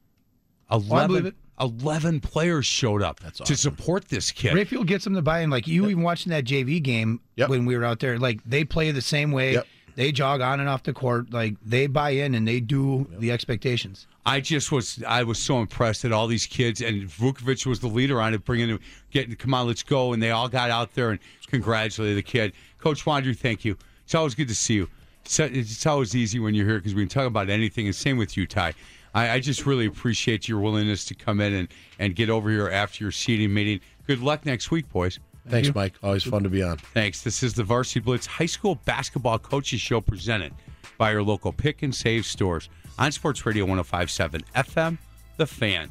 Oh, 0.71 0.79
I 0.93 1.07
believe 1.07 1.25
11, 1.25 1.27
it. 1.27 1.35
11 1.61 2.21
players 2.21 2.67
showed 2.67 3.03
up 3.03 3.21
to 3.45 3.57
support 3.57 4.09
this 4.09 4.31
kid. 4.31 4.53
Rayfield 4.53 4.87
gets 4.87 5.05
them 5.05 5.15
to 5.15 5.23
buy 5.23 5.41
in. 5.41 5.51
Like 5.51 5.67
you, 5.67 5.89
even 5.89 6.03
watching 6.03 6.31
that 6.31 6.45
JV 6.45 6.83
game 6.83 7.21
when 7.47 7.65
we 7.65 7.77
were 7.77 7.85
out 7.85 8.01
there, 8.01 8.19
like 8.19 8.43
they 8.45 8.65
play 8.65 8.91
the 8.91 9.03
same 9.03 9.33
way. 9.33 9.55
Yep. 9.55 9.67
They 9.95 10.13
jog 10.13 10.43
on 10.43 10.61
and 10.61 10.69
off 10.69 10.83
the 10.83 10.93
court. 10.93 11.33
Like 11.33 11.55
they 11.65 11.87
buy 11.87 12.11
in 12.11 12.35
and 12.35 12.47
they 12.47 12.61
do 12.61 13.09
the 13.19 13.33
expectations. 13.33 14.07
I 14.27 14.41
just 14.41 14.71
was 14.71 15.03
I 15.09 15.23
was 15.23 15.39
so 15.39 15.61
impressed 15.61 16.05
at 16.05 16.13
all 16.13 16.27
these 16.27 16.45
kids, 16.45 16.83
and 16.83 17.09
Vukovic 17.09 17.65
was 17.65 17.81
the 17.81 17.87
leader 17.87 18.21
on 18.21 18.35
it, 18.35 18.45
bringing 18.45 18.69
him, 18.69 18.81
getting 19.11 19.35
come 19.37 19.55
on, 19.55 19.67
let's 19.67 19.83
go, 19.83 20.13
and 20.13 20.23
they 20.23 20.33
all 20.33 20.49
got 20.49 20.69
out 20.69 20.93
there 20.95 21.11
and 21.11 21.21
congratulated 21.47 22.19
the 22.19 22.23
kid. 22.23 22.53
Coach 22.87 23.05
Wandry, 23.05 23.37
thank 23.37 23.65
you. 23.65 23.77
It's 24.05 24.15
always 24.15 24.37
good 24.37 24.47
to 24.47 24.55
see 24.55 24.75
you. 24.75 24.89
It's, 25.25 25.41
it's 25.41 25.87
always 25.87 26.15
easy 26.15 26.39
when 26.39 26.55
you're 26.55 26.69
here 26.69 26.79
because 26.79 26.95
we 26.95 27.03
can 27.03 27.09
talk 27.09 27.27
about 27.27 27.51
anything, 27.51 27.87
and 27.87 27.95
same 27.97 28.17
with 28.17 28.37
you, 28.37 28.47
Ty. 28.47 28.75
I, 29.13 29.31
I 29.31 29.41
just 29.41 29.67
really 29.67 29.87
appreciate 29.87 30.47
your 30.47 30.61
willingness 30.61 31.05
to 31.07 31.17
come 31.17 31.41
in 31.41 31.53
and, 31.53 31.69
and 31.99 32.15
get 32.15 32.31
over 32.31 32.49
here 32.49 32.69
after 32.69 33.03
your 33.03 33.11
seating 33.11 33.53
meeting. 33.53 33.81
Good 34.07 34.21
luck 34.21 34.47
next 34.47 34.71
week, 34.71 34.89
boys. 34.93 35.19
Thanks, 35.49 35.75
Mike. 35.75 35.95
Always 36.01 36.23
fun 36.23 36.45
to 36.45 36.49
be 36.49 36.63
on. 36.63 36.77
Thanks. 36.77 37.23
This 37.23 37.43
is 37.43 37.55
the 37.55 37.65
Varsity 37.65 37.99
Blitz 37.99 38.25
High 38.25 38.47
School 38.47 38.77
Basketball 38.85 39.41
Coaches 39.41 39.81
Show 39.81 40.01
presented 40.01 40.55
by 40.97 41.11
your 41.11 41.25
local 41.25 41.53
pick 41.53 41.83
and 41.83 41.93
save 41.93 42.25
stores 42.25 42.69
on 43.01 43.11
Sports 43.11 43.45
Radio 43.45 43.65
1057 43.65 44.45
FM, 44.55 44.97
The 45.39 45.47
Fan. 45.49 45.91